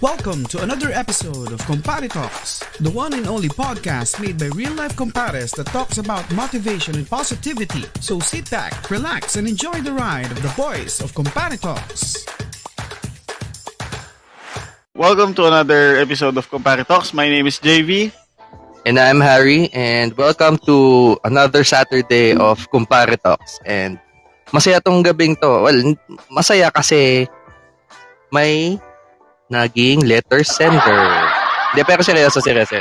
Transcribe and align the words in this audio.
Welcome 0.00 0.48
to 0.48 0.64
another 0.64 0.88
episode 0.96 1.52
of 1.52 1.60
Compare 1.68 2.08
Talks, 2.08 2.64
the 2.80 2.88
one 2.88 3.12
and 3.12 3.28
only 3.28 3.52
podcast 3.52 4.16
made 4.16 4.40
by 4.40 4.48
real 4.56 4.72
life 4.72 4.96
compares 4.96 5.52
that 5.60 5.68
talks 5.68 6.00
about 6.00 6.24
motivation 6.32 6.96
and 6.96 7.04
positivity. 7.04 7.84
So 8.00 8.16
sit 8.16 8.48
back, 8.48 8.88
relax, 8.88 9.36
and 9.36 9.44
enjoy 9.44 9.84
the 9.84 9.92
ride 9.92 10.32
of 10.32 10.40
the 10.40 10.48
voice 10.56 11.04
of 11.04 11.12
Compare 11.12 11.60
Talks. 11.60 12.24
Welcome 14.96 15.36
to 15.36 15.52
another 15.52 16.00
episode 16.00 16.40
of 16.40 16.48
Compare 16.48 16.80
Talks. 16.88 17.12
My 17.12 17.28
name 17.28 17.44
is 17.44 17.60
JV. 17.60 18.08
And 18.88 18.96
I'm 18.96 19.20
Harry, 19.20 19.68
and 19.76 20.16
welcome 20.16 20.56
to 20.64 21.20
another 21.28 21.60
Saturday 21.60 22.32
of 22.32 22.64
Compare 22.72 23.20
Talks. 23.20 23.60
And 23.68 24.00
masaya 24.48 24.80
tong 24.80 25.04
gabing 25.04 25.36
to. 25.44 25.60
Well, 25.60 25.76
masaya 26.32 26.72
kasi 26.72 27.28
may 28.32 28.80
naging 29.50 30.06
letter 30.06 30.46
sender. 30.46 31.10
Hindi, 31.74 31.82
pero 31.82 32.00
seryoso, 32.06 32.38
seryoso. 32.38 32.78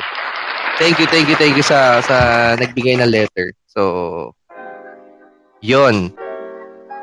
Thank 0.78 1.02
you, 1.02 1.08
thank 1.10 1.28
you, 1.28 1.36
thank 1.36 1.58
you 1.58 1.66
sa, 1.66 2.00
sa 2.06 2.18
nagbigay 2.56 3.02
ng 3.02 3.10
letter. 3.10 3.52
So, 3.68 4.32
yon 5.60 6.14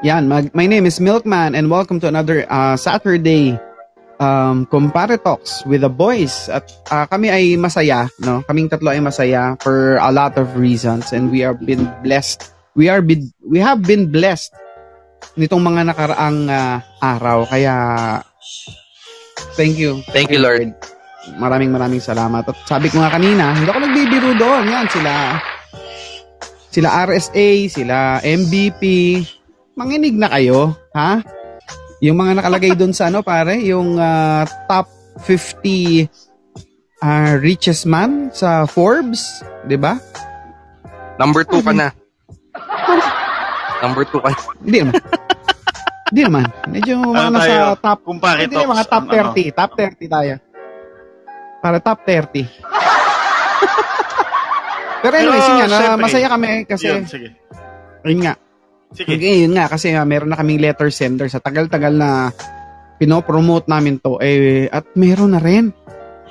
Yan, 0.07 0.31
mag, 0.31 0.55
my 0.55 0.65
name 0.71 0.87
is 0.87 1.03
Milkman 1.03 1.59
and 1.59 1.67
welcome 1.69 1.99
to 2.01 2.09
another 2.09 2.47
uh, 2.49 2.79
Saturday 2.79 3.59
um, 4.23 4.65
Compare 4.71 5.19
Talks 5.19 5.67
with 5.67 5.83
the 5.83 5.93
boys. 5.93 6.49
At 6.49 6.71
uh, 6.89 7.05
kami 7.11 7.29
ay 7.29 7.45
masaya, 7.59 8.07
no? 8.23 8.47
Kaming 8.47 8.71
tatlo 8.71 8.95
ay 8.95 9.03
masaya 9.03 9.59
for 9.61 9.99
a 9.99 10.13
lot 10.15 10.39
of 10.39 10.57
reasons 10.57 11.13
and 11.13 11.29
we 11.33 11.43
are 11.43 11.59
been 11.59 11.91
blessed. 12.07 12.55
We 12.77 12.89
are 12.89 13.03
been, 13.03 13.33
we 13.43 13.59
have 13.59 13.83
been 13.83 14.13
blessed 14.13 14.53
nitong 15.37 15.65
mga 15.65 15.93
nakaraang 15.93 16.49
uh, 16.49 16.79
araw. 17.03 17.49
Kaya 17.49 17.75
thank 19.57 19.81
you. 19.81 20.05
Thank 20.13 20.31
you, 20.31 20.39
Lord. 20.39 20.77
Maraming 21.35 21.75
maraming 21.75 21.99
salamat. 21.99 22.47
At 22.47 22.57
sabi 22.71 22.87
ko 22.87 23.03
nga 23.03 23.11
kanina, 23.11 23.51
hindi 23.57 23.67
ako 23.67 23.81
nagbibiro 23.83 24.31
doon. 24.39 24.65
Yan, 24.71 24.87
sila 24.87 25.13
sila 26.71 26.89
RSA, 27.09 27.49
sila 27.73 28.21
MVP. 28.21 28.83
Manginig 29.75 30.15
na 30.15 30.29
kayo, 30.29 30.77
ha? 30.93 31.25
Yung 32.05 32.21
mga 32.21 32.39
nakalagay 32.39 32.77
doon 32.77 32.93
sa 32.93 33.09
ano 33.09 33.25
pare, 33.25 33.57
yung 33.65 33.97
uh, 33.97 34.45
top 34.69 34.87
50 35.25 36.05
uh, 37.01 37.33
richest 37.41 37.89
man 37.89 38.29
sa 38.29 38.69
Forbes, 38.69 39.41
'di 39.65 39.81
ba? 39.81 39.97
Number 41.17 41.49
2 41.49 41.65
ka 41.65 41.73
na. 41.73 41.89
Number 43.85 44.05
2 44.05 44.21
ka 44.21 44.29
na. 44.29 44.39
Hindi 44.61 44.79
naman. 44.85 45.01
Hindi 46.07 46.21
naman. 46.23 46.47
Medyo 46.71 46.93
mga 47.03 47.19
Ano 47.19 47.35
nasa 47.35 47.75
top 47.75 47.99
Compare 48.07 48.39
Hindi, 48.47 48.57
Talks. 48.57 48.71
mga 48.71 48.85
top 48.87 49.05
Ano, 49.05 49.13
30. 49.35 49.59
Top 49.59 49.71
30 49.75 50.07
tayo. 50.07 50.35
Para 51.59 51.77
top 51.83 51.99
30. 52.07 52.47
Pero 55.03 55.15
anyway, 55.15 55.39
Pero, 55.39 55.45
sige 55.45 55.63
nga, 55.67 55.99
masaya 55.99 56.29
kami 56.31 56.49
kasi, 56.65 56.87
Yun, 56.91 57.05
sige. 57.07 57.29
yun 58.03 58.21
nga, 58.23 58.35
Sige. 58.95 59.13
Okay, 59.13 59.43
yun 59.43 59.53
nga 59.53 59.67
kasi 59.67 59.93
uh, 59.93 60.07
meron 60.07 60.31
na 60.31 60.39
kaming 60.39 60.63
letter 60.63 60.89
sender 60.89 61.27
sa 61.27 61.37
tagal-tagal 61.37 61.91
na 61.91 62.31
pinopromote 62.97 63.69
namin 63.69 63.99
to 63.99 64.17
eh 64.23 64.71
at 64.71 64.87
meron 64.95 65.35
na 65.35 65.43
rin. 65.43 65.75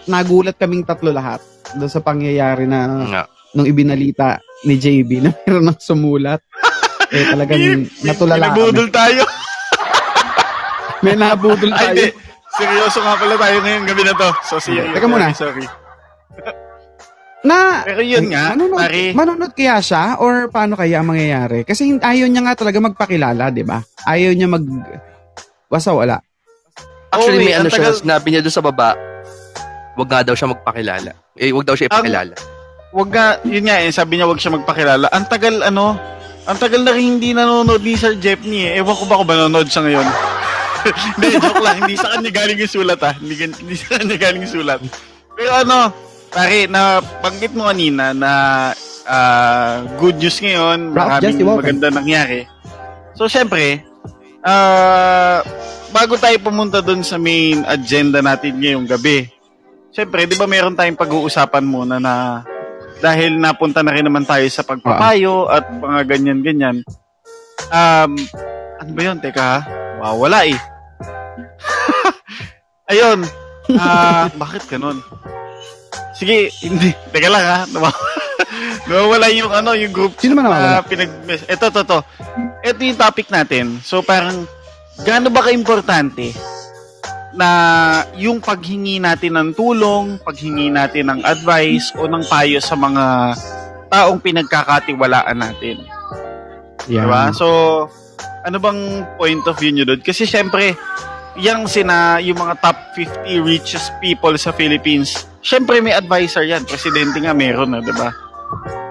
Nagulat 0.08 0.56
kaming 0.56 0.82
tatlo 0.82 1.12
lahat 1.12 1.44
doon 1.76 1.92
sa 1.92 2.00
pangyayari 2.00 2.66
na 2.66 3.06
Nga. 3.06 3.24
nung 3.54 3.68
ibinalita 3.68 4.40
ni 4.64 4.78
JB 4.78 5.10
na 5.20 5.30
meron 5.36 5.68
nang 5.68 5.78
sumulat. 5.78 6.42
eh 7.14 7.26
talagang 7.28 7.86
natulala 8.02 8.50
kami. 8.50 8.90
Tayo. 8.90 9.24
May 11.06 11.16
nabudol 11.16 11.70
Ay, 11.70 11.78
tayo. 11.78 11.94
hindi. 11.94 12.08
Seryoso 12.52 13.00
nga 13.00 13.14
pala 13.14 13.36
tayo 13.36 13.58
ngayon 13.60 13.84
gabi 13.84 14.02
na 14.02 14.14
to. 14.14 14.30
So, 14.44 14.58
serious. 14.58 14.90
Teka 14.90 15.06
muna. 15.06 15.30
Sorry. 15.32 15.66
Na 17.46 17.86
Pero 17.86 18.02
yun 18.02 18.26
nga, 18.28 18.52
manunod, 18.52 18.82
pare. 18.82 19.14
manunod 19.14 19.52
kaya 19.54 19.78
siya 19.78 20.18
or 20.18 20.50
paano 20.50 20.74
kaya 20.74 20.98
ang 20.98 21.08
mangyayari? 21.08 21.62
Kasi 21.62 21.94
ayaw 21.94 22.26
niya 22.26 22.42
nga 22.42 22.58
talaga 22.58 22.82
magpakilala, 22.82 23.54
'di 23.54 23.62
ba? 23.62 23.86
Ayaw 24.02 24.34
niya 24.34 24.50
mag 24.50 24.66
basta 25.68 25.94
wala. 25.94 26.18
Actually, 27.14 27.38
Oh, 27.38 27.40
may 27.40 27.46
wait, 27.46 27.56
ano 27.56 27.62
ang 27.62 27.70
siya, 27.70 27.82
tagal- 27.86 28.02
sinabi 28.02 28.28
niya 28.28 28.42
doon 28.42 28.50
sa 28.52 28.66
baba, 28.66 28.90
wag 29.94 30.10
nga 30.10 30.26
daw 30.26 30.34
siya 30.34 30.50
magpakilala. 30.50 31.12
Eh, 31.38 31.54
wag 31.54 31.64
daw 31.64 31.76
siya 31.78 31.86
ipakilala. 31.86 32.34
Wag 32.92 33.10
nga, 33.10 33.26
yun 33.46 33.64
nga 33.64 33.78
eh, 33.78 33.92
sabi 33.94 34.14
niya 34.16 34.26
wag 34.26 34.42
siya 34.42 34.52
magpakilala. 34.52 35.06
Ang 35.08 35.26
tagal 35.28 35.56
ano, 35.62 35.86
ang 36.44 36.58
tagal 36.58 36.82
na 36.82 36.92
rin 36.92 37.16
hindi 37.16 37.30
nanonood 37.30 37.80
ni 37.80 37.94
Sir 37.94 38.18
Jeppney 38.18 38.68
eh. 38.68 38.82
Ewan 38.82 38.98
ko 38.98 39.06
ba 39.06 39.16
kung 39.16 39.30
ba 39.30 39.38
nanonood 39.38 39.70
siya 39.70 39.86
ngayon. 39.86 40.08
hindi, 41.18 41.28
joke 41.38 41.62
lang. 41.62 41.78
Hindi 41.84 41.96
sa 41.98 42.08
kanya 42.16 42.32
galing 42.32 42.58
yung 42.62 42.74
sulat 42.74 43.00
ah. 43.02 43.14
Hindi, 43.18 43.34
hindi 43.46 43.76
sa 43.76 43.88
kanya 43.98 44.18
galing 44.18 44.42
yung 44.46 44.56
sulat. 44.62 44.80
Pero 45.36 45.52
ano, 45.52 45.78
pare, 46.32 46.68
na 46.68 47.00
banggit 47.24 47.52
mo 47.56 47.68
kanina 47.68 48.12
na 48.16 48.32
ah, 49.08 49.86
good 49.98 50.18
news 50.20 50.38
ngayon, 50.42 50.94
Ralph, 50.94 51.22
maraming 51.22 51.48
maganda 51.48 51.88
nangyari. 51.94 52.50
So, 53.16 53.30
syempre, 53.32 53.86
ah, 54.44 55.42
bago 55.96 56.20
tayo 56.20 56.36
pumunta 56.44 56.84
doon 56.84 57.02
sa 57.02 57.16
main 57.16 57.64
agenda 57.64 58.20
natin 58.20 58.60
ngayong 58.60 58.88
gabi, 58.90 59.32
syempre, 59.96 60.28
di 60.28 60.36
ba 60.36 60.46
meron 60.50 60.76
tayong 60.76 61.00
pag-uusapan 61.00 61.64
muna 61.64 61.98
na 61.98 62.44
dahil 63.00 63.40
napunta 63.40 63.84
na 63.84 63.96
rin 63.96 64.04
naman 64.04 64.28
tayo 64.28 64.44
sa 64.52 64.64
pagpapayo 64.64 65.48
at 65.52 65.68
mga 65.68 66.02
ganyan-ganyan. 66.04 66.84
Um, 67.72 68.12
ano 68.80 68.90
ba 68.92 69.02
yun? 69.02 69.18
Teka 69.24 69.44
ha? 69.44 69.60
Wawala 70.04 70.48
eh. 70.48 70.60
Ayun. 72.92 73.20
Ah, 73.76 74.30
bakit 74.42 74.66
ganun? 74.70 75.02
Sige, 76.16 76.48
hindi. 76.64 76.94
Teka 77.12 77.28
lang 77.28 77.44
ha. 77.44 77.60
Nawa- 77.68 78.04
Nawawala 78.88 79.28
yung 79.34 79.50
ano, 79.50 79.74
yung 79.74 79.90
group 79.90 80.14
Sino 80.22 80.38
man 80.38 80.46
nawawala? 80.48 80.80
na 80.80 80.86
pinag 80.86 81.12
Ito, 81.50 81.74
to, 81.74 81.82
to. 81.84 82.00
Ito 82.62 82.80
yung 82.80 83.00
topic 83.00 83.28
natin. 83.28 83.82
So, 83.82 84.06
parang, 84.06 84.46
gaano 85.02 85.28
ba 85.28 85.44
ka-importante 85.44 86.32
na 87.36 87.50
yung 88.16 88.40
paghingi 88.40 89.04
natin 89.04 89.36
ng 89.36 89.50
tulong, 89.52 90.24
paghingi 90.24 90.72
natin 90.72 91.12
ng 91.12 91.20
advice 91.26 91.92
o 92.00 92.08
ng 92.08 92.24
payo 92.32 92.64
sa 92.64 92.80
mga 92.80 93.36
taong 93.92 94.24
pinagkakatiwalaan 94.24 95.36
natin. 95.36 95.84
Yeah. 96.88 97.10
Diba? 97.10 97.36
So, 97.36 97.48
ano 98.46 98.58
bang 98.62 98.80
point 99.18 99.44
of 99.44 99.60
view 99.60 99.74
nyo 99.74 99.84
doon? 99.84 100.00
Kasi 100.00 100.24
syempre, 100.24 100.78
yung 101.36 101.68
sina, 101.68 102.20
yung 102.24 102.40
mga 102.40 102.56
top 102.64 102.78
50 102.96 103.44
richest 103.44 103.92
people 104.00 104.36
sa 104.40 104.56
Philippines, 104.56 105.28
syempre 105.44 105.84
may 105.84 105.92
advisor 105.92 106.48
yan. 106.48 106.64
Presidente 106.64 107.20
nga 107.20 107.36
meron 107.36 107.76
na, 107.76 107.84
di 107.84 107.92
ba? 107.92 108.10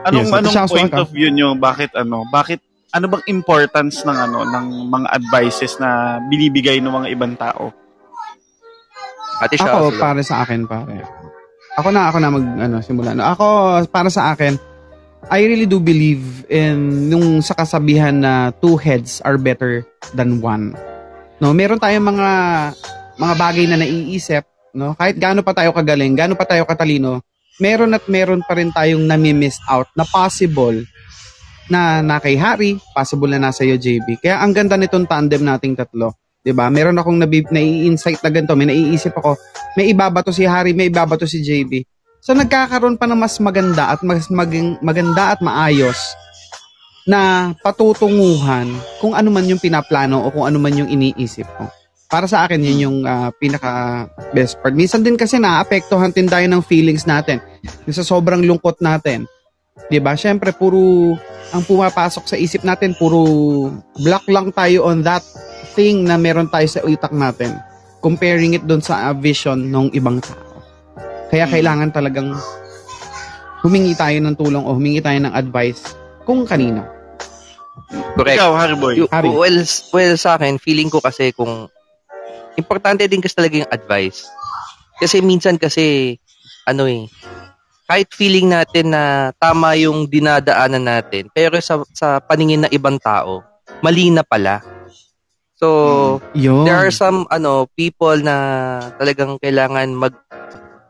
Anong, 0.05 0.29
Yes, 0.29 0.37
anong 0.37 0.69
point 0.69 0.95
of 0.95 1.09
view 1.09 1.33
nyo? 1.33 1.57
Bakit 1.57 1.97
ano? 1.97 2.29
Bakit, 2.29 2.61
ano 2.95 3.11
bang 3.11 3.25
importance 3.27 4.05
ng 4.07 4.15
ano, 4.15 4.45
ng 4.45 4.67
mga 4.93 5.09
advices 5.11 5.81
na 5.81 6.21
binibigay 6.29 6.79
ng 6.79 6.93
mga 6.93 7.09
ibang 7.11 7.35
tao? 7.35 7.73
Ate 9.41 9.59
siya. 9.59 9.73
Ako, 9.75 9.99
para 9.99 10.21
sa 10.23 10.45
akin, 10.45 10.69
pare. 10.69 11.03
Ako 11.75 11.91
na, 11.91 12.07
ako 12.07 12.17
na 12.23 12.29
mag, 12.31 12.47
ano, 12.71 12.77
simula. 12.85 13.17
No, 13.17 13.27
ako, 13.27 13.47
para 13.91 14.13
sa 14.13 14.37
akin, 14.37 14.55
I 15.33 15.41
really 15.49 15.65
do 15.65 15.81
believe 15.81 16.45
in 16.53 17.09
nung 17.09 17.41
sa 17.41 17.57
kasabihan 17.57 18.21
na 18.21 18.53
two 18.61 18.77
heads 18.77 19.25
are 19.25 19.41
better 19.41 19.83
than 20.13 20.45
one. 20.45 20.77
No, 21.43 21.51
meron 21.51 21.83
tayong 21.83 22.07
mga 22.15 22.31
mga 23.19 23.35
bagay 23.39 23.65
na 23.67 23.79
naiisip, 23.79 24.45
no? 24.75 24.95
Kahit 24.95 25.19
gaano 25.19 25.43
pa 25.43 25.55
tayo 25.55 25.75
kagaling, 25.75 26.15
gaano 26.15 26.35
pa 26.39 26.47
tayo 26.47 26.63
katalino, 26.67 27.23
meron 27.59 27.95
at 27.95 28.07
meron 28.07 28.43
pa 28.43 28.55
rin 28.59 28.71
tayong 28.71 29.03
nami-miss 29.03 29.59
out 29.67 29.91
na 29.95 30.07
possible 30.07 30.83
na 31.67 32.05
na 32.05 32.21
kay 32.21 32.37
Harry, 32.37 32.79
possible 32.93 33.31
na 33.31 33.51
nasa 33.51 33.65
iyo 33.65 33.81
JB. 33.81 34.21
Kaya 34.23 34.43
ang 34.43 34.53
ganda 34.55 34.79
nitong 34.79 35.09
tandem 35.11 35.43
nating 35.43 35.75
tatlo. 35.75 36.15
'di 36.45 36.53
ba? 36.53 36.69
Meron 36.69 37.01
akong 37.01 37.17
nabi, 37.17 37.41
nai-insight 37.49 38.21
na 38.21 38.29
ganito, 38.29 38.53
may 38.53 38.69
naiisip 38.69 39.17
ako, 39.17 39.41
may 39.81 39.89
ibabato 39.91 40.29
si 40.29 40.45
Harry, 40.45 40.77
may 40.77 40.93
ibabato 40.93 41.25
si 41.25 41.41
JB. 41.41 41.83
So 42.21 42.37
nagkakaroon 42.37 43.01
pa 43.01 43.09
ng 43.09 43.21
mas 43.21 43.37
maganda 43.41 43.93
at 43.93 44.01
mas 44.05 44.29
maging 44.29 44.81
maganda 44.81 45.37
at 45.37 45.41
maayos 45.45 45.97
na 47.05 47.53
patutunguhan 47.61 48.69
kung 49.01 49.13
ano 49.13 49.29
man 49.29 49.45
yung 49.45 49.61
pinaplano 49.61 50.25
o 50.25 50.33
kung 50.33 50.49
ano 50.49 50.57
man 50.57 50.73
yung 50.73 50.89
iniisip 50.89 51.45
ko. 51.61 51.69
Para 52.09 52.25
sa 52.29 52.45
akin, 52.45 52.61
yun 52.61 52.79
yung 52.89 52.99
ah, 53.05 53.33
pinaka 53.35 54.07
best 54.33 54.61
part. 54.61 54.73
Minsan 54.73 55.05
din 55.05 55.17
kasi 55.17 55.37
naapektuhan 55.37 56.13
din 56.13 56.29
tayo 56.29 56.45
ng 56.49 56.63
feelings 56.65 57.05
natin. 57.05 57.41
Yung 57.85 57.97
sa 57.97 58.07
sobrang 58.07 58.41
lungkot 58.45 58.81
natin. 58.81 59.29
'Di 59.91 59.99
ba? 60.01 60.15
Syempre 60.15 60.55
puro 60.55 61.15
ang 61.53 61.63
pumapasok 61.67 62.25
sa 62.25 62.37
isip 62.39 62.63
natin 62.65 62.97
puro 62.97 63.21
block 64.01 64.25
lang 64.31 64.49
tayo 64.55 64.89
on 64.89 65.05
that 65.05 65.23
thing 65.75 66.07
na 66.07 66.15
meron 66.17 66.49
tayo 66.49 66.65
sa 66.71 66.81
utak 66.87 67.13
natin. 67.13 67.59
Comparing 67.99 68.57
it 68.57 68.65
doon 68.65 68.85
sa 68.85 69.11
ah, 69.11 69.17
vision 69.17 69.59
ng 69.59 69.93
ibang 69.93 70.23
tao. 70.23 70.41
Kaya 71.35 71.51
kailangan 71.51 71.91
talagang 71.91 72.31
humingi 73.65 73.97
tayo 73.97 74.17
ng 74.23 74.37
tulong 74.39 74.63
o 74.63 74.77
humingi 74.77 75.03
tayo 75.03 75.19
ng 75.19 75.35
advice 75.35 75.99
kung 76.23 76.47
kanino. 76.47 76.94
Correct. 78.15 78.39
Ikaw, 78.39 78.51
Harry 78.55 78.77
Boy. 78.79 78.95
Yung- 79.03 79.11
Harry. 79.11 79.29
well, 79.31 79.59
well, 79.91 80.15
sa 80.15 80.39
akin, 80.39 80.59
feeling 80.63 80.89
ko 80.89 81.03
kasi 81.03 81.35
kung 81.35 81.67
importante 82.55 83.03
din 83.11 83.19
kasi 83.19 83.35
talaga 83.35 83.67
yung 83.67 83.73
advice. 83.75 84.27
Kasi 85.03 85.19
minsan 85.19 85.59
kasi, 85.59 86.17
ano 86.65 86.87
eh, 86.87 87.11
kahit 87.85 88.09
feeling 88.15 88.49
natin 88.49 88.95
na 88.95 89.35
tama 89.37 89.75
yung 89.77 90.07
dinadaanan 90.07 90.87
natin, 90.87 91.29
pero 91.35 91.59
sa, 91.59 91.83
sa 91.93 92.23
paningin 92.23 92.65
ng 92.65 92.73
ibang 92.73 92.97
tao, 92.97 93.43
mali 93.83 94.09
na 94.09 94.23
pala. 94.23 94.63
So, 95.59 96.21
Yun. 96.35 96.67
there 96.67 96.79
are 96.79 96.95
some 96.95 97.27
ano 97.31 97.67
people 97.79 98.17
na 98.21 98.37
talagang 98.99 99.39
kailangan 99.39 99.95
mag 99.95 100.15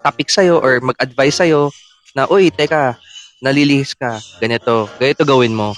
topic 0.05 0.29
sa'yo 0.29 0.61
or 0.61 0.85
mag-advise 0.85 1.41
sa'yo 1.41 1.73
na, 2.13 2.29
uy, 2.29 2.53
teka, 2.53 3.01
nalilihis 3.41 3.97
ka, 3.97 4.21
ganito, 4.37 4.85
ganito 5.01 5.25
gawin 5.25 5.57
mo. 5.57 5.73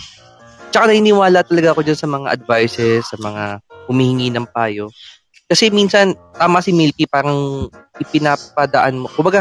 Tsaka 0.76 0.92
naniniwala 0.92 1.40
talaga 1.40 1.72
ako 1.72 1.88
dyan 1.88 1.96
sa 1.96 2.04
mga 2.04 2.26
advices, 2.36 3.08
sa 3.08 3.16
mga 3.16 3.64
humihingi 3.88 4.28
ng 4.28 4.44
payo. 4.52 4.92
Kasi 5.48 5.72
minsan, 5.72 6.12
tama 6.36 6.60
si 6.60 6.76
Milky, 6.76 7.08
parang 7.08 7.72
ipinapadaan 7.96 9.00
mo. 9.00 9.08
Kumbaga, 9.08 9.40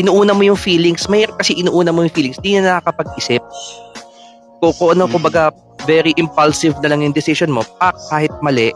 inuuna 0.00 0.32
mo 0.32 0.40
yung 0.40 0.56
feelings. 0.56 1.12
Mayroon 1.12 1.36
kasi 1.36 1.60
inuuna 1.60 1.92
mo 1.92 2.08
yung 2.08 2.14
feelings. 2.16 2.40
Di 2.40 2.56
na 2.56 2.80
nakakapag-isip. 2.80 3.44
Kung, 4.64 4.72
kung 4.72 4.96
ano, 4.96 5.12
kumbaga, 5.12 5.52
very 5.84 6.16
impulsive 6.16 6.72
na 6.80 6.88
lang 6.88 7.04
yung 7.04 7.12
decision 7.12 7.52
mo, 7.52 7.60
pak, 7.76 7.92
kahit 8.08 8.32
mali, 8.40 8.72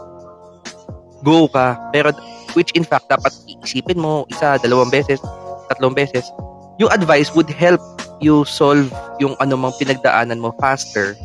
go 1.25 1.49
ka. 1.49 1.81
Pero, 1.89 2.13
which 2.53 2.69
in 2.77 2.85
fact, 2.85 3.09
dapat 3.09 3.33
iisipin 3.49 3.97
mo 3.97 4.29
isa, 4.29 4.61
dalawang 4.61 4.93
beses, 4.93 5.17
tatlong 5.65 5.97
beses. 5.97 6.29
Yung 6.77 6.93
advice 6.93 7.33
would 7.33 7.49
help 7.49 7.81
you 8.21 8.45
solve 8.45 8.93
yung 9.17 9.33
anumang 9.41 9.73
pinagdaanan 9.81 10.37
mo 10.37 10.53
faster. 10.61 11.17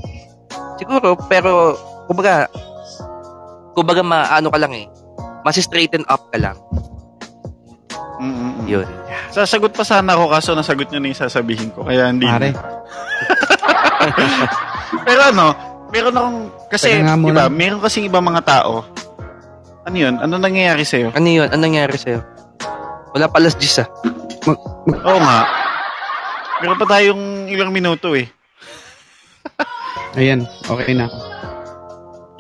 Siguro, 0.79 1.15
pero, 1.31 1.79
kumbaga, 2.11 2.51
kumbaga, 3.75 4.03
maano 4.03 4.51
ka 4.51 4.59
lang 4.59 4.75
eh, 4.75 4.87
mas 5.47 5.59
straighten 5.59 6.03
up 6.11 6.31
ka 6.35 6.39
lang. 6.39 6.59
Mm-mm. 8.19 8.67
Yun. 8.67 8.87
Sasagot 9.35 9.75
pa 9.75 9.83
sana 9.83 10.15
ako 10.15 10.31
kaso 10.31 10.51
nasagot 10.55 10.87
nyo 10.91 10.99
na 11.03 11.11
yung 11.11 11.19
sasabihin 11.19 11.75
ko. 11.75 11.83
Kaya 11.83 12.09
hindi. 12.09 12.25
Pare. 12.25 12.55
Pero 15.07 15.21
ano, 15.35 15.47
meron 15.91 16.15
akong, 16.15 16.39
kasi, 16.71 17.03
muna. 17.03 17.29
iba, 17.29 17.45
meron 17.51 17.83
kasing 17.83 18.07
ibang 18.07 18.25
mga 18.25 18.43
tao. 18.47 18.87
Ano 19.85 19.97
yun? 19.99 20.17
Ano 20.17 20.41
nangyayari 20.41 20.87
sa'yo? 20.87 21.13
Ano 21.13 21.29
yun? 21.29 21.49
Ano 21.53 21.61
nangyari 21.61 21.99
sa'yo? 22.01 22.25
Wala 23.13 23.29
pa 23.29 23.37
alas 23.37 23.59
10 23.59 23.85
ah. 23.85 23.89
Oo 24.89 25.19
nga. 25.21 25.39
Meron 26.65 26.81
pa 26.81 26.87
tayong 26.89 27.53
ilang 27.53 27.75
minuto 27.75 28.17
eh. 28.17 28.31
Ayan, 30.15 30.47
okay 30.71 30.95
na. 30.95 31.11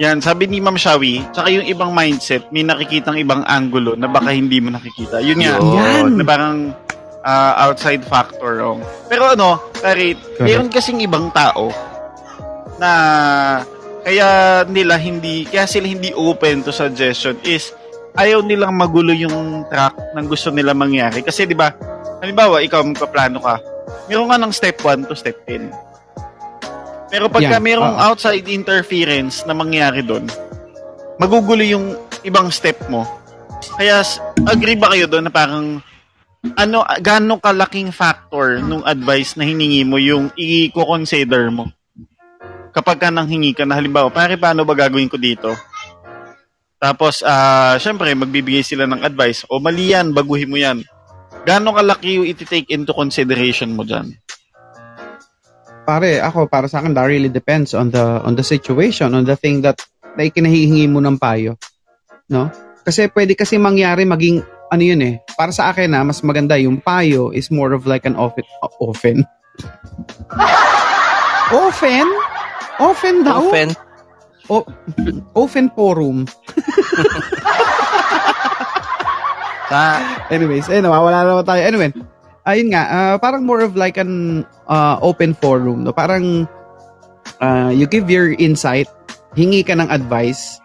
Yan, 0.02 0.18
sabi 0.18 0.50
ni 0.50 0.58
Ma'am 0.58 0.74
Shawi, 0.74 1.22
tsaka 1.30 1.54
yung 1.54 1.66
ibang 1.70 1.94
mindset, 1.94 2.50
may 2.50 2.66
nakikitang 2.66 3.14
ibang 3.14 3.46
angulo 3.46 3.94
na 3.94 4.10
baka 4.10 4.34
hindi 4.34 4.58
mo 4.58 4.74
nakikita. 4.74 5.22
Yun 5.22 5.38
nga, 5.38 5.54
Yan. 5.58 6.18
na 6.18 6.24
parang 6.26 6.74
ah, 7.22 7.70
outside 7.70 8.02
factor. 8.02 8.58
Oh. 8.62 8.78
Pero 9.06 9.30
ano, 9.30 9.62
Karit, 9.78 10.18
meron 10.42 10.66
kasing 10.66 10.98
ibang 11.06 11.30
tao 11.30 11.70
na 12.78 12.90
kaya 14.02 14.62
nila 14.66 14.98
hindi, 14.98 15.46
kaya 15.46 15.64
sila 15.64 15.86
hindi 15.86 16.10
open 16.10 16.66
to 16.66 16.74
suggestion 16.74 17.38
is 17.46 17.70
ayaw 18.18 18.42
nilang 18.42 18.74
magulo 18.74 19.14
yung 19.14 19.66
track 19.70 19.94
ng 20.14 20.26
gusto 20.26 20.50
nila 20.50 20.74
mangyari. 20.74 21.22
Kasi 21.22 21.46
di 21.46 21.54
ba, 21.54 21.70
halimbawa, 22.18 22.62
ikaw 22.62 22.82
magpaplano 22.82 23.38
ka, 23.38 23.62
meron 24.10 24.30
ka 24.30 24.36
ng 24.42 24.52
step 24.52 24.76
1 24.82 25.06
to 25.06 25.14
step 25.14 25.38
10. 25.46 25.93
Pero 27.14 27.30
pagka 27.30 27.62
Yan, 27.62 27.62
merong 27.62 27.94
oo. 27.94 28.02
outside 28.10 28.42
interference 28.50 29.46
na 29.46 29.54
mangyari 29.54 30.02
doon, 30.02 30.26
magugulo 31.14 31.62
yung 31.62 31.94
ibang 32.26 32.50
step 32.50 32.90
mo. 32.90 33.06
Kaya 33.78 34.02
agree 34.50 34.74
ba 34.74 34.90
kayo 34.90 35.06
doon 35.06 35.30
na 35.30 35.32
parang 35.32 35.78
ano 36.58 36.82
gaano 36.98 37.38
kalaking 37.38 37.94
factor 37.94 38.58
nung 38.58 38.82
advice 38.82 39.38
na 39.38 39.46
hiningi 39.46 39.86
mo 39.86 39.94
yung 40.02 40.34
i-consider 40.34 41.54
mo? 41.54 41.70
Kapag 42.74 42.98
ka 42.98 43.08
nang 43.14 43.30
hingi 43.30 43.54
ka 43.54 43.62
na 43.62 43.78
halimbawa, 43.78 44.10
pare 44.10 44.34
paano 44.34 44.66
ba 44.66 44.74
gagawin 44.74 45.06
ko 45.06 45.14
dito? 45.14 45.54
Tapos 46.82 47.22
ah 47.22 47.78
syempre 47.78 48.10
magbibigay 48.10 48.66
sila 48.66 48.90
ng 48.90 49.06
advice 49.06 49.46
o 49.46 49.62
mali 49.62 49.94
yan, 49.94 50.10
baguhin 50.10 50.50
mo 50.50 50.58
yan. 50.58 50.82
Gaano 51.46 51.78
kalaki 51.78 52.18
yung 52.18 52.26
iti-take 52.26 52.74
into 52.74 52.90
consideration 52.90 53.70
mo 53.70 53.86
diyan? 53.86 54.23
Pare, 55.84 56.20
ako, 56.24 56.48
para 56.48 56.64
sa 56.64 56.80
akin, 56.80 56.96
that 56.96 57.04
really 57.04 57.28
depends 57.28 57.76
on 57.76 57.92
the 57.92 58.20
on 58.24 58.32
the 58.32 58.44
situation, 58.44 59.12
on 59.12 59.28
the 59.28 59.36
thing 59.36 59.60
that 59.60 59.76
na 60.16 60.24
ikinahihingi 60.24 60.88
mo 60.88 61.04
ng 61.04 61.20
payo. 61.20 61.60
No? 62.32 62.48
Kasi 62.84 63.08
pwede 63.12 63.36
kasi 63.36 63.60
mangyari 63.60 64.08
maging, 64.08 64.40
ano 64.72 64.82
yun 64.82 65.00
eh, 65.04 65.14
para 65.36 65.52
sa 65.52 65.72
akin 65.72 65.92
na 65.92 66.04
mas 66.04 66.24
maganda 66.24 66.56
yung 66.56 66.80
payo 66.80 67.32
is 67.32 67.52
more 67.52 67.76
of 67.76 67.84
like 67.84 68.08
an 68.08 68.16
often, 68.16 68.44
often. 68.80 69.24
often? 71.52 72.06
Often 72.74 73.14
daw? 73.22 73.38
Often, 73.44 73.68
O- 74.52 74.68
open 75.32 75.72
forum. 75.72 76.28
Anyways, 80.28 80.68
eh, 80.68 80.84
nawawala 80.84 81.24
naman 81.24 81.48
tayo. 81.48 81.64
Anyway, 81.64 81.90
ayun 82.44 82.72
nga, 82.72 82.82
ah, 82.88 83.16
parang 83.20 83.44
more 83.44 83.64
of 83.64 83.76
like 83.76 83.96
an 83.96 84.44
ah, 84.68 84.96
open 85.00 85.32
forum. 85.36 85.84
No? 85.84 85.92
Parang 85.92 86.48
ah, 87.40 87.72
you 87.72 87.88
give 87.88 88.08
your 88.08 88.32
insight, 88.36 88.88
hingi 89.36 89.64
ka 89.64 89.76
ng 89.76 89.88
advice, 89.88 90.60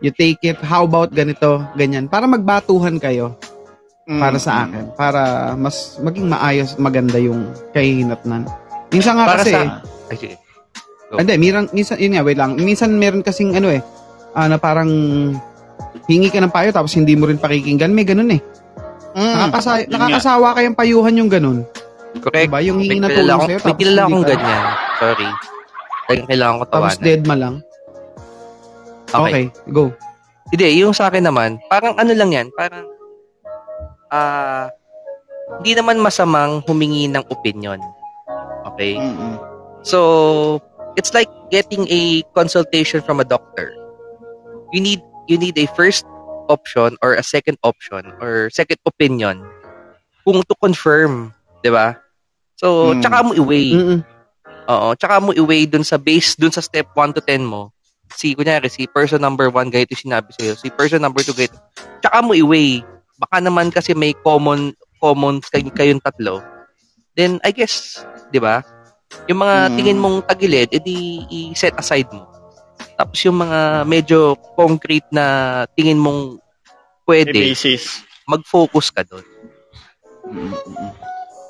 you 0.00 0.12
take 0.12 0.40
it, 0.42 0.58
how 0.60 0.84
about 0.84 1.12
ganito, 1.12 1.64
ganyan. 1.76 2.08
Para 2.08 2.24
magbatuhan 2.28 3.00
kayo 3.00 3.36
Mm. 4.08 4.20
para 4.24 4.38
sa 4.40 4.64
akin. 4.64 4.84
Para 4.96 5.22
mas 5.52 6.00
maging 6.00 6.32
maayos, 6.32 6.80
maganda 6.80 7.20
yung 7.20 7.52
kahihinatnan. 7.76 8.48
Minsan 8.88 9.20
nga 9.20 9.28
para 9.28 9.44
kasi, 9.44 9.52
sa... 9.52 9.84
Ay, 10.08 10.16
hindi, 11.12 11.34
minsan, 11.36 11.68
minsan, 11.76 11.96
yun 12.00 12.16
nga, 12.16 12.24
wait 12.24 12.40
lang. 12.40 12.56
Minsan 12.56 12.96
meron 12.96 13.20
kasing 13.20 13.52
ano 13.52 13.68
eh, 13.68 13.84
ah, 14.32 14.48
na 14.48 14.56
parang 14.56 14.88
hingi 16.08 16.32
ka 16.32 16.40
ng 16.40 16.52
payo 16.52 16.72
tapos 16.72 16.96
hindi 16.96 17.12
mo 17.20 17.28
rin 17.28 17.36
pakikinggan. 17.36 17.92
May 17.92 18.08
ganun 18.08 18.32
eh. 18.32 18.40
Mm. 19.18 19.34
Nakakasa- 19.34 19.88
nakakasawa 19.90 20.48
kayang 20.54 20.76
payuhan 20.78 21.18
yung 21.18 21.30
ganun. 21.30 21.66
Correct. 22.22 22.46
Diba? 22.48 22.62
Yung 22.62 22.78
hingi 22.78 23.02
na 23.02 23.10
tulong 23.10 23.40
sa'yo 23.42 23.58
May 23.58 23.66
tapos 23.66 23.78
kilala 23.82 24.00
akong 24.06 24.22
ka- 24.22 24.30
ganyan. 24.30 24.62
Sorry. 24.98 25.28
Talagang 26.08 26.28
kailangan 26.30 26.54
ko 26.54 26.64
Tapos 26.64 26.92
tawanan. 26.94 27.04
dead 27.04 27.22
ma 27.26 27.36
lang. 27.36 27.54
Okay. 29.08 29.32
Okay, 29.32 29.44
go. 29.72 29.84
Hindi, 30.48 30.66
yung 30.80 30.94
sa 30.96 31.10
akin 31.10 31.24
naman, 31.26 31.60
parang 31.68 31.98
ano 31.98 32.12
lang 32.16 32.30
yan, 32.32 32.46
parang, 32.56 32.84
ah, 34.08 34.72
hindi 35.60 35.72
naman 35.76 36.00
masamang 36.00 36.64
humingi 36.64 37.08
ng 37.08 37.24
opinion. 37.28 37.80
Okay? 38.72 38.96
Mm-mm. 38.96 39.36
So, 39.84 40.60
it's 40.96 41.12
like 41.12 41.28
getting 41.48 41.88
a 41.88 42.20
consultation 42.32 43.00
from 43.00 43.20
a 43.20 43.26
doctor. 43.26 43.72
You 44.72 44.80
need 44.80 45.00
you 45.28 45.40
need 45.40 45.56
a 45.56 45.64
first 45.72 46.04
option 46.48 46.96
or 47.04 47.14
a 47.14 47.24
second 47.24 47.60
option 47.62 48.08
or 48.18 48.48
second 48.50 48.80
opinion 48.84 49.44
kung 50.24 50.40
to 50.44 50.54
confirm, 50.58 51.32
'di 51.62 51.70
ba? 51.70 51.96
So, 52.58 52.92
Mm. 52.92 53.00
tsaka 53.00 53.16
mo 53.22 53.30
i-weigh. 53.38 53.72
Mm-mm. 53.78 54.00
Oo, 54.68 54.88
tsaka 54.98 55.22
mo 55.22 55.30
i-weigh 55.32 55.64
dun 55.70 55.86
sa 55.86 55.96
base, 55.96 56.34
dun 56.36 56.52
sa 56.52 56.60
step 56.60 56.90
1 56.92 57.14
to 57.14 57.22
10 57.22 57.46
mo. 57.46 57.70
Si, 58.12 58.34
kunyari, 58.34 58.68
si 58.68 58.84
person 58.90 59.20
number 59.20 59.48
1, 59.48 59.70
ganito 59.70 59.94
sinabi 59.94 60.32
sa'yo. 60.36 60.56
Si 60.58 60.68
person 60.72 60.98
number 61.00 61.22
2, 61.22 61.32
ganito. 61.32 61.56
Tsaka 62.04 62.20
mo 62.20 62.34
i-weigh. 62.34 62.82
Baka 63.16 63.40
naman 63.40 63.72
kasi 63.72 63.94
may 63.96 64.12
common, 64.20 64.74
common 65.00 65.40
kay, 65.48 65.64
kayong 65.72 66.02
tatlo. 66.02 66.42
Then, 67.16 67.40
I 67.46 67.50
guess, 67.54 68.02
di 68.28 68.38
ba? 68.38 68.60
Yung 69.30 69.40
mga 69.40 69.56
Mm. 69.70 69.74
tingin 69.76 69.98
mong 70.02 70.16
tagilid, 70.28 70.68
edi 70.70 71.24
i-set 71.30 71.72
aside 71.80 72.08
mo. 72.12 72.28
Tapos 72.98 73.18
yung 73.22 73.38
mga 73.38 73.86
medyo 73.86 74.34
concrete 74.58 75.06
na 75.14 75.62
tingin 75.78 76.02
mong 76.02 76.42
pwede, 77.06 77.54
basis. 77.54 78.02
mag-focus 78.26 78.90
ka 78.90 79.06
doon. 79.06 79.22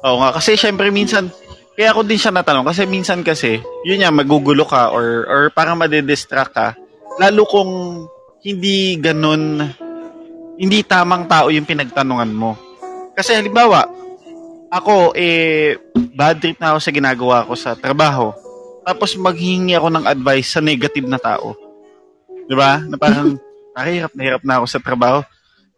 Oo 0.04 0.16
nga, 0.20 0.36
kasi 0.36 0.60
syempre 0.60 0.92
minsan, 0.92 1.32
kaya 1.72 1.96
ako 1.96 2.04
din 2.04 2.20
siya 2.20 2.36
natanong, 2.36 2.68
kasi 2.68 2.84
minsan 2.84 3.24
kasi, 3.24 3.64
yun 3.82 4.04
nga, 4.04 4.12
magugulo 4.12 4.68
ka 4.68 4.92
or, 4.92 5.24
or 5.24 5.40
parang 5.56 5.80
madidistract 5.80 6.52
ka, 6.52 6.76
lalo 7.16 7.48
kung 7.48 8.04
hindi 8.44 9.00
ganun, 9.00 9.64
hindi 10.60 10.84
tamang 10.84 11.26
tao 11.26 11.48
yung 11.48 11.66
pinagtanungan 11.66 12.30
mo. 12.30 12.54
Kasi 13.16 13.34
halimbawa, 13.34 13.88
ako, 14.68 15.16
eh, 15.16 15.80
bad 16.12 16.38
trip 16.38 16.60
na 16.60 16.76
ako 16.76 16.78
sa 16.78 16.92
ginagawa 16.92 17.46
ko 17.48 17.56
sa 17.56 17.72
trabaho. 17.74 18.30
Tapos 18.88 19.12
maghingi 19.20 19.76
ako 19.76 19.92
ng 19.92 20.08
advice 20.08 20.56
sa 20.56 20.64
negative 20.64 21.04
na 21.04 21.20
tao. 21.20 21.52
Di 22.48 22.56
ba? 22.56 22.80
Na 22.80 22.96
parang, 22.96 23.36
nakahirap 23.76 24.12
na 24.16 24.22
hirap 24.24 24.42
na 24.48 24.54
ako 24.58 24.66
sa 24.66 24.80
trabaho 24.80 25.20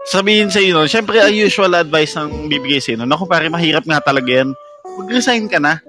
sabihin 0.07 0.49
sa 0.49 0.61
iyo, 0.63 0.89
syempre 0.89 1.21
ang 1.21 1.35
usual 1.35 1.77
advice 1.77 2.17
ng 2.17 2.49
bibigay 2.49 2.81
sa 2.81 2.97
iyo, 2.97 3.05
naku 3.05 3.29
pare, 3.29 3.53
mahirap 3.53 3.85
nga 3.85 4.01
talaga 4.01 4.31
yan. 4.45 4.57
Mag-resign 4.97 5.45
ka 5.49 5.61
na. 5.61 5.81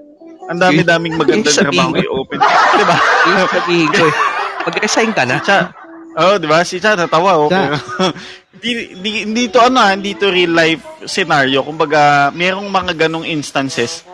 Ang 0.50 0.58
dami-daming 0.60 1.16
Yung 1.16 1.46
sabihin 1.48 1.72
trabaho 1.72 1.90
mo. 1.94 2.02
i-open. 2.02 2.38
Diba? 2.76 2.96
Yung 3.30 3.48
sabihin 3.48 3.88
ko 3.88 4.04
eh, 4.04 4.14
mag-resign 4.68 5.10
ka 5.16 5.24
na. 5.24 5.36
Tsaka, 5.40 5.80
Oh, 6.12 6.36
di 6.36 6.44
ba? 6.44 6.60
Si 6.60 6.76
Chan 6.76 7.00
natawa. 7.00 7.40
Okay. 7.48 7.56
Cha. 7.56 8.12
di, 8.62 8.70
di, 9.00 9.10
hindi 9.24 9.48
to 9.48 9.64
ano, 9.64 9.80
ah, 9.80 9.96
hindi 9.96 10.12
to 10.12 10.28
real 10.28 10.52
life 10.52 10.84
scenario. 11.08 11.64
Kumbaga, 11.64 12.28
merong 12.36 12.68
mga 12.68 13.08
ganong 13.08 13.24
instances 13.24 14.04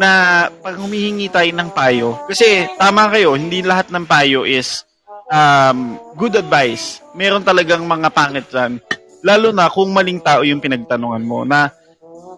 na 0.00 0.48
pag 0.48 0.76
humihingi 0.78 1.28
tayo 1.28 1.50
ng 1.52 1.70
payo. 1.72 2.16
Kasi 2.28 2.68
tama 2.80 3.08
kayo, 3.12 3.36
hindi 3.36 3.60
lahat 3.60 3.92
ng 3.92 4.04
payo 4.08 4.44
is 4.48 4.84
um, 5.28 6.00
good 6.16 6.36
advice. 6.36 7.00
Meron 7.12 7.44
talagang 7.44 7.84
mga 7.84 8.08
pangit 8.12 8.46
dyan. 8.48 8.80
Lalo 9.22 9.52
na 9.52 9.70
kung 9.70 9.92
maling 9.92 10.20
tao 10.20 10.42
yung 10.42 10.60
pinagtanungan 10.60 11.24
mo 11.24 11.44
na 11.44 11.70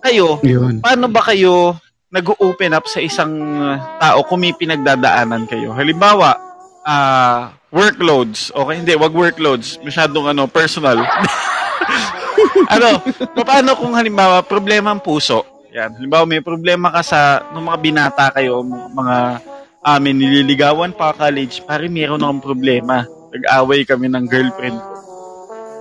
kayo, 0.04 0.36
Yun. 0.44 0.84
paano 0.84 1.08
ba 1.08 1.24
kayo 1.24 1.78
nag-open 2.12 2.76
up 2.76 2.86
sa 2.86 3.00
isang 3.00 3.32
uh, 3.58 3.80
tao 3.98 4.22
kung 4.28 4.44
may 4.44 4.52
pinagdadaanan 4.52 5.48
kayo? 5.48 5.72
Halimbawa, 5.72 6.36
ah 6.84 7.56
workloads. 7.74 8.54
Okay, 8.54 8.74
hindi, 8.78 8.94
wag 8.94 9.10
workloads. 9.10 9.82
Masyadong 9.82 10.30
ano, 10.30 10.46
personal. 10.46 11.02
ano, 12.74 13.02
paano 13.34 13.74
kung 13.74 13.98
halimbawa, 13.98 14.46
problema 14.46 14.94
ang 14.94 15.02
puso? 15.02 15.53
Yan. 15.74 15.90
Halimbawa, 15.98 16.22
may 16.22 16.38
problema 16.38 16.86
ka 16.94 17.02
sa, 17.02 17.42
nung 17.50 17.66
mga 17.66 17.78
binata 17.82 18.30
kayo, 18.30 18.62
mga 18.62 19.42
amin, 19.82 20.22
nililigawan 20.22 20.94
pa 20.94 21.10
college, 21.10 21.66
pare, 21.66 21.90
meron 21.90 22.22
akong 22.22 22.54
problema. 22.54 23.02
Nag-away 23.34 23.82
kami 23.82 24.06
ng 24.06 24.30
girlfriend 24.30 24.78
ko. 24.78 24.94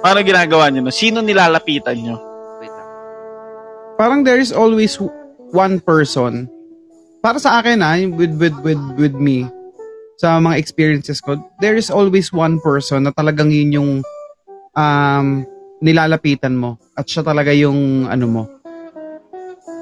Paano 0.02 0.26
ginagawa 0.26 0.74
nyo? 0.74 0.82
No? 0.82 0.90
Sino 0.90 1.22
nilalapitan 1.22 2.02
nyo? 2.02 2.18
Wait 2.58 2.74
lang. 2.74 2.90
Parang 3.96 4.26
there 4.26 4.42
is 4.42 4.50
always 4.50 4.98
one 5.54 5.78
person. 5.78 6.50
Para 7.22 7.38
sa 7.38 7.62
akin 7.62 7.86
ah, 7.86 7.96
with, 8.18 8.34
with, 8.42 8.58
with, 8.66 8.82
with 8.98 9.16
me, 9.16 9.46
sa 10.18 10.42
mga 10.42 10.58
experiences 10.58 11.22
ko, 11.22 11.38
there 11.62 11.78
is 11.78 11.94
always 11.94 12.34
one 12.34 12.58
person 12.66 13.06
na 13.06 13.14
talagang 13.14 13.54
yun 13.54 13.78
yung 13.78 13.92
um, 14.74 15.28
nilalapitan 15.86 16.58
mo. 16.58 16.82
At 16.98 17.06
siya 17.06 17.22
talaga 17.22 17.54
yung, 17.54 18.10
ano 18.10 18.26
mo, 18.26 18.44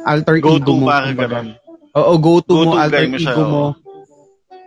alter 0.03 0.37
Go 0.39 0.57
ego 0.57 0.65
to 0.65 0.73
mo. 0.77 0.85
kumbaga. 0.87 1.15
ganun. 1.41 1.47
Oo, 1.91 2.13
go-to 2.17 2.53
Go-to 2.55 2.71
mo, 2.71 2.79
alter 2.79 3.03
siya, 3.19 3.33
ego 3.35 3.43
mo. 3.43 3.63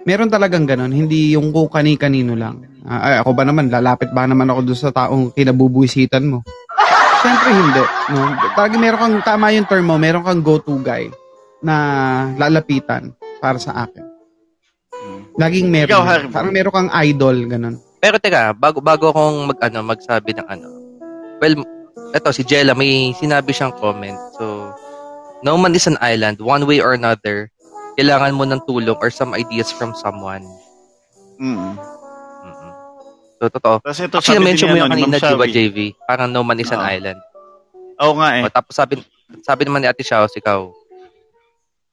Meron 0.04 0.28
talagang 0.28 0.68
ganun, 0.68 0.92
hindi 0.92 1.32
yung 1.32 1.48
kung 1.48 1.72
kani-kanino 1.72 2.36
lang. 2.36 2.60
Ah, 2.84 3.00
ay, 3.00 3.14
ako 3.24 3.32
ba 3.32 3.48
naman, 3.48 3.72
lalapit 3.72 4.12
ba 4.12 4.28
naman 4.28 4.52
ako 4.52 4.60
doon 4.68 4.76
sa 4.78 4.92
taong 4.92 5.32
kinabubuisitan 5.32 6.28
mo? 6.28 6.44
Siyempre 7.24 7.50
hindi. 7.56 7.82
No? 8.12 8.28
Talagang 8.52 8.82
meron 8.84 9.00
kang, 9.00 9.16
tama 9.24 9.56
yung 9.56 9.64
term 9.64 9.88
mo, 9.88 9.96
meron 9.96 10.20
kang 10.20 10.44
go-to 10.44 10.76
guy 10.84 11.08
na 11.64 11.74
lalapitan 12.36 13.16
para 13.40 13.56
sa 13.56 13.88
akin. 13.88 14.04
Laging 15.40 15.72
meron. 15.72 15.88
Ikaw, 15.88 16.04
Harvey. 16.04 16.28
Parang 16.28 16.52
meron 16.52 16.74
kang 16.76 16.90
idol, 17.00 17.36
ganun. 17.48 17.80
Pero 17.98 18.20
teka, 18.20 18.52
bago 18.52 18.84
bago 18.84 19.08
akong 19.08 19.48
mag 19.48 19.58
ano 19.64 19.80
magsabi 19.80 20.36
ng 20.36 20.44
ano. 20.44 20.68
Well, 21.40 21.64
eto 22.12 22.28
si 22.30 22.44
Jella 22.44 22.76
may 22.76 23.16
sinabi 23.16 23.50
siyang 23.50 23.72
comment. 23.80 24.20
So, 24.36 24.76
no 25.44 25.60
man 25.60 25.76
is 25.76 25.86
an 25.86 26.00
island, 26.00 26.40
one 26.40 26.64
way 26.64 26.80
or 26.80 26.96
another. 26.96 27.52
Kailangan 27.94 28.34
mo 28.34 28.42
ng 28.48 28.64
tulong 28.66 28.98
or 28.98 29.12
some 29.12 29.36
ideas 29.36 29.70
from 29.70 29.94
someone. 29.94 30.42
Mm. 31.38 31.78
mm 31.78 32.70
So, 33.38 33.52
totoo. 33.52 33.76
Tapos 33.84 34.00
ito, 34.00 34.16
Actually, 34.18 34.40
mention 34.40 34.72
mo 34.72 34.78
yan, 34.80 34.88
kanina, 34.88 35.20
di 35.20 35.36
ba. 35.36 35.46
JV? 35.46 35.78
Parang 36.08 36.32
no 36.32 36.40
man 36.40 36.58
is 36.58 36.72
an 36.72 36.80
Oo. 36.80 36.88
island. 36.88 37.20
Oo 38.00 38.14
nga 38.16 38.28
eh. 38.40 38.42
O, 38.42 38.50
tapos 38.50 38.72
sabi, 38.72 38.98
sabi 39.44 39.62
naman 39.68 39.84
ni 39.84 39.88
Ate 39.90 40.02
Shaos, 40.02 40.32
ikaw, 40.34 40.72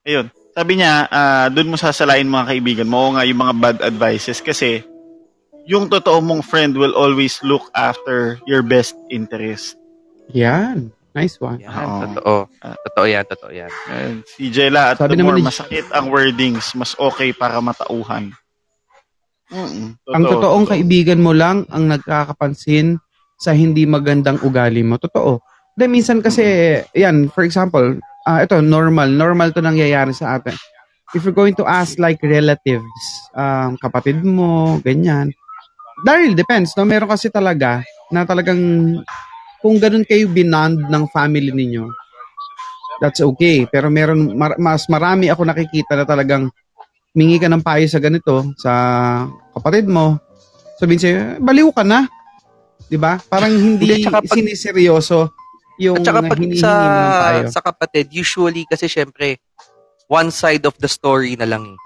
Ayun. 0.01 0.33
Sabi 0.51 0.81
niya, 0.81 1.05
ah, 1.07 1.47
doon 1.47 1.71
mo 1.71 1.75
sasalain 1.77 2.25
mga 2.25 2.49
kaibigan 2.49 2.89
mo. 2.89 2.97
Oo 3.07 3.11
nga, 3.15 3.23
yung 3.23 3.39
mga 3.39 3.55
bad 3.61 3.77
advices. 3.85 4.41
Kasi, 4.41 4.81
yung 5.69 5.87
totoo 5.87 6.19
mong 6.19 6.41
friend 6.41 6.73
will 6.73 6.97
always 6.97 7.37
look 7.45 7.69
after 7.77 8.41
your 8.49 8.65
best 8.65 8.97
interest. 9.13 9.77
Yan. 10.33 10.89
Nice 11.11 11.35
one. 11.43 11.59
yan, 11.59 11.67
Oo. 11.67 11.99
totoo. 12.07 12.35
Ah. 12.63 12.75
Totoo 12.87 13.05
yan, 13.05 13.25
totoo 13.27 13.51
yan. 13.51 13.71
And 13.91 14.23
si 14.23 14.47
Jella, 14.47 14.95
at 14.95 14.97
Sabi 14.97 15.19
the 15.19 15.23
more 15.23 15.35
naman 15.35 15.43
ni- 15.43 15.49
masakit 15.51 15.87
ang 15.91 16.07
wordings, 16.07 16.71
mas 16.71 16.95
okay 16.95 17.35
para 17.35 17.59
matauhan. 17.59 18.31
Mm-mm. 19.51 19.99
Ang 20.15 20.23
totoong 20.23 20.63
kaibigan 20.63 21.19
mo 21.19 21.35
lang 21.35 21.67
ang 21.67 21.91
nagkakapansin 21.91 22.95
sa 23.35 23.51
hindi 23.51 23.83
magandang 23.83 24.39
ugali 24.47 24.79
mo. 24.79 24.95
Totoo. 24.95 25.43
Dahil 25.75 25.91
minsan 25.91 26.23
kasi, 26.23 26.77
yan, 26.95 27.27
for 27.27 27.43
example, 27.43 27.99
ah 28.23 28.47
ito, 28.47 28.63
normal. 28.63 29.11
Normal 29.11 29.51
to 29.51 29.59
nangyayari 29.59 30.15
sa 30.15 30.39
atin. 30.39 30.55
If 31.11 31.27
you're 31.27 31.35
going 31.35 31.59
to 31.59 31.67
ask 31.67 31.99
like 31.99 32.23
relatives, 32.23 32.87
um, 33.35 33.75
kapatid 33.75 34.23
mo, 34.23 34.79
ganyan. 34.79 35.35
Dahil 36.07 36.31
depends, 36.31 36.71
no? 36.79 36.87
Meron 36.87 37.11
kasi 37.11 37.27
talaga 37.27 37.83
na 38.07 38.23
talagang 38.23 38.59
kung 39.61 39.77
ganun 39.77 40.03
kayo 40.03 40.25
binond 40.27 40.81
ng 40.81 41.03
family 41.07 41.49
ninyo, 41.49 41.85
that's 42.99 43.21
okay. 43.21 43.65
Pero 43.65 43.87
meron, 43.87 44.33
mar- 44.33 44.57
mas 44.57 44.85
marami 44.85 45.29
ako 45.29 45.41
nakikita 45.43 45.93
na 45.93 46.03
talagang 46.03 46.49
mingi 47.11 47.37
ka 47.37 47.45
ng 47.45 47.61
payo 47.61 47.85
sa 47.85 47.97
ganito, 47.97 48.45
sa 48.55 48.73
kapatid 49.53 49.85
mo, 49.85 50.17
sabihin 50.77 50.99
sa'yo, 50.99 51.17
baliw 51.39 51.69
ka 51.69 51.83
na. 51.83 52.07
'Di 52.87 52.97
ba? 52.97 53.19
Parang 53.21 53.51
hindi 53.51 54.03
pag- 54.03 54.27
siniseryoso 54.27 55.31
yung 55.77 55.97
At 55.97 56.05
saka 56.05 56.19
pag 56.25 56.37
hinihingi 56.37 56.59
sa, 56.59 56.71
mo 56.71 56.87
ng 56.99 57.15
payo. 57.15 57.41
sa 57.49 57.61
kapatid, 57.61 58.05
usually 58.11 58.63
kasi 58.65 58.85
syempre, 58.85 59.39
one 60.05 60.29
side 60.29 60.61
of 60.63 60.75
the 60.77 60.87
story 60.87 61.33
na 61.33 61.45
lang 61.45 61.63
eh. 61.65 61.77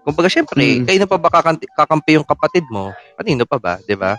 Kumbaga 0.00 0.28
syempre, 0.28 0.80
Mm. 0.80 0.84
kayo 0.84 0.98
na 0.98 1.08
pa 1.08 1.16
ba 1.16 1.28
kakampi, 1.30 1.64
kakampi 1.68 2.10
yung 2.14 2.24
kapatid 2.24 2.64
mo? 2.68 2.88
Kanino 3.14 3.44
pa 3.44 3.56
ba, 3.56 3.72
'di 3.78 3.96
ba? 3.96 4.16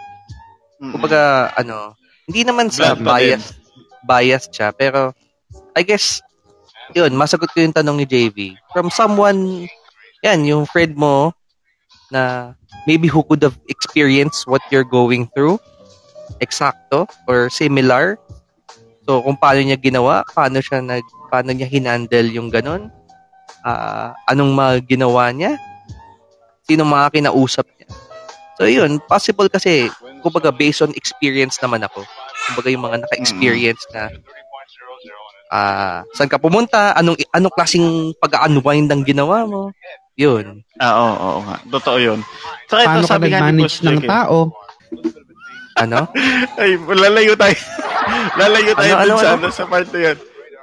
Mm-mm. 0.77 0.91
Kumbaga 0.93 1.21
ano, 1.53 1.93
hindi 2.31 2.47
naman 2.47 2.71
sa 2.71 2.95
din. 2.95 3.03
bias 3.03 3.59
bias 4.07 4.47
siya, 4.49 4.71
pero 4.71 5.11
I 5.75 5.83
guess 5.83 6.23
yun, 6.95 7.15
masagot 7.15 7.51
ko 7.51 7.63
yung 7.63 7.75
tanong 7.75 8.03
ni 8.03 8.05
JV. 8.07 8.55
From 8.71 8.91
someone, 8.91 9.67
yan, 10.23 10.43
yung 10.43 10.67
friend 10.67 10.95
mo 10.95 11.31
na 12.11 12.53
maybe 12.83 13.07
who 13.07 13.23
could 13.23 13.39
have 13.39 13.55
experienced 13.71 14.43
what 14.43 14.59
you're 14.69 14.87
going 14.87 15.27
through, 15.31 15.55
eksakto 16.43 17.07
or 17.27 17.47
similar. 17.47 18.19
So, 19.07 19.23
kung 19.23 19.39
paano 19.39 19.63
niya 19.63 19.79
ginawa, 19.79 20.27
paano 20.27 20.59
siya 20.59 20.83
nag, 20.83 21.03
paano 21.31 21.55
niya 21.55 21.67
hinandle 21.71 22.27
yung 22.31 22.51
ganun, 22.51 22.91
ah, 23.63 24.11
anong 24.27 24.51
mga 24.51 24.73
ginawa 24.85 25.31
niya, 25.31 25.55
sino 26.67 26.83
mga 26.83 27.07
kinausap 27.15 27.65
niya. 27.79 27.87
So, 28.59 28.67
yun, 28.67 28.99
possible 29.07 29.47
kasi, 29.47 29.87
kumbaga, 30.21 30.53
based 30.53 30.85
on 30.85 30.93
experience 30.93 31.57
naman 31.59 31.81
ako. 31.83 32.05
Kumbaga, 32.47 32.67
yung 32.69 32.85
mga 32.85 32.97
naka-experience 33.05 33.83
na 33.91 34.13
ah 35.51 36.07
saan 36.15 36.31
ka 36.31 36.39
pumunta, 36.39 36.95
anong 36.95 37.19
anong 37.35 37.51
klaseng 37.51 38.15
pag-unwind 38.23 38.87
ang 38.87 39.03
ginawa 39.03 39.43
mo. 39.43 39.75
Yun. 40.15 40.63
Ah, 40.79 40.95
oo, 41.01 41.13
oo 41.17 41.39
nga. 41.43 41.57
Totoo 41.79 41.97
yun. 41.99 42.19
Saka 42.69 42.81
ito, 42.83 42.87
Paano 42.87 43.07
ka 43.07 43.11
sabi 43.17 43.25
ni 43.27 43.33
nag-manage 43.35 43.75
Boss 43.79 43.85
ng 43.87 43.99
eh. 43.99 44.07
tao? 44.07 44.37
Ano? 45.79 45.99
Ay, 46.61 46.71
lalayo 46.77 47.33
tayo. 47.35 47.57
lalayo 48.39 48.71
tayo 48.75 48.93
Ano, 48.95 49.03
dun 49.03 49.11
ano, 49.11 49.17
sa, 49.17 49.27
ano? 49.27 49.39
ano, 49.39 49.47
sa 49.51 49.65
part 49.65 49.87
na 49.91 49.99
yun. 49.99 50.17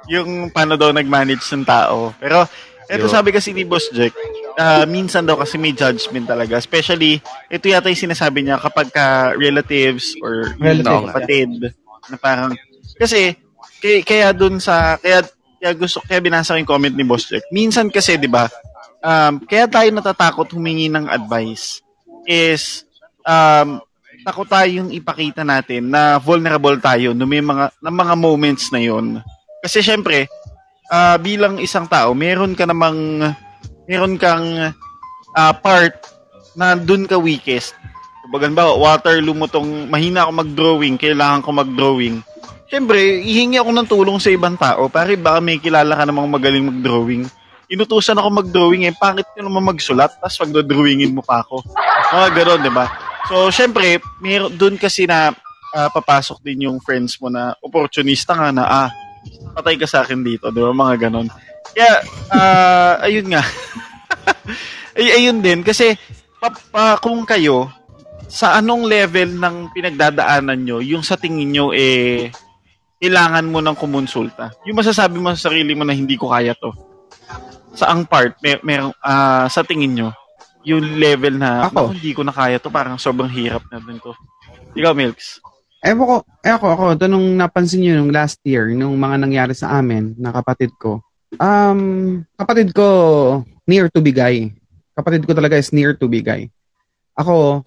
Yung 0.09 0.29
paano 0.49 0.73
daw 0.79 0.89
nag-manage 0.89 1.45
ng 1.53 1.65
tao. 1.65 2.13
Pero, 2.17 2.45
ito 2.89 3.05
sabi 3.05 3.29
kasi 3.29 3.53
ni 3.53 3.61
Boss 3.61 3.85
Jack, 3.93 4.17
ah, 4.57 4.83
minsan 4.89 5.21
daw 5.21 5.37
kasi 5.37 5.61
may 5.61 5.71
judgment 5.77 6.25
talaga. 6.25 6.57
Especially, 6.57 7.21
ito 7.47 7.65
yata 7.69 7.93
yung 7.93 8.09
sinasabi 8.09 8.41
niya 8.41 8.57
kapag 8.57 8.89
ka 8.89 9.37
relatives 9.37 10.17
or 10.25 10.57
yung 10.57 10.81
Relatives, 10.81 11.05
kapatid. 11.13 11.49
Na 12.09 12.17
parang, 12.17 12.51
kasi, 12.97 13.37
kaya, 13.77 14.01
kaya 14.01 14.27
dun 14.33 14.57
sa, 14.57 14.97
kaya, 14.97 15.21
kaya 15.61 15.73
gusto, 15.77 16.01
kaya 16.01 16.17
binasa 16.17 16.57
ko 16.57 16.59
yung 16.59 16.69
comment 16.69 16.95
ni 16.97 17.05
Boss 17.05 17.29
Jack. 17.29 17.45
Minsan 17.53 17.93
kasi, 17.93 18.17
di 18.17 18.27
ba, 18.27 18.49
um, 19.05 19.37
kaya 19.45 19.69
tayo 19.69 19.87
natatakot 19.93 20.49
humingi 20.57 20.89
ng 20.89 21.05
advice 21.05 21.85
is, 22.25 22.89
um, 23.21 23.79
takot 24.23 24.47
tayong 24.47 24.91
ipakita 24.91 25.47
natin 25.47 25.87
na 25.87 26.19
vulnerable 26.19 26.75
tayo 26.79 27.15
no 27.15 27.23
may 27.23 27.39
mga 27.39 27.71
ng 27.79 27.95
mga 27.95 28.13
moments 28.19 28.67
na 28.71 28.83
yon. 28.83 29.23
Kasi 29.63 29.83
syempre, 29.83 30.27
ah, 30.89 31.15
bilang 31.21 31.61
isang 31.61 31.85
tao, 31.85 32.11
meron 32.17 32.57
ka 32.57 32.65
namang 32.65 33.31
meron 33.85 34.17
kang 34.17 34.73
ah, 35.37 35.53
part 35.53 35.95
na 36.57 36.75
dun 36.75 37.05
ka 37.05 37.15
weakest. 37.15 37.77
Kumbaga 38.25 38.49
ba, 38.51 38.65
water 38.75 39.17
lumutong 39.23 39.89
mahina 39.89 40.27
ako 40.27 40.31
mag-drawing, 40.45 40.95
kailangan 40.99 41.41
ko 41.41 41.49
mag-drawing. 41.49 42.21
Syempre, 42.69 43.25
ihingi 43.25 43.57
ako 43.57 43.69
ng 43.73 43.89
tulong 43.89 44.17
sa 44.21 44.29
ibang 44.29 44.53
tao. 44.53 44.85
Pare, 44.93 45.17
baka 45.17 45.41
may 45.41 45.57
kilala 45.57 45.97
ka 45.97 46.05
namang 46.05 46.29
magaling 46.29 46.69
mag-drawing. 46.69 47.25
Inutusan 47.65 48.17
ako 48.21 48.29
mag-drawing 48.45 48.85
eh, 48.85 48.93
pangit 48.93 49.25
ko 49.33 49.41
naman 49.41 49.73
magsulat, 49.73 50.13
tapos 50.21 50.37
pag-drawingin 50.37 51.13
mo 51.13 51.25
pa 51.25 51.41
ako. 51.41 51.65
Mga 52.13 52.27
ganon, 52.37 52.61
di 52.61 52.69
ba? 52.73 52.85
So, 53.25 53.49
syempre, 53.49 53.97
meron 54.21 54.53
doon 54.53 54.77
kasi 54.77 55.09
na 55.09 55.33
ah, 55.73 55.89
papasok 55.89 56.45
din 56.45 56.69
yung 56.69 56.77
friends 56.77 57.17
mo 57.17 57.33
na 57.33 57.57
opportunista 57.65 58.37
nga 58.37 58.53
na, 58.53 58.63
ah, 58.69 58.89
patay 59.59 59.75
ka 59.75 59.83
sa 59.85 60.07
akin 60.07 60.23
dito, 60.23 60.47
di 60.49 60.63
ba? 60.63 60.71
Mga 60.71 60.95
ganon. 61.07 61.27
Kaya, 61.75 61.93
ah, 62.31 62.93
ayun 63.03 63.27
nga. 63.27 63.43
Ay, 64.97 65.19
ayun 65.19 65.43
din, 65.43 65.61
kasi 65.61 65.99
pa, 66.39 66.47
pa- 66.71 66.99
kung 67.03 67.27
kayo, 67.27 67.67
sa 68.29 68.55
anong 68.55 68.87
level 68.87 69.35
ng 69.35 69.55
pinagdadaanan 69.75 70.59
nyo, 70.63 70.77
yung 70.79 71.03
sa 71.03 71.19
tingin 71.19 71.51
nyo, 71.51 71.75
eh, 71.75 72.31
kailangan 72.99 73.47
mo 73.47 73.59
ng 73.59 73.75
kumonsulta. 73.75 74.55
Yung 74.63 74.79
masasabi 74.79 75.19
mo 75.19 75.31
sa 75.35 75.51
sarili 75.51 75.75
mo 75.75 75.83
na 75.83 75.95
hindi 75.95 76.15
ko 76.15 76.31
kaya 76.31 76.55
to. 76.55 76.71
Saang 77.75 78.07
part, 78.07 78.39
may, 78.39 78.55
may, 78.63 78.79
ah, 79.03 79.47
sa 79.51 79.63
tingin 79.67 79.93
nyo, 79.95 80.09
yung 80.63 80.99
level 80.99 81.39
na, 81.39 81.71
Ako? 81.71 81.91
"Naku, 81.91 81.95
hindi 81.99 82.11
ko 82.11 82.21
na 82.23 82.35
kaya 82.35 82.59
to, 82.59 82.69
parang 82.71 82.99
sobrang 82.99 83.31
hirap 83.31 83.63
na 83.71 83.79
din 83.79 83.99
to. 83.99 84.11
Ikaw, 84.75 84.93
Milks. 84.93 85.39
Ewan 85.79 86.03
ko, 86.03 86.15
eh 86.43 86.51
ako, 86.51 86.65
ako, 86.75 86.83
ito 86.99 87.05
nung 87.07 87.39
napansin 87.39 87.79
nyo 87.79 87.93
nung 88.03 88.11
last 88.11 88.43
year, 88.43 88.67
nung 88.75 88.99
mga 88.99 89.15
nangyari 89.15 89.55
sa 89.55 89.79
amin, 89.79 90.11
na 90.19 90.35
kapatid 90.35 90.75
ko. 90.75 90.99
Um, 91.39 92.23
kapatid 92.35 92.75
ko, 92.75 92.87
near 93.63 93.87
to 93.87 94.03
bigay. 94.03 94.51
Kapatid 94.91 95.23
ko 95.23 95.31
talaga 95.31 95.55
is 95.55 95.71
near 95.71 95.95
to 95.95 96.11
bigay. 96.11 96.51
Ako, 97.15 97.63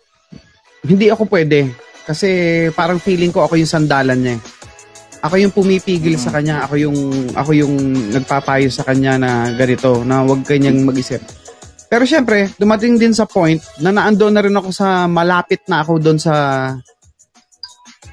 hindi 0.85 1.09
ako 1.09 1.25
pwede. 1.33 1.73
Kasi 2.05 2.29
parang 2.77 3.01
feeling 3.01 3.33
ko 3.33 3.49
ako 3.49 3.57
yung 3.57 3.71
sandalan 3.71 4.21
niya. 4.21 4.37
eh. 4.37 4.41
Ako 5.23 5.35
yung 5.39 5.55
pumipigil 5.55 6.19
sa 6.19 6.35
kanya, 6.35 6.67
ako 6.67 6.75
yung 6.83 6.99
ako 7.31 7.51
yung 7.55 7.75
nagpapayo 8.11 8.67
sa 8.69 8.83
kanya 8.83 9.15
na 9.23 9.31
ganito, 9.55 10.03
na 10.03 10.27
huwag 10.27 10.43
kanyang 10.43 10.83
mag-isip. 10.83 11.23
Pero 11.87 12.03
syempre, 12.03 12.51
dumating 12.59 12.99
din 12.99 13.15
sa 13.15 13.25
point 13.25 13.63
na 13.79 13.95
naandoon 13.95 14.35
na 14.35 14.43
rin 14.43 14.57
ako 14.59 14.75
sa 14.75 15.07
malapit 15.07 15.63
na 15.71 15.87
ako 15.87 16.03
doon 16.03 16.19
sa 16.19 16.35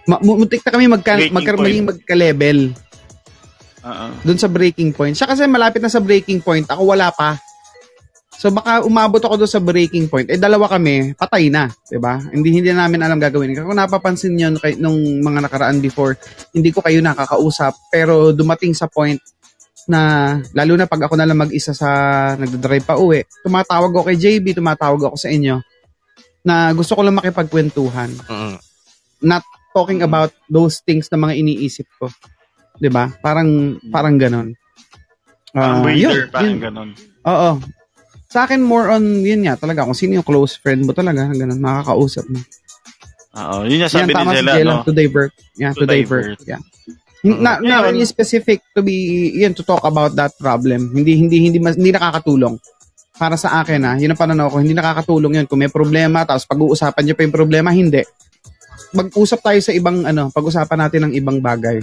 Ma- 0.09 0.17
mu- 0.19 0.41
muntik 0.41 0.65
na 0.65 0.73
kami 0.73 0.89
magka, 0.89 1.13
Breaking 1.15 1.35
magka, 1.37 1.51
point. 1.53 1.65
maging 1.65 1.85
magka-level 1.85 2.57
Oo. 3.79 4.05
doon 4.25 4.39
sa 4.39 4.49
breaking 4.49 4.89
point. 4.91 5.13
Siya 5.13 5.29
kasi 5.29 5.45
malapit 5.45 5.79
na 5.79 5.87
sa 5.87 6.01
breaking 6.01 6.41
point, 6.41 6.65
ako 6.65 6.81
wala 6.83 7.13
pa. 7.13 7.37
So 8.33 8.49
baka 8.49 8.81
umabot 8.81 9.19
ako 9.19 9.35
doon 9.37 9.51
sa 9.51 9.59
breaking 9.59 10.07
point, 10.07 10.25
eh 10.25 10.39
dalawa 10.39 10.65
kami, 10.65 11.11
patay 11.13 11.51
na, 11.51 11.67
'di 11.85 11.99
ba? 11.99 12.23
Hindi 12.23 12.55
hindi 12.55 12.71
namin 12.71 13.03
alam 13.03 13.19
gagawin. 13.19 13.51
Kung 13.53 13.75
napapansin 13.75 14.31
niyo 14.31 14.55
kay 14.55 14.79
nung 14.79 14.95
mga 15.19 15.43
nakaraan 15.43 15.77
before, 15.77 16.15
hindi 16.49 16.71
ko 16.71 16.79
kayo 16.79 17.03
nakakausap, 17.03 17.75
pero 17.91 18.31
dumating 18.31 18.71
sa 18.71 18.87
point 18.87 19.19
na 19.85 19.99
lalo 20.55 20.73
na 20.73 20.87
pag 20.87 21.03
ako 21.03 21.19
na 21.19 21.27
lang 21.27 21.35
mag-isa 21.35 21.75
sa 21.75 21.89
nagdadrive 22.33 22.87
pa 22.87 22.95
uwi, 22.95 23.27
tumatawag 23.43 23.91
ako 23.91 24.07
kay 24.07 24.17
JB, 24.17 24.55
tumatawag 24.55 25.01
ako 25.03 25.19
sa 25.19 25.27
inyo 25.27 25.59
na 26.39 26.71
gusto 26.71 26.95
ko 26.95 27.03
lang 27.03 27.19
makipagkwentuhan 27.19 28.07
Mm. 28.23 28.55
Talking 29.71 30.01
about 30.01 30.31
those 30.45 30.79
things 30.79 31.07
na 31.07 31.17
mga 31.17 31.37
iniisip 31.37 31.85
ko. 31.95 32.09
'Di 32.75 32.87
ba? 32.87 33.11
Parang 33.19 33.49
parang 33.85 34.15
ganon. 34.15 34.55
Parang 35.49 35.81
Ah, 35.81 35.91
yun, 35.91 36.29
parang 36.29 36.51
yun. 36.51 36.61
ganon. 36.61 36.89
Oo. 37.25 37.51
Sa 38.29 38.45
akin 38.45 38.61
more 38.61 38.89
on 38.89 39.01
yun 39.19 39.41
nga 39.41 39.57
talaga 39.57 39.81
kung 39.81 39.97
sino 39.97 40.13
yung 40.13 40.23
close 40.23 40.53
friend 40.55 40.85
mo 40.85 40.93
talaga, 40.93 41.25
ganun 41.27 41.57
makakausap 41.57 42.29
mo. 42.29 42.37
Oo, 43.31 43.65
yun 43.65 43.81
yung 43.81 43.83
Yan 43.83 43.91
sabi 43.91 44.09
ni 44.09 44.15
tama 44.15 44.31
si 44.31 44.37
Jella, 44.37 44.53
no? 44.63 44.81
to 44.83 44.93
divert. 44.93 45.33
Yeah, 45.55 45.73
To 45.73 45.81
to, 45.81 45.85
divert. 45.85 46.37
divert. 46.37 46.41
Yeah. 46.45 46.61
Hin- 47.19 47.41
Na, 47.41 47.59
not 47.59 47.83
Yun. 47.83 47.91
really 47.91 48.07
specific 48.07 48.63
to 48.71 48.79
be 48.79 48.95
yun 49.35 49.51
to 49.51 49.61
talk 49.61 49.83
about 49.83 50.13
that 50.13 50.31
problem. 50.37 50.93
Hindi 50.93 51.17
hindi 51.17 51.43
hindi 51.43 51.57
mas, 51.57 51.75
hindi 51.75 51.91
nakakatulong. 51.91 52.55
Para 53.17 53.35
sa 53.35 53.59
akin 53.59 53.81
ah, 53.83 53.95
yun 53.97 54.13
ang 54.13 54.21
pananaw 54.21 54.47
ko, 54.47 54.63
hindi 54.63 54.71
nakakatulong 54.71 55.33
yun. 55.35 55.45
Kung 55.45 55.59
may 55.59 55.67
problema, 55.67 56.23
tapos 56.23 56.45
pag-uusapan 56.45 57.01
niyo 57.03 57.13
pa 57.13 57.25
yung 57.25 57.35
problema, 57.35 57.69
hindi. 57.69 57.99
Mag-usap 58.95 59.39
tayo 59.45 59.59
sa 59.61 59.71
ibang 59.75 60.05
ano, 60.05 60.33
pag-usapan 60.33 60.79
natin 60.81 61.01
ng 61.09 61.13
ibang 61.17 61.37
bagay. 61.39 61.81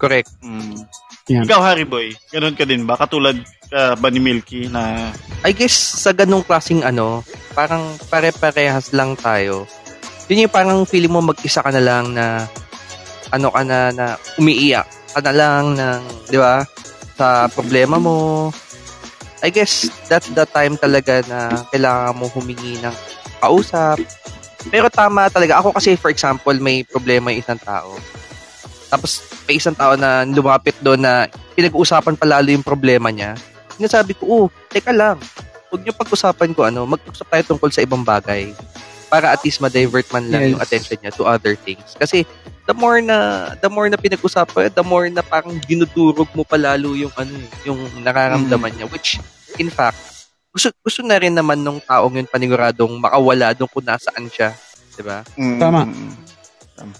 Correct. 0.00 0.32
Mm. 0.42 0.82
Yan. 1.30 1.46
Ikaw, 1.46 1.60
Harry 1.62 1.86
Boy, 1.86 2.10
ganun 2.34 2.58
ka 2.58 2.66
din 2.66 2.82
ba? 2.82 2.98
Katulad 2.98 3.38
ka 3.70 3.94
ba 3.94 4.10
ni 4.10 4.18
Milky 4.18 4.66
na 4.66 5.14
I 5.46 5.54
guess 5.54 6.02
sa 6.02 6.10
ganung 6.10 6.42
klaseng 6.42 6.82
ano, 6.82 7.22
parang 7.54 7.94
pare-parehas 8.10 8.90
lang 8.90 9.14
tayo. 9.14 9.70
Yun 10.26 10.48
yung 10.48 10.54
parang 10.54 10.82
feeling 10.82 11.14
mo 11.14 11.22
mag-isa 11.22 11.62
ka 11.62 11.70
na 11.70 11.82
lang 11.82 12.10
na 12.10 12.50
ano 13.30 13.48
ka 13.54 13.62
na 13.62 13.94
na 13.94 14.06
umiiyak 14.36 14.84
ka 15.12 15.20
na 15.22 15.32
lang 15.32 15.64
ng, 15.78 16.00
di 16.26 16.38
ba? 16.40 16.64
Sa 17.14 17.46
problema 17.52 18.02
mo. 18.02 18.48
I 19.42 19.50
guess 19.50 19.90
that's 20.06 20.30
the 20.32 20.46
time 20.46 20.78
talaga 20.78 21.22
na 21.26 21.66
kailangan 21.70 22.18
mo 22.18 22.26
humingi 22.30 22.78
ng 22.82 22.96
kausap. 23.42 23.98
Pero 24.68 24.86
tama 24.92 25.26
talaga. 25.32 25.58
Ako 25.58 25.74
kasi, 25.74 25.96
for 25.98 26.12
example, 26.12 26.54
may 26.60 26.86
problema 26.86 27.32
yung 27.32 27.42
isang 27.42 27.58
tao. 27.58 27.98
Tapos, 28.92 29.24
may 29.48 29.56
isang 29.56 29.72
tao 29.72 29.96
na 29.96 30.22
lumapit 30.28 30.76
doon 30.84 31.00
na 31.00 31.24
pinag-uusapan 31.56 32.12
palalo 32.12 32.52
yung 32.52 32.62
problema 32.64 33.08
niya. 33.08 33.32
Sinasabi 33.80 34.12
ko, 34.12 34.22
oh, 34.28 34.46
teka 34.68 34.92
lang. 34.92 35.16
Huwag 35.72 35.80
niyo 35.80 35.96
pag-usapan 35.96 36.52
ko, 36.52 36.68
ano, 36.68 36.84
mag-usap 36.84 37.24
tayo 37.32 37.56
tungkol 37.56 37.72
sa 37.72 37.80
ibang 37.80 38.04
bagay. 38.04 38.52
Para 39.08 39.32
at 39.32 39.40
least 39.40 39.64
ma-divert 39.64 40.04
man 40.12 40.28
lang 40.28 40.44
Yes. 40.44 40.50
yung 40.52 40.62
attention 40.62 40.98
niya 41.00 41.12
to 41.16 41.24
other 41.24 41.56
things. 41.56 41.96
Kasi, 41.96 42.28
the 42.68 42.76
more 42.76 43.00
na, 43.00 43.48
the 43.64 43.72
more 43.72 43.88
na 43.88 43.96
pinag-usapan, 43.96 44.68
the 44.76 44.84
more 44.84 45.08
na 45.08 45.24
parang 45.24 45.56
dinudurog 45.64 46.28
mo 46.36 46.44
palalo 46.44 46.92
yung, 46.92 47.12
ano, 47.16 47.32
yung 47.64 47.80
nararamdaman 48.04 48.76
niya. 48.76 48.86
Which, 48.92 49.16
in 49.56 49.72
fact, 49.72 49.96
gusto, 50.52 50.68
gusto 50.84 51.00
na 51.00 51.16
rin 51.16 51.32
naman 51.32 51.64
nung 51.64 51.80
taong 51.80 52.12
yun 52.12 52.28
paniguradong 52.28 53.00
makawala 53.00 53.56
doon 53.56 53.70
kung 53.72 53.88
nasaan 53.88 54.28
siya. 54.28 54.52
Diba? 54.92 55.24
Mm, 55.40 55.56
Tama. 55.56 55.82
mm, 55.88 56.12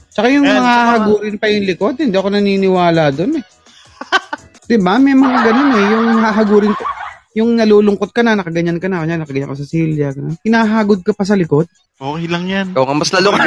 Tsaka 0.08 0.26
yung 0.32 0.48
mga 0.48 0.64
hahagurin 0.64 1.36
pa 1.36 1.52
yung 1.52 1.68
likod, 1.68 2.00
hindi 2.00 2.16
ako 2.16 2.28
naniniwala 2.32 3.12
doon 3.12 3.40
eh. 3.40 3.44
'Di 4.68 4.76
ba? 4.80 4.96
May 4.96 5.12
mga 5.12 5.38
ganun 5.44 5.70
eh, 5.76 5.84
yung 5.92 6.06
hahagurin 6.22 6.72
ko. 6.72 6.84
Yung 7.32 7.56
nalulungkot 7.56 8.12
ka 8.12 8.20
na, 8.20 8.36
nakaganyan 8.36 8.76
ka 8.76 8.92
na, 8.92 9.04
kanya 9.04 9.24
nakaganyan 9.24 9.52
ka 9.52 9.56
sa 9.56 9.68
silya, 9.68 10.12
ganun. 10.12 10.36
Hinahagod 10.44 11.00
ka 11.00 11.16
pa 11.16 11.24
sa 11.24 11.32
likod. 11.32 11.64
Okay 11.96 12.28
lang 12.28 12.44
yan. 12.44 12.66
Ikaw 12.76 12.84
nga, 12.84 12.96
mas 12.96 13.12
lalo 13.12 13.28
ka, 13.32 13.40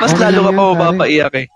mas 0.00 0.12
Okay 0.12 0.20
lalo 0.24 0.40
ka 0.40 0.52
pa 0.52 0.62
mapapaiyak 0.72 1.34
eh. 1.36 1.46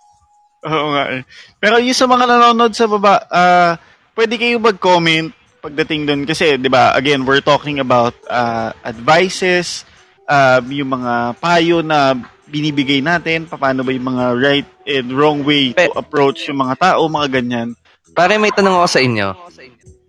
Oo 0.68 0.86
nga 0.92 1.04
eh. 1.16 1.22
Pero 1.56 1.80
yung 1.80 1.96
sa 1.96 2.04
mga 2.04 2.24
nanonood 2.28 2.72
sa 2.76 2.84
baba, 2.84 3.24
ah, 3.32 3.72
pwede 4.12 4.36
kayo 4.36 4.60
mag-comment 4.60 5.32
pagdating 5.60 6.08
doon. 6.08 6.22
Kasi, 6.24 6.56
di 6.56 6.72
ba, 6.72 6.96
again, 6.96 7.22
we're 7.28 7.44
talking 7.44 7.78
about 7.78 8.16
ah, 8.26 8.72
advices, 8.82 9.84
ah, 10.24 10.64
yung 10.64 10.96
mga 10.96 11.36
payo 11.38 11.84
na 11.84 12.16
binibigay 12.50 12.98
natin, 12.98 13.46
paano 13.46 13.86
ba 13.86 13.94
yung 13.94 14.08
mga 14.10 14.24
right 14.40 14.68
and 14.90 15.14
wrong 15.14 15.46
way 15.46 15.70
to 15.70 15.94
approach 15.94 16.50
yung 16.50 16.58
mga 16.58 16.74
tao, 16.82 17.06
mga 17.06 17.28
ganyan. 17.40 17.68
Pare, 18.10 18.34
may 18.42 18.50
tanong 18.50 18.74
ako 18.74 18.88
sa 18.90 19.00
inyo. 19.00 19.28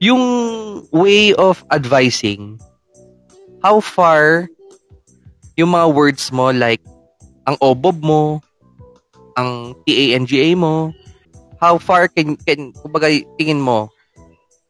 Yung 0.02 0.24
way 0.90 1.38
of 1.38 1.62
advising, 1.70 2.58
how 3.62 3.78
far 3.78 4.50
yung 5.54 5.78
mga 5.78 5.88
words 5.94 6.34
mo, 6.34 6.50
like, 6.50 6.82
ang 7.46 7.54
obob 7.62 8.02
mo, 8.02 8.42
ang 9.38 9.78
TANGA 9.86 10.58
mo, 10.58 10.90
how 11.62 11.78
far 11.78 12.10
can, 12.10 12.34
can 12.42 12.74
kumbaga, 12.74 13.14
tingin 13.38 13.62
mo, 13.62 13.94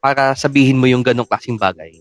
para 0.01 0.33
sabihin 0.33 0.81
mo 0.81 0.89
yung 0.89 1.05
ganong 1.05 1.29
klaseng 1.29 1.61
bagay? 1.61 1.93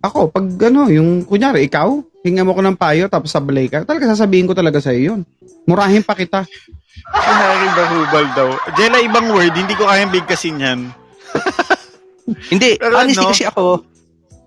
Ako, 0.00 0.30
pag 0.30 0.46
ano, 0.70 0.86
yung, 0.86 1.26
kunyari, 1.26 1.66
ikaw, 1.66 1.98
hinga 2.22 2.46
mo 2.46 2.54
ko 2.54 2.62
ng 2.62 2.78
payo, 2.78 3.10
tapos 3.10 3.34
sablay 3.34 3.66
ka, 3.66 3.82
talaga 3.82 4.14
sasabihin 4.14 4.46
ko 4.46 4.54
talaga 4.54 4.78
sa'yo 4.78 5.00
yun. 5.12 5.20
Murahin 5.66 6.06
pa 6.06 6.14
kita. 6.14 6.46
Si 6.46 7.30
Harry 7.34 7.70
Bahubal 7.74 8.26
daw. 8.32 8.48
Jella, 8.78 9.02
ibang 9.02 9.34
word, 9.34 9.50
hindi 9.50 9.74
ko 9.74 9.90
kayang 9.90 10.14
bigkasin 10.14 10.62
yan. 10.62 10.80
Hindi, 12.50 12.74
Pero 12.74 12.98
honestly 12.98 13.22
ano? 13.22 13.30
kasi 13.30 13.44
ako, 13.46 13.62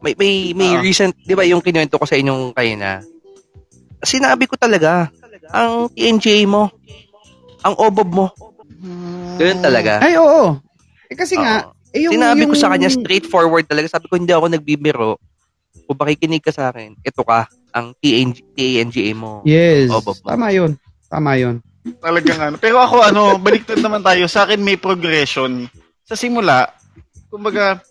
may, 0.03 0.11
may, 0.19 0.51
may 0.51 0.71
Ah. 0.75 0.83
recent, 0.83 1.15
di 1.15 1.31
ba 1.31 1.47
yung 1.47 1.63
kinuwento 1.63 1.95
ko 1.95 2.03
sa 2.03 2.19
inyong 2.19 2.51
kayo 2.51 2.75
na, 2.75 2.99
sinabi 4.03 4.47
ko 4.47 4.59
talaga, 4.59 5.07
ang 5.51 5.87
TNGA 5.87 6.43
mo, 6.43 6.67
ang 7.63 7.75
obob 7.79 8.09
mo, 8.11 8.25
ganun 9.39 9.63
talaga. 9.63 10.03
Ay, 10.03 10.19
oo. 10.19 10.59
Eh, 11.07 11.15
kasi 11.15 11.39
nga, 11.39 11.67
Oo. 11.67 11.78
Eh, 11.93 12.05
yung, 12.05 12.13
Sinabi 12.17 12.45
ko 12.45 12.53
yung- 12.53 12.61
sa 12.61 12.69
kanya 12.69 12.89
straightforward 12.89 13.65
talaga. 13.65 13.97
Sabi 13.97 14.05
ko, 14.09 14.15
hindi 14.17 14.33
ako 14.33 14.45
nagbibiro. 14.49 15.17
Kung 15.89 15.97
makikinig 15.97 16.43
ka 16.45 16.53
sa 16.53 16.69
akin, 16.69 16.97
ito 17.01 17.21
ka, 17.25 17.49
ang 17.73 17.93
TNG, 17.97 18.41
TNGA 18.53 19.13
mo. 19.17 19.41
Yes. 19.45 19.89
Obob 19.89 20.17
mo. 20.21 20.27
Tama 20.29 20.49
yun. 20.53 20.77
Tama 21.09 21.31
yun. 21.37 21.61
Talagang 22.01 22.39
ano. 22.41 22.55
Pero 22.61 22.77
ako, 22.81 23.01
ano, 23.01 23.21
baliktad 23.45 23.81
naman 23.81 24.05
tayo. 24.05 24.25
Sa 24.29 24.45
akin 24.45 24.61
may 24.61 24.77
progression. 24.77 25.65
Sa 26.05 26.13
simula, 26.13 26.69
kumbaga, 27.29 27.81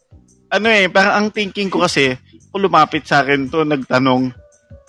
ano 0.51 0.67
eh, 0.71 0.87
parang 0.91 1.15
ang 1.23 1.29
thinking 1.31 1.71
ko 1.71 1.83
kasi, 1.83 2.15
kung 2.51 2.63
lumapit 2.63 3.07
sa 3.07 3.23
akin 3.23 3.51
to, 3.51 3.63
nagtanong, 3.67 4.31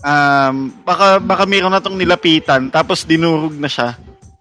um, 0.01 0.55
baka, 0.85 1.21
baka 1.21 1.43
mayroon 1.45 1.73
na 1.73 1.81
tong 1.81 1.97
nilapitan, 1.97 2.69
tapos 2.69 3.05
dinurog 3.05 3.53
na 3.57 3.69
siya. 3.69 3.97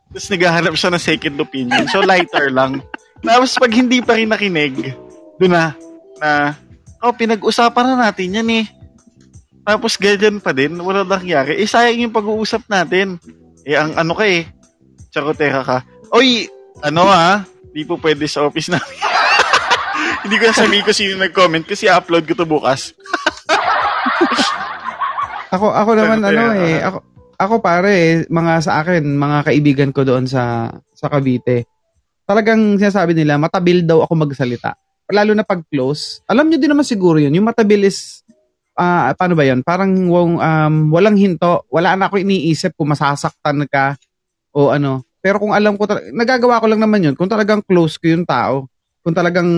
Tapos 0.09 0.29
naghahanap 0.33 0.75
siya 0.77 0.91
ng 0.93 1.03
second 1.05 1.37
opinion. 1.37 1.85
So, 1.93 2.01
lighter 2.01 2.49
lang. 2.49 2.81
Tapos 3.23 3.51
pag 3.59 3.73
hindi 3.75 3.99
pa 3.99 4.15
rin 4.15 4.31
nakinig, 4.31 4.95
doon 5.39 5.53
na, 5.53 5.75
na, 6.23 6.55
oh, 7.03 7.15
pinag-usapan 7.15 7.95
na 7.95 8.11
natin 8.11 8.39
yan 8.43 8.49
eh. 8.63 8.67
Tapos 9.69 10.01
ganyan 10.01 10.41
pa 10.41 10.57
din, 10.57 10.75
wala 10.81 11.05
nangyari. 11.05 11.61
Eh, 11.61 11.69
sayang 11.69 12.09
yung 12.09 12.15
pag-uusap 12.15 12.65
natin. 12.73 13.21
Eh, 13.69 13.77
ang 13.77 13.93
ano 13.99 14.17
ka 14.17 14.25
eh, 14.25 14.49
charotera 15.13 15.61
ka. 15.61 15.79
Oy, 16.15 16.49
ano 16.81 17.05
ah, 17.11 17.45
di 17.75 17.85
po 17.85 18.01
pwede 18.01 18.25
sa 18.25 18.49
office 18.49 18.73
namin. 18.73 18.99
Hindi 20.25 20.37
ko 20.41 20.45
na 20.49 20.57
sabihin 20.57 20.87
ko 20.87 20.93
sino 20.97 21.21
nag-comment 21.21 21.65
kasi 21.69 21.85
upload 21.87 22.25
ko 22.25 22.35
to 22.35 22.49
bukas. 22.49 22.93
Ako 25.49 25.73
ako 25.73 25.91
naman 25.97 26.21
ano 26.21 26.53
eh, 26.61 26.77
ako 26.85 26.99
ako 27.41 27.55
pare, 27.65 28.29
mga 28.29 28.53
sa 28.61 28.85
akin, 28.85 29.01
mga 29.17 29.39
kaibigan 29.49 29.91
ko 29.97 30.05
doon 30.05 30.29
sa 30.29 30.69
sa 30.93 31.09
Cavite. 31.09 31.65
Talagang 32.29 32.77
sinasabi 32.77 33.17
nila, 33.17 33.41
matabil 33.41 33.89
daw 33.89 34.05
ako 34.05 34.13
magsalita. 34.29 34.77
Lalo 35.09 35.33
na 35.33 35.49
pag 35.49 35.65
close. 35.73 36.21
Alam 36.29 36.53
niyo 36.53 36.61
din 36.61 36.69
naman 36.69 36.85
siguro 36.85 37.17
'yun. 37.17 37.33
Yung 37.33 37.49
matabil 37.49 37.89
is 37.89 38.21
ah 38.77 39.09
paano 39.17 39.33
ba 39.33 39.49
'yun? 39.49 39.65
Parang 39.65 39.89
wong, 39.89 40.37
um, 40.37 40.75
walang 40.93 41.17
hinto, 41.17 41.65
wala 41.73 41.97
na 41.97 42.13
ako 42.13 42.21
iniisip 42.21 42.77
kung 42.77 42.93
masasaktan 42.93 43.65
ka 43.73 43.97
o 44.53 44.69
ano. 44.69 45.09
Pero 45.25 45.41
kung 45.41 45.57
alam 45.57 45.81
ko 45.81 45.89
tal- 45.89 46.13
nagagawa 46.13 46.61
ko 46.61 46.69
lang 46.69 46.85
naman 46.85 47.01
'yun 47.01 47.17
kung 47.17 47.33
talagang 47.33 47.65
close 47.65 47.97
ko 47.97 48.13
yung 48.13 48.29
tao. 48.29 48.69
Kung 49.01 49.17
talagang 49.17 49.49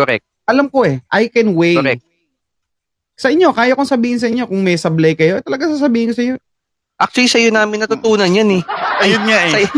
Correct. 0.00 0.24
alam 0.48 0.72
ko 0.72 0.88
eh, 0.88 1.04
I 1.12 1.28
can 1.28 1.52
weigh. 1.52 1.76
Correct. 1.76 2.00
Sa 3.20 3.28
inyo, 3.28 3.52
kaya 3.52 3.76
kong 3.76 3.84
sabihin 3.84 4.16
sa 4.16 4.32
inyo 4.32 4.48
kung 4.48 4.64
may 4.64 4.80
sablay 4.80 5.12
kayo, 5.12 5.36
eh, 5.36 5.44
talaga 5.44 5.68
sasabihin 5.68 6.08
ko 6.08 6.14
sa 6.16 6.24
inyo. 6.24 6.36
Actually, 6.96 7.28
sa'yo 7.28 7.48
namin 7.52 7.84
natutunan 7.84 8.32
yan 8.32 8.48
eh. 8.56 8.62
Ayun 9.04 9.28
nga 9.28 9.38
eh. 9.60 9.68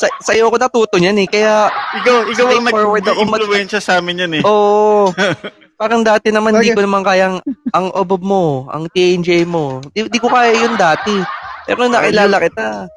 Sa, 0.00 0.08
sa'yo 0.24 0.48
ako 0.48 0.56
natuto 0.56 0.96
yan 0.96 1.20
eh. 1.20 1.28
Kaya, 1.28 1.68
Ikaw, 2.00 2.16
ikaw 2.32 2.46
ang 2.48 2.64
Straightforward 2.64 3.04
ako 3.04 3.20
nag-influensya 3.28 3.80
sa 3.84 4.00
amin 4.00 4.24
yan 4.24 4.32
eh. 4.40 4.42
oo. 4.48 5.12
parang 5.80 6.00
dati 6.04 6.32
naman, 6.32 6.56
di 6.56 6.72
Talaga. 6.72 6.76
ko 6.76 6.82
naman 6.84 7.02
kayang, 7.04 7.36
ang 7.72 7.86
obob 7.96 8.20
mo, 8.24 8.44
ang 8.68 8.88
TNJ 8.88 9.44
mo, 9.44 9.80
di, 9.92 10.08
di 10.08 10.18
ko 10.20 10.28
kaya 10.28 10.52
yun 10.52 10.76
dati. 10.76 11.20
Pero 11.68 11.88
nakilala 11.88 12.36
kita, 12.36 12.88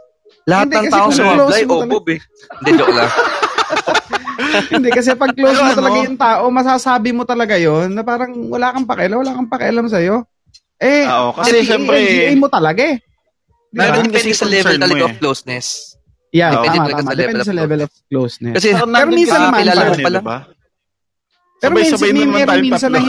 lahat 0.47 0.67
Hindi, 0.67 0.75
ng 0.79 0.87
tao 0.91 1.07
sumablay, 1.11 1.63
obob 1.63 2.05
eh. 2.11 2.19
Hindi, 2.59 2.69
joke 2.79 2.95
lang. 2.95 3.11
Hindi, 4.75 4.89
kasi 4.91 5.15
pag 5.15 5.31
close 5.31 5.59
mo 5.59 5.71
ano? 5.71 5.79
talaga 5.79 5.97
yung 6.03 6.19
tao, 6.19 6.43
masasabi 6.51 7.09
mo 7.15 7.23
talaga 7.23 7.55
yon 7.55 7.95
na 7.95 8.03
parang 8.03 8.31
wala 8.51 8.75
kang 8.75 8.87
pakialam, 8.87 9.23
wala 9.23 9.35
kang 9.35 9.51
pakialam 9.51 9.87
sa'yo. 9.87 10.27
Eh, 10.83 11.07
Oo, 11.07 11.31
kasi 11.31 11.63
syempre, 11.63 12.35
mo 12.35 12.51
talaga 12.51 12.83
eh. 12.83 12.99
Di 13.71 13.79
ba? 13.79 13.95
Meron 13.95 14.11
Depende 14.11 14.19
kasi 14.19 14.35
sa 14.35 14.45
level 14.45 14.75
talaga 14.75 15.03
eh. 15.03 15.07
of 15.07 15.15
closeness. 15.23 15.92
Yeah, 16.33 16.49
tama, 16.49 16.65
Depende 16.65 16.73
tama. 16.73 16.89
talaga 16.89 17.01
sa 17.05 17.13
Depende 17.13 17.21
level 17.21 17.45
sa 17.45 17.53
of 17.53 17.57
level 17.61 17.79
of 17.85 17.91
closeness. 18.09 18.55
Kasi, 18.57 18.67
Parang 18.73 18.89
Pero 18.89 19.09
minsan 19.13 19.39
naman, 19.39 19.59
kilala 19.61 19.83
mo 19.85 19.93
pala. 20.01 20.19
Diba? 20.19 20.37
Pero 21.61 21.71
minsan, 21.77 21.97
may 22.01 22.09
na 22.09 22.19
naman 22.19 22.33
meron 22.33 22.59
minsan 22.65 22.89
na 22.89 22.99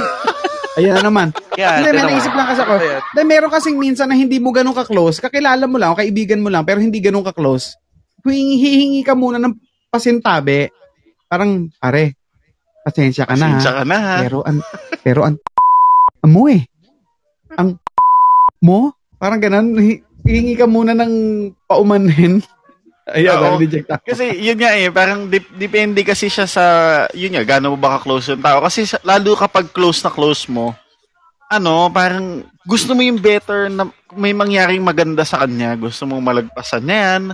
Ayan 0.74 0.92
na 0.98 1.02
naman. 1.06 1.28
yan, 1.60 1.74
Hindi, 1.80 1.90
may 1.94 2.04
naisip 2.12 2.32
lang 2.34 2.46
kasi 2.50 2.60
ako. 2.66 2.74
Dahil 3.14 3.28
meron 3.30 3.50
kasing 3.50 3.76
minsan 3.78 4.06
na 4.10 4.18
hindi 4.18 4.42
mo 4.42 4.50
ganun 4.50 4.74
ka-close, 4.74 5.22
kakilala 5.22 5.64
mo 5.70 5.78
lang, 5.78 5.94
o 5.94 5.98
kaibigan 5.98 6.42
mo 6.42 6.50
lang, 6.50 6.66
pero 6.66 6.82
hindi 6.82 6.98
ganun 6.98 7.22
ka-close. 7.24 7.78
Kung 8.20 8.34
hihingi 8.34 9.00
ka 9.06 9.14
muna 9.14 9.38
ng 9.38 9.54
pasintabi, 9.88 10.68
parang, 11.30 11.70
pare, 11.78 12.18
pasensya 12.84 13.24
ka 13.24 13.38
na. 13.38 13.56
Pasensya 13.56 13.72
ka 13.72 13.84
na 13.87 13.96
ha. 13.96 14.16
Pero 14.20 14.38
an 14.44 14.56
pero 15.00 15.20
an 15.24 15.34
mo 16.34 16.50
eh. 16.50 16.66
Ang 17.54 17.78
mo, 18.66 18.92
parang 19.16 19.40
ganun, 19.40 19.78
hi- 19.78 20.02
hihingi 20.26 20.58
ka 20.58 20.66
muna 20.66 20.92
ng 20.92 21.12
paumanhin. 21.64 22.42
Ayan, 23.05 23.37
Oo. 23.37 23.61
reject 23.61 23.85
ako. 23.85 24.01
Kasi 24.09 24.33
yun 24.40 24.57
nga 24.57 24.73
eh, 24.73 24.88
parang 24.88 25.29
dip- 25.29 25.53
depende 25.53 26.01
kasi 26.01 26.33
siya 26.33 26.49
sa, 26.49 26.64
yun 27.12 27.37
nga, 27.37 27.45
gaano 27.45 27.77
mo 27.77 27.79
ba 27.79 28.01
ka-close 28.01 28.33
yung 28.33 28.40
tao. 28.40 28.64
Kasi 28.64 28.88
sa- 28.88 29.03
lalo 29.05 29.37
kapag 29.37 29.69
close 29.77 30.01
na 30.01 30.09
close 30.09 30.49
mo, 30.49 30.73
ano, 31.53 31.93
parang 31.93 32.40
gusto 32.64 32.97
mo 32.97 33.05
yung 33.05 33.21
better 33.21 33.69
na 33.69 33.85
may 34.17 34.33
mangyaring 34.33 34.81
maganda 34.81 35.21
sa 35.21 35.45
kanya. 35.45 35.77
Gusto 35.77 36.09
mong 36.09 36.25
malagpasan 36.25 36.81
niya 36.81 36.99
yan. 37.12 37.25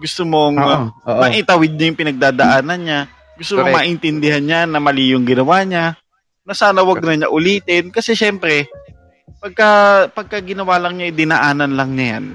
Gusto 0.00 0.24
mong 0.24 0.56
Oo, 0.56 0.80
oo. 1.04 1.20
maitawid 1.20 1.76
niya 1.76 1.92
yung 1.92 2.00
pinagdadaanan 2.00 2.80
niya. 2.80 3.00
Gusto 3.36 3.60
mong 3.60 3.68
Correct. 3.68 3.78
maintindihan 3.84 4.40
niya 4.40 4.60
na 4.64 4.80
mali 4.80 5.12
yung 5.12 5.28
ginawa 5.28 5.60
niya. 5.60 5.92
Na 6.48 6.56
sana 6.56 6.80
wag 6.80 7.04
na 7.04 7.20
niya 7.20 7.28
ulitin. 7.28 7.92
Kasi 7.92 8.16
syempre, 8.16 8.64
pagka, 9.44 9.68
pagka 10.08 10.40
ginawa 10.40 10.80
lang 10.80 10.96
niya, 10.96 11.12
dinaanan 11.12 11.76
lang 11.76 11.92
niya 11.92 12.08
yan 12.16 12.26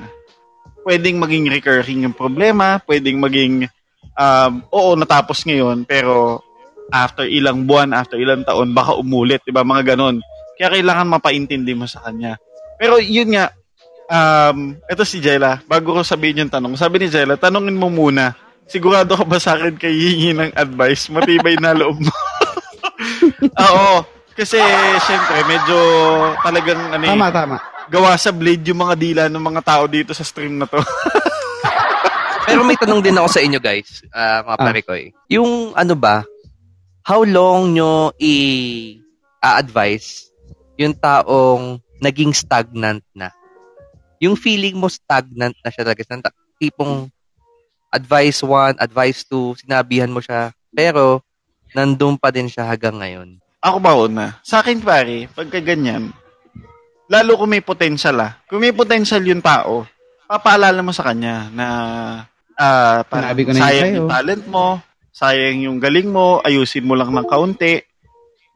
pwedeng 0.87 1.19
maging 1.19 1.51
recurring 1.51 2.07
yung 2.07 2.15
problema, 2.15 2.79
pwedeng 2.87 3.19
maging, 3.19 3.67
um, 4.15 4.63
oo, 4.71 4.95
natapos 4.95 5.43
ngayon, 5.43 5.83
pero 5.83 6.39
after 6.87 7.27
ilang 7.27 7.67
buwan, 7.67 7.91
after 7.91 8.15
ilang 8.15 8.47
taon, 8.47 8.71
baka 8.71 8.95
umulit, 8.95 9.43
di 9.43 9.51
ba? 9.51 9.67
Mga 9.67 9.93
ganon. 9.93 10.23
Kaya 10.55 10.79
kailangan 10.79 11.11
mapaintindi 11.11 11.75
mo 11.75 11.83
sa 11.91 12.07
kanya. 12.07 12.39
Pero 12.79 13.03
yun 13.03 13.35
nga, 13.35 13.51
um, 14.07 14.79
ito 14.87 15.03
si 15.03 15.19
Jella, 15.19 15.59
bago 15.67 15.91
ko 15.91 16.07
sabihin 16.07 16.47
yung 16.47 16.53
tanong, 16.55 16.79
sabi 16.79 17.03
ni 17.03 17.11
Jella, 17.11 17.35
tanongin 17.35 17.75
mo 17.75 17.91
muna, 17.91 18.31
sigurado 18.63 19.19
ka 19.19 19.27
ba 19.27 19.43
sa 19.43 19.59
akin 19.59 19.75
kay 19.75 19.91
hihingi 19.91 20.39
ng 20.39 20.51
advice? 20.55 21.11
Matibay 21.11 21.59
na 21.59 21.75
loob 21.75 21.99
mo. 21.99 22.13
Oo. 23.67 24.07
Kasi, 24.37 24.61
syempre, 25.03 25.37
medyo 25.51 25.77
talagang, 26.45 26.79
ano 26.95 27.03
eh, 27.03 27.11
Tama, 27.11 27.27
tama. 27.33 27.57
Gawa 27.87 28.15
sa 28.15 28.31
blade 28.31 28.63
yung 28.67 28.79
mga 28.79 28.95
dila 28.95 29.23
ng 29.27 29.39
mga 29.39 29.61
tao 29.63 29.83
dito 29.87 30.11
sa 30.11 30.23
stream 30.23 30.59
na 30.59 30.67
to. 30.67 30.77
Pero 32.47 32.63
may 32.63 32.75
tanong 32.75 33.01
din 33.01 33.15
ako 33.15 33.27
sa 33.27 33.43
inyo 33.43 33.59
guys, 33.59 34.03
ah, 34.11 34.39
mga 34.41 34.55
Ah. 34.55 34.63
pare 34.63 34.79
ko 34.81 34.91
eh. 34.95 35.11
Yung 35.27 35.75
ano 35.75 35.93
ba, 35.95 36.23
how 37.03 37.23
long 37.23 37.71
nyo 37.71 38.11
i-advise 38.19 40.31
yung 40.77 40.93
taong 40.93 41.79
naging 41.99 42.31
stagnant 42.31 43.03
na? 43.11 43.31
Yung 44.17 44.35
feeling 44.35 44.75
mo 44.75 44.87
stagnant 44.87 45.53
na 45.59 45.69
siya 45.69 45.83
talaga. 45.83 46.03
Sa 46.03 46.31
tipong 46.57 47.07
advice 47.87 48.39
1, 48.41 48.79
advice 48.79 49.19
2, 49.27 49.61
sinabihan 49.61 50.09
mo 50.09 50.19
siya, 50.19 50.51
pero 50.71 51.21
nandun 51.71 52.15
pa 52.15 52.31
din 52.31 52.47
siya 52.47 52.65
hanggang 52.65 52.97
ngayon. 52.97 53.29
Ako 53.59 53.77
ba 53.77 53.93
una? 53.93 54.39
Sa 54.41 54.61
akin 54.61 54.79
pare, 54.79 55.27
pagka 55.31 55.59
ganyan, 55.59 56.11
lalo 57.07 57.39
kung 57.39 57.51
may 57.51 57.63
potential 57.63 58.15
ah. 58.19 58.31
Kung 58.47 58.63
may 58.63 58.75
potential 58.75 59.23
yung 59.23 59.43
tao, 59.43 59.87
papaalala 60.27 60.79
mo 60.83 60.91
sa 60.91 61.07
kanya 61.07 61.47
na 61.51 61.67
ah 62.59 63.03
parang 63.07 63.35
ko 63.35 63.51
na 63.55 63.63
sayang 63.63 63.91
yung 63.95 64.09
talent 64.11 64.43
mo, 64.47 64.65
sayang 65.15 65.59
yung 65.65 65.77
galing 65.79 66.09
mo, 66.11 66.43
ayusin 66.43 66.85
mo 66.85 66.93
lang 66.93 67.11
ng 67.15 67.27
kaunti, 67.27 67.87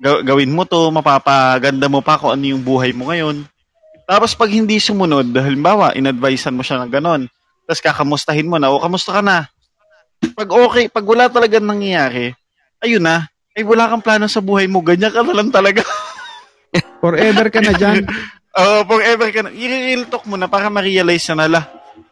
Gaw- 0.01 0.25
gawin 0.25 0.49
mo 0.49 0.65
to, 0.65 0.89
mapapaganda 0.89 1.85
mo 1.85 2.01
pa 2.01 2.17
kung 2.17 2.33
ano 2.33 2.41
yung 2.41 2.65
buhay 2.65 2.89
mo 2.89 3.13
ngayon. 3.13 3.45
Tapos 4.09 4.33
pag 4.33 4.49
hindi 4.49 4.81
sumunod, 4.81 5.29
halimbawa, 5.29 5.93
inadvisean 5.93 6.57
mo 6.57 6.65
siya 6.65 6.81
ng 6.81 6.89
ganon, 6.89 7.29
tapos 7.69 7.85
kakamustahin 7.85 8.49
mo 8.49 8.57
na, 8.57 8.73
o 8.73 8.81
kamusta 8.81 9.13
ka 9.13 9.21
na? 9.21 9.45
Pag 10.33 10.49
okay, 10.49 10.89
pag 10.89 11.05
wala 11.05 11.29
talaga 11.29 11.61
nangyayari, 11.61 12.33
ayun 12.81 13.05
na, 13.05 13.29
ay 13.53 13.61
wala 13.61 13.93
kang 13.93 14.01
plano 14.01 14.25
sa 14.25 14.41
buhay 14.41 14.65
mo, 14.65 14.81
ganyan 14.81 15.13
ka 15.13 15.21
na 15.21 15.37
lang 15.37 15.53
talaga. 15.53 15.85
Forever 17.01 17.47
ka 17.51 17.59
na 17.59 17.73
dyan. 17.75 18.05
Oo, 18.59 18.83
forever 18.83 19.31
ka 19.31 19.41
na. 19.47 19.51
I-real 19.55 20.11
talk 20.11 20.27
mo 20.27 20.35
na 20.35 20.51
para 20.51 20.67
ma-realize 20.67 21.23
na 21.31 21.47
nala. 21.47 21.61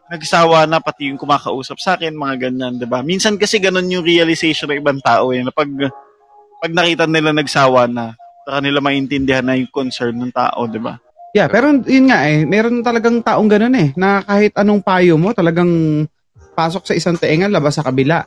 Nagsawa 0.07 0.63
na 0.65 0.79
pati 0.79 1.11
yung 1.11 1.19
kumakausap 1.19 1.77
sa 1.77 1.99
akin, 1.99 2.15
mga 2.15 2.49
ganyan, 2.49 2.79
'di 2.79 2.87
ba? 2.89 3.03
Minsan 3.05 3.37
kasi 3.37 3.61
ganun 3.61 3.91
yung 3.91 4.01
realization 4.01 4.71
ng 4.71 4.81
ibang 4.81 4.97
tao 5.03 5.35
eh, 5.35 5.43
na 5.43 5.53
pag 5.53 5.69
pag 6.63 6.71
nakita 6.73 7.05
nila 7.05 7.29
nagsawa 7.29 7.85
na, 7.85 8.17
sa 8.47 8.57
kanila 8.57 8.81
maintindihan 8.81 9.45
na 9.45 9.53
yung 9.53 9.69
concern 9.69 10.17
ng 10.17 10.33
tao, 10.33 10.65
'di 10.65 10.81
ba? 10.81 10.97
Yeah, 11.37 11.45
pero 11.45 11.69
yun 11.85 12.09
nga 12.09 12.25
eh, 12.25 12.41
meron 12.41 12.81
talagang 12.81 13.21
taong 13.21 13.45
ganun 13.45 13.77
eh, 13.77 13.93
na 13.93 14.25
kahit 14.25 14.57
anong 14.57 14.81
payo 14.81 15.13
mo, 15.13 15.29
talagang 15.29 15.69
pasok 16.57 16.89
sa 16.89 16.97
isang 16.97 17.13
tenga, 17.21 17.45
labas 17.45 17.77
sa 17.77 17.85
kabila. 17.85 18.25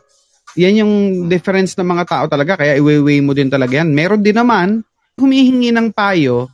Yan 0.54 0.86
yung 0.86 0.92
difference 1.26 1.74
ng 1.74 1.88
mga 1.88 2.04
tao 2.06 2.24
talaga, 2.30 2.54
kaya 2.62 2.78
iweweigh 2.78 3.24
mo 3.24 3.34
din 3.34 3.50
talaga 3.50 3.82
yan. 3.82 3.90
Meron 3.90 4.22
din 4.22 4.38
naman, 4.38 4.86
humihingi 5.16 5.70
ng 5.70 5.92
payo, 5.92 6.48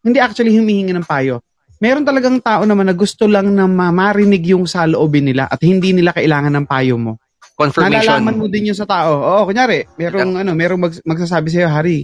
hindi 0.00 0.20
actually 0.20 0.52
humihingi 0.52 0.92
ng 0.92 1.06
payo. 1.06 1.40
Meron 1.80 2.06
talagang 2.06 2.40
tao 2.40 2.64
naman 2.64 2.88
na 2.88 2.96
gusto 2.96 3.28
lang 3.28 3.52
na 3.52 3.68
ma- 3.68 3.92
marinig 3.92 4.56
yung 4.56 4.64
sa 4.64 4.88
loobin 4.88 5.28
nila 5.28 5.44
at 5.50 5.60
hindi 5.60 5.92
nila 5.92 6.16
kailangan 6.16 6.52
ng 6.54 6.66
payo 6.68 6.96
mo. 6.96 7.20
Confirmation. 7.54 8.02
Nalalaman 8.02 8.40
mo 8.40 8.46
din 8.48 8.72
yun 8.72 8.78
sa 8.78 8.88
tao. 8.88 9.10
Oo, 9.20 9.42
kunyari, 9.46 9.84
merong 9.94 10.42
ano, 10.42 10.50
merong 10.56 10.80
mag- 10.80 11.04
magsasabi 11.04 11.48
sa'yo, 11.52 11.68
Hari, 11.70 12.02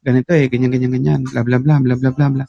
ganito 0.00 0.32
eh, 0.32 0.48
ganyan, 0.48 0.72
ganyan, 0.72 0.92
ganyan, 0.96 1.20
bla, 1.22 1.44
bla, 1.44 1.58
bla, 1.60 1.76
bla, 1.78 1.94
bla, 1.94 2.10
bla, 2.10 2.26
bla. 2.32 2.44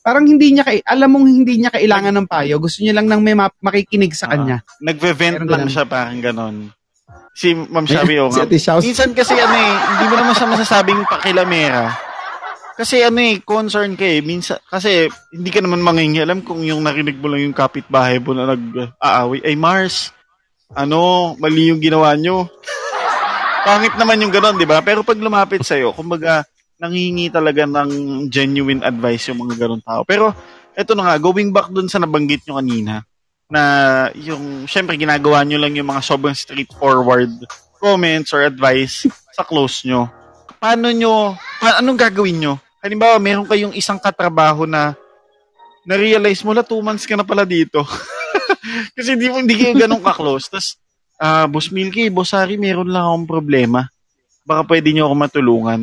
Parang 0.00 0.24
hindi 0.24 0.54
niya, 0.54 0.64
kay, 0.64 0.80
alam 0.80 1.12
mong 1.12 1.26
hindi 1.28 1.60
niya 1.60 1.68
kailangan 1.68 2.14
ng 2.16 2.26
payo. 2.30 2.56
Gusto 2.56 2.80
niya 2.80 2.96
lang 2.96 3.04
ng 3.10 3.20
may 3.20 3.36
ma- 3.36 3.52
makikinig 3.60 4.16
sa 4.16 4.30
Ah. 4.30 4.38
kanya. 4.38 4.56
Nagve-vent 4.80 5.44
Meron 5.44 5.48
lang 5.50 5.60
ganun. 5.66 5.72
siya 5.72 5.84
parang 5.84 6.20
ganon. 6.24 6.56
Si 7.36 7.52
Ma'am 7.52 7.84
oh, 7.84 8.32
si 8.32 8.38
nga. 8.64 8.80
Minsan 8.80 9.10
kasi 9.12 9.34
ano 9.36 9.54
eh, 9.54 9.72
hindi 9.76 10.04
mo 10.08 10.14
naman 10.16 10.32
siya 10.32 10.48
masasabing 10.48 11.00
pakilamera. 11.04 12.09
Kasi 12.80 13.04
ano 13.04 13.20
eh, 13.20 13.44
concern 13.44 13.92
ka 13.92 14.08
eh. 14.08 14.24
Minsan, 14.24 14.56
kasi 14.64 15.04
hindi 15.36 15.52
ka 15.52 15.60
naman 15.60 15.84
mangingialam 15.84 16.40
kung 16.40 16.64
yung 16.64 16.80
narinig 16.80 17.20
mo 17.20 17.28
lang 17.28 17.44
yung 17.44 17.52
kapitbahay 17.52 18.16
mo 18.16 18.32
na 18.32 18.56
nag-aaway. 18.56 19.44
Ay, 19.44 19.52
Mars, 19.52 20.16
ano, 20.72 21.36
mali 21.36 21.68
yung 21.68 21.76
ginawa 21.76 22.16
nyo. 22.16 22.48
Pangit 23.68 23.92
naman 24.00 24.24
yung 24.24 24.32
ganon, 24.32 24.56
di 24.56 24.64
ba? 24.64 24.80
Pero 24.80 25.04
pag 25.04 25.20
lumapit 25.20 25.60
sa'yo, 25.60 25.92
kumbaga, 25.92 26.40
nangingi 26.80 27.28
talaga 27.28 27.68
ng 27.68 28.24
genuine 28.32 28.80
advice 28.80 29.28
yung 29.28 29.44
mga 29.44 29.60
ganon 29.60 29.84
tao. 29.84 30.00
Pero, 30.08 30.32
eto 30.72 30.96
na 30.96 31.04
nga, 31.04 31.20
going 31.20 31.52
back 31.52 31.68
dun 31.68 31.84
sa 31.84 32.00
nabanggit 32.00 32.48
nyo 32.48 32.64
kanina, 32.64 33.04
na 33.52 33.62
yung, 34.16 34.64
syempre, 34.64 34.96
ginagawa 34.96 35.44
nyo 35.44 35.60
lang 35.60 35.76
yung 35.76 35.92
mga 35.92 36.00
sobrang 36.00 36.32
straightforward 36.32 37.28
comments 37.76 38.32
or 38.32 38.40
advice 38.40 39.04
sa 39.36 39.44
close 39.44 39.84
nyo. 39.84 40.08
Paano 40.56 40.88
nyo, 40.88 41.36
pa, 41.60 41.76
anong 41.84 42.00
gagawin 42.00 42.40
nyo? 42.40 42.56
Halimbawa, 42.80 43.16
meron 43.20 43.44
kayong 43.44 43.76
isang 43.76 44.00
katrabaho 44.00 44.64
na 44.64 44.96
na-realize 45.84 46.40
mo 46.44 46.52
na 46.56 46.64
two 46.64 46.80
months 46.80 47.04
ka 47.04 47.16
na 47.16 47.24
pala 47.24 47.44
dito. 47.44 47.84
Kasi 48.96 49.16
hindi 49.16 49.28
mo 49.28 49.40
hindi 49.40 49.56
kayo 49.56 49.76
ganun 49.76 50.00
ka-close. 50.00 50.48
Tapos, 50.48 50.68
ah, 51.20 51.44
Boss 51.48 51.68
Milky, 51.68 52.08
Boss 52.08 52.32
Harry, 52.32 52.56
meron 52.56 52.88
lang 52.88 53.04
akong 53.04 53.28
problema. 53.28 53.88
Baka 54.44 54.64
pwede 54.68 54.92
niyo 54.92 55.08
ako 55.08 55.14
matulungan. 55.16 55.80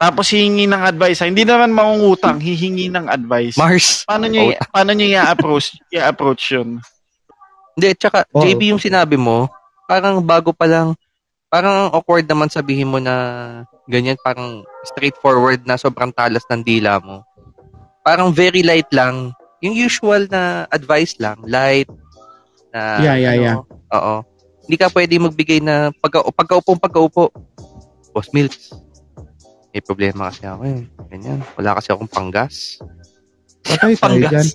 Tapos 0.00 0.32
hihingi 0.32 0.64
ng 0.64 0.80
advice. 0.80 1.20
ha? 1.20 1.28
Hindi 1.28 1.44
naman 1.44 1.76
mangungutang, 1.76 2.40
hihingi 2.40 2.88
ng 2.88 3.04
advice. 3.04 3.56
Mars. 3.60 4.08
paano 4.08 4.24
niyo 4.32 4.56
paano 4.72 4.90
niyo 4.96 5.06
i-approach 5.12 5.76
i-approach 5.92 6.42
'yun? 6.56 6.80
Hindi, 7.76 7.88
tsaka 8.00 8.24
Oo. 8.32 8.40
JB 8.40 8.72
yung 8.72 8.82
sinabi 8.82 9.20
mo, 9.20 9.48
parang 9.84 10.24
bago 10.24 10.56
pa 10.56 10.64
lang, 10.64 10.96
parang 11.50 11.90
awkward 11.90 12.30
naman 12.30 12.46
sabihin 12.46 12.88
mo 12.88 13.02
na 13.02 13.14
ganyan, 13.90 14.16
parang 14.22 14.62
straightforward 14.86 15.66
na 15.66 15.74
sobrang 15.74 16.14
talas 16.14 16.46
ng 16.46 16.62
dila 16.62 17.02
mo. 17.02 17.26
Parang 18.06 18.30
very 18.30 18.62
light 18.62 18.88
lang. 18.94 19.34
Yung 19.60 19.74
usual 19.76 20.30
na 20.30 20.64
advice 20.70 21.18
lang, 21.18 21.36
light. 21.44 21.90
Na, 22.70 23.02
Yeah, 23.02 23.16
yeah, 23.18 23.34
ano, 23.34 23.42
yeah. 23.42 23.58
Oo. 23.98 24.14
Hindi 24.64 24.76
ka 24.78 24.88
pwede 24.94 25.18
magbigay 25.18 25.58
na 25.58 25.90
pagka, 25.98 26.22
pagkaupo, 26.30 26.78
pagkaupo. 26.78 27.34
Boss 28.14 28.30
Milks, 28.30 28.70
may 29.74 29.82
problema 29.82 30.30
kasi 30.30 30.46
ako 30.46 30.62
eh. 30.66 30.86
Ganyan. 31.10 31.42
Wala 31.58 31.78
kasi 31.78 31.90
akong 31.90 32.10
panggas. 32.10 32.78
Patay 33.66 33.94
tayo 33.94 34.02
Panggas. 34.02 34.30
dyan. 34.30 34.48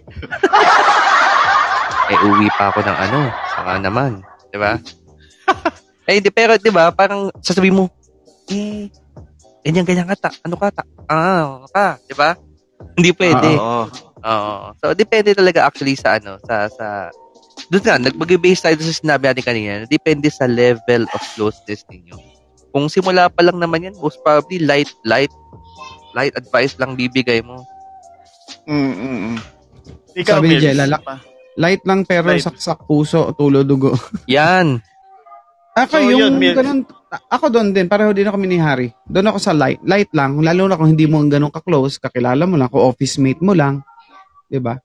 eh 2.12 2.18
uwi 2.22 2.48
pa 2.54 2.70
ako 2.70 2.80
ng 2.84 2.98
ano, 3.10 3.20
saka 3.54 3.72
naman, 3.80 4.12
'di 4.52 4.58
ba? 4.60 4.74
eh 6.06 6.22
di 6.22 6.30
pero 6.30 6.58
'di 6.58 6.72
ba, 6.72 6.90
parang 6.94 7.30
sasabihin 7.42 7.78
mo, 7.78 7.86
eh 8.50 8.90
ganyan 9.66 9.86
ganyan 9.86 10.08
ka 10.10 10.30
ta, 10.30 10.32
ano 10.46 10.56
ka 10.58 10.70
ta? 10.70 10.84
Ah, 11.10 11.66
ka, 11.70 11.98
'di 12.06 12.14
ba? 12.18 12.38
Hindi 12.96 13.12
pwede. 13.18 13.50
Oo. 13.58 13.86
Oo. 14.26 14.62
So 14.82 14.94
depende 14.98 15.34
talaga 15.34 15.66
actually 15.70 15.98
sa 15.98 16.18
ano, 16.18 16.38
sa 16.46 16.70
sa 16.70 17.10
doon 17.72 17.82
nga, 17.82 17.98
nag-base 17.98 18.62
tayo 18.62 18.76
sa 18.78 18.94
sinabi 18.94 19.26
natin 19.26 19.46
kanina, 19.46 19.72
depende 19.90 20.30
sa 20.30 20.46
level 20.46 21.10
of 21.10 21.22
closeness 21.34 21.82
ninyo. 21.90 22.14
Kung 22.70 22.92
simula 22.92 23.32
pa 23.32 23.42
lang 23.42 23.58
naman 23.58 23.90
yan, 23.90 23.96
most 23.98 24.20
probably 24.22 24.62
light, 24.62 24.92
light, 25.08 25.32
light 26.14 26.36
advice 26.36 26.76
lang 26.78 26.94
bibigay 27.00 27.42
mo. 27.42 27.64
Mm, 28.68 28.94
mm, 28.94 29.18
mm. 29.18 29.38
Ikaw, 30.16 30.38
Sabi 30.44 30.48
ni 30.52 30.58
Jella. 30.62 31.00
Light 31.56 31.82
lang 31.88 32.04
pero 32.04 32.36
Light. 32.36 32.44
saksak 32.44 32.84
puso, 32.84 33.32
tulo 33.40 33.64
dugo. 33.64 33.96
Yan. 34.30 34.84
Ako 35.76 35.92
So, 35.92 36.08
yung 36.08 36.40
yun, 36.40 36.56
ganun, 36.56 36.80
ako 37.28 37.52
doon 37.52 37.76
din, 37.76 37.92
pareho 37.92 38.16
din 38.16 38.24
ako 38.24 38.40
ni 38.40 38.56
Harry. 38.56 38.96
Doon 39.12 39.28
ako 39.28 39.44
sa 39.44 39.52
light. 39.52 39.84
Light 39.84 40.08
lang, 40.16 40.40
lalo 40.40 40.72
na 40.72 40.80
kung 40.80 40.96
hindi 40.96 41.04
mo 41.04 41.20
ganun 41.28 41.52
ka-close, 41.52 42.00
kakilala 42.00 42.48
mo 42.48 42.56
lang, 42.56 42.72
kung 42.72 42.80
office 42.80 43.20
mate 43.20 43.44
mo 43.44 43.52
lang, 43.52 43.84
'di 44.48 44.64
ba? 44.64 44.80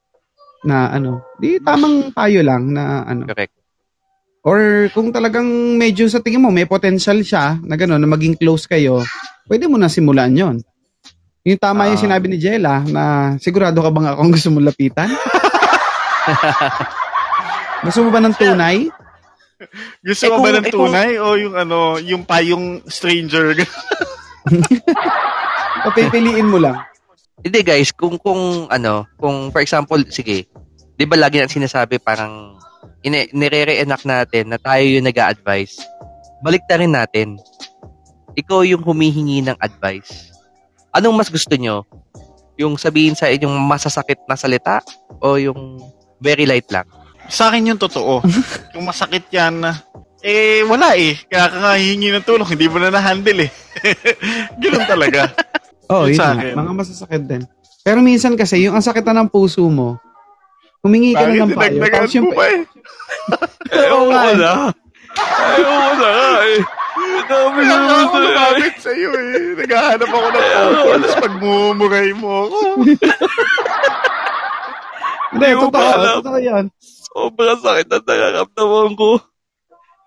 Na 0.67 0.91
ano, 0.91 1.23
di 1.39 1.63
tamang 1.63 2.11
tayo 2.11 2.43
lang 2.43 2.75
na 2.75 3.07
ano. 3.07 3.23
Correct. 3.23 3.55
Or 4.43 4.91
kung 4.91 5.15
talagang 5.15 5.47
medyo 5.79 6.11
sa 6.11 6.19
tingin 6.19 6.43
mo 6.43 6.51
may 6.51 6.67
potential 6.67 7.23
siya 7.23 7.55
na 7.63 7.79
gano'n, 7.79 8.01
na 8.01 8.09
maging 8.11 8.35
close 8.35 8.67
kayo, 8.67 8.99
pwede 9.47 9.71
mo 9.71 9.79
na 9.79 9.87
simulan 9.87 10.33
yon. 10.35 10.59
Yung 11.47 11.61
tama 11.61 11.87
yung 11.87 11.97
Ah. 11.97 12.03
sinabi 12.03 12.27
ni 12.27 12.35
Jella 12.35 12.83
na 12.83 13.03
sigurado 13.39 13.79
ka 13.79 13.89
bang 13.93 14.11
akong 14.11 14.33
gusto 14.33 14.49
mo 14.51 14.59
lapitan? 14.59 15.07
gusto 17.85 18.03
mo 18.03 18.09
ba 18.11 18.19
ng 18.19 18.35
tunay? 18.35 18.91
Gusto 20.01 20.23
Eh, 20.25 20.29
mo 20.29 20.35
ba 20.35 20.41
kung- 20.41 20.55
ng 20.55 20.65
eh, 20.65 20.71
kung- 20.71 20.79
tunay 20.89 21.11
o 21.17 21.27
yung 21.35 21.55
ano, 21.55 21.79
yung 21.97 22.23
payong 22.23 22.81
stranger? 22.85 23.53
O 25.81 25.89
pipiliin 25.89 26.45
mo 26.45 26.61
lang? 26.61 26.77
Hindi 27.41 27.65
guys, 27.65 27.89
kung 27.89 28.21
kung 28.21 28.69
ano, 28.69 29.09
kung 29.17 29.49
for 29.49 29.65
example, 29.65 29.97
sige, 30.07 30.45
'di 30.93 31.05
ba 31.09 31.17
lagi 31.17 31.41
nang 31.41 31.49
sinasabi 31.49 31.97
parang 31.97 32.53
ine, 33.01 33.33
nire-reenact 33.33 34.05
natin 34.05 34.53
na 34.53 34.61
tayo 34.61 34.85
yung 34.85 35.09
nag-a-advise. 35.09 35.81
Balik 36.45 36.61
na 36.69 36.77
rin 36.77 36.93
natin. 36.93 37.27
Ikaw 38.37 38.61
yung 38.63 38.85
humihingi 38.85 39.41
ng 39.41 39.57
advice. 39.57 40.29
Anong 40.93 41.17
mas 41.17 41.33
gusto 41.33 41.57
nyo? 41.57 41.81
Yung 42.61 42.77
sabihin 42.77 43.17
sa 43.17 43.25
inyong 43.25 43.57
masasakit 43.65 44.21
na 44.29 44.37
salita 44.37 44.85
o 45.17 45.41
yung 45.41 45.81
very 46.21 46.45
light 46.45 46.69
lang? 46.69 46.85
Sa 47.27 47.51
akin 47.51 47.73
yung 47.73 47.81
totoo. 47.81 48.23
Kung 48.73 48.85
masakit 48.87 49.27
yan, 49.29 49.61
eh 50.21 50.61
wala 50.65 50.93
eh. 50.97 51.17
Kaya 51.27 51.49
ka 51.49 51.57
nga 51.57 51.73
hihingi 51.77 52.09
ng 52.13 52.25
tulong, 52.25 52.49
hindi 52.49 52.67
mo 52.69 52.77
na 52.77 52.93
na-handle 52.93 53.45
eh. 53.45 53.51
Ganun 54.61 54.85
talaga. 54.85 55.29
Oo, 55.91 56.07
Yun 56.07 56.15
yun 56.15 56.19
sa 56.21 56.37
nga. 56.37 56.55
Mga 56.55 56.71
masasakit 56.77 57.23
din. 57.27 57.43
Pero 57.81 57.99
minsan 57.99 58.37
kasi, 58.37 58.61
yung 58.63 58.77
ang 58.77 58.85
sakit 58.85 59.01
na 59.09 59.25
ng 59.25 59.29
puso 59.33 59.65
mo, 59.67 59.97
humingi 60.85 61.17
ka 61.17 61.25
na 61.25 61.45
ng 61.45 61.57
payo. 61.57 61.81
Tapos 61.89 62.13
yung, 62.13 62.29
pa 62.31 62.45
eh. 62.47 62.61
Oo 63.91 64.07
nga 64.13 64.21
eh. 64.29 64.37
Ayaw 65.11 65.67
ko 65.67 65.93
na 65.97 66.09
nga 66.13 66.35
eh. 66.47 66.59
Dami 67.31 67.61
nga 67.63 67.77
ako 67.79 68.15
lumapit 68.19 68.75
sa'yo 68.83 69.09
eh. 69.15 69.55
Naghahanap 69.55 70.09
ako 70.11 70.27
ng 70.29 70.45
focus 70.51 71.13
pag 71.17 71.33
mumuray 71.39 72.09
mo 72.13 72.29
ako. 72.45 72.59
Hindi, 75.31 75.47
totoo. 75.55 75.91
Totoo 76.21 76.39
yan. 76.39 76.65
Sobrang 77.11 77.59
sakit 77.59 77.87
na 77.91 77.97
nararamdaman 77.99 78.91
ko. 78.95 79.19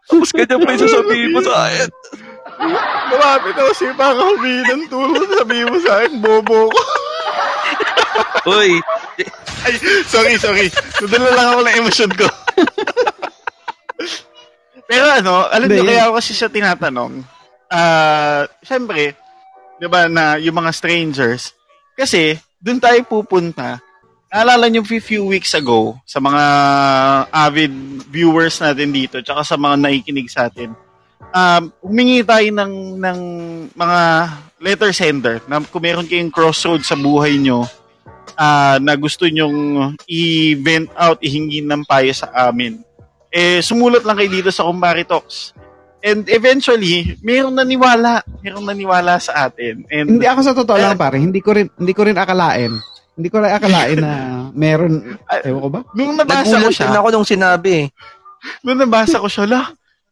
Tapos 0.05 0.31
ganyan 0.33 0.61
pa 0.61 0.73
yung 0.73 0.85
sasabihin 0.85 1.31
mo 1.33 1.41
sa 1.45 1.55
akin. 1.69 1.89
Lumapit 3.13 3.57
ako 3.57 3.71
sa'yo 3.73 3.93
baka 3.97 4.21
humingi 4.21 4.63
ng 4.69 4.85
tulong. 4.89 5.29
Sabihin 5.33 5.69
mo 5.69 5.79
sa 5.81 5.93
akin, 6.01 6.13
bobo 6.21 6.69
ko. 6.69 6.81
Uy, 8.53 8.79
Ay, 9.65 9.75
sorry, 10.05 10.37
sorry. 10.37 10.69
Nadala 11.01 11.31
lang 11.33 11.49
ako 11.57 11.61
ng 11.65 11.77
emosyon 11.81 12.13
ko. 12.13 12.27
Pero 14.85 15.07
ano, 15.09 15.49
alam 15.49 15.69
niyo, 15.73 15.85
kaya 15.89 16.03
ako 16.09 16.21
kasi 16.21 16.33
siya 16.37 16.53
tinatanong. 16.53 17.25
Ah, 17.73 18.45
syempre, 18.61 19.17
'di 19.81 19.89
ba 19.89 20.07
na 20.07 20.37
yung 20.37 20.55
mga 20.61 20.71
strangers 20.77 21.57
kasi 21.97 22.37
doon 22.61 22.81
tayo 22.81 23.01
pupunta. 23.09 23.81
Naalala 24.35 24.67
niyo 24.67 24.83
few, 24.83 24.99
few 24.99 25.23
weeks 25.31 25.55
ago 25.55 25.95
sa 26.03 26.19
mga 26.19 26.43
avid 27.31 27.71
viewers 28.11 28.59
natin 28.59 28.91
dito 28.91 29.23
tsaka 29.23 29.47
sa 29.47 29.55
mga 29.55 29.79
nakikinig 29.79 30.27
sa 30.27 30.51
atin. 30.51 30.75
Um, 31.31 31.71
humingi 31.79 32.27
tayo 32.27 32.43
ng 32.51 32.99
ng 32.99 33.19
mga 33.79 34.01
letter 34.59 34.91
sender 34.91 35.39
na 35.47 35.63
kung 35.63 35.87
meron 35.87 36.11
kayong 36.11 36.35
crossroad 36.35 36.83
sa 36.83 36.99
buhay 36.99 37.39
nyo 37.39 37.63
ah, 38.35 38.83
na 38.83 38.99
gusto 38.99 39.23
nyong 39.23 39.95
i-vent 40.11 40.91
out, 40.99 41.23
ihingi 41.23 41.63
ng 41.63 41.87
payo 41.87 42.11
sa 42.11 42.51
amin, 42.51 42.83
eh, 43.31 43.63
sumulat 43.63 44.03
lang 44.03 44.19
kayo 44.19 44.31
dito 44.35 44.51
sa 44.51 44.67
Kumbari 44.67 45.07
Talks. 45.07 45.55
And 46.05 46.29
eventually, 46.29 47.17
mayroong 47.25 47.57
naniwala. 47.57 48.21
Mayroong 48.45 48.67
naniwala 48.69 49.17
sa 49.17 49.49
atin. 49.49 49.89
And 49.89 50.19
Hindi 50.21 50.29
ako 50.29 50.41
sa 50.45 50.53
totoo 50.53 50.77
lang 50.77 51.01
pare, 51.01 51.17
hindi 51.17 51.41
ko 51.41 51.57
rin 51.57 51.71
hindi 51.79 51.95
ko 51.97 52.05
rin 52.05 52.19
akalain. 52.19 52.77
Hindi 53.15 53.29
ko 53.31 53.39
rin 53.39 53.55
akalain 53.55 53.99
na 54.03 54.13
meron, 54.63 55.19
ewan 55.47 55.61
ko 55.63 55.69
ba? 55.71 55.81
nung 55.95 56.19
nabasa 56.19 56.59
ko 56.59 56.71
siya, 56.71 56.91
ako 56.95 57.09
nung 57.11 57.29
sinabi 57.29 57.71
eh. 57.71 57.87
nung 58.67 58.79
nabasa 58.79 59.23
ko 59.23 59.31
siya, 59.31 59.47
la, 59.47 59.63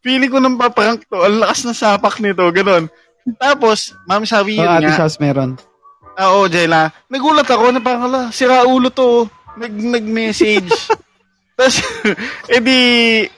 feeling 0.03 0.31
ko 0.31 0.43
nang 0.43 0.59
paprank 0.59 1.07
to. 1.07 1.19
Ang 1.19 1.43
lakas 1.43 1.63
na 1.65 1.75
sapak 1.75 2.19
nito, 2.19 2.43
ganon. 2.51 2.91
Tapos, 3.39 3.95
ma'am 4.11 4.27
sabi 4.27 4.59
yun 4.59 4.67
ate 4.67 4.91
nga, 4.91 5.07
Shaz 5.07 5.23
meron. 5.23 5.55
Ah, 6.19 6.35
Oo, 6.35 6.51
Jella. 6.51 6.91
Nagulat 7.09 7.47
ako 7.47 7.73
na 7.73 7.81
parang, 7.81 8.11
ala, 8.11 8.21
sira 8.35 8.67
ulo 8.67 8.91
to. 8.91 9.31
Nag, 9.57 9.73
nag-message. 9.73 10.69
Tapos, 11.57 11.79
edi, 12.59 12.79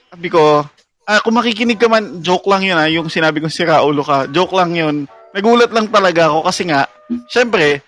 sabi 0.08 0.28
ko, 0.32 0.64
ah, 1.04 1.20
kung 1.20 1.36
makikinig 1.36 1.76
ka 1.78 1.86
man, 1.86 2.24
joke 2.24 2.48
lang 2.48 2.64
yun 2.64 2.80
ah, 2.80 2.88
yung 2.88 3.12
sinabi 3.12 3.44
kong 3.44 3.52
sira 3.52 3.84
ulo 3.84 4.02
ka. 4.02 4.26
Joke 4.32 4.56
lang 4.56 4.72
yun. 4.72 5.04
Nagulat 5.36 5.70
lang 5.70 5.92
talaga 5.92 6.32
ako 6.32 6.48
kasi 6.48 6.62
nga, 6.66 6.88
syempre, 7.28 7.84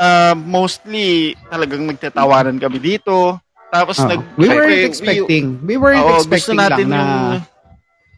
ah, 0.00 0.34
mostly 0.36 1.34
talagang 1.48 1.88
nagtatawanan 1.88 2.60
kami 2.60 2.78
dito. 2.80 3.40
Tapos, 3.72 3.98
Oo. 4.00 4.08
nag, 4.08 4.20
we 4.38 4.46
weren't 4.48 4.86
expecting. 4.86 5.58
We 5.66 5.76
weren't 5.76 6.00
Oo, 6.00 6.22
gusto 6.22 6.54
expecting 6.54 6.60
natin 6.60 6.86
lang 6.88 6.92
na 6.92 7.02
yung... 7.02 7.44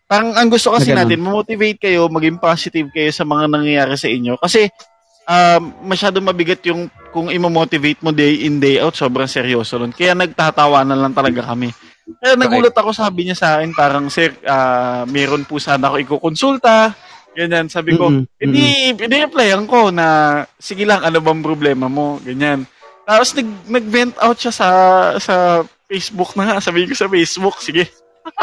Parang 0.08 0.32
ang 0.32 0.48
gusto 0.48 0.72
kasi 0.72 0.96
na 0.96 1.04
natin, 1.04 1.20
motivate 1.20 1.84
kayo, 1.84 2.08
maging 2.08 2.40
positive 2.40 2.88
kayo 2.96 3.12
sa 3.12 3.28
mga 3.28 3.44
nangyayari 3.44 3.92
sa 3.92 4.08
inyo. 4.08 4.40
Kasi 4.40 4.72
um, 5.28 5.62
masyado 5.84 6.16
mabigat 6.24 6.64
yung 6.64 6.88
kung 7.12 7.28
imo-motivate 7.28 8.00
mo 8.00 8.08
day 8.08 8.48
in, 8.48 8.56
day 8.56 8.80
out, 8.80 8.96
sobrang 8.96 9.28
seryoso 9.28 9.76
nun. 9.76 9.92
Kaya 9.92 10.16
nagtatawanan 10.16 10.96
lang 10.96 11.12
talaga 11.12 11.52
kami. 11.52 11.72
Kaya 12.24 12.40
nagulat 12.40 12.72
ako, 12.72 12.96
sabi 12.96 13.28
niya 13.28 13.36
sa 13.36 13.48
akin, 13.60 13.76
parang, 13.76 14.08
sir, 14.08 14.32
ah, 14.48 15.04
meron 15.04 15.44
po 15.44 15.60
sana 15.60 15.92
ako 15.92 16.00
ikukonsulta. 16.00 16.96
Ganyan, 17.38 17.70
sabi 17.70 17.94
ko, 17.94 18.10
Mm-mm, 18.10 18.26
hindi, 18.42 18.90
ini-replyan 18.98 19.62
ko 19.70 19.94
na, 19.94 20.42
sige 20.58 20.82
lang, 20.82 21.06
ano 21.06 21.22
bang 21.22 21.38
problema 21.38 21.86
mo? 21.86 22.18
Ganyan. 22.18 22.66
Tapos 23.06 23.30
nag, 23.38 23.46
nag-vent 23.70 24.18
out 24.18 24.34
siya 24.34 24.50
sa, 24.50 24.68
sa 25.22 25.62
Facebook 25.86 26.34
na 26.34 26.50
nga. 26.50 26.56
Sabi 26.58 26.90
ko 26.90 26.98
sa 26.98 27.06
Facebook, 27.06 27.62
sige. 27.62 27.86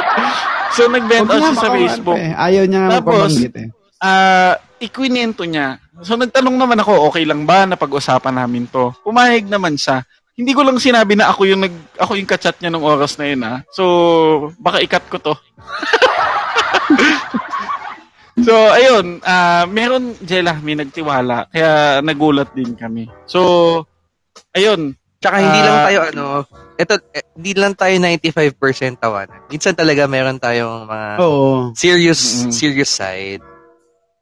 so, 0.80 0.88
nag-vent 0.88 1.28
out 1.28 1.44
siya 1.44 1.60
sa 1.60 1.76
Facebook. 1.76 2.16
eh, 2.16 2.32
Ayaw 2.32 2.64
niya 2.72 2.82
nga 2.88 3.04
Tapos, 3.04 3.36
eh. 3.36 3.68
Ah, 4.00 4.56
ikwinento 4.80 5.44
niya. 5.44 5.76
So, 6.00 6.16
nagtanong 6.16 6.56
naman 6.56 6.80
ako, 6.80 7.12
okay 7.12 7.28
lang 7.28 7.44
ba 7.44 7.68
na 7.68 7.76
pag-usapan 7.76 8.40
namin 8.40 8.72
to? 8.72 8.96
Pumayag 9.04 9.52
naman 9.52 9.76
siya. 9.76 10.08
hindi 10.36 10.52
ko 10.52 10.68
lang 10.68 10.76
sinabi 10.84 11.16
na 11.16 11.32
ako 11.32 11.48
yung 11.48 11.64
nag 11.64 11.72
ako 11.96 12.20
yung 12.20 12.28
kachat 12.28 12.60
niya 12.60 12.68
nung 12.68 12.84
oras 12.84 13.16
na 13.16 13.24
yun 13.24 13.48
ah. 13.48 13.64
So, 13.72 13.84
baka 14.60 14.84
ikat 14.84 15.08
ko 15.08 15.16
to. 15.20 15.32
so, 18.38 18.52
ayun, 18.70 19.22
ah 19.22 19.64
meron 19.66 20.18
Jella, 20.20 20.58
may 20.58 20.74
nagtiwala 20.74 21.48
kaya 21.48 22.00
nagulat 22.00 22.52
din 22.52 22.74
kami. 22.74 23.08
So, 23.26 23.84
ayun, 24.52 24.96
Tsaka 25.16 25.42
hindi 25.42 25.58
Ah. 25.58 25.66
lang 25.66 25.78
tayo 25.82 26.00
ano, 26.06 26.26
eto, 26.78 26.94
eh, 27.10 27.26
hindi 27.34 27.52
lang 27.58 27.74
tayo 27.74 27.98
95% 27.98 29.02
tawanan. 29.02 29.42
Minsan 29.50 29.74
talaga 29.74 30.06
meron 30.06 30.38
tayong 30.38 30.86
mga 30.86 31.10
Oo. 31.18 31.74
serious 31.74 32.46
Mm-mm. 32.46 32.54
serious 32.54 32.94
side 32.94 33.42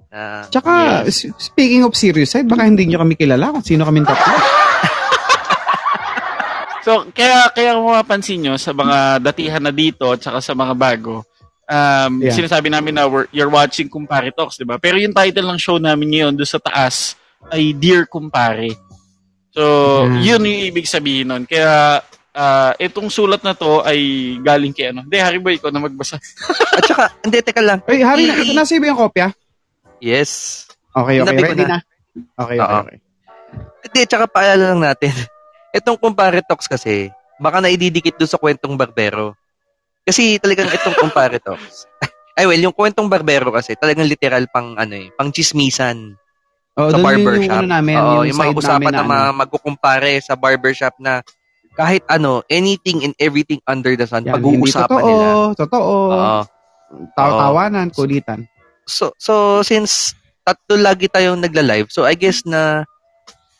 na 0.07 0.47
Tsaka, 0.47 1.03
s- 1.03 1.27
speaking 1.35 1.83
of 1.83 1.91
serious 1.91 2.31
side, 2.31 2.47
baka 2.47 2.63
hindi 2.63 2.87
nyo 2.87 3.03
kami 3.03 3.19
kilala 3.19 3.51
kung 3.51 3.65
sino 3.65 3.83
kami 3.83 3.99
tatlo. 3.99 4.31
So, 6.83 7.07
kaya 7.15 7.47
kaya 7.51 7.79
kung 7.79 7.87
mapapansin 7.87 8.43
nyo 8.43 8.53
sa 8.55 8.75
mga 8.75 9.23
datihan 9.23 9.63
na 9.63 9.71
dito 9.71 10.11
at 10.11 10.19
saka 10.19 10.39
sa 10.39 10.51
mga 10.51 10.75
bago, 10.75 11.23
um, 11.67 12.19
Yeah. 12.19 12.35
sinasabi 12.35 12.67
namin 12.67 12.95
na 12.95 13.07
we're, 13.07 13.27
you're 13.31 13.51
watching 13.51 13.87
Kumpare 13.87 14.31
Talks, 14.31 14.57
di 14.57 14.65
ba? 14.65 14.77
Pero 14.77 14.97
yung 14.97 15.13
title 15.13 15.47
ng 15.47 15.59
show 15.59 15.77
namin 15.77 16.11
ngayon 16.11 16.33
doon 16.35 16.49
sa 16.49 16.59
taas 16.59 17.15
ay 17.51 17.75
Dear 17.75 18.07
Kumpare. 18.07 18.71
So, 19.53 19.63
Hmm. 20.07 20.17
yun 20.23 20.41
yung 20.41 20.61
ibig 20.73 20.89
sabihin 20.89 21.29
nun. 21.29 21.43
Kaya, 21.45 22.01
ah, 22.33 22.71
itong 22.81 23.13
sulat 23.13 23.45
na 23.45 23.53
to 23.53 23.85
ay 23.85 23.99
galing 24.41 24.73
kay 24.73 24.89
ano. 24.89 25.05
Hindi, 25.05 25.17
Harry 25.21 25.37
Boy, 25.37 25.61
ikaw 25.61 25.69
na 25.69 25.83
magbasa. 25.83 26.17
At 26.73 26.83
saka, 26.89 27.03
hindi, 27.25 27.37
teka 27.45 27.61
lang. 27.61 27.79
Ay, 27.85 28.01
Harry, 28.01 28.25
na, 28.25 28.63
nasa 28.63 28.73
ba 28.81 28.89
yung 28.89 28.97
kopya? 28.97 29.29
Yes. 30.01 30.65
Okay, 30.93 31.21
okay. 31.21 31.37
Ready 31.37 31.65
na. 31.65 31.77
na. 31.77 31.79
Okay, 32.37 32.57
okay, 32.57 32.79
okay. 32.81 32.97
Hindi, 33.85 34.01
tsaka 34.09 34.25
paalala 34.25 34.73
lang 34.73 34.81
natin. 34.81 35.13
Itong 35.77 35.97
Compare 36.01 36.41
Talks 36.45 36.65
kasi, 36.65 37.09
baka 37.37 37.61
naididikit 37.61 38.17
doon 38.17 38.29
sa 38.29 38.37
kwentong 38.41 38.73
barbero. 38.73 39.37
Kasi 40.03 40.37
talagang 40.39 40.67
itong 40.67 40.99
Compare 40.99 41.39
Talks. 41.39 41.87
Ay, 42.37 42.49
well, 42.49 42.59
yung 42.59 42.73
kwentong 42.75 43.07
barbero 43.07 43.53
kasi, 43.53 43.77
talagang 43.77 44.09
literal 44.09 44.43
pang, 44.49 44.73
ano 44.75 44.93
eh, 44.97 45.07
pang 45.13 45.29
chismisan 45.29 46.17
Oh, 46.73 46.89
sa 46.89 46.97
barbershop. 46.97 47.45
yung 47.45 47.53
ano 47.53 47.69
namin, 47.69 47.95
Oo, 48.01 48.25
yung, 48.25 48.33
yung, 48.33 48.39
mga 48.41 48.53
usapan 48.57 48.89
na, 48.89 49.05
na, 49.05 49.17
ano. 49.29 49.45
magkukumpare 49.45 50.17
sa 50.25 50.33
barbershop 50.33 50.97
na 50.97 51.21
kahit 51.77 52.01
ano, 52.09 52.41
anything 52.49 53.05
and 53.05 53.13
everything 53.21 53.61
under 53.69 53.93
the 53.93 54.09
sun, 54.09 54.25
Yan, 54.25 54.41
pag-uusapan 54.41 54.89
totoo, 54.89 55.05
nila. 55.05 55.27
Totoo, 55.53 55.93
Oo. 56.09 56.39
Tawa-tawanan, 57.13 57.93
kulitan. 57.93 58.49
So, 58.89 59.13
so 59.21 59.61
since 59.61 60.17
tatlo 60.41 60.81
lagi 60.81 61.05
tayong 61.13 61.45
nagla-live, 61.45 61.93
so 61.93 62.09
I 62.09 62.17
guess 62.17 62.41
na 62.41 62.89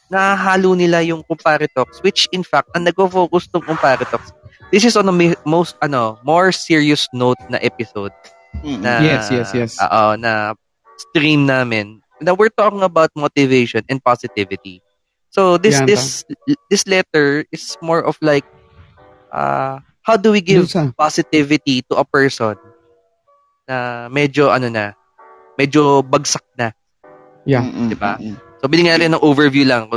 nahalo 0.10 0.74
nila 0.74 1.06
yung 1.06 1.22
Compare 1.22 1.70
Talks, 1.70 2.02
which 2.02 2.26
in 2.34 2.42
fact, 2.42 2.70
ang 2.74 2.86
nag-focus 2.90 3.46
tong 3.54 3.62
Compare 3.62 4.10
Talks, 4.10 4.34
this 4.74 4.84
is 4.84 4.98
on 4.98 5.06
a 5.06 5.14
mi- 5.14 5.38
most, 5.46 5.78
ano, 5.86 6.18
more 6.26 6.50
serious 6.50 7.06
note 7.14 7.38
na 7.54 7.62
episode 7.62 8.10
na, 8.82 9.06
Yes, 9.06 9.30
yes, 9.30 9.50
yes. 9.54 9.72
Oo, 9.78 10.18
na 10.18 10.58
stream 10.98 11.46
namin. 11.46 12.02
Na 12.18 12.34
we're 12.34 12.54
talking 12.54 12.82
about 12.82 13.14
motivation 13.14 13.86
and 13.86 14.02
positivity. 14.02 14.82
So 15.30 15.58
this 15.58 15.78
Yan, 15.78 15.90
this 15.90 16.26
this 16.70 16.86
letter 16.86 17.46
is 17.50 17.74
more 17.82 18.06
of 18.06 18.18
like 18.22 18.46
uh 19.34 19.82
how 20.06 20.16
do 20.16 20.30
we 20.30 20.42
give 20.46 20.70
sa, 20.70 20.94
positivity 20.94 21.82
to 21.90 21.98
a 21.98 22.06
person 22.06 22.54
na 23.66 24.08
medyo 24.14 24.54
ano 24.54 24.70
na, 24.70 24.94
medyo 25.58 26.06
bagsak 26.06 26.46
na. 26.54 26.72
Yeah. 27.50 27.66
Diba? 27.66 28.22
So 28.62 28.70
binigyan 28.70 29.02
natin 29.02 29.18
ng 29.18 29.26
overview 29.26 29.66
lang. 29.68 29.90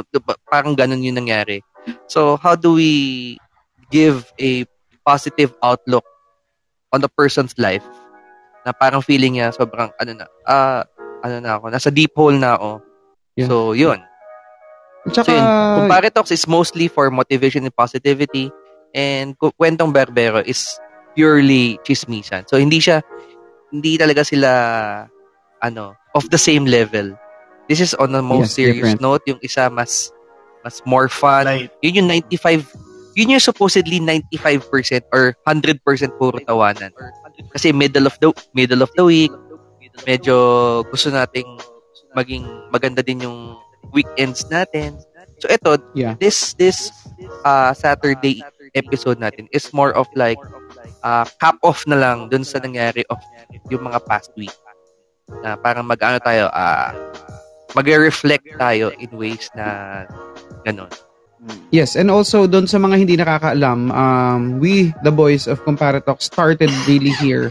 Parang 0.48 0.74
ganun 0.74 1.04
yung 1.04 1.20
nangyari. 1.20 1.62
So 2.10 2.40
how 2.40 2.56
do 2.58 2.74
we 2.74 3.36
give 3.90 4.27
a 4.40 4.64
positive 5.03 5.55
outlook 5.62 6.05
on 6.92 7.01
the 7.01 7.11
person's 7.11 7.55
life 7.59 7.85
na 8.64 8.75
parang 8.75 9.03
feeling 9.03 9.38
niya 9.38 9.55
sobrang 9.55 9.90
ano 10.03 10.12
na, 10.12 10.25
ah, 10.46 10.83
ano 11.22 11.37
na 11.38 11.59
ako, 11.59 11.70
nasa 11.70 11.90
deep 11.90 12.11
hole 12.14 12.35
na 12.35 12.59
ako. 12.59 12.83
Yeah. 13.38 13.49
So 13.49 13.72
yun. 13.72 14.03
Tsaka, 15.07 15.31
So 15.31 15.38
yun, 15.38 15.46
Kumpare 15.79 16.11
Talks 16.11 16.35
is 16.35 16.46
mostly 16.51 16.90
for 16.90 17.11
motivation 17.14 17.62
and 17.62 17.75
positivity 17.75 18.51
and 18.90 19.38
Kwentong 19.38 19.94
Berbero 19.94 20.42
is 20.42 20.66
purely 21.14 21.79
chismisan. 21.87 22.42
So 22.51 22.59
hindi 22.59 22.83
siya 22.83 23.03
hindi 23.70 23.94
talaga 23.99 24.27
sila 24.27 24.51
ano, 25.62 25.94
of 26.14 26.27
the 26.31 26.38
same 26.38 26.66
level. 26.66 27.14
This 27.70 27.83
is 27.83 27.94
on 27.99 28.14
a 28.14 28.22
most 28.22 28.55
Yes, 28.55 28.59
serious 28.59 28.94
different. 28.94 29.03
note, 29.03 29.22
yung 29.27 29.40
isa 29.42 29.70
mas 29.70 30.11
mas 30.62 30.83
more 30.87 31.07
fun. 31.07 31.46
Light. 31.46 31.70
Yun 31.83 32.03
yung 32.03 32.09
95 32.11 32.66
yun 33.16 33.33
yung 33.33 33.42
supposedly 33.42 33.96
95% 33.98 35.09
or 35.11 35.33
100% 35.48 35.81
puro 36.20 36.37
tawanan. 36.44 36.92
Kasi 37.50 37.72
middle 37.72 38.05
of 38.05 38.14
the 38.20 38.29
middle 38.52 38.85
of 38.85 38.92
the 38.92 39.05
week, 39.05 39.33
medyo 40.05 40.37
gusto 40.92 41.09
nating 41.09 41.48
maging 42.12 42.44
maganda 42.68 43.00
din 43.00 43.24
yung 43.24 43.57
weekends 43.96 44.44
natin. 44.52 45.00
So 45.40 45.48
ito, 45.48 45.81
Yeah. 45.96 46.16
this 46.20 46.52
this 46.61 46.92
uh, 47.44 47.72
Saturday 47.72 48.44
episode 48.76 49.16
natin 49.16 49.48
is 49.52 49.72
more 49.72 49.96
of 49.96 50.05
like 50.12 50.40
uh, 51.00 51.24
cap 51.40 51.57
off 51.64 51.85
na 51.88 51.96
lang 51.96 52.29
dun 52.29 52.44
sa 52.44 52.61
nangyari 52.61 53.00
of 53.09 53.20
yung 53.72 53.88
mga 53.88 54.05
past 54.05 54.29
week. 54.37 54.52
Na 55.40 55.57
parang 55.57 55.88
mag-ano 55.88 56.20
tayo, 56.20 56.52
uh, 56.52 56.92
mag-reflect 57.72 58.44
tayo 58.61 58.92
in 59.00 59.09
ways 59.16 59.48
na 59.57 60.05
ganun. 60.64 60.88
Yes, 61.74 61.98
and 61.98 62.11
also 62.11 62.46
doon 62.46 62.70
sa 62.70 62.78
mga 62.78 62.96
hindi 62.96 63.14
nakakaalam, 63.18 63.90
um, 63.90 64.40
we, 64.62 64.94
the 65.02 65.12
boys 65.12 65.50
of 65.50 65.61
Comparatalk, 65.66 66.22
started 66.22 66.70
really 66.87 67.12
here 67.18 67.50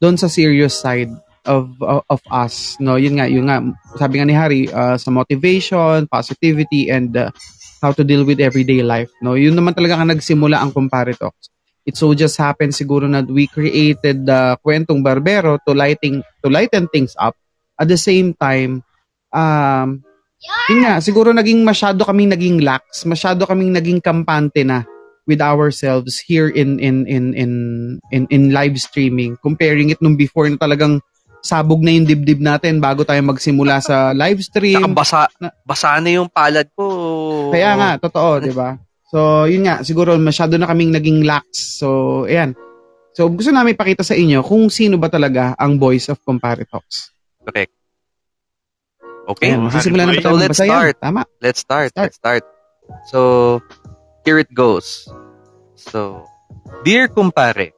doon 0.00 0.20
sa 0.20 0.28
serious 0.28 0.76
side 0.76 1.10
of 1.48 1.72
of, 1.80 2.04
of 2.10 2.20
us. 2.28 2.76
No, 2.78 3.00
yun 3.00 3.16
nga, 3.16 3.26
yun 3.26 3.48
nga, 3.48 3.64
sabi 3.96 4.20
nga 4.20 4.26
ni 4.28 4.34
Harry, 4.36 4.62
uh, 4.68 5.00
sa 5.00 5.10
motivation, 5.10 6.04
positivity, 6.06 6.92
and 6.92 7.16
uh, 7.16 7.32
how 7.80 7.90
to 7.96 8.04
deal 8.04 8.26
with 8.26 8.42
everyday 8.42 8.82
life. 8.84 9.08
No, 9.24 9.34
yun 9.34 9.56
naman 9.56 9.72
talaga 9.72 9.98
ang 9.98 10.12
nagsimula 10.12 10.60
ang 10.60 10.74
Comparatalks. 10.74 11.50
It 11.86 11.94
so 11.94 12.10
just 12.18 12.34
happened 12.38 12.74
siguro 12.74 13.06
na 13.06 13.22
we 13.22 13.46
created 13.46 14.26
the 14.26 14.58
kwentong 14.58 15.06
barbero 15.06 15.62
to 15.62 15.70
lighting 15.70 16.18
to 16.42 16.50
lighten 16.50 16.90
things 16.90 17.14
up. 17.14 17.38
At 17.78 17.86
the 17.86 17.98
same 17.98 18.34
time, 18.34 18.82
um, 19.30 20.05
yun 20.70 20.80
nga, 20.84 20.98
siguro 21.00 21.30
naging 21.32 21.62
masyado 21.62 22.02
kaming 22.04 22.30
naging 22.32 22.58
lax, 22.60 23.06
masyado 23.06 23.46
kaming 23.46 23.72
naging 23.72 24.00
kampante 24.02 24.62
na 24.66 24.84
with 25.26 25.42
ourselves 25.42 26.22
here 26.22 26.46
in 26.46 26.78
in 26.78 27.02
in 27.10 27.34
in 27.34 27.52
in, 28.14 28.22
in 28.30 28.42
live 28.54 28.78
streaming 28.78 29.34
comparing 29.42 29.90
it 29.90 29.98
nung 29.98 30.14
before 30.14 30.46
na 30.46 30.54
talagang 30.54 31.02
sabog 31.42 31.82
na 31.82 31.94
yung 31.94 32.06
dibdib 32.06 32.38
natin 32.42 32.78
bago 32.78 33.02
tayo 33.06 33.22
magsimula 33.22 33.78
sa 33.82 34.10
live 34.14 34.42
Saka 34.42 34.50
stream. 34.50 34.82
basa, 34.94 35.30
basa 35.62 35.98
na 36.02 36.10
yung 36.10 36.30
palad 36.30 36.66
ko. 36.74 37.50
Kaya 37.54 37.74
nga, 37.78 37.90
totoo, 38.02 38.42
'di 38.42 38.50
ba? 38.54 38.78
So, 39.06 39.46
yun 39.46 39.62
nga, 39.62 39.86
siguro 39.86 40.18
masyado 40.18 40.58
na 40.58 40.66
kaming 40.66 40.90
naging 40.90 41.22
lax. 41.22 41.78
So, 41.78 42.22
ayan. 42.26 42.58
So, 43.14 43.30
gusto 43.30 43.54
namin 43.54 43.78
ipakita 43.78 44.02
sa 44.02 44.18
inyo 44.18 44.42
kung 44.42 44.66
sino 44.66 44.98
ba 44.98 45.06
talaga 45.06 45.54
ang 45.56 45.78
voice 45.78 46.10
of 46.10 46.18
Compare 46.26 46.66
Talks. 46.66 47.14
Correct. 47.46 47.70
Okay, 49.26 49.54
Ayan, 49.54 49.66
magsisimula 49.66 50.02
na 50.06 50.12
ba 50.14 50.22
tayo. 50.22 50.38
So, 50.38 50.42
let's 50.42 50.58
start. 50.62 50.94
Tama. 51.02 51.22
let's 51.42 51.60
start. 51.60 51.90
Start. 51.90 52.06
Let's 52.06 52.18
start. 52.18 52.42
So, 53.10 53.20
here 54.22 54.38
it 54.38 54.50
goes. 54.54 55.10
So, 55.74 56.22
Dear 56.86 57.10
kumpare, 57.10 57.74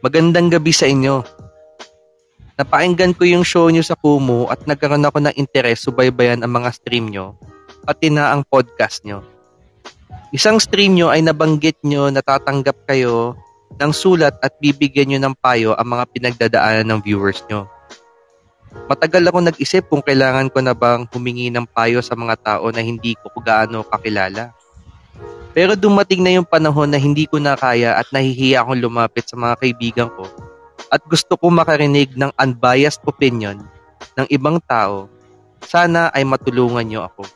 magandang 0.00 0.52
gabi 0.52 0.72
sa 0.72 0.88
inyo. 0.88 1.24
Napakinggan 2.56 3.12
ko 3.12 3.28
yung 3.28 3.44
show 3.44 3.68
nyo 3.68 3.84
sa 3.84 3.96
Kumu 3.96 4.48
at 4.48 4.64
nagkaroon 4.64 5.04
ako 5.04 5.20
ng 5.20 5.36
interes 5.36 5.84
subaybayan 5.84 6.40
ang 6.40 6.52
mga 6.56 6.72
stream 6.72 7.12
nyo 7.12 7.36
pati 7.86 8.10
na 8.10 8.34
ang 8.34 8.42
podcast 8.42 9.06
nyo. 9.06 9.22
Isang 10.34 10.58
stream 10.58 10.98
nyo 10.98 11.12
ay 11.12 11.22
nabanggit 11.22 11.78
nyo 11.86 12.10
na 12.10 12.18
tatanggap 12.18 12.82
kayo 12.90 13.38
ng 13.78 13.92
sulat 13.94 14.34
at 14.42 14.58
bibigyan 14.58 15.14
nyo 15.14 15.18
ng 15.22 15.34
payo 15.38 15.76
ang 15.78 15.86
mga 15.94 16.04
pinagdadaanan 16.10 16.86
ng 16.90 17.00
viewers 17.06 17.44
nyo. 17.46 17.70
Matagal 18.84 19.24
ako 19.24 19.38
nag-isip 19.40 19.88
kung 19.88 20.04
kailangan 20.04 20.52
ko 20.52 20.60
na 20.60 20.76
bang 20.76 21.08
humingi 21.08 21.48
ng 21.48 21.64
payo 21.64 22.04
sa 22.04 22.12
mga 22.12 22.36
tao 22.44 22.68
na 22.68 22.84
hindi 22.84 23.16
ko 23.16 23.32
gaano 23.40 23.80
kakilala. 23.88 24.52
Pero 25.56 25.72
dumating 25.72 26.20
na 26.20 26.36
yung 26.36 26.44
panahon 26.44 26.92
na 26.92 27.00
hindi 27.00 27.24
ko 27.24 27.40
na 27.40 27.56
kaya 27.56 27.96
at 27.96 28.12
nahihiya 28.12 28.60
akong 28.60 28.78
lumapit 28.78 29.24
sa 29.24 29.40
mga 29.40 29.56
kaibigan 29.56 30.12
ko 30.12 30.28
at 30.90 31.02
gusto 31.06 31.34
ko 31.34 31.50
makarinig 31.50 32.14
ng 32.14 32.30
unbiased 32.38 33.02
opinion 33.06 33.58
ng 34.14 34.26
ibang 34.30 34.62
tao. 34.64 35.10
Sana 35.66 36.14
ay 36.14 36.22
matulungan 36.22 36.86
niyo 36.86 37.08
ako. 37.10 37.26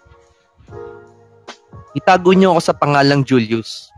Itago 1.91 2.31
niyo 2.31 2.55
ako 2.55 2.61
sa 2.63 2.75
pangalang 2.77 3.27
Julius. 3.27 3.91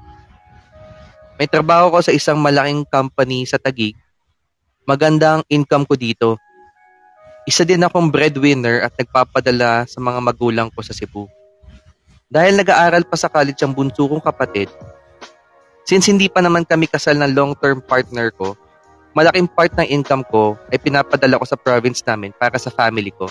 May 1.36 1.50
trabaho 1.50 1.92
ko 1.92 1.98
sa 2.00 2.14
isang 2.14 2.40
malaking 2.40 2.88
company 2.88 3.44
sa 3.44 3.60
Taguig. 3.60 3.98
Maganda 4.88 5.36
ang 5.38 5.42
income 5.52 5.84
ko 5.84 5.94
dito. 5.98 6.40
Isa 7.42 7.66
din 7.66 7.82
akong 7.82 8.10
breadwinner 8.12 8.86
at 8.86 8.94
nagpapadala 8.94 9.82
sa 9.90 9.98
mga 9.98 10.18
magulang 10.22 10.68
ko 10.70 10.78
sa 10.78 10.94
Cebu. 10.94 11.26
Dahil 12.30 12.54
nag-aaral 12.54 13.02
pa 13.04 13.18
sa 13.18 13.26
college 13.26 13.58
ang 13.60 13.74
bunso 13.74 14.06
kong 14.06 14.22
kapatid, 14.22 14.70
since 15.84 16.06
hindi 16.06 16.30
pa 16.30 16.40
naman 16.40 16.62
kami 16.62 16.86
kasal 16.86 17.18
ng 17.18 17.34
long-term 17.34 17.82
partner 17.82 18.30
ko, 18.32 18.54
malaking 19.12 19.50
part 19.50 19.74
ng 19.76 19.90
income 19.90 20.24
ko 20.30 20.56
ay 20.72 20.78
pinapadala 20.80 21.36
ko 21.36 21.44
sa 21.44 21.58
province 21.58 22.00
namin 22.06 22.32
para 22.38 22.56
sa 22.56 22.72
family 22.72 23.12
ko. 23.12 23.28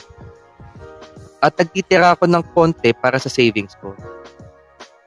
At 1.42 1.58
nagtitira 1.58 2.14
ako 2.14 2.30
ng 2.30 2.44
konti 2.54 2.94
para 2.94 3.18
sa 3.18 3.32
savings 3.32 3.74
ko. 3.82 3.98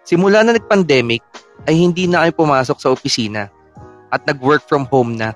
Simula 0.03 0.43
na 0.43 0.57
nag-pandemic, 0.59 1.23
ay 1.65 1.79
hindi 1.79 2.05
na 2.11 2.27
kami 2.27 2.33
pumasok 2.35 2.79
sa 2.83 2.91
opisina 2.93 3.49
at 4.11 4.21
nag-work 4.27 4.67
from 4.67 4.85
home 4.91 5.17
na. 5.17 5.33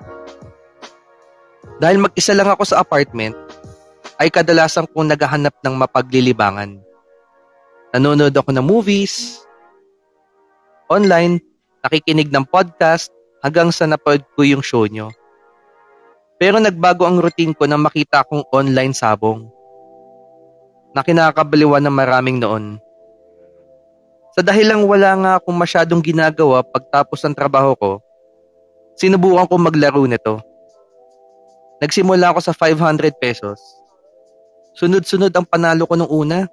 Dahil 1.79 2.03
mag-isa 2.03 2.35
lang 2.35 2.51
ako 2.51 2.67
sa 2.67 2.83
apartment, 2.83 3.33
ay 4.19 4.27
kadalasan 4.27 4.83
kong 4.91 5.15
naghahanap 5.15 5.55
ng 5.63 5.75
mapaglilibangan. 5.79 6.75
Nanonood 7.95 8.35
ako 8.35 8.51
ng 8.51 8.65
movies, 8.67 9.39
online, 10.91 11.39
nakikinig 11.81 12.27
ng 12.27 12.43
podcast, 12.51 13.09
hanggang 13.39 13.71
sa 13.71 13.87
napod 13.87 14.19
ko 14.35 14.43
yung 14.43 14.59
show 14.59 14.83
nyo. 14.85 15.07
Pero 16.35 16.59
nagbago 16.59 17.07
ang 17.07 17.19
routine 17.19 17.55
ko 17.55 17.63
nang 17.67 17.83
makita 17.83 18.23
akong 18.23 18.43
online 18.51 18.91
sabong 18.91 19.47
na 20.91 21.03
kinakabaliwan 21.03 21.83
ng 21.83 21.95
maraming 21.95 22.37
noon. 22.39 22.79
Sa 24.35 24.41
dahilang 24.43 24.87
wala 24.87 25.11
nga 25.19 25.31
akong 25.39 25.55
masyadong 25.55 25.99
ginagawa 25.99 26.63
pagtapos 26.63 27.23
ng 27.23 27.35
trabaho 27.35 27.75
ko, 27.75 27.91
sinubukan 28.95 29.47
ko 29.47 29.55
maglaro 29.59 30.03
nito. 30.07 30.39
Nagsimula 31.79 32.35
ako 32.35 32.39
sa 32.43 32.53
500 32.55 33.15
pesos. 33.19 33.78
Sunod-sunod 34.77 35.33
ang 35.33 35.45
panalo 35.47 35.89
ko 35.89 35.97
nung 35.97 36.11
una. 36.11 36.45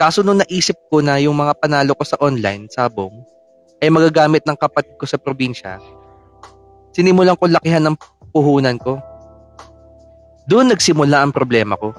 Kaso 0.00 0.24
nung 0.24 0.40
naisip 0.40 0.76
ko 0.88 1.04
na 1.04 1.20
yung 1.20 1.36
mga 1.36 1.56
panalo 1.60 1.92
ko 1.92 2.04
sa 2.04 2.16
online, 2.20 2.68
sabong, 2.72 3.12
ay 3.80 3.88
magagamit 3.88 4.44
ng 4.44 4.56
kapatid 4.56 4.96
ko 5.00 5.04
sa 5.08 5.16
probinsya, 5.16 5.80
sinimulan 6.92 7.36
ko 7.36 7.48
lakihan 7.48 7.84
ng 7.84 7.96
puhunan 8.32 8.76
ko. 8.80 9.00
Doon 10.48 10.72
nagsimula 10.72 11.20
ang 11.24 11.32
problema 11.32 11.76
ko. 11.76 11.92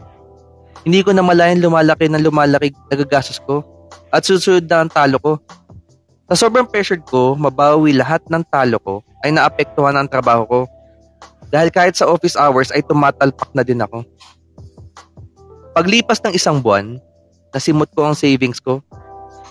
Hindi 0.81 1.05
ko 1.05 1.13
na 1.13 1.21
malayan 1.21 1.61
lumalaki 1.61 2.09
ng 2.09 2.25
lumalaki 2.25 2.73
nagagastos 2.89 3.37
ko 3.45 3.61
at 4.09 4.25
susunod 4.25 4.65
na 4.65 4.85
ang 4.85 4.89
talo 4.89 5.17
ko. 5.21 5.33
Sa 6.31 6.47
sobrang 6.47 6.65
pressured 6.65 7.05
ko, 7.05 7.37
mabawi 7.37 7.93
lahat 7.93 8.23
ng 8.31 8.41
talo 8.49 8.81
ko 8.81 8.95
ay 9.21 9.29
naapektuhan 9.35 9.93
ang 9.93 10.09
trabaho 10.09 10.43
ko. 10.47 10.59
Dahil 11.51 11.69
kahit 11.69 11.99
sa 11.99 12.07
office 12.07 12.39
hours 12.39 12.71
ay 12.71 12.81
tumatalpak 12.81 13.51
na 13.53 13.61
din 13.61 13.83
ako. 13.83 14.07
Paglipas 15.71 16.19
ng 16.19 16.35
isang 16.35 16.59
buwan, 16.59 16.99
nasimot 17.55 17.87
ko 17.95 18.11
ang 18.11 18.15
savings 18.15 18.59
ko 18.59 18.83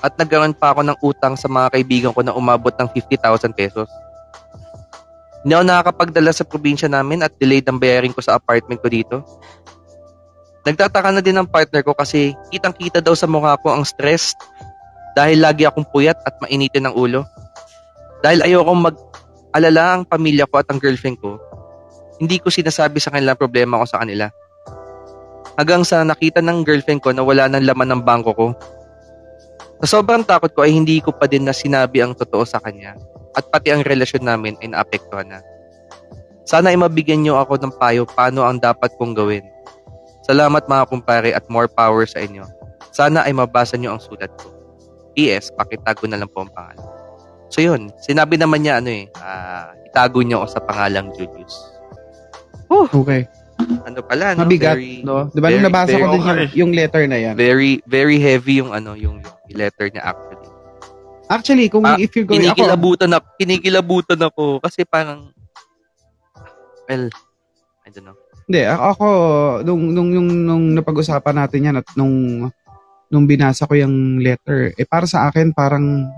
at 0.04 0.12
nagkaroon 0.20 0.52
pa 0.52 0.76
ako 0.76 0.84
ng 0.84 0.96
utang 1.00 1.32
sa 1.32 1.48
mga 1.48 1.72
kaibigan 1.72 2.12
ko 2.12 2.20
na 2.20 2.36
umabot 2.36 2.72
ng 2.76 2.88
50,000 2.92 3.56
pesos. 3.56 3.88
Hindi 5.40 5.56
ako 5.56 5.64
nakakapagdala 5.64 6.32
sa 6.36 6.44
probinsya 6.44 6.92
namin 6.92 7.24
at 7.24 7.32
delayed 7.40 7.64
ang 7.64 7.80
bayarin 7.80 8.12
ko 8.12 8.20
sa 8.20 8.36
apartment 8.36 8.84
ko 8.84 8.88
dito. 8.92 9.16
Nagtataka 10.68 11.08
na 11.08 11.24
din 11.24 11.40
ang 11.40 11.48
partner 11.48 11.80
ko 11.80 11.96
kasi 11.96 12.36
kitang-kita 12.52 13.00
daw 13.00 13.16
sa 13.16 13.24
mukha 13.24 13.56
ko 13.64 13.72
ang 13.72 13.88
stress 13.88 14.36
dahil 15.16 15.40
lagi 15.40 15.64
akong 15.64 15.88
puyat 15.88 16.20
at 16.28 16.36
mainitin 16.44 16.84
ng 16.84 16.92
ulo. 16.92 17.24
Dahil 18.20 18.44
ayokong 18.44 18.92
mag-alala 18.92 19.84
ang 19.96 20.02
pamilya 20.04 20.44
ko 20.44 20.60
at 20.60 20.68
ang 20.68 20.76
girlfriend 20.76 21.16
ko, 21.24 21.40
hindi 22.20 22.36
ko 22.36 22.52
sinasabi 22.52 23.00
sa 23.00 23.08
kanila 23.08 23.32
problema 23.32 23.80
ko 23.80 23.88
sa 23.88 24.04
kanila. 24.04 24.28
Hanggang 25.58 25.82
sa 25.82 26.06
nakita 26.06 26.38
ng 26.44 26.62
girlfriend 26.62 27.02
ko 27.02 27.10
na 27.10 27.24
wala 27.24 27.50
ng 27.50 27.66
laman 27.66 27.90
ng 27.94 28.02
bangko 28.06 28.32
ko. 28.34 28.46
Sa 29.80 29.98
sobrang 29.98 30.20
takot 30.22 30.52
ko 30.52 30.62
ay 30.62 30.76
hindi 30.76 31.00
ko 31.00 31.10
pa 31.10 31.24
din 31.24 31.48
na 31.48 31.56
sinabi 31.56 32.04
ang 32.04 32.12
totoo 32.12 32.44
sa 32.44 32.60
kanya 32.60 32.94
at 33.32 33.48
pati 33.48 33.72
ang 33.72 33.80
relasyon 33.80 34.28
namin 34.28 34.54
ay 34.60 34.76
naapektuhan 34.76 35.26
na. 35.26 35.40
Sana 36.44 36.74
ay 36.74 36.78
mabigyan 36.78 37.24
niyo 37.24 37.38
ako 37.40 37.56
ng 37.62 37.74
payo 37.80 38.04
paano 38.04 38.44
ang 38.44 38.60
dapat 38.60 38.92
kong 39.00 39.16
gawin. 39.16 39.46
Salamat 40.26 40.68
mga 40.68 40.84
kumpare 40.90 41.30
at 41.32 41.46
more 41.48 41.70
power 41.70 42.04
sa 42.04 42.20
inyo. 42.20 42.44
Sana 42.90 43.24
ay 43.24 43.32
mabasa 43.32 43.78
niyo 43.78 43.96
ang 43.96 44.02
sulat 44.02 44.28
ko. 44.36 44.52
PS, 45.14 45.54
pakitago 45.54 46.06
na 46.06 46.20
lang 46.20 46.30
po 46.30 46.44
ang 46.44 46.52
pangalan. 46.52 46.86
So 47.50 47.58
yun, 47.64 47.90
sinabi 47.98 48.38
naman 48.38 48.62
niya 48.62 48.78
ano 48.78 48.90
eh, 48.94 49.10
ah, 49.18 49.74
itago 49.90 50.22
niyo 50.22 50.42
ako 50.42 50.46
sa 50.54 50.60
pangalang 50.62 51.10
Julius. 51.18 51.54
Okay. 52.70 53.26
Ano 53.82 53.98
pala, 54.00 54.32
no? 54.32 54.42
Mabigat, 54.42 54.76
Very, 54.76 55.00
no? 55.00 55.28
Di 55.28 55.38
ba 55.38 55.48
very, 55.48 55.56
nung 55.56 55.66
nabasa 55.66 55.92
ko 55.92 55.98
very- 55.98 56.12
din 56.12 56.22
yung, 56.22 56.38
yung 56.54 56.72
letter 56.72 57.04
na 57.06 57.18
yan? 57.18 57.34
very, 57.34 57.72
very 57.84 58.16
heavy 58.16 58.58
yung 58.58 58.70
ano, 58.70 58.92
yung, 58.92 59.18
yung 59.20 59.56
letter 59.56 59.86
niya 59.88 60.02
actually. 60.06 60.48
Actually, 61.26 61.66
kung 61.68 61.84
Ah, 61.84 61.94
if 61.94 62.10
you're 62.12 62.26
going, 62.26 62.42
ako, 62.42 62.58
Kinikilabutan 62.58 63.08
na, 63.08 63.18
kinikilabutan 63.38 64.18
ako 64.20 64.58
kasi 64.58 64.82
parang, 64.82 65.30
well, 66.86 67.06
I 67.80 67.88
don't 67.88 68.02
know. 68.04 68.18
hindi, 68.44 68.66
ako, 68.66 68.82
ako, 68.84 69.06
nung, 69.62 69.82
nung, 69.94 70.08
nung, 70.10 70.28
nung 70.42 70.64
napag-usapan 70.74 71.36
natin 71.38 71.66
yan 71.70 71.76
at 71.78 71.86
nung, 71.94 72.50
nung 73.06 73.24
binasa 73.24 73.62
ko 73.62 73.74
yung 73.74 74.18
letter, 74.18 74.74
eh 74.74 74.82
para 74.82 75.06
sa 75.06 75.30
akin, 75.30 75.54
parang 75.54 76.10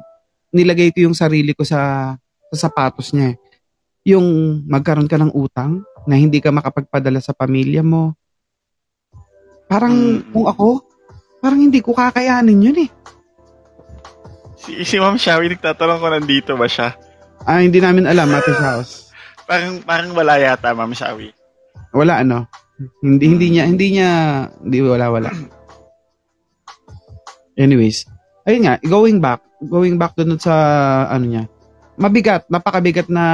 nilagay 0.48 0.92
ko 0.92 1.04
yung 1.04 1.16
sarili 1.16 1.52
ko 1.52 1.60
sa, 1.60 2.12
sa 2.48 2.68
sapatos 2.68 3.12
niya. 3.12 3.32
eh. 3.32 3.36
Yung 4.08 4.24
magkaroon 4.64 5.06
ka 5.06 5.16
ng 5.16 5.32
utang 5.32 5.84
na 6.06 6.18
hindi 6.18 6.42
ka 6.42 6.50
makapagpadala 6.50 7.22
sa 7.22 7.34
pamilya 7.34 7.82
mo. 7.82 8.14
Parang, 9.66 9.94
Mm. 9.94 10.34
kung 10.34 10.46
ako, 10.46 10.68
parang 11.38 11.60
hindi 11.62 11.80
ko 11.80 11.96
kakayanin 11.96 12.66
yun 12.70 12.78
eh. 12.86 12.90
Si, 14.62 14.84
si 14.86 14.96
Ma'am 15.02 15.18
Shawi, 15.18 15.50
nagtatanong 15.56 15.98
ko 15.98 16.06
nandito 16.06 16.52
ba 16.54 16.70
siya? 16.70 16.94
Ah, 17.42 17.58
hindi 17.58 17.82
namin 17.82 18.06
alam, 18.06 18.30
Matthew 18.30 18.54
House. 18.54 19.10
Parang, 19.50 19.82
parang 19.82 20.14
wala 20.14 20.38
yata, 20.38 20.70
Ma'am 20.70 20.94
Shawi. 20.94 21.34
Wala 21.92 22.22
ano. 22.22 22.46
Hindi 23.04 23.24
hindi 23.26 23.46
niya 23.52 23.64
hindi 23.68 23.86
niya 23.98 24.10
hindi 24.64 24.78
wala 24.80 25.12
wala. 25.12 25.30
Anyways, 27.58 28.08
ayun 28.48 28.64
nga, 28.64 28.74
going 28.80 29.20
back, 29.20 29.44
going 29.60 30.00
back 30.00 30.16
dun 30.16 30.40
sa 30.40 30.54
ano 31.10 31.24
niya. 31.28 31.44
Mabigat, 32.00 32.48
napakabigat 32.48 33.08
na 33.12 33.24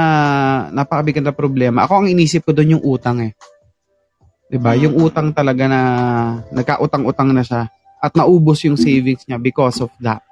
napakabigat 0.75 1.23
na 1.23 1.35
problema. 1.35 1.87
Ako 1.87 2.03
ang 2.03 2.07
inisip 2.11 2.43
ko 2.43 2.51
doon 2.51 2.79
yung 2.79 2.83
utang 2.83 3.23
eh. 3.23 3.31
'Di 4.51 4.57
ba? 4.59 4.75
Yung 4.75 4.99
utang 4.99 5.31
talaga 5.31 5.69
na 5.69 5.81
nagkautang-utang 6.51 7.31
na 7.31 7.45
siya 7.45 7.71
at 7.99 8.11
naubos 8.15 8.63
yung 8.67 8.75
savings 8.75 9.23
niya 9.27 9.39
because 9.39 9.79
of 9.79 9.91
that. 10.03 10.23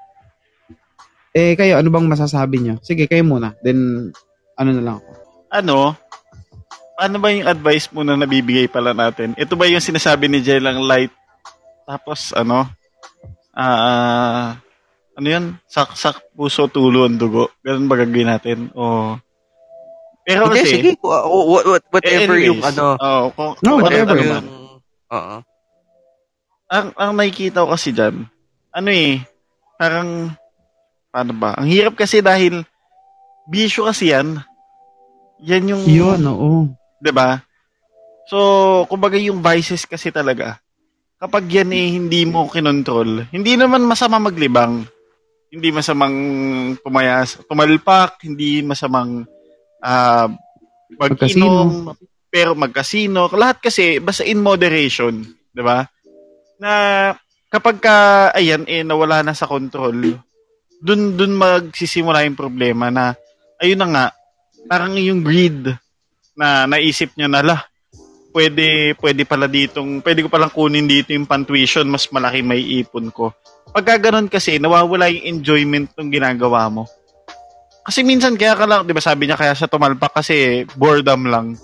Eh 1.32 1.54
kayo, 1.54 1.78
ano 1.78 1.88
bang 1.94 2.08
masasabi 2.10 2.58
niyo? 2.60 2.76
Sige, 2.82 3.06
kayo 3.06 3.24
muna. 3.24 3.54
Then 3.64 4.12
ano 4.58 4.70
na 4.74 4.82
lang 4.82 4.96
ako. 5.00 5.12
Ano? 5.54 5.78
Ano 6.98 7.16
ba 7.22 7.30
yung 7.30 7.46
advice 7.46 7.94
mo 7.94 8.02
na 8.02 8.18
nabibigay 8.18 8.66
pala 8.66 8.92
natin? 8.92 9.38
Ito 9.38 9.54
ba 9.54 9.70
yung 9.70 9.84
sinasabi 9.84 10.26
ni 10.28 10.42
Jelang 10.42 10.82
Light? 10.82 11.14
Tapos, 11.86 12.34
ano? 12.34 12.66
Ah, 13.54 14.58
ano 15.18 15.28
yun? 15.28 15.46
Saksak, 15.66 16.22
puso, 16.32 16.70
tulo, 16.70 17.04
ang 17.04 17.18
dugo. 17.18 17.50
Ganun 17.66 17.90
ba 17.90 17.98
gagawin 17.98 18.30
natin? 18.30 18.58
O... 18.72 19.18
Pero 20.22 20.46
Hindi, 20.46 20.62
kasi... 20.62 20.74
sige, 20.78 20.90
wha- 21.02 21.26
wha- 21.26 21.66
wha- 21.66 21.88
whatever 21.90 22.36
anyways, 22.36 22.48
yung 22.52 22.62
ano, 22.62 22.84
oo, 22.96 23.24
kung, 23.34 23.52
No, 23.64 23.72
kung 23.80 23.82
whatever. 23.82 24.14
ano 24.14 24.22
yung, 24.22 24.34
man. 24.36 24.46
oo. 25.10 25.36
ang, 26.68 26.88
ang 26.94 27.12
nakikita 27.16 27.64
ko 27.64 27.72
kasi 27.72 27.90
dyan, 27.92 28.28
ano 28.70 28.90
eh, 28.92 29.24
parang, 29.80 30.36
paano 31.10 31.32
ba? 31.34 31.56
Ang 31.56 31.72
hirap 31.72 31.96
kasi 31.96 32.20
dahil, 32.20 32.68
bisyo 33.48 33.88
kasi 33.88 34.12
yan. 34.12 34.44
Yan 35.40 35.72
yung, 35.72 35.84
Yun, 35.88 36.22
oo. 36.28 36.68
'di 37.00 37.14
ba? 37.14 37.40
So, 38.28 38.38
kumbaga 38.86 39.16
yung 39.16 39.40
vices 39.40 39.88
kasi 39.88 40.12
talaga, 40.12 40.60
kapag 41.16 41.48
yan 41.48 41.72
eh 41.72 41.88
hindi 41.96 42.28
mo 42.28 42.52
kinontrol, 42.52 43.32
hindi 43.32 43.56
naman 43.56 43.88
masama 43.88 44.20
maglibang. 44.20 44.84
Hindi 45.48 45.72
masamang 45.72 46.18
pumayas, 46.84 47.40
tumalpak, 47.48 48.20
hindi 48.28 48.60
masamang 48.60 49.24
ah 49.80 50.28
mag-inom, 51.00 51.96
pero 52.28 52.52
magkasino. 52.52 53.32
Lahat 53.32 53.64
kasi 53.64 54.04
basta 54.04 54.28
in 54.28 54.44
moderation, 54.44 55.24
'di 55.56 55.64
ba? 55.64 55.88
Na 56.60 56.72
kapag 57.48 57.80
ka 57.80 57.96
ayan 58.36 58.68
eh 58.68 58.84
nawala 58.84 59.24
na 59.24 59.32
sa 59.32 59.48
control, 59.48 60.20
dun 60.84 61.16
dun 61.16 61.34
magsisimula 61.40 62.28
yung 62.28 62.36
problema 62.36 62.92
na 62.92 63.16
ayun 63.64 63.80
na 63.80 63.88
nga, 63.88 64.06
parang 64.68 65.00
yung 65.00 65.24
greed 65.24 65.72
na 66.36 66.68
naisip 66.68 67.16
niya 67.16 67.32
na 67.32 67.42
lah 67.42 67.62
pwede 68.38 68.94
pwede 69.02 69.26
pala 69.26 69.50
ditong 69.50 70.06
pwede 70.06 70.22
ko 70.22 70.30
palang 70.30 70.54
kunin 70.54 70.86
dito 70.86 71.10
yung 71.10 71.26
pan-tuition 71.26 71.90
mas 71.90 72.06
malaki 72.14 72.46
may 72.46 72.62
ipon 72.62 73.10
ko. 73.10 73.34
Pagka 73.74 73.98
ganun 73.98 74.30
kasi 74.30 74.62
nawawala 74.62 75.10
yung 75.10 75.42
enjoyment 75.42 75.90
ng 75.98 76.14
ginagawa 76.14 76.70
mo. 76.70 76.86
Kasi 77.82 78.06
minsan 78.06 78.38
kaya 78.38 78.54
ka 78.54 78.70
lang, 78.70 78.86
'di 78.86 78.94
ba 78.94 79.02
sabi 79.02 79.26
niya 79.26 79.40
kaya 79.40 79.58
sa 79.58 79.66
tumalpak 79.66 80.14
kasi 80.14 80.70
boredom 80.78 81.26
lang. 81.26 81.58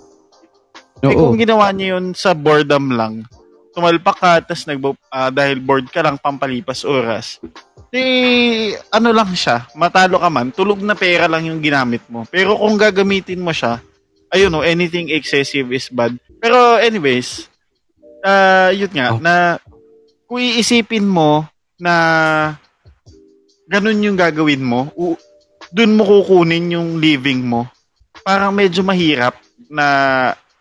Eh 1.06 1.14
Oo. 1.14 1.30
kung 1.30 1.38
ginawa 1.38 1.70
niya 1.70 2.00
yun 2.00 2.18
sa 2.18 2.34
boredom 2.34 2.96
lang, 2.98 3.28
tumalpak 3.76 4.18
ka 4.18 4.32
tapos 4.42 4.66
nag 4.66 4.82
dahil 5.36 5.62
bored 5.62 5.88
ka 5.94 6.02
lang 6.02 6.18
pampalipas 6.18 6.82
oras. 6.88 7.38
eh, 7.94 8.74
ano 8.90 9.14
lang 9.14 9.30
siya, 9.38 9.70
matalo 9.78 10.18
ka 10.18 10.26
man, 10.26 10.50
tulog 10.50 10.82
na 10.82 10.98
pera 10.98 11.30
lang 11.30 11.46
yung 11.46 11.62
ginamit 11.62 12.02
mo. 12.10 12.26
Pero 12.26 12.58
kung 12.58 12.74
gagamitin 12.74 13.38
mo 13.38 13.54
siya, 13.54 13.78
ayun 14.34 14.50
no, 14.50 14.66
anything 14.66 15.14
excessive 15.14 15.70
is 15.70 15.94
bad. 15.94 16.18
Pero 16.44 16.76
anyways, 16.76 17.48
uh, 18.20 18.68
yun 18.76 18.92
nga, 18.92 19.16
Oh. 19.16 19.20
na 19.24 19.56
kung 20.28 20.44
iisipin 20.44 21.08
mo 21.08 21.48
na 21.80 21.96
ganun 23.64 24.04
yung 24.04 24.20
gagawin 24.20 24.60
mo, 24.60 24.92
u- 25.00 25.16
dun 25.72 25.96
mo 25.96 26.04
kukunin 26.04 26.76
yung 26.76 27.00
living 27.00 27.48
mo, 27.48 27.72
parang 28.28 28.52
medyo 28.52 28.84
mahirap 28.84 29.40
na 29.72 29.88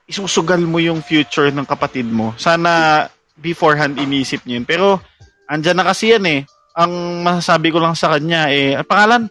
isusugal 0.07 0.63
mo 0.63 0.79
yung 0.79 1.03
future 1.03 1.51
ng 1.51 1.67
kapatid 1.67 2.07
mo. 2.07 2.31
Sana 2.39 3.05
beforehand 3.35 3.99
inisip 3.99 4.47
niyo 4.47 4.63
yun. 4.63 4.67
Pero, 4.69 5.03
andyan 5.51 5.83
na 5.83 5.85
kasi 5.85 6.15
yan 6.15 6.25
eh. 6.31 6.41
Ang 6.79 7.21
masasabi 7.21 7.75
ko 7.75 7.83
lang 7.83 7.99
sa 7.99 8.15
kanya 8.15 8.49
eh, 8.49 8.79
ang 8.79 8.87
pangalan? 8.87 9.23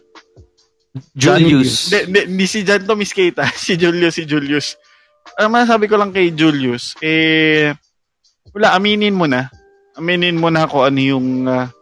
Julius. 1.16 1.88
Hindi, 1.88 2.44
si 2.44 2.60
Jan 2.62 2.84
to, 2.84 2.92
Miss 2.92 3.16
Keita. 3.16 3.48
Si 3.56 3.74
Julius, 3.74 4.20
si 4.20 4.28
Julius. 4.28 4.76
Ang 5.40 5.50
masasabi 5.52 5.88
ko 5.88 5.96
lang 5.96 6.12
kay 6.12 6.32
Julius, 6.36 6.92
eh, 7.00 7.72
wala, 8.52 8.76
aminin 8.76 9.16
mo 9.16 9.24
na. 9.24 9.48
Aminin 9.96 10.36
mo 10.36 10.52
na 10.52 10.68
kung 10.68 10.84
ano 10.84 11.00
yung 11.00 11.48
ah, 11.48 11.72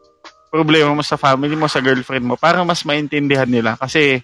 problema 0.50 0.94
mo 0.94 1.02
sa 1.02 1.18
family 1.18 1.54
mo, 1.58 1.66
sa 1.66 1.82
girlfriend 1.82 2.26
mo, 2.26 2.34
para 2.38 2.62
mas 2.62 2.86
maintindihan 2.86 3.50
nila. 3.50 3.74
Kasi, 3.74 4.22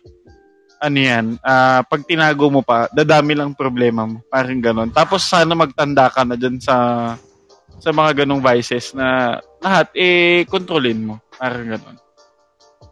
ano 0.78 0.98
yan, 0.98 1.24
ah, 1.42 1.82
pag 1.82 2.06
tinago 2.06 2.46
mo 2.52 2.62
pa, 2.62 2.86
dadami 2.94 3.34
lang 3.34 3.56
problema 3.58 4.06
mo. 4.06 4.22
Parang 4.30 4.62
ganon. 4.62 4.90
Tapos 4.94 5.26
sana 5.26 5.56
magtanda 5.58 6.06
ka 6.12 6.22
na 6.22 6.38
dyan 6.38 6.62
sa 6.62 6.76
sa 7.76 7.92
mga 7.92 8.24
ganong 8.24 8.40
vices 8.40 8.96
na 8.96 9.36
lahat, 9.60 9.92
eh, 9.92 10.48
kontrolin 10.48 11.12
mo. 11.12 11.14
Parang 11.36 11.66
ganon. 11.76 11.96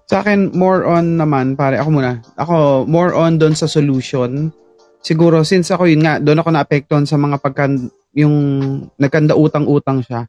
Sa 0.05 0.20
akin, 0.20 0.53
more 0.53 0.85
on 0.85 1.16
naman, 1.16 1.57
pare, 1.57 1.80
ako 1.80 1.89
muna. 1.89 2.20
Ako, 2.37 2.85
more 2.85 3.16
on 3.16 3.41
doon 3.41 3.57
sa 3.57 3.64
solution. 3.64 4.53
Siguro, 5.05 5.44
since 5.44 5.68
ako 5.68 5.84
yun 5.84 6.00
nga, 6.00 6.16
doon 6.16 6.40
ako 6.40 6.48
naapektuhan 6.48 7.05
sa 7.05 7.20
mga 7.20 7.36
pagkan, 7.44 7.92
yung 8.16 8.36
nagkanda 8.96 9.36
utang-utang 9.36 10.00
siya. 10.00 10.24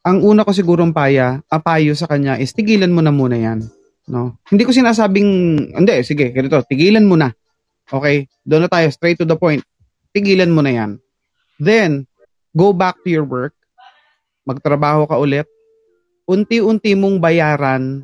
Ang 0.00 0.24
una 0.24 0.48
ko 0.48 0.56
sigurong 0.56 0.96
paya, 0.96 1.44
apayo 1.52 1.92
sa 1.92 2.08
kanya 2.08 2.40
is 2.40 2.56
tigilan 2.56 2.88
mo 2.88 3.04
na 3.04 3.12
muna 3.12 3.36
yan. 3.36 3.68
No? 4.08 4.40
Hindi 4.48 4.64
ko 4.64 4.72
sinasabing, 4.72 5.30
hindi, 5.76 5.94
sige, 6.06 6.32
ganito, 6.32 6.56
tigilan 6.64 7.04
mo 7.04 7.20
na. 7.20 7.28
Okay? 7.84 8.30
Doon 8.46 8.64
na 8.64 8.70
tayo, 8.72 8.88
straight 8.88 9.20
to 9.20 9.28
the 9.28 9.36
point. 9.36 9.60
Tigilan 10.16 10.48
mo 10.48 10.64
na 10.64 10.72
yan. 10.72 10.90
Then, 11.60 12.08
go 12.56 12.72
back 12.72 13.02
to 13.04 13.12
your 13.12 13.28
work. 13.28 13.52
Magtrabaho 14.48 15.04
ka 15.04 15.20
ulit. 15.20 15.44
Unti-unti 16.24 16.96
mong 16.96 17.20
bayaran 17.20 18.00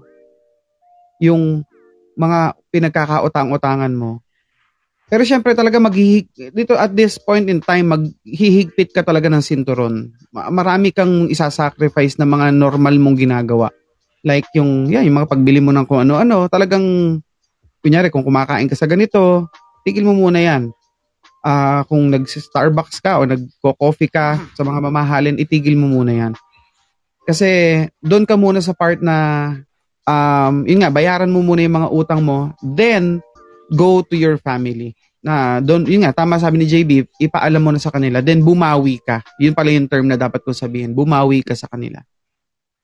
yung 1.23 1.65
mga 2.19 2.59
pinagkakautang-utangan 2.69 3.95
mo. 3.95 4.24
Pero 5.15 5.23
syempre 5.23 5.55
talaga 5.55 5.79
maghihig 5.79 6.27
dito 6.51 6.75
at 6.75 6.91
this 6.91 7.23
point 7.23 7.47
in 7.47 7.63
time 7.63 7.87
maghihigpit 7.87 8.91
ka 8.91 9.07
talaga 9.07 9.31
ng 9.31 9.47
sinturon. 9.47 10.11
Ma- 10.35 10.51
Marami 10.51 10.91
kang 10.91 11.31
isasacrifice 11.31 12.19
na 12.19 12.27
mga 12.27 12.51
normal 12.51 12.99
mong 12.99 13.23
ginagawa. 13.23 13.71
Like 14.27 14.51
yung 14.59 14.91
yeah, 14.91 15.07
yung 15.07 15.23
mga 15.23 15.31
pagbili 15.31 15.63
mo 15.63 15.71
ng 15.71 15.87
kung 15.87 16.03
ano-ano, 16.03 16.51
talagang 16.51 16.83
kunyari 17.79 18.11
kung 18.11 18.27
kumakain 18.27 18.67
ka 18.67 18.75
sa 18.75 18.91
ganito, 18.91 19.47
tigil 19.87 20.03
mo 20.03 20.19
muna 20.19 20.43
'yan. 20.43 20.75
Ah, 21.47 21.87
kung 21.87 22.11
nag-Starbucks 22.11 22.99
ka 22.99 23.23
o 23.23 23.29
nagko-coffee 23.31 24.11
ka 24.11 24.43
sa 24.59 24.67
mga 24.67 24.83
mamahalin, 24.83 25.39
itigil 25.39 25.79
mo 25.79 25.95
muna 25.95 26.11
'yan. 26.11 26.33
Kasi 27.23 27.87
doon 28.03 28.27
ka 28.27 28.35
muna 28.35 28.59
sa 28.59 28.75
part 28.75 28.99
na 28.99 29.17
um, 30.11 30.67
yun 30.67 30.83
nga, 30.83 30.91
bayaran 30.91 31.31
mo 31.31 31.39
muna 31.39 31.63
yung 31.63 31.79
mga 31.79 31.93
utang 31.95 32.21
mo, 32.27 32.51
then, 32.61 33.23
go 33.73 34.05
to 34.05 34.15
your 34.17 34.37
family. 34.41 34.93
Na, 35.25 35.57
doon, 35.65 35.89
yun 35.89 36.05
nga, 36.05 36.13
tama 36.13 36.37
sabi 36.37 36.61
ni 36.61 36.67
JB, 36.69 37.09
ipaalam 37.17 37.63
mo 37.65 37.73
na 37.73 37.81
sa 37.81 37.89
kanila, 37.89 38.21
then 38.21 38.45
bumawi 38.45 39.01
ka. 39.01 39.25
Yun 39.41 39.57
pala 39.57 39.73
yung 39.73 39.89
term 39.89 40.05
na 40.05 40.21
dapat 40.21 40.45
kong 40.45 40.57
sabihin, 40.57 40.93
bumawi 40.93 41.41
ka 41.41 41.57
sa 41.57 41.65
kanila. 41.65 42.05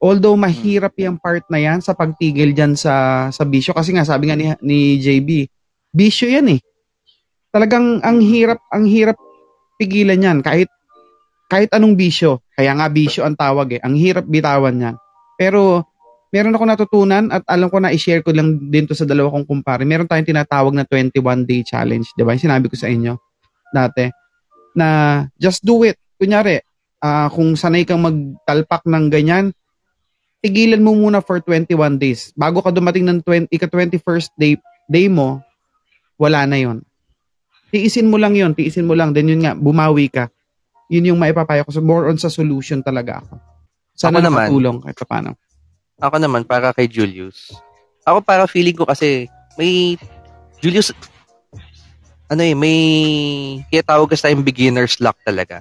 Although 0.00 0.40
mahirap 0.40 0.96
yung 0.96 1.20
part 1.20 1.44
na 1.52 1.60
yan 1.60 1.84
sa 1.84 1.92
pagtigil 1.92 2.56
dyan 2.56 2.72
sa, 2.72 3.28
sa 3.28 3.44
bisyo, 3.44 3.76
kasi 3.76 3.92
nga 3.92 4.08
sabi 4.08 4.32
nga 4.32 4.36
ni, 4.40 4.48
ni 4.64 4.96
JB, 4.96 5.52
bisyo 5.92 6.32
yan 6.32 6.56
eh. 6.56 6.60
Talagang 7.52 8.00
ang 8.00 8.24
hirap, 8.24 8.64
ang 8.72 8.88
hirap 8.88 9.20
pigilan 9.76 10.16
yan, 10.16 10.38
kahit 10.40 10.72
kahit 11.50 11.74
anong 11.74 11.98
bisyo. 11.98 12.46
Kaya 12.54 12.78
nga 12.78 12.86
bisyo 12.86 13.26
ang 13.26 13.34
tawag 13.34 13.74
eh. 13.74 13.80
Ang 13.82 13.98
hirap 13.98 14.22
bitawan 14.30 14.78
yan. 14.78 14.96
Pero 15.34 15.82
meron 16.30 16.54
ako 16.54 16.64
natutunan 16.66 17.26
at 17.30 17.42
alam 17.50 17.66
ko 17.68 17.82
na 17.82 17.90
i-share 17.90 18.22
ko 18.22 18.30
lang 18.30 18.70
din 18.70 18.86
to 18.86 18.94
sa 18.94 19.06
dalawa 19.06 19.34
kong 19.34 19.46
kumpare. 19.46 19.82
Meron 19.82 20.06
tayong 20.06 20.30
tinatawag 20.30 20.74
na 20.74 20.86
21 20.86 21.46
day 21.46 21.66
challenge, 21.66 22.10
'di 22.14 22.22
ba? 22.22 22.38
Sinabi 22.38 22.70
ko 22.70 22.78
sa 22.78 22.86
inyo 22.86 23.18
dati 23.70 24.06
na 24.74 25.22
just 25.38 25.66
do 25.66 25.82
it. 25.82 25.98
Kunyari, 26.20 26.62
ah, 27.02 27.26
kung 27.32 27.58
sanay 27.58 27.82
kang 27.82 28.02
magtalpak 28.02 28.86
ng 28.86 29.06
ganyan, 29.10 29.50
tigilan 30.40 30.80
mo 30.80 30.94
muna 30.94 31.20
for 31.24 31.40
21 31.42 31.98
days. 31.98 32.30
Bago 32.38 32.60
ka 32.60 32.70
dumating 32.70 33.04
ng 33.08 33.20
20, 33.24 33.50
ika 33.50 33.66
21st 33.68 34.30
day, 34.36 34.54
day 34.88 35.06
mo, 35.08 35.40
wala 36.20 36.44
na 36.44 36.60
yon. 36.60 36.84
Tiisin 37.70 38.10
mo 38.10 38.18
lang 38.18 38.34
yon, 38.34 38.52
tiisin 38.52 38.84
mo 38.84 38.98
lang. 38.98 39.14
Then 39.14 39.30
yun 39.30 39.42
nga, 39.44 39.54
bumawi 39.54 40.10
ka. 40.10 40.28
Yun 40.90 41.14
yung 41.14 41.20
maipapayo 41.22 41.62
ko. 41.64 41.70
So 41.70 41.80
more 41.80 42.10
on 42.10 42.18
sa 42.18 42.28
solution 42.28 42.82
talaga 42.82 43.22
ako. 43.22 43.38
Sana 43.94 44.18
Ako 44.18 44.26
naman. 44.26 44.38
nakatulong 44.44 44.76
kahit 44.82 44.98
paano. 45.06 45.30
Ako 46.00 46.16
naman, 46.16 46.48
para 46.48 46.72
kay 46.72 46.88
Julius. 46.88 47.52
Ako 48.08 48.24
para 48.24 48.48
feeling 48.48 48.74
ko 48.74 48.88
kasi, 48.88 49.28
may, 49.60 50.00
Julius, 50.64 50.96
ano 52.32 52.42
eh, 52.42 52.56
may, 52.56 52.78
kaya 53.68 53.84
tawag 53.84 54.08
kasi 54.08 54.24
tayong 54.28 54.46
beginner's 54.46 54.96
luck 54.98 55.16
talaga. 55.22 55.60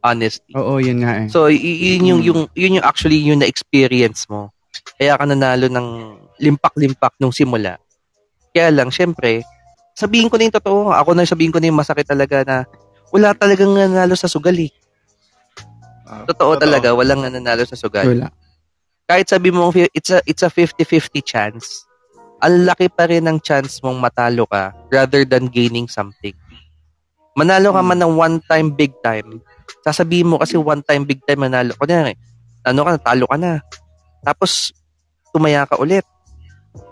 Honestly. 0.00 0.54
Oo, 0.56 0.80
yun 0.80 1.02
nga 1.04 1.12
eh. 1.20 1.28
So, 1.28 1.52
y- 1.52 1.60
yun 1.60 2.08
yung, 2.08 2.20
yung, 2.24 2.40
yun 2.56 2.76
yung 2.80 2.86
actually 2.86 3.20
yung 3.20 3.42
na-experience 3.42 4.24
mo. 4.30 4.54
Kaya 4.96 5.18
ka 5.18 5.24
nanalo 5.26 5.66
ng 5.68 5.88
limpak-limpak 6.40 7.18
nung 7.20 7.34
simula. 7.34 7.76
Kaya 8.54 8.72
lang, 8.72 8.88
syempre, 8.88 9.44
sabihin 9.92 10.30
ko 10.30 10.38
na 10.40 10.48
yung 10.48 10.56
totoo. 10.56 10.80
Ako 10.94 11.12
na 11.12 11.28
sabihin 11.28 11.52
ko 11.52 11.58
na 11.58 11.68
yung 11.68 11.80
masakit 11.80 12.06
talaga 12.06 12.44
na 12.46 12.56
wala 13.10 13.32
talagang 13.36 13.72
nanalo 13.72 14.14
sa 14.14 14.28
sugal 14.30 14.56
eh. 14.56 14.70
Ah, 16.06 16.22
Totoo, 16.22 16.54
talaga, 16.54 16.94
walang 16.94 17.26
nanalo 17.26 17.66
sa 17.66 17.74
sugal 17.74 18.06
Wala. 18.06 18.30
Kahit 19.06 19.30
sabi 19.30 19.54
mo 19.54 19.70
it's 19.94 20.10
a 20.10 20.18
it's 20.26 20.42
a 20.42 20.50
50-50 20.50 21.22
chance, 21.22 21.86
ang 22.42 22.66
laki 22.66 22.90
pa 22.90 23.06
rin 23.06 23.30
ng 23.30 23.38
chance 23.38 23.78
mong 23.80 24.02
matalo 24.02 24.44
ka 24.50 24.74
rather 24.90 25.22
than 25.22 25.46
gaining 25.46 25.86
something. 25.86 26.34
Manalo 27.38 27.70
ka 27.70 27.80
man 27.86 28.02
ng 28.02 28.14
one 28.18 28.36
time 28.50 28.74
big 28.74 28.90
time, 29.04 29.38
sasabihin 29.86 30.26
mo 30.26 30.42
kasi 30.42 30.58
one 30.58 30.82
time 30.82 31.06
big 31.06 31.22
time 31.22 31.46
manalo. 31.46 31.76
Kunyari, 31.78 32.18
ano 32.66 32.82
ka, 32.82 32.90
natalo 32.98 33.24
ka 33.30 33.36
na. 33.38 33.62
Tapos, 34.24 34.72
tumaya 35.30 35.68
ka 35.68 35.76
ulit. 35.78 36.02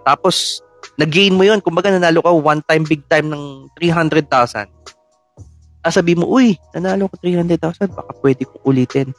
Tapos, 0.04 0.60
nag-gain 1.00 1.32
mo 1.32 1.48
yun. 1.48 1.64
Kumbaga, 1.64 1.88
nanalo 1.88 2.20
ka 2.20 2.30
one 2.30 2.60
time 2.68 2.84
big 2.84 3.02
time 3.08 3.32
ng 3.32 3.72
300,000. 3.80 4.68
Sasabihin 5.80 6.20
mo, 6.22 6.28
uy, 6.28 6.60
nanalo 6.76 7.08
ko 7.08 7.16
300,000, 7.24 7.96
baka 7.96 8.12
pwede 8.20 8.44
ko 8.44 8.60
ulitin 8.68 9.16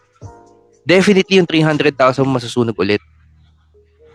definitely 0.86 1.42
yung 1.42 1.50
300,000 1.50 2.24
mo 2.24 2.38
masusunog 2.38 2.78
ulit. 2.78 3.02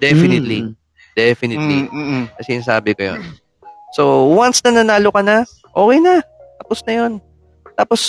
Definitely. 0.01 0.71
Mm. 0.71 0.73
Definitely. 1.13 1.81
Mm, 1.85 1.93
mm, 1.93 2.07
mm. 2.07 2.25
Kasi 2.39 2.63
sabi 2.65 2.97
ko 2.97 3.13
yun. 3.13 3.21
So, 3.93 4.31
once 4.31 4.63
na 4.63 4.81
nanalo 4.81 5.11
ka 5.11 5.21
na, 5.21 5.43
okay 5.75 5.99
na. 5.99 6.23
Tapos 6.63 6.79
na 6.87 6.93
yun. 6.95 7.13
Tapos, 7.75 8.01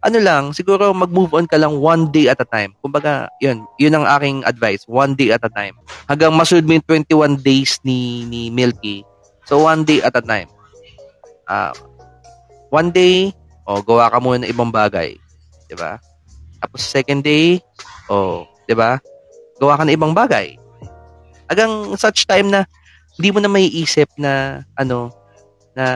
ano 0.00 0.16
lang, 0.16 0.56
siguro 0.56 0.96
mag-move 0.96 1.36
on 1.36 1.46
ka 1.46 1.60
lang 1.60 1.76
one 1.76 2.08
day 2.08 2.26
at 2.32 2.40
a 2.40 2.48
time. 2.48 2.72
Kumbaga, 2.80 3.28
yun, 3.38 3.68
yun 3.76 3.94
ang 3.94 4.08
aking 4.16 4.42
advice. 4.48 4.88
One 4.88 5.12
day 5.12 5.30
at 5.30 5.44
a 5.44 5.52
time. 5.52 5.76
Hanggang 6.08 6.32
masunod 6.32 6.64
mo 6.64 6.80
yung 6.80 6.88
21 7.06 7.44
days 7.44 7.76
ni, 7.84 8.24
ni 8.26 8.48
Milky. 8.48 9.04
So, 9.44 9.68
one 9.68 9.84
day 9.84 10.00
at 10.00 10.16
a 10.16 10.24
time. 10.24 10.48
Ah, 11.44 11.76
one 12.72 12.88
day, 12.88 13.36
o, 13.70 13.82
gawa 13.84 14.08
ka 14.08 14.18
muna 14.18 14.42
ng 14.42 14.50
ibang 14.50 14.74
bagay. 14.74 15.14
'Di 15.70 15.78
ba? 15.78 16.02
Tapos 16.58 16.82
second 16.82 17.22
day, 17.22 17.62
oh, 18.10 18.44
'di 18.66 18.74
ba? 18.74 18.98
Gawa 19.56 19.78
ka 19.78 19.84
ng 19.86 19.94
ibang 19.94 20.12
bagay. 20.12 20.58
Hanggang 21.46 21.94
such 21.94 22.26
time 22.26 22.50
na 22.50 22.66
hindi 23.16 23.28
mo 23.30 23.38
na 23.38 23.50
maiisip 23.50 24.10
na 24.18 24.62
ano 24.74 25.10
na 25.74 25.86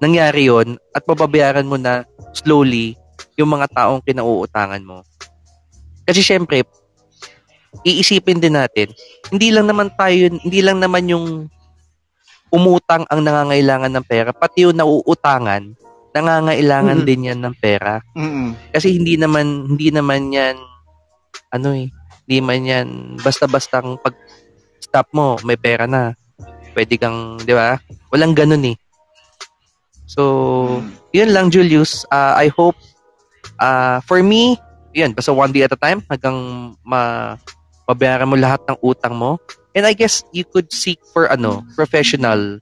nangyari 0.00 0.48
yon 0.48 0.80
at 0.92 1.04
mababayaran 1.04 1.68
mo 1.68 1.76
na 1.76 2.04
slowly 2.32 2.96
yung 3.36 3.52
mga 3.52 3.68
taong 3.72 4.00
kinauutangan 4.04 4.80
mo. 4.84 5.04
Kasi 6.04 6.24
syempre, 6.24 6.64
iisipin 7.84 8.40
din 8.40 8.56
natin, 8.56 8.90
hindi 9.30 9.52
lang 9.52 9.68
naman 9.68 9.92
tayo, 9.94 10.32
hindi 10.32 10.60
lang 10.64 10.80
naman 10.80 11.06
yung 11.06 11.26
umutang 12.50 13.06
ang 13.06 13.22
nangangailangan 13.22 13.92
ng 13.94 14.06
pera, 14.08 14.34
pati 14.34 14.66
yung 14.66 14.74
nauutangan, 14.74 15.76
nangangailangan 16.10 17.04
Mm. 17.04 17.06
din 17.06 17.28
yan 17.30 17.40
ng 17.46 17.54
pera. 17.54 18.02
Mm-mm. 18.18 18.58
Kasi 18.74 18.98
hindi 18.98 19.14
naman 19.14 19.70
hindi 19.70 19.94
naman 19.94 20.34
yan 20.34 20.58
ano 21.50 21.74
eh, 21.74 21.90
hindi 22.26 22.38
man 22.38 22.62
yan 22.62 22.88
basta-bastang 23.18 23.98
pag 24.00 24.14
stop 24.80 25.06
mo, 25.14 25.38
may 25.46 25.54
pera 25.54 25.86
na. 25.86 26.14
Pwede 26.74 26.98
kang, 26.98 27.38
di 27.42 27.54
ba? 27.54 27.78
Walang 28.10 28.34
ganun 28.34 28.74
eh. 28.74 28.76
So, 30.10 30.82
yun 31.14 31.30
lang, 31.30 31.54
Julius. 31.54 32.02
Uh, 32.10 32.34
I 32.34 32.50
hope, 32.50 32.74
uh, 33.62 34.02
for 34.02 34.22
me, 34.22 34.58
yun, 34.90 35.14
basta 35.14 35.30
one 35.30 35.54
day 35.54 35.62
at 35.62 35.74
a 35.74 35.78
time, 35.78 36.02
hanggang 36.10 36.74
ma 36.82 37.34
mabayaran 37.86 38.30
mo 38.30 38.34
lahat 38.38 38.62
ng 38.66 38.78
utang 38.82 39.14
mo. 39.14 39.38
And 39.74 39.86
I 39.86 39.94
guess 39.94 40.26
you 40.34 40.42
could 40.42 40.74
seek 40.74 40.98
for 41.14 41.30
ano, 41.30 41.62
professional 41.78 42.58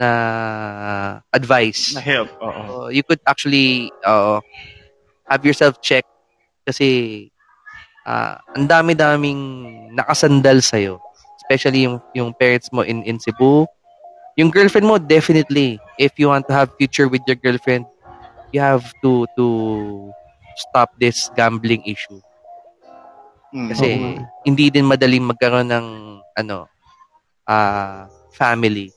na 0.00 1.20
advice. 1.32 1.96
Na 1.96 2.04
help, 2.04 2.32
oo. 2.40 2.62
Uh, 2.84 2.88
you 2.88 3.04
could 3.04 3.20
actually 3.28 3.92
uh, 4.04 4.40
have 5.28 5.44
yourself 5.44 5.80
check 5.80 6.04
kasi 6.64 7.28
uh, 8.06 8.38
ang 8.54 8.64
dami-daming 8.70 9.40
nakasandal 9.92 10.62
sa'yo. 10.62 11.02
Especially 11.42 11.90
yung, 11.90 11.98
yung 12.14 12.30
parents 12.32 12.70
mo 12.70 12.86
in, 12.86 13.02
in 13.02 13.18
Cebu. 13.18 13.66
Yung 14.38 14.48
girlfriend 14.54 14.86
mo, 14.86 14.96
definitely. 14.96 15.82
If 15.98 16.14
you 16.16 16.30
want 16.30 16.46
to 16.48 16.54
have 16.54 16.70
future 16.78 17.10
with 17.10 17.26
your 17.26 17.36
girlfriend, 17.36 17.84
you 18.54 18.62
have 18.62 18.86
to 19.02 19.26
to 19.34 19.46
stop 20.56 20.92
this 21.00 21.28
gambling 21.34 21.82
issue. 21.84 22.20
Mm. 23.54 23.68
Kasi 23.72 23.86
nga. 23.96 24.28
hindi 24.44 24.68
din 24.68 24.86
madaling 24.86 25.24
magkaroon 25.24 25.68
ng 25.72 25.86
ano 26.36 26.68
ah 27.48 28.04
family. 28.36 28.92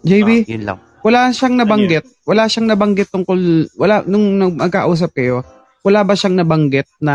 JB, 0.00 0.28
Ah, 0.42 0.48
yun 0.48 0.64
lang. 0.64 0.78
wala 1.04 1.30
siyang 1.30 1.56
nabanggit. 1.60 2.04
Wala 2.24 2.48
siyang 2.48 2.72
nabanggit 2.72 3.12
tungkol, 3.12 3.68
wala, 3.76 4.00
nung 4.08 4.56
magkausap 4.56 5.12
kayo, 5.12 5.44
wala 5.84 6.02
ba 6.02 6.16
siyang 6.16 6.40
nabanggit 6.40 6.88
na 6.98 7.14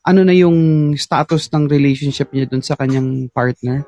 ano 0.00 0.20
na 0.24 0.32
yung 0.32 0.56
status 0.94 1.52
ng 1.52 1.68
relationship 1.68 2.32
niya 2.32 2.48
dun 2.48 2.64
sa 2.64 2.74
kanyang 2.74 3.28
partner? 3.30 3.84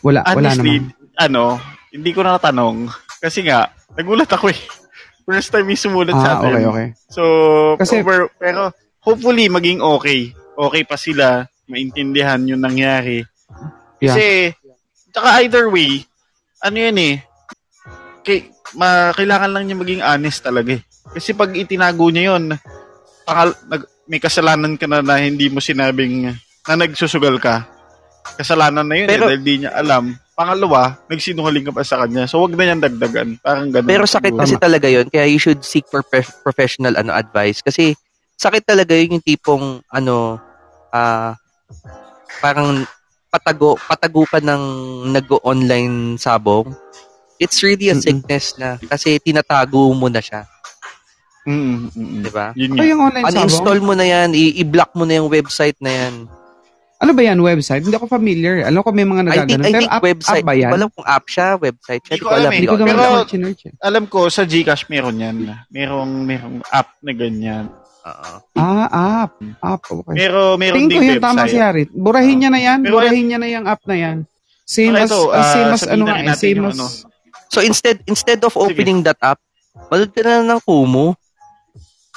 Wala, 0.00 0.24
wala 0.24 0.52
Honestly, 0.52 0.80
naman. 0.80 1.16
ano, 1.16 1.42
hindi 1.90 2.10
ko 2.12 2.20
na 2.22 2.36
natanong. 2.36 2.88
Kasi 3.18 3.44
nga, 3.44 3.68
nagulat 3.96 4.28
ako 4.28 4.48
eh. 4.48 4.60
First 5.28 5.52
time 5.52 5.68
yung 5.68 5.80
sumulat 5.80 6.16
Ah, 6.16 6.22
sa 6.22 6.30
atin. 6.38 6.50
okay, 6.50 6.64
okay. 6.66 6.86
So, 7.08 7.22
Kasi- 7.76 8.00
over, 8.00 8.28
pero 8.36 8.72
hopefully 9.00 9.48
maging 9.48 9.80
okay. 9.80 10.32
Okay 10.56 10.82
pa 10.84 10.96
sila, 10.96 11.46
maintindihan 11.66 12.40
yung 12.44 12.60
nangyari. 12.60 13.24
Yeah. 14.00 14.12
Kasi, 14.12 14.24
tsaka 15.12 15.28
either 15.40 15.66
way, 15.68 16.04
ano 16.60 16.76
yun 16.76 16.98
eh, 16.98 17.14
kay, 18.20 18.48
ma, 18.76 19.12
kailangan 19.12 19.52
lang 19.52 19.64
niya 19.64 19.76
maging 19.78 20.02
honest 20.04 20.44
talaga 20.44 20.76
eh. 20.76 20.82
Kasi 21.10 21.32
pag 21.32 21.50
itinago 21.52 22.06
niya 22.08 22.34
yun, 22.34 22.52
pangal, 23.24 23.56
nag, 23.66 23.82
may 24.10 24.18
kasalanan 24.18 24.74
ka 24.74 24.90
na 24.90 25.06
na 25.06 25.22
hindi 25.22 25.46
mo 25.46 25.62
sinabing 25.62 26.34
na 26.66 26.74
nagsusugal 26.74 27.38
ka. 27.38 27.62
Kasalanan 28.34 28.82
na 28.82 28.94
yun 28.98 29.06
Pero- 29.06 29.30
eh, 29.30 29.38
dahil 29.38 29.42
di 29.46 29.54
niya 29.62 29.70
alam. 29.70 30.18
Pangalawa, 30.34 30.98
nagsinungaling 31.06 31.68
ka 31.68 31.72
pa 31.72 31.84
sa 31.86 32.02
kanya. 32.02 32.26
So, 32.26 32.42
wag 32.42 32.56
na 32.56 32.64
niyang 32.66 32.82
dagdagan. 32.82 33.38
Parang 33.44 33.70
ganun. 33.70 33.86
Pero 33.92 34.04
sakit 34.08 34.34
siguro. 34.34 34.42
kasi 34.42 34.56
talaga 34.58 34.88
yun. 34.90 35.06
Kaya 35.06 35.30
you 35.30 35.38
should 35.38 35.62
seek 35.62 35.86
for 35.86 36.02
prof- 36.02 36.42
professional 36.42 36.96
ano 36.96 37.12
advice. 37.14 37.62
Kasi 37.62 37.92
sakit 38.40 38.64
talaga 38.66 38.96
yun 38.96 39.20
yung 39.20 39.24
tipong 39.24 39.84
ano, 39.92 40.40
ah, 40.90 41.36
parang 42.40 42.88
patago, 43.28 43.76
patago 43.78 44.24
ka 44.26 44.40
ng 44.40 44.62
nag-online 45.12 46.16
sabong. 46.16 46.72
It's 47.40 47.60
really 47.60 47.88
a 47.88 47.96
sickness 47.96 48.56
na 48.60 48.76
kasi 48.76 49.16
tinatago 49.20 49.92
mo 49.92 50.08
na 50.08 50.20
siya. 50.20 50.44
Mm, 51.48 51.88
mm. 51.88 52.20
Di 52.20 52.30
ba? 52.30 52.46
Yun 52.52 52.70
Ano 52.76 52.84
yung 52.84 53.00
online 53.00 53.24
sabong? 53.24 53.38
Uninstall 53.40 53.80
mo 53.80 53.92
na 53.96 54.04
yan, 54.04 54.28
i- 54.32 54.60
i-block 54.60 54.92
mo 54.92 55.08
na 55.08 55.16
yung 55.16 55.28
website 55.28 55.78
na 55.80 55.90
yan. 55.90 56.14
Ano 57.00 57.16
ba 57.16 57.22
yan, 57.24 57.40
website? 57.40 57.80
Hindi 57.80 57.96
ako 57.96 58.12
familiar. 58.12 58.60
Alam 58.68 58.84
ko 58.84 58.92
may 58.92 59.08
mga 59.08 59.24
I 59.24 59.48
think. 59.48 59.64
I 59.64 59.72
think 59.72 59.88
app, 59.88 60.04
website. 60.04 60.44
app 60.44 60.48
ba 60.48 60.52
yan? 60.52 60.72
Alam 60.76 60.88
kung 60.92 61.06
app 61.08 61.24
siya, 61.24 61.48
website 61.56 62.02
siya. 62.04 62.12
Hindi 62.12 62.20
ko 62.20 62.28
ko 62.28 62.34
alam. 62.36 62.40
alam 62.44 62.52
eh. 62.52 62.56
Hindi 62.60 62.68
ko 62.68 62.76
naman 62.76 62.88
Pero- 62.92 63.24
eh. 63.56 63.72
Alam 63.80 64.04
ko, 64.04 64.18
sa 64.28 64.42
Gcash 64.44 64.84
meron 64.92 65.16
yan. 65.16 65.36
Merong, 65.72 66.12
merong 66.28 66.56
app 66.68 66.92
na 67.00 67.12
ganyan. 67.16 67.72
Oo. 68.00 68.32
Ah, 68.52 68.88
app. 69.24 69.32
App, 69.64 69.80
okay. 69.80 70.12
Pero, 70.12 70.60
meron 70.60 70.76
Tingin 70.76 70.92
ko 70.92 71.00
ding 71.00 71.08
yun, 71.16 71.24
tama 71.24 71.48
si. 71.48 71.56
Harit. 71.56 71.88
Burahin 71.88 72.36
niya 72.36 72.50
na 72.52 72.60
yan. 72.60 72.78
Pero 72.84 72.92
Burahin 73.00 73.24
niya 73.28 73.38
na 73.40 73.48
yung 73.48 73.64
app 73.64 73.82
na 73.88 73.96
yan. 73.96 74.16
Same 74.68 74.92
Okay, 74.92 75.02
as, 75.02 75.08
ito, 75.08 75.20
as- 75.32 75.50
same 75.50 75.66
ah, 75.66 75.74
as 75.74 75.82
ano 75.88 76.02
nga 76.04 76.16
eh. 76.20 76.36
Same 76.36 76.56
yung 76.60 76.68
as, 76.68 76.76
ano. 76.76 76.86
So 77.50 77.58
instead 77.58 77.98
instead 78.06 78.38
of 78.44 78.54
opening 78.54 79.02
that 79.02 79.18
app, 79.18 79.40
manood 79.90 80.12
ka 80.12 80.20
na 80.22 80.46
ng 80.46 80.60
Kumu. 80.62 81.16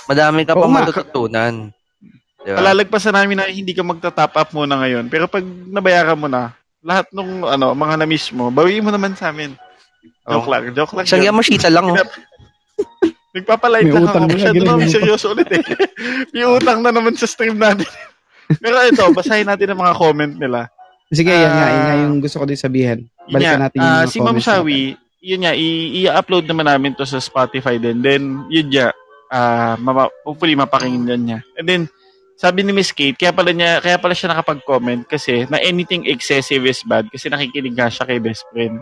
Madami 0.05 0.43
ka 0.43 0.53
Oo 0.53 0.61
pa 0.61 0.67
nga. 0.67 0.75
matututunan. 0.81 1.53
Diba? 2.39 2.57
Palalagpasan 2.59 3.15
namin 3.15 3.35
na 3.37 3.47
hindi 3.47 3.71
ka 3.71 3.81
magta-top 3.81 4.33
up 4.33 4.49
muna 4.51 4.75
ngayon. 4.77 5.07
Pero 5.07 5.25
pag 5.25 5.41
nabayaran 5.45 6.19
mo 6.19 6.27
na, 6.27 6.51
lahat 6.79 7.07
nung 7.09 7.41
ano, 7.41 7.71
mga 7.71 7.95
na-miss 7.97 8.29
mo, 8.29 8.51
bawiin 8.51 8.83
mo 8.83 8.91
naman 8.91 9.15
sa 9.15 9.31
amin. 9.31 9.55
Joke 10.21 10.43
Oh. 10.43 10.51
lang, 10.51 10.71
joke 10.71 10.91
lang. 10.93 11.03
Isang 11.03 11.19
yun. 11.19 11.31
Yamashita 11.31 11.67
lang. 11.67 11.87
Oh. 11.87 11.95
Nagpapalight 13.33 13.87
May 13.87 13.93
lang 13.93 14.03
utang 14.03 14.13
ako. 14.13 14.27
na 14.27 14.35
Masyado 14.35 14.61
na 14.61 14.85
seryoso 14.85 15.25
ulit 15.31 15.49
eh. 15.49 15.63
May 16.35 16.43
utang 16.45 16.79
na 16.79 16.91
naman 16.91 17.15
sa 17.15 17.25
stream 17.25 17.55
natin. 17.55 17.87
Pero 18.61 18.75
ito, 18.83 19.03
basahin 19.09 19.47
natin 19.47 19.71
ang 19.71 19.79
mga 19.79 19.95
comment 19.95 20.33
nila. 20.35 20.67
sige, 21.09 21.31
yan 21.31 21.47
nga. 21.49 21.65
Yan 21.65 21.79
nga 21.79 21.89
Ah, 21.89 22.01
yung 22.03 22.15
gusto 22.19 22.37
ko 22.37 22.45
din 22.45 22.59
sabihin. 22.59 22.99
Yun 23.25 23.31
Balikan 23.31 23.55
nga, 23.55 23.63
natin 23.63 23.77
yung 23.79 23.87
ah, 23.87 23.95
mga 23.95 24.05
si 24.05 24.17
Ma'am 24.17 24.27
comments 24.27 24.45
Shawi, 24.45 24.81
yun 25.23 25.41
nga, 25.41 25.53
i- 25.55 25.91
i-upload 25.99 26.45
naman 26.45 26.67
namin 26.67 26.91
to 26.93 27.05
sa 27.05 27.17
Spotify 27.17 27.79
din. 27.79 28.03
Then, 28.03 28.21
yun 28.49 28.67
nga, 28.69 28.91
ah, 29.33 29.73
mama, 29.81 30.13
hopefully 30.21 30.53
mapakinggan 30.53 31.25
niya. 31.25 31.39
And 31.57 31.65
then, 31.65 31.81
sabi 32.37 32.61
ni 32.61 32.69
Miss 32.69 32.93
Kate, 32.93 33.17
kaya 33.17 33.33
pala 33.33 33.49
niya, 33.49 33.81
kaya 33.81 33.97
pala 33.97 34.13
siya 34.13 34.33
nakapag-comment 34.33 35.09
kasi 35.09 35.49
na 35.49 35.57
anything 35.57 36.05
excessive 36.05 36.61
is 36.69 36.85
bad 36.85 37.09
kasi 37.09 37.29
nakikinig 37.29 37.73
nga 37.73 37.89
siya 37.89 38.05
kay 38.05 38.21
best 38.21 38.45
friend. 38.53 38.77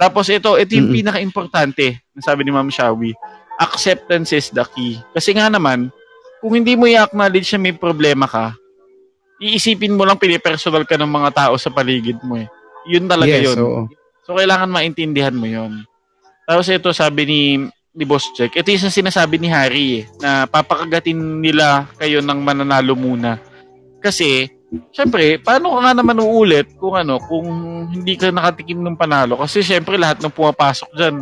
Tapos 0.00 0.26
ito, 0.32 0.56
ito 0.56 0.72
yung 0.74 0.90
Mm-mm. 0.90 0.98
pinaka-importante, 1.04 2.00
na 2.16 2.20
sabi 2.24 2.42
ni 2.42 2.50
Ma'am 2.50 2.72
Shawi, 2.72 3.12
acceptance 3.60 4.32
is 4.32 4.48
the 4.48 4.64
key. 4.72 4.96
Kasi 5.12 5.36
nga 5.36 5.52
naman, 5.52 5.92
kung 6.40 6.56
hindi 6.56 6.72
mo 6.72 6.88
i-acknowledge 6.88 7.52
na 7.52 7.60
may 7.60 7.76
problema 7.76 8.24
ka, 8.24 8.56
iisipin 9.36 9.92
mo 9.92 10.08
lang 10.08 10.16
pinipersonal 10.16 10.88
ka 10.88 10.96
ng 10.96 11.10
mga 11.10 11.30
tao 11.36 11.54
sa 11.60 11.68
paligid 11.68 12.16
mo 12.24 12.40
eh. 12.40 12.48
Yun 12.88 13.04
talaga 13.12 13.36
yes, 13.36 13.52
yun. 13.52 13.58
oo. 13.60 13.80
So, 14.24 14.40
kailangan 14.40 14.72
maintindihan 14.72 15.36
mo 15.36 15.44
yon. 15.44 15.84
Tapos 16.48 16.64
ito, 16.72 16.96
sabi 16.96 17.22
ni, 17.28 17.40
ni 18.00 18.08
Boss 18.08 18.32
Jack, 18.32 18.56
ito 18.56 18.72
yung 18.72 18.88
sinasabi 18.88 19.36
ni 19.36 19.52
Harry 19.52 19.88
eh, 20.00 20.04
na 20.24 20.48
papakagatin 20.48 21.44
nila 21.44 21.84
kayo 22.00 22.24
ng 22.24 22.40
mananalo 22.40 22.96
muna. 22.96 23.36
Kasi, 24.00 24.48
syempre, 24.88 25.36
paano 25.36 25.76
ka 25.76 25.78
nga 25.84 25.92
naman 26.00 26.16
uulit 26.24 26.72
kung 26.80 26.96
ano, 26.96 27.20
kung 27.28 27.44
hindi 27.92 28.16
ka 28.16 28.32
nakatikim 28.32 28.80
ng 28.80 28.96
panalo? 28.96 29.36
Kasi 29.36 29.60
syempre, 29.60 30.00
lahat 30.00 30.24
ng 30.24 30.32
pumapasok 30.32 30.88
dyan, 30.96 31.20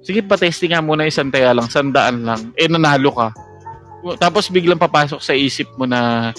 sige, 0.00 0.24
pa-testing 0.24 0.72
nga 0.72 0.80
muna 0.80 1.04
isang 1.04 1.28
taya 1.28 1.52
lang, 1.52 1.68
sandaan 1.68 2.24
lang, 2.24 2.40
eh 2.56 2.64
nanalo 2.64 3.12
ka. 3.12 3.28
Tapos 4.16 4.48
biglang 4.48 4.80
papasok 4.80 5.20
sa 5.20 5.36
isip 5.36 5.68
mo 5.76 5.84
na, 5.84 6.32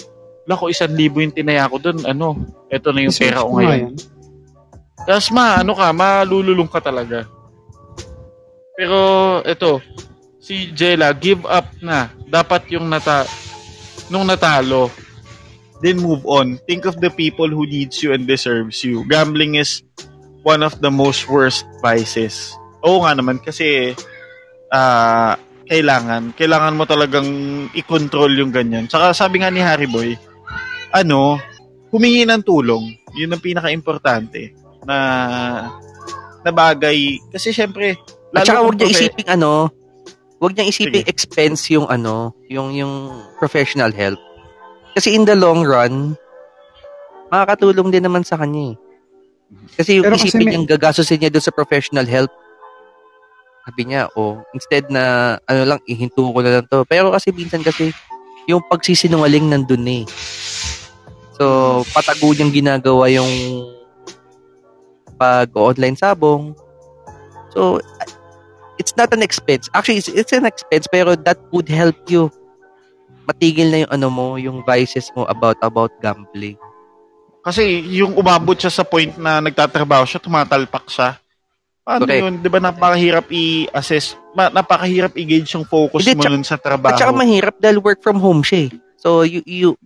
lako, 0.50 0.74
isang 0.74 0.90
libo 0.90 1.22
yung 1.22 1.30
tinaya 1.36 1.70
ko 1.70 1.78
dun, 1.78 2.02
ano, 2.02 2.34
eto 2.66 2.90
na 2.90 3.06
yung 3.06 3.14
pera 3.14 3.46
ko 3.46 3.54
ngayon. 3.54 3.94
Tapos 5.06 5.30
ma, 5.30 5.62
ano 5.62 5.78
ka, 5.78 5.94
malululong 5.94 6.66
ka 6.66 6.82
talaga. 6.82 7.30
Pero 8.78 8.98
ito, 9.42 9.82
si 10.38 10.70
Jella, 10.70 11.10
give 11.10 11.42
up 11.50 11.66
na. 11.82 12.14
Dapat 12.30 12.70
yung 12.70 12.86
nata 12.86 13.26
nung 14.06 14.22
natalo, 14.22 14.86
then 15.82 15.98
move 15.98 16.22
on. 16.30 16.62
Think 16.70 16.86
of 16.86 17.02
the 17.02 17.10
people 17.10 17.50
who 17.50 17.66
needs 17.66 17.98
you 18.06 18.14
and 18.14 18.30
deserves 18.30 18.86
you. 18.86 19.02
Gambling 19.10 19.58
is 19.58 19.82
one 20.46 20.62
of 20.62 20.78
the 20.78 20.94
most 20.94 21.26
worst 21.26 21.66
vices. 21.82 22.54
Oo 22.86 23.02
nga 23.02 23.18
naman 23.18 23.42
kasi 23.42 23.98
ah 24.70 25.34
kailangan 25.68 26.32
kailangan 26.38 26.78
mo 26.78 26.86
talagang 26.86 27.28
i-control 27.74 28.30
yung 28.38 28.54
ganyan. 28.54 28.86
Saka 28.86 29.10
sabi 29.10 29.42
nga 29.42 29.50
ni 29.50 29.58
Harry 29.58 29.90
Boy, 29.90 30.14
ano, 30.94 31.36
humingi 31.90 32.22
ng 32.24 32.46
tulong. 32.46 32.94
Yun 33.18 33.34
ang 33.34 33.42
pinaka-importante 33.42 34.54
na 34.86 34.96
na 36.46 36.50
bagay 36.54 37.18
kasi 37.34 37.50
syempre 37.50 37.98
At 38.36 38.44
saka 38.44 38.60
huwag 38.64 38.76
niya 38.76 38.88
isiping 38.92 39.28
ano, 39.28 39.72
huwag 40.38 40.52
niya 40.54 40.68
isiping 40.68 41.04
Sige. 41.04 41.10
expense 41.10 41.72
yung 41.72 41.88
ano, 41.88 42.36
yung 42.48 42.76
yung 42.76 43.08
professional 43.40 43.92
help. 43.92 44.20
Kasi 44.92 45.14
in 45.14 45.24
the 45.24 45.36
long 45.38 45.64
run, 45.64 46.18
makakatulong 47.30 47.88
din 47.92 48.04
naman 48.04 48.26
sa 48.26 48.36
kanya 48.36 48.74
eh. 48.74 48.76
Kasi 49.78 50.00
yung 50.00 50.04
Pero 50.04 50.16
kasi 50.18 50.28
isipin 50.28 50.44
may- 50.44 50.52
niyang 50.56 50.68
gagastusin 50.68 51.18
niya 51.22 51.32
doon 51.32 51.44
sa 51.44 51.54
professional 51.54 52.04
help, 52.04 52.32
sabi 53.68 53.84
niya, 53.84 54.08
oh, 54.16 54.40
instead 54.56 54.88
na, 54.88 55.36
ano 55.44 55.60
lang, 55.68 55.80
ihinto 55.84 56.32
ko 56.32 56.40
na 56.40 56.60
lang 56.60 56.66
to. 56.72 56.88
Pero 56.88 57.12
kasi 57.12 57.32
minsan 57.36 57.60
kasi, 57.60 57.92
yung 58.48 58.64
pagsisinungaling 58.64 59.44
nandun 59.44 59.84
eh. 59.84 60.04
So, 61.36 61.84
patago 61.92 62.32
niyang 62.32 62.50
ginagawa 62.50 63.12
yung 63.12 63.28
pag-online 65.20 66.00
sabong. 66.00 66.56
So, 67.52 67.76
it's 68.78 68.94
not 68.94 69.10
an 69.10 69.20
expense. 69.20 69.68
Actually, 69.70 69.98
it's, 69.98 70.08
it's 70.08 70.32
an 70.32 70.46
expense, 70.46 70.86
pero 70.86 71.14
that 71.18 71.38
would 71.50 71.68
help 71.68 71.98
you 72.06 72.30
matigil 73.28 73.68
na 73.68 73.84
yung 73.84 73.92
ano 73.92 74.08
mo, 74.08 74.26
yung 74.34 74.64
vices 74.64 75.12
mo 75.12 75.28
about 75.28 75.60
about 75.60 75.92
gambling. 76.00 76.56
Kasi 77.44 77.60
yung 77.92 78.16
umabot 78.16 78.56
siya 78.56 78.72
sa 78.72 78.82
point 78.82 79.12
na 79.14 79.38
nagtatrabaho 79.38 80.04
siya, 80.04 80.16
tumatalpak 80.18 80.88
siya. 80.88 81.20
Paano 81.84 82.04
Correct. 82.04 82.20
yun? 82.20 82.34
Di 82.40 82.48
ba 82.48 82.60
napakahirap 82.60 83.26
i-assess, 83.28 84.16
ma- 84.32 84.52
napakahirap 84.52 85.16
i-gauge 85.16 85.48
yung 85.50 85.64
focus 85.64 86.04
Hindi, 86.04 86.16
mo 86.16 86.20
tsaka- 86.20 86.32
nun 86.34 86.44
sa 86.44 86.56
trabaho. 86.56 86.92
At 86.92 87.00
saka 87.00 87.12
mahirap 87.16 87.56
dahil 87.56 87.80
work 87.80 88.00
from 88.00 88.20
home 88.20 88.44
siya 88.44 88.68
eh. 88.68 88.70
So, 89.00 89.24
you, 89.24 89.40
you 89.44 89.76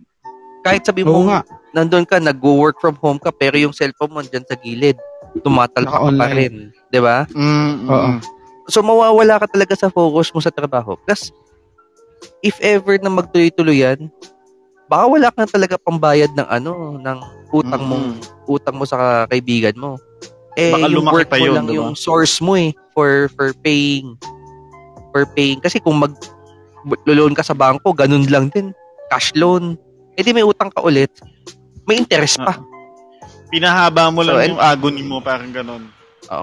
kahit 0.63 0.83
sabi 0.83 1.03
Oo 1.03 1.11
mo, 1.23 1.31
nga. 1.31 1.47
nandun 1.71 2.03
ka, 2.03 2.19
nag-work 2.19 2.79
from 2.79 2.99
home 2.99 3.19
ka, 3.19 3.31
pero 3.31 3.55
yung 3.55 3.71
cellphone 3.71 4.11
mo 4.11 4.19
dyan 4.19 4.43
sa 4.43 4.59
gilid, 4.59 4.99
tumatalpak 5.43 5.95
ka 5.95 6.11
pa 6.11 6.27
rin. 6.29 6.75
Di 6.91 6.99
ba? 6.99 7.23
Mm, 7.31 7.87
Oo. 7.87 8.09
So, 8.65 8.79
mawawala 8.79 9.43
ka 9.43 9.47
talaga 9.49 9.75
sa 9.75 9.91
focus 9.91 10.31
mo 10.31 10.39
sa 10.39 10.51
trabaho. 10.51 10.95
Plus, 11.03 11.31
if 12.39 12.55
ever 12.63 12.95
na 12.97 13.11
magtuloy-tuloy 13.11 13.83
yan, 13.83 14.07
baka 14.87 15.03
wala 15.07 15.27
ka 15.31 15.43
talaga 15.49 15.75
pambayad 15.75 16.31
ng 16.31 16.47
ano, 16.47 16.71
ng 16.95 17.19
utang 17.51 17.83
mo, 17.83 17.97
utang 18.47 18.75
mo 18.75 18.85
sa 18.87 19.27
kaibigan 19.27 19.75
mo. 19.75 19.99
Eh, 20.53 20.69
Baka 20.69 20.87
yung 20.87 21.09
work 21.09 21.27
pa 21.27 21.41
mo 21.41 21.45
yun, 21.49 21.55
lang 21.57 21.65
diba? 21.65 21.77
yung 21.81 21.93
source 21.97 22.37
mo 22.37 22.53
eh, 22.53 22.71
for, 22.93 23.27
for 23.33 23.51
paying. 23.65 24.13
For 25.09 25.25
paying. 25.25 25.57
Kasi 25.59 25.81
kung 25.81 25.97
mag, 25.97 26.13
loan 27.03 27.33
ka 27.33 27.41
sa 27.41 27.57
bangko, 27.57 27.91
ganun 27.91 28.29
lang 28.29 28.53
din. 28.53 28.69
Cash 29.09 29.33
loan. 29.33 29.75
Eh 30.13 30.21
di 30.21 30.29
may 30.29 30.45
utang 30.45 30.69
ka 30.69 30.79
ulit. 30.79 31.09
May 31.83 31.97
interest 31.97 32.37
pa. 32.37 32.61
Pinahaba 33.49 34.09
mo 34.09 34.21
lang 34.21 34.35
So, 34.35 34.41
and- 34.41 34.51
yung 34.55 34.63
agony 34.63 35.01
mo, 35.01 35.17
parang 35.19 35.49
ganun. 35.49 35.89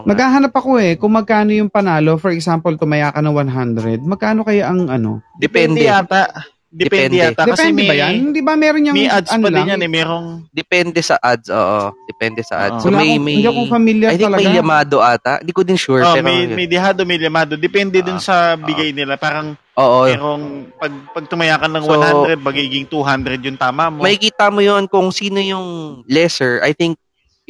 Nga. 0.01 0.07
Maghahanap 0.07 0.53
ako 0.53 0.71
eh, 0.79 0.95
kung 0.95 1.13
magkano 1.13 1.51
yung 1.51 1.69
panalo, 1.69 2.15
for 2.15 2.31
example, 2.31 2.73
tumaya 2.75 3.11
ka 3.11 3.19
ng 3.19 3.35
100, 3.35 4.01
magkano 4.01 4.41
kaya 4.41 4.71
ang 4.71 4.87
ano? 4.87 5.19
Depende. 5.37 5.83
yata. 5.83 6.31
Depende, 6.71 7.19
Depende. 7.19 7.35
yata. 7.35 7.43
Kasi 7.51 7.67
Depende 7.67 7.83
may, 7.83 7.89
ba 7.91 7.95
yan? 7.99 8.13
Hindi 8.15 8.41
ba 8.41 8.53
meron 8.55 8.87
yung 8.87 8.95
may 8.95 9.11
ads 9.11 9.35
ano 9.35 9.43
pa 9.43 9.51
din 9.51 9.67
yan 9.67 9.81
eh. 9.83 9.91
Merong, 9.91 10.27
Depende 10.55 11.03
sa 11.03 11.19
ads, 11.19 11.51
oo. 11.51 11.83
Depende 12.07 12.47
sa 12.47 12.55
ads. 12.63 12.79
Oo. 12.79 12.83
So 12.87 12.89
Wala 12.95 13.03
may, 13.03 13.19
may, 13.19 13.43
hindi 13.43 13.51
ako 13.51 13.61
familiar 13.67 14.09
I 14.09 14.15
think 14.15 14.31
talaga. 14.31 14.39
may 14.39 14.55
Yamado 14.55 14.97
ata. 15.03 15.33
Hindi 15.43 15.51
ko 15.51 15.63
din 15.67 15.75
sure. 15.75 16.07
oh, 16.07 16.15
pero 16.15 16.31
may, 16.31 16.47
yun. 16.47 16.55
may 16.55 16.69
dihado, 16.71 17.03
may 17.03 17.19
lamado. 17.19 17.59
Depende 17.59 17.99
dun 18.07 18.23
Ah, 18.23 18.23
sa 18.23 18.37
bigay 18.55 18.95
nila. 18.95 19.19
Parang 19.19 19.59
Oo. 19.75 20.07
merong, 20.07 20.71
pag, 20.79 20.93
pag 21.11 21.25
tumaya 21.27 21.59
ka 21.59 21.67
ng 21.67 21.83
So, 21.83 21.99
100, 21.99 22.39
magiging 22.39 22.87
200 22.87 23.43
yung 23.51 23.59
tama 23.59 23.91
mo. 23.91 24.07
Makikita 24.07 24.47
mo 24.55 24.63
yon 24.63 24.87
kung 24.87 25.11
sino 25.11 25.43
yung 25.43 25.67
lesser. 26.07 26.63
I 26.63 26.71
think 26.71 26.95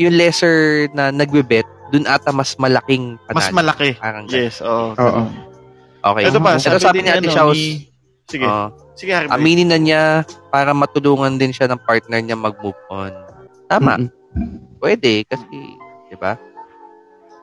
yung 0.01 0.17
lesser 0.17 0.89
na 0.97 1.13
nagbe-bet, 1.13 1.69
dun 1.91 2.07
ata 2.07 2.31
mas 2.31 2.55
malaking 2.55 3.19
panalo. 3.27 3.37
Mas 3.37 3.51
malaki. 3.51 3.91
Parang. 3.99 4.25
Yes, 4.27 4.63
oo. 4.63 4.95
Oo. 4.95 5.23
Okay. 6.01 6.33
Ito 6.33 6.39
pa, 6.41 6.57
Ito 6.57 6.81
sabi, 6.81 7.05
ni 7.05 7.11
Ate 7.13 7.21
ano, 7.21 7.29
Shaws, 7.29 7.59
ni- 7.59 7.85
Sige, 8.25 8.47
oo, 8.47 8.67
sige 8.95 9.11
Harvey. 9.11 9.35
aminin 9.35 9.69
na 9.69 9.77
niya 9.77 10.03
para 10.49 10.71
matulungan 10.71 11.35
din 11.35 11.51
siya 11.51 11.67
ng 11.67 11.83
partner 11.83 12.23
niya 12.23 12.39
mag-move 12.39 12.79
on. 12.89 13.11
Tama. 13.67 13.99
Mm-mm. 13.99 14.79
Pwede 14.79 15.27
kasi, 15.27 15.51
di 16.07 16.17
ba? 16.17 16.39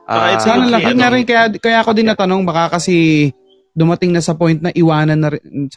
It's 0.08 0.42
Sana 0.42 0.64
lang, 0.66 0.80
yun 0.80 0.96
ano? 0.96 1.00
nga 1.04 1.10
rin, 1.12 1.22
kaya, 1.22 1.42
kaya 1.60 1.78
ako 1.84 1.92
din 1.92 2.08
natanong, 2.08 2.42
baka 2.42 2.80
kasi 2.80 3.28
dumating 3.76 4.10
na 4.10 4.24
sa 4.24 4.32
point 4.32 4.56
na 4.58 4.72
iwanan 4.72 5.20
na 5.20 5.28
rin. 5.36 5.68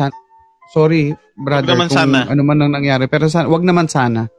sorry, 0.71 1.11
brother, 1.35 1.75
Wag 1.75 1.83
naman 1.83 1.87
kung 1.91 1.99
sana. 1.99 2.19
ano 2.31 2.41
man 2.41 2.63
ang 2.63 2.71
nangyari. 2.71 3.11
Pero 3.11 3.27
sana, 3.27 3.51
wag 3.51 3.61
naman 3.61 3.91
sana. 3.91 4.31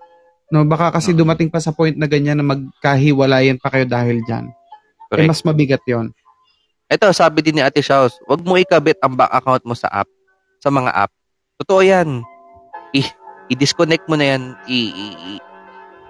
No, 0.53 0.69
baka 0.69 0.93
kasi 0.93 1.17
Oo. 1.17 1.25
dumating 1.25 1.49
pa 1.49 1.65
sa 1.65 1.73
point 1.73 1.97
na 1.97 2.05
ganyan 2.05 2.37
na 2.37 2.45
magkahiwalayan 2.45 3.57
pa 3.57 3.73
kayo 3.73 3.89
dahil 3.89 4.21
dyan. 4.23 4.53
Eh, 5.09 5.25
mas 5.25 5.41
mabigat 5.41 5.81
yon. 5.89 6.13
Ito, 6.87 7.09
sabi 7.17 7.41
din 7.41 7.57
ni 7.57 7.63
Ate 7.65 7.81
Shaws, 7.81 8.21
wag 8.29 8.45
mo 8.45 8.61
ikabit 8.61 9.01
ang 9.01 9.17
bank 9.17 9.33
account 9.33 9.65
mo 9.65 9.73
sa 9.73 9.89
app, 9.89 10.09
sa 10.61 10.69
mga 10.69 10.93
app. 10.93 11.13
Totoo 11.57 11.81
yan. 11.81 12.21
I- 12.93 13.17
i-disconnect 13.49 14.05
mo 14.05 14.21
na 14.21 14.37
yan. 14.37 14.43
I- 14.69 14.93
i- 14.93 15.19
i- 15.33 15.45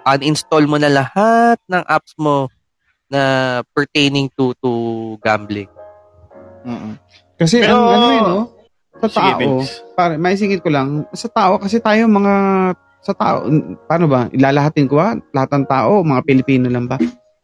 uninstall 0.03 0.67
mo 0.67 0.75
na 0.75 0.91
lahat 0.91 1.55
ng 1.71 1.83
apps 1.87 2.11
mo 2.19 2.51
na 3.07 3.21
pertaining 3.71 4.27
to 4.35 4.51
to 4.59 4.71
gambling. 5.23 5.71
Mm-mm. 6.67 6.99
Kasi 7.39 7.63
Pero- 7.63 7.79
ang 7.79 7.87
ano 7.87 8.05
yun, 8.11 8.23
no? 8.27 8.41
Sa 9.03 9.07
tao, 9.09 9.39
Vince. 9.39 9.71
pare, 9.95 10.15
may 10.15 10.35
singit 10.35 10.59
ko 10.59 10.71
lang, 10.71 11.03
sa 11.11 11.27
tao, 11.27 11.59
kasi 11.59 11.79
tayo 11.79 12.07
mga, 12.07 12.33
sa 13.03 13.11
tao, 13.13 13.43
paano 13.85 14.05
ba, 14.07 14.31
ilalahatin 14.31 14.87
ko 14.87 14.95
ba? 14.95 15.13
Lahat 15.29 15.51
ng 15.51 15.67
tao, 15.67 15.99
mga 16.01 16.23
Pilipino 16.23 16.71
lang 16.71 16.87
ba? 16.87 16.95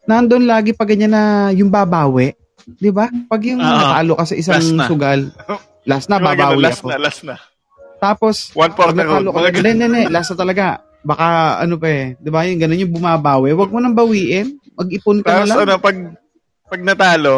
Nandun 0.07 0.47
lagi 0.47 0.72
pag 0.72 0.88
ganyan 0.88 1.12
na 1.12 1.24
yung 1.51 1.68
babawi. 1.68 2.32
Di 2.66 2.89
ba? 2.89 3.12
Pag 3.28 3.41
yung 3.43 3.60
Oo. 3.60 3.68
natalo 3.68 4.14
ka 4.16 4.24
sa 4.24 4.36
isang 4.36 4.55
Last 4.57 4.72
na. 4.74 4.86
sugal, 4.88 5.20
last 5.84 6.07
na, 6.07 6.16
Yung 6.16 6.26
mga 6.26 6.34
ganun, 6.34 6.47
babawi 6.55 6.64
last 6.64 6.80
ako. 6.80 6.88
na, 6.88 6.97
last 6.97 7.22
na. 7.24 7.36
Tapos, 7.99 8.36
One 8.55 8.72
pag 8.72 8.78
for 8.80 8.89
the 8.89 9.03
road. 9.03 9.22
natalo 9.22 9.30
ka, 9.30 9.39
hindi, 9.51 9.70
hindi, 9.70 9.86
hindi, 9.86 10.01
last 10.07 10.30
na 10.32 10.38
talaga. 10.38 10.66
Baka, 10.99 11.28
ano 11.60 11.76
pa 11.76 11.88
eh, 11.88 12.03
di 12.16 12.30
ba, 12.30 12.43
yung 12.43 12.60
ganun 12.60 12.82
yung 12.82 12.93
bumabawi. 12.93 13.51
Huwag 13.51 13.72
mo 13.72 13.80
nang 13.80 13.95
bawiin. 13.95 14.47
Mag-ipon 14.76 15.20
ka 15.20 15.28
na 15.28 15.36
Tapos 15.36 15.49
lang. 15.49 15.60
ano, 15.68 15.74
pag, 15.78 15.97
pag 16.66 16.82
natalo, 16.82 17.36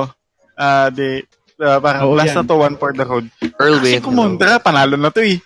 ah, 0.53 0.87
di, 0.89 1.25
ah, 1.57 1.77
parang 1.77 2.01
Oo, 2.05 2.13
last 2.13 2.33
yan. 2.33 2.45
na 2.45 2.49
to, 2.49 2.55
one 2.55 2.77
for 2.77 2.91
the 2.91 3.01
road. 3.01 3.25
Earl 3.57 3.81
Kasi 3.81 3.97
kumontra, 3.99 4.61
panalo 4.61 4.93
na 4.93 5.09
to 5.09 5.21
eh. 5.21 5.41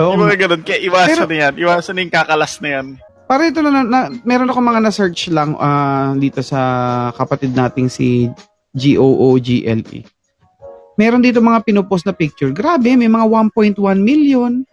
Oo, 0.00 0.14
yung 0.14 0.22
mga 0.26 0.36
ganun. 0.46 0.62
Kaya 0.62 0.78
iwasan 0.82 1.16
Pero- 1.16 1.30
na 1.30 1.36
yan. 1.36 1.52
Iwasan 1.58 1.92
na 1.96 2.00
yung 2.04 2.14
kakalas 2.14 2.52
na 2.62 2.68
yan. 2.68 2.86
Para 3.30 3.46
ito 3.46 3.62
na, 3.62 3.70
na 3.86 4.10
meron 4.26 4.50
ako 4.50 4.58
mga 4.58 4.82
na-search 4.82 5.30
lang 5.30 5.54
ah, 5.54 6.10
dito 6.18 6.42
sa 6.42 6.58
kapatid 7.14 7.54
nating 7.54 7.86
si 7.86 8.26
G-O-O-G-L-E. 8.74 10.02
E. 10.02 10.06
Meron 10.98 11.22
dito 11.22 11.38
mga 11.38 11.62
pinupost 11.62 12.04
na 12.04 12.12
picture. 12.12 12.50
Grabe, 12.50 12.92
may 12.98 13.06
mga 13.06 13.26
1.1 13.26 13.78
million. 14.02 14.66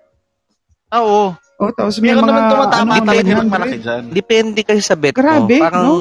Ah, 0.89 1.05
oo. 1.05 1.37
Oh, 1.57 1.71
tapos 1.73 1.97
may 1.97 2.13
Meron 2.13 2.25
mga 2.25 2.29
naman 2.29 2.43
tumatama 2.53 2.91
ano, 2.93 3.05
talaga 3.09 3.29
ng 3.33 3.49
100. 3.49 3.55
malaki 3.57 3.77
dyan. 3.81 4.03
Depende 4.13 4.59
kasi 4.61 4.81
sa 4.81 4.93
bet 4.93 5.13
Grabe, 5.17 5.57
mo. 5.57 5.63
Parang, 5.65 5.83
no? 5.85 5.95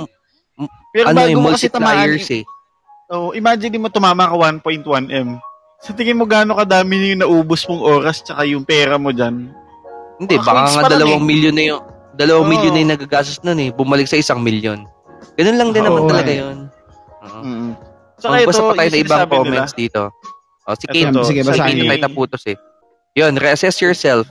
Pero 0.93 1.07
ano 1.13 1.17
bago 1.17 1.33
yung 1.33 1.45
mo 1.45 1.53
kasi 1.53 1.69
tamaan, 1.69 2.09
eh. 2.17 2.45
oh, 3.13 3.33
imagine 3.33 3.77
mo 3.77 3.89
tumama 3.89 4.29
ka 4.29 4.37
1.1M. 4.37 5.29
Sa 5.83 5.93
tingin 5.93 6.17
mo 6.17 6.25
gaano 6.25 6.57
kadami 6.57 7.13
yung 7.13 7.23
naubos 7.23 7.69
mong 7.69 7.83
oras 7.85 8.25
tsaka 8.25 8.49
yung 8.49 8.65
pera 8.65 8.97
mo 8.97 9.13
dyan. 9.13 9.53
Hindi, 10.17 10.35
Mga 10.41 10.47
baka 10.49 10.61
nga 10.73 10.83
dalawang 10.89 11.25
eh. 11.25 11.29
milyon 11.29 11.55
na 11.55 11.65
yung, 11.69 11.83
dalawang 12.17 12.49
Oo. 12.49 12.53
milyon 12.53 12.73
na 12.73 12.81
yung 12.81 12.93
nagagastos 12.97 13.39
nun 13.45 13.61
eh. 13.61 13.71
Bumalik 13.71 14.09
sa 14.09 14.17
isang 14.17 14.41
milyon. 14.41 14.89
Ganun 15.37 15.59
lang 15.61 15.71
din 15.77 15.85
Oo, 15.85 15.89
naman 15.93 16.03
eh. 16.03 16.09
talaga 16.09 16.33
yun. 16.33 16.59
Oo. 17.23 17.41
Mm. 17.45 17.73
Magbasa 18.17 18.63
pa 18.65 18.75
tayo 18.81 18.91
ng 18.91 19.03
ibang 19.05 19.29
comments 19.29 19.75
dito. 19.77 20.03
O, 20.67 20.75
si 20.75 20.85
Ito 20.89 20.95
Kate, 20.97 21.13
to, 21.13 21.29
sige, 21.29 21.41
si 21.45 21.49
basahin 21.53 21.77
Kate 21.79 21.89
tayo 21.93 22.05
taputos 22.09 22.45
eh. 22.49 22.57
Yun, 23.15 23.37
reassess 23.37 23.79
yourself. 23.79 24.25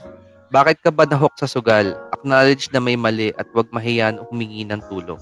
Bakit 0.50 0.82
ka 0.82 0.90
ba 0.90 1.06
nahok 1.06 1.32
sa 1.38 1.46
sugal? 1.46 1.94
Acknowledge 2.12 2.70
na 2.74 2.82
may 2.82 2.98
mali 2.98 3.30
at 3.38 3.46
huwag 3.54 3.70
mahiyan 3.70 4.18
humingi 4.28 4.66
ng 4.66 4.82
tulong. 4.90 5.18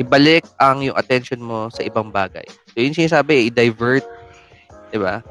Ibalik 0.00 0.42
ang 0.58 0.82
yung 0.82 0.96
attention 0.98 1.38
mo 1.38 1.70
sa 1.70 1.84
ibang 1.86 2.10
bagay. 2.10 2.44
So, 2.72 2.82
yun 2.82 2.96
sinasabi, 2.96 3.32
eh, 3.36 3.48
i-divert. 3.52 4.04
Diba? 4.90 5.22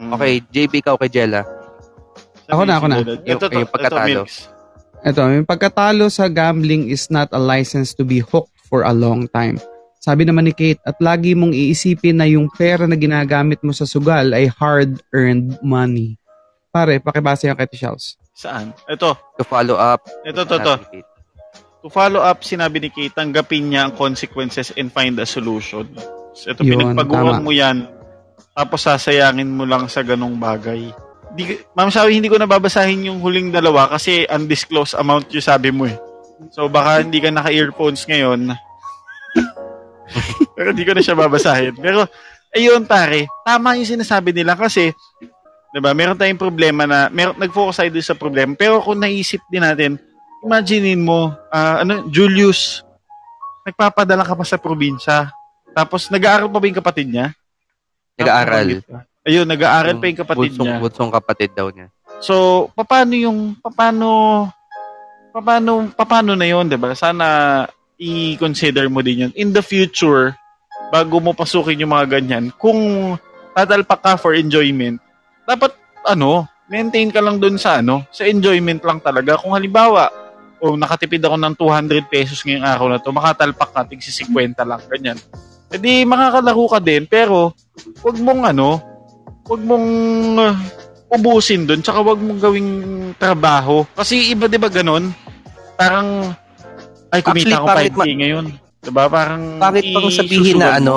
Mm. 0.00 0.16
Okay, 0.16 0.32
JB, 0.48 0.72
ikaw 0.80 0.96
kay 0.96 1.12
Jella. 1.12 1.44
Ako 2.48 2.64
na, 2.64 2.80
ako 2.80 2.86
na. 2.88 2.96
Ito, 3.04 3.12
ito, 3.20 3.46
Yung- 3.52 3.68
pagkatalo. 3.68 4.20
Ito, 5.00 5.20
yung 5.28 5.48
pagkatalo 5.48 6.04
sa 6.08 6.26
gambling 6.28 6.88
is 6.88 7.12
not 7.12 7.28
a 7.32 7.40
license 7.40 7.92
to 7.92 8.04
be 8.04 8.24
hooked 8.24 8.52
for 8.68 8.88
a 8.88 8.96
long 8.96 9.28
time. 9.28 9.60
Sabi 10.00 10.24
naman 10.24 10.48
ni 10.48 10.56
Kate, 10.56 10.80
at 10.88 10.96
lagi 11.04 11.36
mong 11.36 11.52
iisipin 11.52 12.16
na 12.16 12.24
yung 12.24 12.48
pera 12.48 12.88
na 12.88 12.96
ginagamit 12.96 13.60
mo 13.60 13.76
sa 13.76 13.84
sugal 13.84 14.32
ay 14.32 14.48
hard-earned 14.48 15.60
money. 15.60 16.16
Pare, 16.72 16.96
pakibasa 16.96 17.52
yung 17.52 17.60
Kate 17.60 17.76
Shaws. 17.76 18.16
Saan? 18.32 18.72
Ito. 18.88 19.12
To 19.36 19.44
follow 19.44 19.76
up. 19.76 20.08
Ito, 20.24 20.48
to, 20.48 20.56
to. 20.56 20.74
To 21.84 21.88
follow 21.92 22.24
up, 22.24 22.40
sinabi 22.40 22.80
ni 22.80 22.88
Kate, 22.88 23.12
tanggapin 23.12 23.68
niya 23.68 23.88
ang 23.88 23.92
consequences 23.92 24.72
and 24.80 24.88
find 24.88 25.20
a 25.20 25.28
solution. 25.28 25.84
So, 26.32 26.56
ito, 26.56 26.64
Yun, 26.64 26.96
pinagpaguran 26.96 27.40
tama. 27.40 27.44
mo 27.44 27.52
yan, 27.52 27.84
tapos 28.52 28.84
sasayangin 28.84 29.48
mo 29.48 29.64
lang 29.64 29.86
sa 29.86 30.04
ganong 30.04 30.36
bagay. 30.36 30.92
Di, 31.34 31.62
Ma'am 31.78 31.92
Shawi, 31.92 32.18
hindi 32.18 32.26
ko 32.26 32.36
nababasahin 32.36 33.06
yung 33.06 33.22
huling 33.22 33.54
dalawa 33.54 33.86
kasi 33.86 34.26
undisclosed 34.26 34.98
amount 34.98 35.30
yung 35.30 35.44
sabi 35.44 35.70
mo 35.70 35.86
eh. 35.86 35.94
So 36.50 36.66
baka 36.66 37.04
hindi 37.04 37.22
ka 37.22 37.30
naka-earphones 37.30 38.02
ngayon. 38.08 38.50
Pero 40.56 40.74
hindi 40.74 40.82
ko 40.82 40.92
na 40.96 41.04
siya 41.04 41.14
babasahin. 41.14 41.78
Pero 41.78 42.08
ayun 42.50 42.82
pare, 42.88 43.30
tama 43.46 43.78
yung 43.78 43.86
sinasabi 43.86 44.34
nila 44.34 44.58
kasi 44.58 44.90
'di 45.70 45.78
ba? 45.78 45.94
Meron 45.94 46.18
tayong 46.18 46.40
problema 46.40 46.82
na 46.84 47.06
meron 47.08 47.38
nag-focus 47.38 47.86
tayo 47.86 47.94
sa 48.02 48.18
problema. 48.18 48.58
Pero 48.58 48.82
kung 48.82 48.98
naisip 48.98 49.40
din 49.46 49.62
natin, 49.62 49.96
imaginein 50.42 51.00
mo, 51.00 51.30
ah, 51.52 51.82
ano, 51.82 52.10
Julius, 52.10 52.82
nagpapadala 53.62 54.26
ka 54.26 54.34
pa 54.34 54.44
sa 54.44 54.58
probinsya. 54.58 55.30
Tapos 55.70 56.10
nag-aaral 56.10 56.50
pa 56.50 56.58
ba 56.58 56.66
yung 56.66 56.80
kapatid 56.82 57.06
niya? 57.06 57.30
Nag-aaral. 58.20 58.66
Ayun, 59.20 59.46
nag-aaral 59.48 59.94
pa 60.00 60.04
yung 60.08 60.20
kapatid 60.24 60.50
bunsong, 60.56 60.66
niya. 60.68 60.76
Bunsong 60.80 61.12
kapatid 61.12 61.50
daw 61.52 61.68
niya. 61.68 61.86
So, 62.20 62.68
paano 62.76 63.12
yung 63.16 63.56
paano 63.60 64.08
paano 65.32 65.88
paano 65.96 66.32
na 66.36 66.46
'yon, 66.48 66.68
'di 66.68 66.76
ba? 66.80 66.92
Sana 66.92 67.64
i-consider 68.00 68.88
mo 68.88 69.00
din 69.00 69.28
'yon 69.28 69.32
in 69.36 69.52
the 69.52 69.64
future 69.64 70.36
bago 70.90 71.20
mo 71.20 71.32
pasukin 71.32 71.80
yung 71.80 71.92
mga 71.92 72.20
ganyan. 72.20 72.52
Kung 72.56 73.14
tatalpak 73.54 74.00
ka 74.00 74.12
for 74.16 74.32
enjoyment, 74.34 74.98
dapat 75.46 75.72
ano, 76.04 76.48
maintain 76.66 77.12
ka 77.12 77.20
lang 77.20 77.38
doon 77.38 77.56
sa 77.60 77.78
ano, 77.78 78.02
sa 78.10 78.26
enjoyment 78.26 78.80
lang 78.82 78.98
talaga. 78.98 79.38
Kung 79.38 79.52
halimbawa, 79.54 80.08
o 80.60 80.76
nakatipid 80.76 81.24
ako 81.24 81.36
ng 81.40 81.54
200 81.56 82.06
pesos 82.12 82.44
ngayong 82.44 82.66
araw 82.66 82.86
na 82.88 83.00
to, 83.00 83.10
makatalpak 83.10 83.70
ka, 83.72 83.80
tig 83.88 84.04
50 84.04 84.60
lang, 84.64 84.80
ganyan. 84.86 85.18
E 85.70 85.76
di, 85.78 86.02
makakalaro 86.02 86.66
ka 86.66 86.78
din, 86.82 87.06
pero, 87.06 87.54
wag 88.02 88.16
mong 88.18 88.42
ano, 88.50 88.82
wag 89.46 89.62
mong 89.62 89.88
uh, 90.34 90.54
ubusin 91.14 91.62
dun, 91.62 91.78
tsaka 91.78 92.02
wag 92.02 92.18
mong 92.18 92.42
gawing 92.42 92.70
trabaho. 93.14 93.86
Kasi 93.94 94.34
iba, 94.34 94.50
di 94.50 94.58
ba 94.58 94.66
ganon? 94.66 95.14
Parang, 95.78 96.34
ay, 97.14 97.22
kumita 97.22 97.62
Actually, 97.62 97.66
pangit 97.70 97.94
5K 97.94 98.10
ngayon. 98.18 98.46
Diba? 98.80 99.04
Parang, 99.06 99.42
Pangit 99.60 99.86
bang 99.92 100.08
sabihin 100.10 100.56
na 100.58 100.66
mo. 100.66 100.76
ano? 100.78 100.96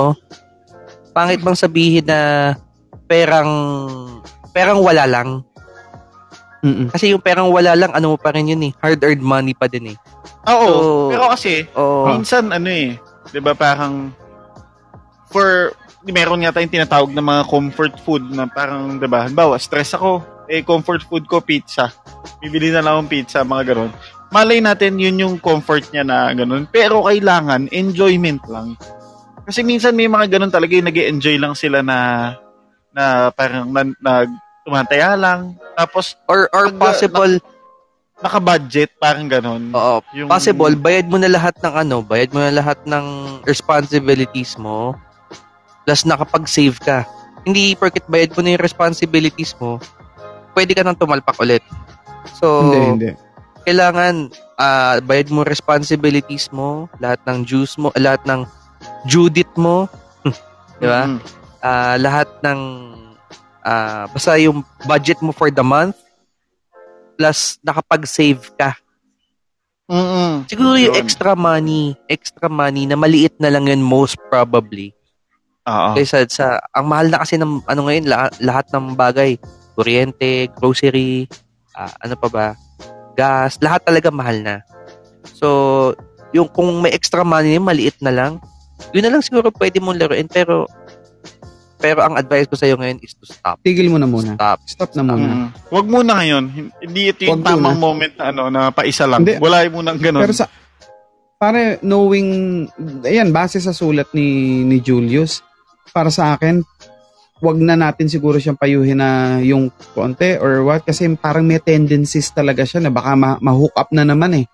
Pangit 1.14 1.40
bang 1.46 1.58
sabihin 1.58 2.06
na 2.10 2.20
perang 3.06 3.52
perang 4.50 4.80
wala 4.82 5.06
lang? 5.06 5.46
Mm-mm. 6.64 6.88
Kasi 6.90 7.12
yung 7.12 7.20
perang 7.20 7.52
wala 7.52 7.76
lang, 7.76 7.92
ano 7.92 8.16
mo 8.16 8.18
pa 8.18 8.32
rin 8.32 8.48
yun 8.48 8.64
eh. 8.64 8.74
Hard-earned 8.80 9.20
money 9.22 9.52
pa 9.52 9.68
din 9.68 9.94
eh. 9.94 9.98
Oo. 10.48 10.66
So, 10.66 10.82
pero 11.12 11.24
kasi, 11.30 11.68
Oo. 11.76 12.08
minsan 12.08 12.50
ano 12.56 12.70
eh, 12.72 12.96
'di 13.32 13.40
ba 13.44 13.52
parang 13.52 14.16
for 15.34 15.74
meron 16.06 16.46
yata 16.46 16.62
yung 16.62 16.70
tinatawag 16.72 17.10
na 17.10 17.24
mga 17.24 17.44
comfort 17.50 17.94
food 18.06 18.24
na 18.30 18.46
parang 18.46 19.02
'di 19.02 19.08
ba, 19.10 19.26
halimbawa 19.26 19.58
stress 19.58 19.98
ako, 19.98 20.22
eh 20.46 20.62
comfort 20.62 21.02
food 21.04 21.26
ko 21.26 21.42
pizza. 21.42 21.90
Bibili 22.40 22.70
na 22.70 22.86
lang 22.86 23.02
akong 23.02 23.12
pizza, 23.12 23.42
mga 23.42 23.74
ganun. 23.74 23.92
Malay 24.30 24.62
natin 24.62 24.98
yun 24.98 25.18
yung 25.18 25.36
comfort 25.38 25.90
niya 25.90 26.06
na 26.06 26.30
ganun. 26.34 26.70
Pero 26.70 27.06
kailangan 27.06 27.70
enjoyment 27.70 28.42
lang. 28.50 28.78
Kasi 29.44 29.62
minsan 29.62 29.94
may 29.94 30.08
mga 30.08 30.38
ganun 30.38 30.54
talaga 30.54 30.74
yung 30.74 30.88
nag 30.88 30.98
enjoy 30.98 31.36
lang 31.36 31.54
sila 31.54 31.82
na 31.84 31.98
na 32.94 33.34
parang 33.34 33.68
na, 33.74 33.84
nag 33.84 34.30
tumataya 34.64 35.18
lang. 35.20 35.58
Tapos 35.76 36.16
or 36.26 36.48
or 36.56 36.72
Pag- 36.72 36.80
possible, 36.80 37.34
naka-budget, 38.24 38.96
parang 38.96 39.28
ganun. 39.28 39.76
oo, 39.76 40.00
Yung, 40.16 40.32
possible, 40.32 40.72
bayad 40.80 41.12
mo 41.12 41.20
na 41.20 41.28
lahat 41.28 41.60
ng 41.60 41.76
ano, 41.76 42.00
bayad 42.00 42.32
mo 42.32 42.40
na 42.40 42.56
lahat 42.56 42.80
ng 42.88 43.06
responsibilities 43.44 44.56
mo, 44.56 44.96
plus 45.84 46.08
nakapag-save 46.08 46.80
ka. 46.80 47.04
Hindi 47.44 47.76
porket 47.76 48.08
bayad 48.08 48.32
mo 48.36 48.40
na 48.42 48.56
yung 48.56 48.64
responsibilities 48.64 49.56
mo, 49.60 49.80
pwede 50.56 50.72
ka 50.74 50.82
nang 50.82 50.98
tumalpak 50.98 51.36
ulit. 51.44 51.64
So, 52.40 52.72
hindi, 52.72 52.80
hindi. 52.80 53.12
kailangan 53.68 54.32
ah 54.56 55.04
bayad 55.04 55.28
mo 55.34 55.44
responsibilities 55.44 56.48
mo, 56.56 56.88
lahat 57.04 57.20
ng 57.28 57.44
dues 57.44 57.76
mo, 57.76 57.92
lahat 58.00 58.24
ng 58.24 58.48
Judith 59.08 59.52
mo, 59.60 59.92
di 60.80 60.88
ba? 60.88 61.08
Mm. 61.08 61.20
Ah, 61.64 61.96
lahat 62.00 62.28
ng 62.44 62.60
ah 63.64 64.08
basta 64.12 64.36
yung 64.40 64.64
budget 64.84 65.20
mo 65.24 65.32
for 65.32 65.48
the 65.48 65.64
month 65.64 65.96
plus 67.16 67.60
nakapag-save 67.64 68.44
ka. 68.56 68.76
Mm-mm. 69.88 70.48
Siguro 70.48 70.80
yung 70.80 70.96
Yun. 70.96 71.04
extra 71.04 71.36
money, 71.36 71.96
extra 72.08 72.48
money 72.48 72.88
na 72.88 72.96
maliit 72.96 73.36
na 73.38 73.52
lang 73.52 73.68
yun 73.68 73.84
most 73.84 74.16
probably. 74.32 74.96
Oo. 75.64 75.90
Kaysa 75.96 76.28
sa, 76.28 76.60
ang 76.76 76.92
mahal 76.92 77.08
na 77.08 77.24
kasi 77.24 77.40
ng 77.40 77.64
ano 77.64 77.82
ngayon, 77.88 78.06
lahat, 78.08 78.32
lahat 78.44 78.66
ng 78.76 78.86
bagay. 79.00 79.40
Kuryente, 79.74 80.54
grocery, 80.54 81.26
ah, 81.74 81.90
ano 82.04 82.14
pa 82.20 82.28
ba, 82.30 82.48
gas, 83.18 83.58
lahat 83.64 83.82
talaga 83.88 84.14
mahal 84.14 84.38
na. 84.44 84.56
So, 85.34 85.48
yung 86.36 86.52
kung 86.52 86.70
may 86.84 86.94
extra 86.94 87.26
money, 87.26 87.58
maliit 87.58 87.98
na 88.04 88.14
lang, 88.14 88.32
yun 88.92 89.06
na 89.08 89.12
lang 89.14 89.24
siguro 89.26 89.50
pwede 89.56 89.80
mong 89.80 89.98
laruin. 89.98 90.30
Pero, 90.30 90.70
pero 91.80 92.04
ang 92.04 92.16
advice 92.20 92.48
ko 92.48 92.56
sa'yo 92.60 92.76
ngayon 92.78 93.00
is 93.02 93.16
to 93.18 93.26
stop. 93.26 93.58
Tigil 93.64 93.90
mo 93.90 93.98
na 93.98 94.08
muna. 94.08 94.36
Stop. 94.36 94.60
Stop 94.68 94.92
na 95.00 95.04
muna. 95.04 95.28
Mm. 95.28 95.48
Wag 95.74 95.88
muna 95.88 96.12
ngayon. 96.22 96.44
Hindi 96.80 97.02
ito 97.12 97.20
yung 97.28 97.40
Wag 97.40 97.48
tamang 97.50 97.76
muna. 97.76 97.84
moment 97.84 98.14
na 98.20 98.26
ano 98.32 98.44
na 98.48 98.62
paisa 98.72 99.04
lang. 99.04 99.24
Hindi. 99.24 99.40
Wala 99.40 99.68
yung 99.68 99.76
munang 99.84 100.00
ganun. 100.00 100.24
Pero 100.24 100.36
sa 100.36 100.48
pare 101.44 101.84
knowing 101.84 102.64
ayan 103.04 103.36
base 103.36 103.60
sa 103.60 103.76
sulat 103.76 104.08
ni 104.16 104.64
ni 104.64 104.80
Julius 104.80 105.44
para 105.94 106.10
sa 106.10 106.34
akin 106.34 106.66
wag 107.44 107.60
na 107.60 107.76
natin 107.78 108.08
siguro 108.08 108.40
siyang 108.40 108.58
payuhin 108.58 108.98
na 108.98 109.38
yung 109.44 109.68
konti 109.94 110.40
or 110.40 110.64
what 110.64 110.82
kasi 110.82 111.06
parang 111.14 111.44
may 111.44 111.60
tendencies 111.60 112.32
talaga 112.32 112.64
siya 112.64 112.82
na 112.82 112.90
baka 112.90 113.14
ma- 113.14 113.40
ma-hook 113.44 113.76
up 113.76 113.92
na 113.94 114.08
naman 114.08 114.42
eh. 114.42 114.46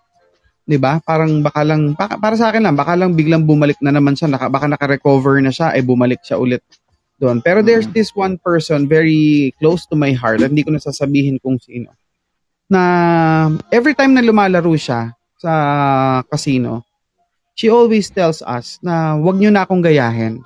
'Di 0.66 0.78
ba? 0.78 0.98
Parang 1.02 1.42
baka 1.42 1.62
lang 1.64 1.94
baka, 1.94 2.18
para 2.18 2.36
sa 2.36 2.50
akin 2.50 2.66
lang 2.66 2.76
baka 2.76 2.98
lang 2.98 3.14
biglang 3.14 3.46
bumalik 3.46 3.78
na 3.80 3.94
naman 3.94 4.18
siya 4.18 4.30
naka, 4.30 4.50
baka 4.50 4.66
naka-recover 4.68 5.40
na 5.40 5.54
siya 5.54 5.72
ay 5.74 5.82
bumalik 5.86 6.22
siya 6.26 6.42
ulit 6.42 6.62
doon. 7.22 7.40
Pero 7.46 7.62
there's 7.62 7.86
Mm. 7.86 7.94
this 7.94 8.10
one 8.12 8.36
person 8.42 8.90
very 8.90 9.54
close 9.62 9.86
to 9.86 9.94
my 9.94 10.12
heart 10.12 10.42
hindi 10.42 10.66
ko 10.66 10.74
na 10.74 10.82
sasabihin 10.82 11.38
kung 11.40 11.62
sino 11.62 11.94
na 12.70 12.82
every 13.74 13.98
time 13.98 14.14
na 14.14 14.22
lumalaro 14.22 14.74
siya 14.78 15.14
sa 15.42 15.54
casino, 16.30 16.86
she 17.54 17.70
always 17.70 18.10
tells 18.14 18.46
us 18.46 18.78
na 18.82 19.18
wag 19.18 19.42
niyo 19.42 19.50
na 19.50 19.66
akong 19.66 19.82
gayahin. 19.82 20.42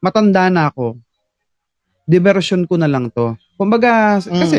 Matanda 0.00 0.48
na 0.48 0.68
ako. 0.68 0.96
Diversion 2.04 2.66
ko 2.66 2.74
na 2.74 2.88
lang 2.88 3.08
to. 3.08 3.36
Kumbaga, 3.54 4.18
Mm. 4.18 4.40
kasi 4.40 4.58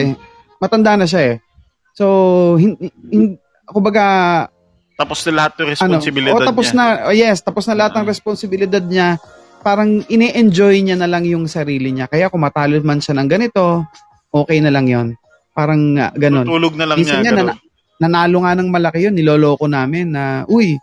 matanda 0.58 0.96
na 0.96 1.04
siya 1.04 1.22
eh. 1.26 1.36
So, 1.92 2.06
hin, 2.56 2.78
hin, 3.10 3.36
kumbaga, 3.68 4.48
Tapos 4.96 5.26
na 5.26 5.34
lahat 5.34 5.54
ng 5.58 5.66
ano, 5.66 5.72
responsibilidad 5.74 6.38
oh, 6.38 6.46
tapos 6.46 6.68
niya. 6.70 6.78
na, 6.78 6.86
oh, 7.10 7.16
yes, 7.16 7.42
tapos 7.42 7.66
na 7.66 7.74
lahat 7.76 7.94
ng 7.98 8.06
Ah. 8.06 8.12
responsibilidad 8.14 8.84
niya. 8.86 9.08
Parang 9.62 10.06
ine-enjoy 10.06 10.78
niya 10.80 10.94
na 10.96 11.10
lang 11.10 11.26
yung 11.26 11.50
sarili 11.50 11.90
niya. 11.90 12.06
Kaya 12.06 12.30
kung 12.30 12.42
matalo 12.42 12.78
man 12.80 13.02
siya 13.02 13.18
ng 13.18 13.26
ganito, 13.26 13.82
okay 14.30 14.62
na 14.62 14.70
lang 14.70 14.86
yon 14.86 15.08
Parang 15.52 15.82
uh, 15.98 16.14
ganon. 16.14 16.46
Tutulog 16.46 16.78
na 16.78 16.86
lang 16.86 17.02
Minsan 17.02 17.20
niya. 17.20 17.34
ganun. 17.34 17.58
nanalo 17.98 18.38
nga 18.42 18.54
ng 18.56 18.70
malaki 18.70 19.00
yun, 19.04 19.14
niloloko 19.14 19.66
namin 19.66 20.10
na, 20.10 20.24
uy, 20.46 20.78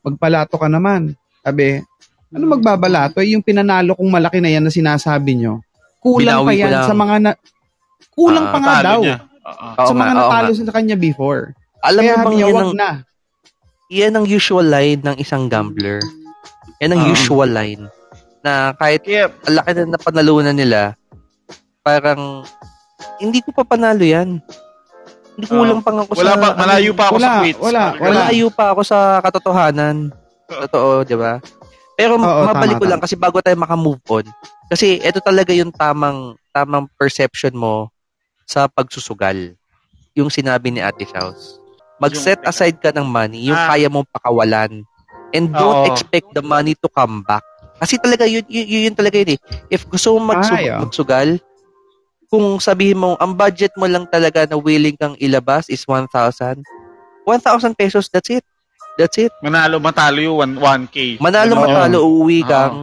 magpalato 0.00 0.56
ka 0.56 0.68
naman. 0.68 1.12
Sabi, 1.40 1.80
ano 2.32 2.44
magbabalato? 2.48 3.20
Eh, 3.20 3.32
Yung 3.32 3.40
pinanalo 3.40 3.92
kong 3.92 4.08
malaki 4.10 4.38
na 4.38 4.48
yan 4.48 4.64
na 4.64 4.72
sinasabi 4.72 5.36
nyo, 5.36 5.60
kulang 5.98 6.42
Binawi 6.42 6.46
pa 6.46 6.52
ko 6.52 6.58
yan 6.58 6.72
lang. 6.72 6.86
sa 6.86 6.94
mga 6.94 7.16
na, 7.18 7.30
kulang 8.10 8.46
Ah, 8.46 8.50
pa 8.50 8.58
nga 8.58 8.76
daw. 8.82 9.00
niya. 9.00 9.16
Oo. 9.42 9.66
Oo 9.74 9.86
sa 9.86 9.94
mga 9.94 10.04
nga, 10.06 10.18
natalo 10.18 10.50
nga. 10.50 10.58
sa 10.60 10.72
kanya 10.72 10.96
before. 10.96 11.42
Alam 11.80 12.00
Kaya 12.00 12.14
mo 12.14 12.24
bang 12.24 12.36
yan 12.38 12.54
ang, 12.54 12.70
na. 12.72 12.90
yan 13.88 14.12
ang 14.14 14.24
usual 14.24 14.64
line 14.64 15.00
ng 15.00 15.16
isang 15.16 15.46
gambler? 15.46 15.98
Yan 16.78 16.92
ang 16.92 17.02
Ah. 17.04 17.10
usual 17.10 17.50
line. 17.50 17.82
Na 18.40 18.72
kahit 18.72 19.02
ang 19.06 19.54
laki 19.54 19.70
na 19.72 19.92
napanalunan 19.92 20.52
nila, 20.52 20.94
parang, 21.80 22.42
hindi 23.18 23.38
ko 23.38 23.50
pa 23.50 23.62
panalo 23.62 24.02
yan. 24.02 24.38
Hindi 25.32 25.46
kulang 25.48 25.80
pa 25.80 25.90
nga 25.90 26.02
ako 26.02 26.12
wala 26.14 26.28
sa... 26.28 26.38
pa, 26.38 26.48
malayo 26.56 26.90
pa 26.92 27.04
ako 27.08 27.16
Wala, 27.16 27.24
sa 27.24 27.40
quits. 27.40 27.58
wala, 27.58 27.82
wala. 27.96 28.20
Malayo 28.20 28.46
pa 28.48 28.64
ako 28.70 28.80
sa 28.82 28.98
katotohanan. 29.18 29.96
Totoo, 30.44 31.02
di 31.02 31.16
ba? 31.16 31.40
Pero 31.94 32.16
Oo, 32.16 32.44
mabalik 32.48 32.76
tama, 32.76 32.82
ko 32.82 32.86
lang 32.88 33.00
kasi 33.00 33.14
bago 33.14 33.38
tayo 33.40 33.56
makamove 33.56 34.02
on. 34.08 34.26
Kasi 34.66 34.96
ito 34.98 35.20
talaga 35.20 35.52
yung 35.52 35.68
tamang 35.70 36.34
tamang 36.50 36.88
perception 36.96 37.52
mo 37.52 37.92
sa 38.44 38.66
pagsusugal. 38.66 39.56
Yung 40.12 40.28
sinabi 40.28 40.68
ni 40.68 40.80
Ate 40.80 41.04
Shaus. 41.04 41.56
Mag-set 41.96 42.40
aside 42.42 42.76
ka 42.76 42.90
ng 42.90 43.06
money, 43.06 43.48
yung 43.48 43.56
Ah. 43.56 43.70
kaya 43.70 43.86
mong 43.86 44.08
pakawalan. 44.10 44.82
And 45.32 45.48
don't 45.48 45.84
Oo. 45.84 45.88
expect 45.88 46.28
the 46.32 46.44
money 46.44 46.76
to 46.76 46.88
come 46.88 47.24
back. 47.24 47.44
Kasi 47.78 47.96
talaga 47.96 48.28
yun, 48.28 48.44
yun, 48.46 48.66
yun, 48.68 48.82
yun 48.90 48.96
talaga 48.96 49.16
yun 49.16 49.34
eh. 49.34 49.40
If 49.68 49.88
gusto 49.88 50.12
mong 50.14 50.36
magsug- 50.36 50.60
Ay, 50.60 50.68
oh. 50.68 50.84
magsugal, 50.84 51.28
kung 52.28 52.56
sabihin 52.58 53.00
mo, 53.00 53.16
ang 53.16 53.32
budget 53.32 53.72
mo 53.76 53.84
lang 53.84 54.04
talaga 54.08 54.44
na 54.44 54.56
willing 54.56 54.96
kang 54.96 55.16
ilabas 55.16 55.68
is 55.68 55.84
1,000, 55.84 56.60
1,000 57.24 57.72
pesos, 57.72 58.08
that's 58.08 58.28
it. 58.28 58.44
That's 58.94 59.16
it. 59.16 59.32
Manalo, 59.40 59.80
matalo 59.80 60.18
yung 60.20 60.58
1, 60.58 60.88
1K. 60.88 60.96
Manalo 61.18 61.52
Ganun. 61.54 61.64
matalo, 61.64 61.96
uuwi 62.04 62.38
Oo. 62.40 62.48
kang, 62.48 62.76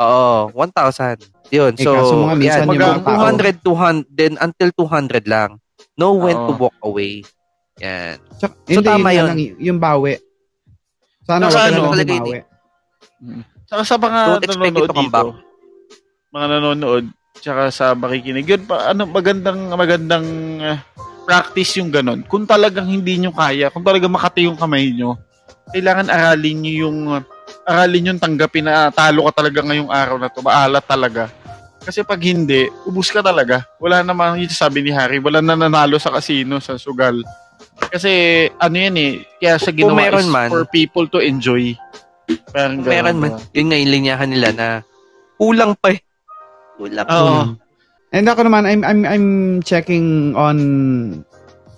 oo, 0.00 0.38
1,000. 0.50 1.22
Yun. 1.48 1.72
Eh, 1.78 1.84
So, 1.84 1.90
kaso 1.94 2.14
mga 2.18 2.34
yan. 2.40 2.66
yung 2.66 2.70
mga 2.74 3.04
Kung 3.04 3.18
200, 3.62 3.62
200, 3.62 4.10
then 4.10 4.34
until 4.40 4.70
200 4.74 5.24
lang. 5.24 5.50
Know 5.94 6.18
when 6.18 6.34
Oo. 6.34 6.46
to 6.48 6.52
walk 6.58 6.78
away. 6.82 7.22
Yan. 7.78 8.18
Tsaka, 8.34 8.54
So, 8.66 8.82
hindi, 8.82 8.86
tama 8.86 9.10
yun 9.12 9.26
lang, 9.26 9.38
yung 9.58 9.78
bawi. 9.78 10.14
Sana 11.24 11.46
wag 11.46 11.54
ano, 11.54 11.70
na 11.70 11.78
lang 11.80 11.94
talaga 11.94 12.12
yun 12.12 12.22
bumawi. 12.22 12.40
Saka 13.64 13.82
sa 13.82 13.96
mga 13.96 14.20
Don't 14.28 14.44
nanonood 14.44 14.90
dito, 14.92 15.08
back. 15.08 15.26
mga 16.30 16.46
nanonood, 16.50 17.04
tsaka 17.34 17.62
sa 17.70 17.84
makikinig, 17.94 18.44
yun 18.44 18.62
pa, 18.66 18.90
ano, 18.90 19.06
magandang, 19.06 19.70
magandang 19.72 20.26
ah, 20.60 20.78
practice 21.24 21.78
yung 21.78 21.88
ganun. 21.88 22.20
Kung 22.26 22.44
talagang 22.44 22.84
hindi 22.84 23.16
nyo 23.16 23.32
kaya, 23.32 23.70
kung 23.70 23.82
talagang 23.82 24.12
makati 24.12 24.44
yung 24.44 24.58
kamay 24.58 24.92
nyo, 24.92 25.16
kailangan 25.72 26.12
aralin 26.12 26.56
nyo 26.60 26.72
yung, 26.88 26.98
aralin 27.64 28.08
yung 28.12 28.20
tanggapin 28.20 28.68
na 28.68 28.88
ah, 28.88 28.90
talo 28.92 29.24
ka 29.30 29.40
talaga 29.40 29.64
ngayong 29.64 29.90
araw 29.92 30.16
na 30.20 30.28
to, 30.28 30.44
maalat 30.44 30.84
talaga. 30.84 31.32
Kasi 31.84 32.00
pag 32.00 32.20
hindi, 32.20 32.64
ubus 32.88 33.12
ka 33.12 33.20
talaga. 33.20 33.68
Wala 33.76 34.00
namang, 34.00 34.40
yung 34.40 34.48
sabi 34.48 34.80
ni 34.80 34.90
Harry, 34.92 35.20
wala 35.20 35.44
na 35.44 35.52
nanalo 35.52 36.00
sa 36.00 36.08
casino, 36.08 36.56
sa 36.56 36.80
sugal. 36.80 37.20
Kasi, 37.92 38.10
ano 38.56 38.76
yan 38.76 38.96
eh, 38.96 39.12
kaya 39.36 39.60
Kung 39.60 39.76
ginawa 39.76 39.98
meron 40.00 40.24
is 40.24 40.32
man. 40.32 40.48
for 40.48 40.64
people 40.72 41.04
to 41.12 41.20
enjoy. 41.20 41.76
Parang 42.56 42.80
Kung 42.80 42.88
meron 42.88 43.20
man, 43.20 43.36
yun 43.52 43.68
nga 43.68 43.76
yung 43.76 43.92
linyahan 43.92 44.30
nila 44.32 44.48
na 44.56 44.66
kulang 45.36 45.76
pa 45.76 45.92
eh. 45.92 46.00
Kulang. 46.80 47.04
Oo. 47.04 47.40
And 48.14 48.26
ako 48.30 48.48
naman, 48.48 48.64
I'm, 48.64 48.82
I'm, 48.86 49.02
I'm 49.04 49.28
checking 49.60 50.32
on, 50.38 50.56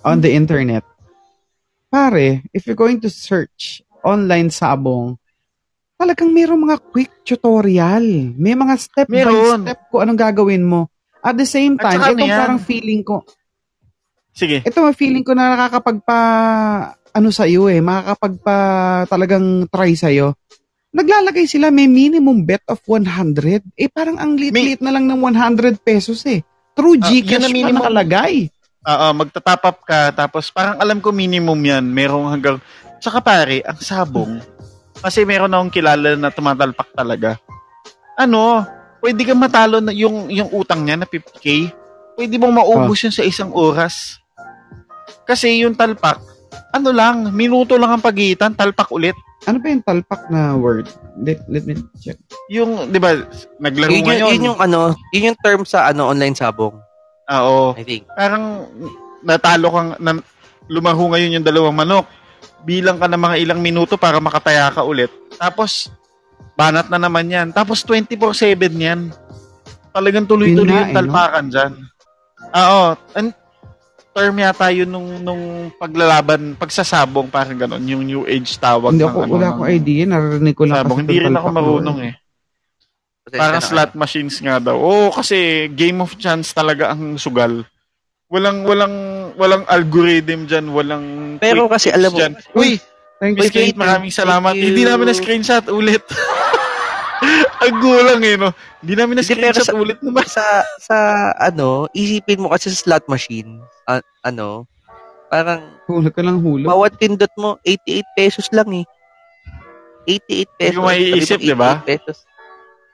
on 0.07 0.23
the 0.23 0.31
internet. 0.31 0.87
Pare, 1.97 2.45
if 2.53 2.69
you're 2.69 2.77
going 2.77 3.01
to 3.01 3.09
search 3.09 3.81
online 4.05 4.53
sabong, 4.53 5.17
talagang 5.97 6.29
mayroong 6.29 6.61
mga 6.61 6.77
quick 6.85 7.25
tutorial. 7.25 8.05
May 8.37 8.53
mga 8.53 8.73
step 8.77 9.07
by 9.09 9.25
Meron. 9.25 9.65
step 9.65 9.89
kung 9.89 10.05
anong 10.05 10.19
gagawin 10.21 10.61
mo. 10.61 10.93
At 11.19 11.33
the 11.33 11.49
same 11.49 11.73
At 11.75 11.89
time, 11.89 11.99
saka 11.99 12.13
ano 12.13 12.21
ito 12.21 12.29
yan? 12.29 12.39
parang 12.39 12.61
feeling 12.61 13.01
ko, 13.01 13.25
Sige. 14.31 14.61
ito 14.61 14.77
may 14.77 14.93
feeling 14.93 15.25
ko 15.25 15.33
na 15.33 15.57
nakakapagpa, 15.57 16.19
ano 17.11 17.29
sa 17.33 17.49
iyo 17.49 17.65
eh, 17.65 17.81
makakapagpa 17.81 18.55
talagang 19.09 19.65
try 19.65 19.97
sa 19.97 20.13
iyo. 20.13 20.37
Naglalagay 20.93 21.49
sila 21.49 21.67
may 21.67 21.89
minimum 21.89 22.45
bet 22.45 22.61
of 22.69 22.77
100. 22.85 23.65
Eh 23.73 23.89
parang 23.89 24.21
ang 24.21 24.37
liit-liit 24.37 24.79
na 24.79 24.93
lang 24.93 25.09
ng 25.09 25.19
100 25.19 25.81
pesos 25.81 26.21
eh. 26.25 26.45
True 26.73 27.01
Ah, 27.01 27.09
yun 27.09 27.25
Gcash 27.25 27.33
ang 27.33 27.43
pa 27.43 27.49
minimum. 27.51 27.77
nakalagay. 27.81 28.35
Oo, 28.87 29.07
magtatap 29.19 29.61
up 29.67 29.79
ka, 29.83 30.15
tapos 30.15 30.47
parang 30.47 30.79
alam 30.79 31.03
ko 31.03 31.11
minimum 31.11 31.59
yan, 31.59 31.83
merong 31.91 32.31
hanggang, 32.31 32.57
tsaka 33.03 33.19
pare, 33.19 33.59
ang 33.67 33.75
sabong, 33.83 34.39
kasi 35.03 35.27
meron 35.27 35.51
akong 35.51 35.75
kilala 35.75 36.15
na 36.15 36.31
tumatalpak 36.31 36.87
talaga. 36.95 37.35
Ano, 38.15 38.63
pwede 39.03 39.27
kang 39.27 39.43
matalo 39.43 39.83
na 39.83 39.91
yung, 39.91 40.31
yung 40.31 40.47
utang 40.55 40.87
niya 40.87 41.03
na 41.03 41.07
50k, 41.07 41.67
pwede 42.15 42.39
mong 42.39 42.63
maubos 42.63 43.03
yun 43.03 43.11
sa 43.11 43.27
isang 43.27 43.51
oras. 43.51 44.23
Kasi 45.27 45.67
yung 45.67 45.75
talpak, 45.75 46.23
ano 46.71 46.89
lang, 46.95 47.35
minuto 47.35 47.75
lang 47.75 47.91
ang 47.91 48.03
pagitan, 48.03 48.55
talpak 48.55 48.87
ulit. 48.95 49.13
Ano 49.45 49.59
ba 49.59 49.67
yung 49.67 49.83
talpak 49.83 50.31
na 50.31 50.55
word? 50.55 50.87
Let, 51.19 51.43
let 51.51 51.67
me 51.67 51.75
check. 51.99 52.17
Yung, 52.47 52.89
di 52.89 52.99
ba, 53.03 53.19
naglaro 53.59 53.91
yun, 53.91 54.07
ngayon. 54.07 54.31
yun 54.31 54.47
yung 54.53 54.59
ano, 54.59 54.95
yun 55.11 55.31
yung 55.31 55.39
term 55.43 55.61
sa 55.67 55.91
ano 55.91 56.07
online 56.07 56.39
sabong, 56.39 56.73
Ah, 57.27 57.43
oo. 57.43 57.75
I 57.75 57.83
think. 57.83 58.07
parang 58.15 58.71
natalo 59.19 59.67
kang 59.69 59.89
na, 59.99 60.15
lumaho 60.71 61.11
ngayon 61.11 61.39
yung 61.39 61.45
dalawang 61.47 61.75
manok. 61.75 62.07
Bilang 62.63 62.97
ka 62.97 63.07
ng 63.11 63.19
mga 63.19 63.35
ilang 63.43 63.59
minuto 63.59 63.99
para 63.99 64.17
makataya 64.23 64.71
ka 64.71 64.81
ulit. 64.87 65.11
Tapos 65.35 65.91
banat 66.55 66.87
na 66.87 66.97
naman 66.97 67.27
yan. 67.27 67.51
Tapos 67.51 67.83
24/7 67.83 68.71
yan. 68.79 69.11
Talagang 69.91 70.23
tuloy-tuloy 70.23 70.71
yung 70.73 70.91
eh, 70.91 70.95
talpakan 70.95 71.45
dyan. 71.51 71.71
Ah, 72.55 72.67
oo. 72.71 72.89
An- 73.13 73.35
term 74.17 74.33
yata 74.41 74.73
yun 74.73 74.89
nung, 74.89 75.21
nung 75.21 75.69
paglalaban, 75.77 76.57
pagsasabong, 76.57 77.29
parang 77.29 77.53
ganon. 77.53 77.85
Yung 77.85 78.01
new 78.01 78.23
age 78.25 78.57
tawag. 78.57 78.97
Hindi 78.97 79.05
ng 79.05 79.13
ako, 79.13 79.19
ano, 79.21 79.33
wala 79.37 79.45
ng 79.45 79.53
akong 79.53 79.69
idea. 79.69 80.03
Narinig 80.09 80.55
ko 80.57 80.63
lang 80.65 80.77
Sabong. 80.81 80.97
Hindi 81.05 81.17
rin 81.21 81.37
ako 81.37 81.47
marunong 81.53 81.99
eh. 82.01 82.13
Pasensya 83.27 83.43
Parang 83.43 83.59
na 83.59 83.67
slot 83.67 83.91
machines 83.93 84.35
nga 84.39 84.55
daw. 84.57 84.73
Oo, 84.73 85.11
kasi 85.11 85.35
game 85.69 85.99
of 85.99 86.15
chance 86.15 86.49
talaga 86.49 86.95
ang 86.95 87.19
sugal. 87.19 87.67
Walang 88.27 88.63
walang 88.63 88.95
walang 89.35 89.63
algorithm 89.67 90.47
diyan, 90.47 90.71
walang 90.71 91.05
Pero 91.37 91.67
kasi 91.67 91.91
alam 91.91 92.11
mo- 92.11 92.17
dyan. 92.17 92.33
Uy, 92.53 92.79
Thank 93.17 93.35
Miss 93.35 93.45
you. 93.45 93.51
Kate, 93.51 93.59
Thank 93.65 93.75
you. 93.75 93.81
maraming 93.81 94.13
salamat. 94.13 94.51
Thank 94.53 94.61
you. 94.61 94.67
Hindi 94.69 94.83
namin 94.85 95.05
na 95.05 95.15
screenshot 95.15 95.65
ulit. 95.67 96.03
ang 97.63 97.75
gulang 97.81 98.21
eh, 98.21 98.37
no? 98.37 98.53
Hindi 98.79 98.93
namin 98.93 99.15
na 99.17 99.23
screenshot 99.23 99.65
sa- 99.65 99.75
ulit 99.75 99.99
naman. 99.99 100.23
sa 100.31 100.45
sa 100.77 100.97
ano, 101.35 101.91
isipin 101.91 102.39
mo 102.39 102.47
kasi 102.47 102.69
sa 102.69 102.79
slot 102.79 103.05
machine, 103.07 103.59
a- 103.83 104.05
ano, 104.21 104.63
parang 105.27 105.75
Hulog 105.83 106.13
ka 106.13 106.21
lang 106.21 106.39
hulog. 106.39 106.67
bawat 106.67 106.95
pindot 106.95 107.31
mo 107.35 107.59
88 107.61 108.07
pesos 108.13 108.47
lang 108.51 108.71
eh. 108.73 108.85
88 110.05 110.47
pesos. 110.53 110.71
Hindi 110.71 110.77
ko 110.77 110.85
maiisip, 110.85 111.39
di 111.41 111.51
ba? 111.51 111.81
88 111.81 111.87
pesos. 111.89 112.17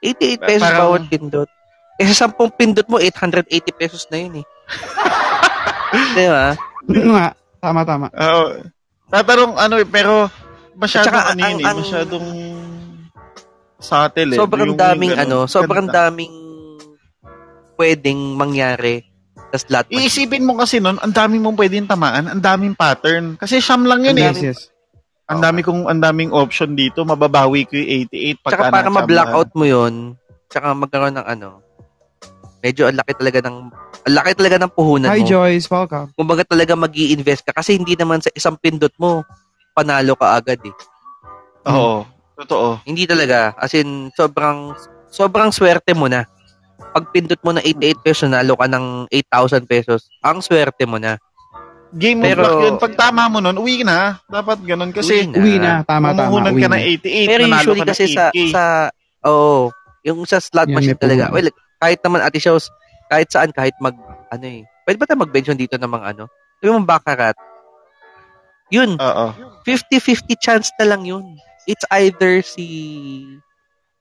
88 0.04 0.36
pesos 0.44 0.62
Parang- 0.62 0.80
bawat 0.84 1.02
pindot. 1.08 1.48
Eh 1.96 2.10
sa 2.12 2.28
10 2.28 2.36
pindot 2.52 2.86
mo 2.90 3.00
880 3.00 3.48
pesos 3.72 4.04
na 4.12 4.18
yun 4.20 4.42
eh. 4.42 4.46
di 6.16 6.26
ba? 6.26 6.52
Ano 6.84 7.10
nga, 7.16 7.28
tama, 7.58 7.80
tama. 7.82 8.06
Oo. 8.12 8.46
Tatarong 9.08 9.54
ano 9.56 9.74
eh, 9.78 9.86
pero 9.88 10.28
masyadong 10.76 11.24
ano 11.32 11.40
yun 11.40 11.58
eh, 11.58 11.64
ang- 11.64 11.78
masyadong 11.80 12.26
subtle 13.78 14.30
eh. 14.34 14.38
Sobrang 14.38 14.74
Yung- 14.74 14.80
daming 14.80 15.12
yung 15.14 15.22
ano, 15.22 15.38
sobrang 15.46 15.88
ganda. 15.88 16.10
daming 16.10 16.34
pwedeng 17.74 18.36
mangyari 18.36 19.06
sa 19.50 19.58
slot 19.58 19.86
machine. 19.86 20.02
Iisipin 20.02 20.44
mo 20.46 20.58
kasi 20.58 20.78
nun, 20.78 20.98
ang 20.98 21.14
dami 21.14 21.38
mong 21.38 21.56
pwedeng 21.56 21.86
tamaan, 21.86 22.26
ang 22.26 22.42
daming 22.42 22.74
pattern. 22.74 23.38
Kasi 23.38 23.62
siyam 23.62 23.86
lang 23.86 24.02
yun 24.02 24.18
eh. 24.18 24.30
Yes, 24.30 24.40
yes. 24.42 24.60
Ang 25.24 25.40
dami 25.40 25.60
kong 25.64 25.88
ang 25.88 26.00
daming 26.04 26.36
option 26.36 26.76
dito, 26.76 27.00
mababawi 27.00 27.64
ko 27.64 27.80
yung 27.80 28.08
88 28.12 28.44
pagka 28.44 28.52
Tsaka 28.60 28.64
para 28.68 28.88
ma-blackout 28.92 29.50
mo 29.56 29.64
yun, 29.64 29.94
tsaka 30.52 30.76
magkaroon 30.76 31.16
ng 31.16 31.24
ano, 31.24 31.64
medyo 32.60 32.88
ang 32.88 33.00
laki 33.00 33.12
talaga 33.16 33.38
ng, 33.48 33.56
ang 34.04 34.14
laki 34.20 34.30
talaga 34.36 34.56
ng 34.60 34.72
puhunan 34.76 35.08
Hi, 35.08 35.24
mo. 35.24 35.28
Joyce. 35.28 35.68
Welcome. 35.72 36.12
Kumbaga 36.12 36.44
talaga 36.44 36.76
mag 36.76 36.92
invest 36.92 37.40
ka 37.48 37.56
kasi 37.56 37.80
hindi 37.80 37.96
naman 37.96 38.20
sa 38.20 38.28
isang 38.36 38.60
pindot 38.60 38.92
mo, 39.00 39.24
panalo 39.72 40.12
ka 40.12 40.36
agad 40.36 40.60
eh. 40.60 40.76
Oo. 41.72 42.04
Totoo. 42.34 42.82
Hindi 42.84 43.08
talaga. 43.08 43.56
As 43.56 43.72
in, 43.72 44.10
sobrang, 44.12 44.76
sobrang 45.08 45.54
swerte 45.54 45.96
mo 45.96 46.04
na. 46.10 46.28
Pag 46.92 47.08
pindot 47.14 47.40
mo 47.40 47.56
na 47.56 47.62
88 47.64 48.04
pesos, 48.04 48.28
nalo 48.28 48.58
ka 48.60 48.66
ng 48.68 49.08
8,000 49.08 49.64
pesos, 49.64 50.10
ang 50.20 50.44
swerte 50.44 50.84
mo 50.84 50.98
na. 51.00 51.16
Game 51.94 52.18
of 52.18 52.26
Pero- 52.26 52.42
luck 52.42 52.58
yun. 52.60 52.74
Pag 52.76 52.94
tama 52.94 53.22
mo 53.28 53.38
nun, 53.38 53.54
uwi 53.56 53.86
na. 53.86 54.18
Dapat 54.26 54.58
ganun. 54.60 54.90
Kasi 54.90 55.24
Uwi 55.24 55.56
na. 55.56 55.80
Tama, 55.82 56.10
tama. 56.10 56.26
mamuhunan 56.26 56.52
Uwi 56.52 56.60
ka 56.60 56.68
na. 56.68 56.74
ng 56.74 56.82
88, 56.82 57.30
Pero 57.30 57.42
nanalo 57.44 57.62
usually 57.64 57.80
ka 57.80 57.86
kasi 57.86 58.04
sa, 58.10 58.24
8K. 58.28 58.38
sa, 58.50 58.62
oh, 59.22 59.70
yung 60.02 60.18
sa 60.24 60.38
slot 60.38 60.66
Yan, 60.66 60.74
machine 60.74 60.98
talaga. 60.98 61.30
Well, 61.30 61.48
kahit 61.78 62.02
naman 62.02 62.20
ate 62.20 62.38
shows, 62.38 62.66
kahit 63.06 63.30
saan, 63.30 63.54
kahit 63.54 63.78
mag, 63.78 63.94
ano 64.28 64.44
eh. 64.44 64.66
Pwede 64.82 64.98
ba 64.98 65.06
tayo 65.06 65.22
mag-mention 65.22 65.54
dito 65.54 65.78
ng 65.78 65.86
mga 65.88 66.06
ano? 66.12 66.24
Sabi 66.58 66.68
mo 66.68 66.82
baccarat. 66.82 67.36
Yun, 68.68 68.98
Oo. 68.98 69.26
50-50 69.62 70.34
chance 70.36 70.74
na 70.76 70.86
lang 70.86 71.06
yun. 71.06 71.38
It's 71.64 71.86
either 71.94 72.42
si 72.42 72.66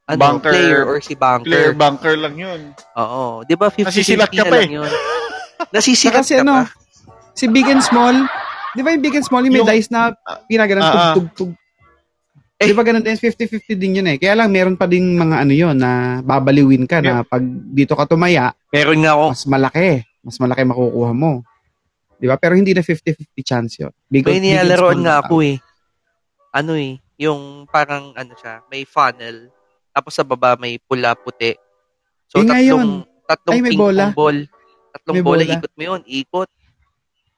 ano, 0.04 0.20
Bunker. 0.20 0.50
player 0.50 0.82
or 0.84 1.00
si 1.00 1.14
banker. 1.14 1.48
Clear 1.48 1.72
bunker 1.72 2.16
lang 2.18 2.36
yun. 2.36 2.62
Oo. 2.98 3.46
Di 3.46 3.54
ba 3.54 3.70
50-50 3.70 3.88
Nasisilat 3.88 4.30
ka 4.30 4.36
na 4.36 4.44
pa 4.44 4.56
lang 4.58 4.66
eh. 4.66 4.76
yun. 4.76 4.91
Nasisilat 5.72 6.16
Kasi 6.20 6.34
ka 6.36 6.44
ano, 6.44 6.54
pa. 6.58 6.64
Si 7.34 7.45
Big 7.47 7.65
and 7.65 7.81
Small, 7.81 8.13
di 8.71 8.81
ba 8.81 8.89
yung 8.89 9.01
Big 9.01 9.13
and 9.13 9.25
Small, 9.25 9.43
yung 9.43 9.53
may 9.53 9.61
Yung- 9.61 9.69
dice 9.69 9.89
na 9.89 10.13
pinaganan, 10.45 10.81
Ah, 10.81 10.89
ah. 10.89 11.13
tug, 11.13 11.29
tug, 11.29 11.49
tug. 11.49 11.51
Eh. 12.55 12.69
Di 12.69 12.73
ba 12.73 12.81
ganun 12.81 13.03
din, 13.03 13.17
50-50 13.17 13.75
din 13.75 13.99
yun 13.99 14.07
eh. 14.07 14.15
Kaya 14.15 14.34
lang, 14.36 14.47
meron 14.47 14.77
pa 14.77 14.86
din 14.86 15.13
mga 15.13 15.36
ano 15.38 15.51
yun, 15.51 15.75
na 15.75 16.21
babaliwin 16.21 16.86
ka 16.86 17.01
na 17.01 17.21
pag 17.21 17.43
dito 17.69 17.91
ka 17.91 18.05
tumaya, 18.05 18.55
Meron 18.71 19.03
nga 19.03 19.11
ako. 19.13 19.25
mas 19.29 19.43
malaki. 19.45 19.89
Mas 20.23 20.38
malaki 20.39 20.63
makukuha 20.63 21.11
mo. 21.11 21.43
Di 22.15 22.25
ba? 22.25 22.39
Pero 22.39 22.55
hindi 22.55 22.71
na 22.71 22.79
50-50 22.79 23.43
chance 23.43 23.75
yun. 23.77 23.91
Big, 24.07 24.23
May 24.23 24.39
nilalaroan 24.39 25.03
nga 25.03 25.19
ako 25.19 25.43
eh. 25.43 25.59
Ano 26.53 26.71
eh, 26.73 27.03
yung 27.17 27.67
parang 27.67 28.15
ano 28.15 28.31
siya, 28.34 28.63
may 28.69 28.86
funnel. 28.86 29.51
Tapos 29.91 30.15
sa 30.15 30.23
baba 30.23 30.55
may 30.55 30.79
pula 30.79 31.11
puti. 31.13 31.51
So 32.25 32.39
Eh, 32.39 32.47
tatlong 32.47 33.03
tatlong 33.27 33.53
Ay, 33.53 33.59
may 33.59 33.71
ping 33.75 33.81
bola. 33.81 34.05
ball. 34.09 34.39
Tatlong 34.93 35.15
May 35.15 35.25
bola, 35.25 35.43
bola. 35.43 35.53
ikot 35.53 35.73
mo 35.73 35.84
yun, 35.84 36.01
ikot. 36.05 36.49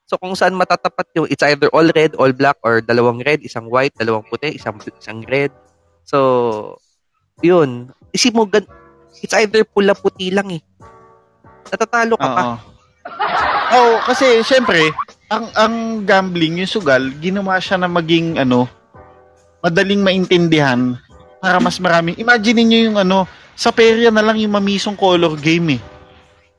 So 0.05 0.21
kung 0.21 0.37
saan 0.37 0.53
matatapat 0.53 1.09
yung 1.17 1.27
it's 1.33 1.41
either 1.41 1.69
all 1.73 1.85
red, 1.89 2.13
all 2.21 2.29
black 2.29 2.61
or 2.61 2.81
dalawang 2.81 3.25
red, 3.25 3.41
isang 3.41 3.65
white, 3.69 3.93
dalawang 3.97 4.25
puti, 4.29 4.53
isang 4.53 4.77
isang 5.01 5.25
red. 5.25 5.49
So 6.05 6.77
yun, 7.41 7.89
isip 8.13 8.37
mo 8.37 8.45
gan 8.45 8.69
it's 9.19 9.33
either 9.33 9.65
pula 9.65 9.97
puti 9.97 10.29
lang 10.29 10.49
eh. 10.53 10.61
Natatalo 11.73 12.13
ka 12.15 12.27
pa. 12.29 12.41
Oo. 12.45 12.55
Oo, 13.75 13.93
kasi 14.05 14.45
syempre, 14.45 14.93
ang 15.29 15.49
ang 15.57 15.75
gambling, 16.05 16.61
yung 16.61 16.69
sugal, 16.69 17.09
ginawa 17.17 17.57
siya 17.57 17.81
na 17.81 17.89
maging 17.89 18.37
ano, 18.37 18.69
madaling 19.65 20.05
maintindihan 20.05 20.97
para 21.41 21.57
mas 21.57 21.81
maraming. 21.81 22.13
Imagine 22.21 22.61
niyo 22.61 22.79
yung 22.93 22.97
ano, 23.01 23.25
sa 23.57 23.73
perya 23.73 24.13
na 24.13 24.21
lang 24.21 24.37
yung 24.37 24.53
mamisong 24.53 24.93
color 24.93 25.33
game 25.37 25.77
eh. 25.77 25.81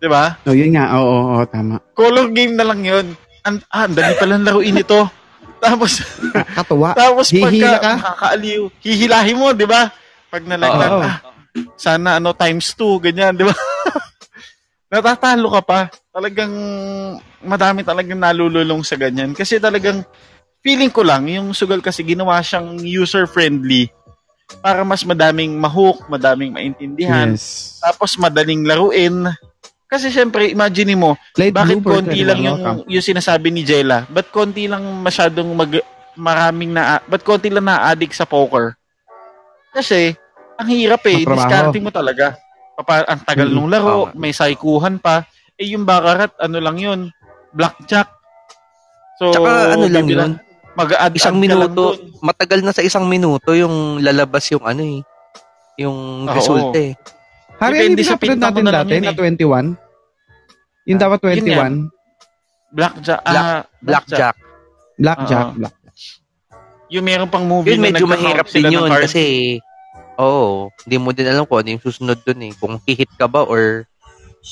'Di 0.02 0.08
ba? 0.10 0.34
Oh, 0.44 0.54
yun 0.54 0.74
nga. 0.74 0.98
Oo, 0.98 1.06
oo, 1.06 1.24
oo, 1.38 1.44
tama. 1.46 1.78
Color 1.94 2.26
game 2.34 2.58
na 2.58 2.66
lang 2.66 2.82
'yon. 2.82 3.06
Ang 3.46 3.62
ah, 3.70 3.86
ang 3.86 3.94
dali 3.94 4.12
palang 4.18 4.42
laruin 4.42 4.82
ito. 4.82 5.06
Tapos 5.64 6.02
Katuwa. 6.52 6.92
tapos 6.92 7.32
Hihila 7.32 7.80
pagka 7.80 7.80
ka? 7.80 7.92
makakaaliw, 7.96 8.62
hihilahin 8.84 9.38
mo, 9.40 9.48
'di 9.56 9.64
ba? 9.64 9.88
Pag 10.28 10.44
nalaglag, 10.44 10.92
Oo. 10.92 11.00
ah, 11.00 11.16
sana 11.80 12.20
ano 12.20 12.36
times 12.36 12.76
2 12.76 13.00
ganyan, 13.00 13.32
'di 13.32 13.48
ba? 13.48 13.54
Natatalo 14.92 15.48
ka 15.50 15.62
pa. 15.64 15.80
Talagang 16.12 16.52
madami 17.40 17.82
talagang 17.82 18.20
nalululong 18.20 18.84
sa 18.84 19.00
ganyan 19.00 19.32
kasi 19.32 19.56
talagang 19.56 20.04
feeling 20.60 20.92
ko 20.92 21.00
lang 21.06 21.24
yung 21.30 21.56
sugal 21.56 21.80
kasi 21.80 22.04
ginawa 22.04 22.38
siyang 22.44 22.76
user 22.82 23.24
friendly 23.24 23.88
para 24.60 24.84
mas 24.86 25.02
madaming 25.02 25.56
mahook, 25.58 26.06
madaming 26.06 26.52
maintindihan, 26.54 27.32
Yes. 27.34 27.78
tapos 27.82 28.14
madaling 28.20 28.62
laruin. 28.62 29.30
Kasi 29.86 30.10
syempre, 30.10 30.50
imagine 30.50 30.98
mo, 30.98 31.14
Light 31.38 31.54
bakit 31.54 31.78
blue, 31.78 31.94
konti 31.94 32.20
Bertrand, 32.20 32.26
lang 32.26 32.40
yung, 32.42 32.60
yung 32.90 33.04
sinasabi 33.06 33.54
ni 33.54 33.62
Jella? 33.62 34.02
Ba't 34.10 34.34
konti 34.34 34.66
lang 34.66 34.82
masyadong 34.82 35.46
mag, 35.54 35.78
maraming 36.18 36.74
na, 36.74 36.98
ba't 37.06 37.22
konti 37.22 37.46
lang 37.46 37.70
na-addict 37.70 38.18
sa 38.18 38.26
poker? 38.26 38.74
Kasi, 39.70 40.10
ang 40.58 40.66
hirap 40.66 41.06
eh, 41.06 41.22
Matrabaho. 41.22 41.38
discarding 41.38 41.84
mo 41.86 41.92
talaga. 41.94 42.34
Papa, 42.74 43.06
ang 43.06 43.22
tagal 43.22 43.46
Mm, 43.46 43.54
nung 43.54 43.70
laro, 43.70 44.10
tama. 44.10 44.18
may 44.18 44.34
saikuhan 44.34 44.98
pa. 44.98 45.22
Eh, 45.54 45.70
yung 45.70 45.86
bakarat, 45.86 46.34
ano 46.36 46.58
lang 46.58 46.76
yun, 46.76 47.00
blackjack. 47.54 48.10
So, 49.16 49.32
Tsaka 49.32 49.72
ano 49.72 49.86
lang 49.86 50.06
yun, 50.10 50.32
Mag-add 50.76 51.16
Isang 51.16 51.40
minuto, 51.40 51.96
matagal 52.20 52.60
na 52.60 52.68
sa 52.68 52.84
isang 52.84 53.08
minuto 53.08 53.56
yung 53.56 53.96
lalabas 54.04 54.44
yung 54.52 54.60
ano 54.60 54.84
eh. 54.84 55.00
Yung 55.80 56.28
Oo. 56.28 56.36
resulta 56.36 56.76
eh. 56.76 56.92
Hari, 57.56 57.72
Depende 57.74 57.90
hindi 57.90 58.04
sa 58.04 58.16
pinta 58.16 58.52
mo 58.52 58.60
natin 58.60 58.62
na 58.62 58.72
dati 58.74 58.94
na 58.98 59.10
eh. 59.10 59.16
21? 59.16 59.72
Yung 60.86 60.98
Ah, 60.98 61.02
dapat 61.02 61.18
yun 61.18 61.46
nga. 61.48 61.66
21? 61.66 61.74
Blackjack. 62.68 63.20
Black- 63.22 63.48
ah, 63.48 63.62
Blackjack. 63.80 64.36
Blackjack. 64.96 65.46
Oo. 65.46 65.56
Black. 65.56 65.74
Yung 66.86 67.04
meron 67.04 67.26
pang 67.26 67.42
movie 67.42 67.74
Yun, 67.74 67.80
na 67.80 67.86
medyo 67.90 68.06
mahirap 68.06 68.46
din 68.46 68.70
yun 68.70 68.86
card. 68.86 69.02
kasi, 69.08 69.22
oo, 70.16 70.70
hindi 70.84 70.96
mo 70.96 71.10
din 71.10 71.26
alam 71.26 71.42
kung 71.42 71.58
ano 71.58 71.72
yung 71.72 71.82
susunod 71.82 72.20
dun 72.22 72.40
eh. 72.40 72.52
Kung 72.54 72.78
hihit 72.80 73.10
ka 73.14 73.26
ba 73.26 73.42
or 73.42 73.88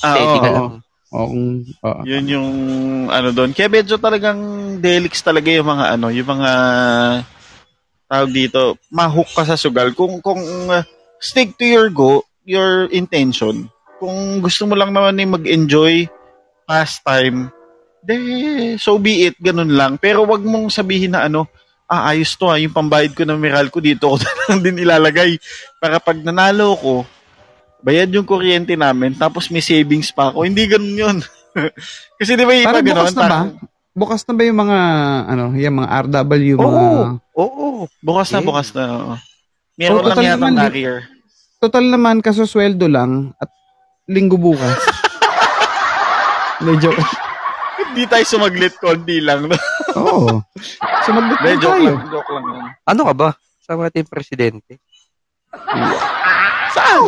Ah, 0.01 0.11
steady 0.11 0.37
ka 0.41 0.49
lang. 0.51 0.65
Oo. 1.15 1.39
oo. 1.79 2.01
Yun 2.03 2.25
yung 2.27 2.49
ano 3.07 3.31
doon. 3.31 3.55
Kaya 3.55 3.71
medyo 3.71 3.95
talagang 3.95 4.39
delix 4.77 5.23
talaga 5.23 5.47
yung 5.47 5.69
mga 5.69 5.95
ano, 5.95 6.11
yung 6.11 6.27
mga 6.27 6.51
tawag 8.05 8.31
dito, 8.31 8.75
mahook 8.89 9.31
ka 9.31 9.45
sa 9.45 9.55
sugal. 9.55 9.95
Kung 9.95 10.19
kung 10.19 10.41
uh, 10.67 10.83
stick 11.17 11.55
to 11.55 11.63
your 11.63 11.87
go, 11.87 12.19
your 12.45 12.87
intention. 12.93 13.67
Kung 13.97 14.39
gusto 14.39 14.69
mo 14.69 14.77
lang 14.77 14.93
naman 14.93 15.17
eh 15.17 15.27
mag-enjoy 15.27 16.05
pastime, 16.63 17.49
de 18.01 18.15
so 18.77 18.97
be 18.97 19.27
it, 19.27 19.35
ganun 19.41 19.73
lang. 19.73 19.97
Pero 19.97 20.23
wag 20.23 20.45
mong 20.45 20.69
sabihin 20.69 21.17
na 21.17 21.25
ano, 21.25 21.49
ah, 21.85 22.13
ayos 22.13 22.37
to 22.37 22.45
ah, 22.45 22.57
yung 22.57 22.73
pambayad 22.73 23.13
ko 23.13 23.25
ng 23.25 23.37
Meral 23.37 23.69
ko 23.69 23.81
dito 23.81 24.13
ko 24.13 24.15
na 24.21 24.29
lang 24.49 24.59
din 24.61 24.81
ilalagay. 24.81 25.41
Para 25.77 25.97
pag 25.97 26.17
nanalo 26.17 26.77
ko, 26.77 26.93
bayad 27.81 28.09
yung 28.09 28.25
kuryente 28.25 28.77
namin, 28.77 29.13
tapos 29.13 29.49
may 29.49 29.61
savings 29.61 30.09
pa 30.09 30.29
ako. 30.29 30.45
Hindi 30.45 30.69
ganun 30.69 30.95
yun. 30.95 31.17
Kasi 32.21 32.37
di 32.37 32.45
ba 32.45 32.53
yung 32.53 32.65
iba 32.65 32.71
Parang 32.73 32.85
ganun? 32.85 32.97
bukas 33.01 33.13
na 33.15 33.25
ba? 33.25 33.39
Bukas 33.95 34.21
na 34.27 34.33
ba 34.35 34.43
yung 34.43 34.59
mga, 34.59 34.77
ano, 35.23 35.43
yung 35.55 35.75
mga 35.79 35.89
RW, 36.03 36.43
mga... 36.59 36.67
Oo. 36.67 37.03
Oo. 37.39 37.67
Bukas 38.03 38.27
na, 38.29 38.37
Yeah. 38.37 38.47
bukas 38.49 38.67
na. 38.75 38.83
oo. 38.91 39.13
Meron 39.75 39.97
Oo, 39.97 40.07
lang 40.07 40.19
yata 40.19 40.45
di- 40.45 40.59
career. 40.67 40.95
Total 41.59 41.85
naman, 41.87 42.19
kasusweldo 42.19 42.85
lang 42.85 43.31
at 43.39 43.49
linggo 44.05 44.37
bukas. 44.37 44.75
Medyo, 46.65 46.91
Hindi 47.91 48.03
tayo 48.11 48.25
sumaglit, 48.27 48.75
konti 48.79 49.23
lang. 49.23 49.47
oo. 49.99 50.43
Sumagot 51.07 51.39
Hindi, 51.39 51.51
na 51.55 51.61
joke 51.61 51.73
tayo. 51.79 51.85
lang, 51.95 51.99
joke 52.11 52.31
lang. 52.31 52.45
Ano 52.83 53.01
ka 53.07 53.13
ba? 53.15 53.29
Sa 53.63 53.73
ating 53.79 54.07
presidente. 54.07 54.77
Saan? 56.75 57.03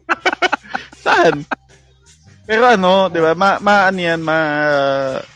Saan? 1.04 1.34
Pero 2.44 2.64
ano, 2.66 3.08
di 3.08 3.18
ba, 3.22 3.32
ma, 3.32 3.56
ma 3.62 3.88
ano 3.88 3.98
yan, 3.98 4.20
ma, 4.20 4.38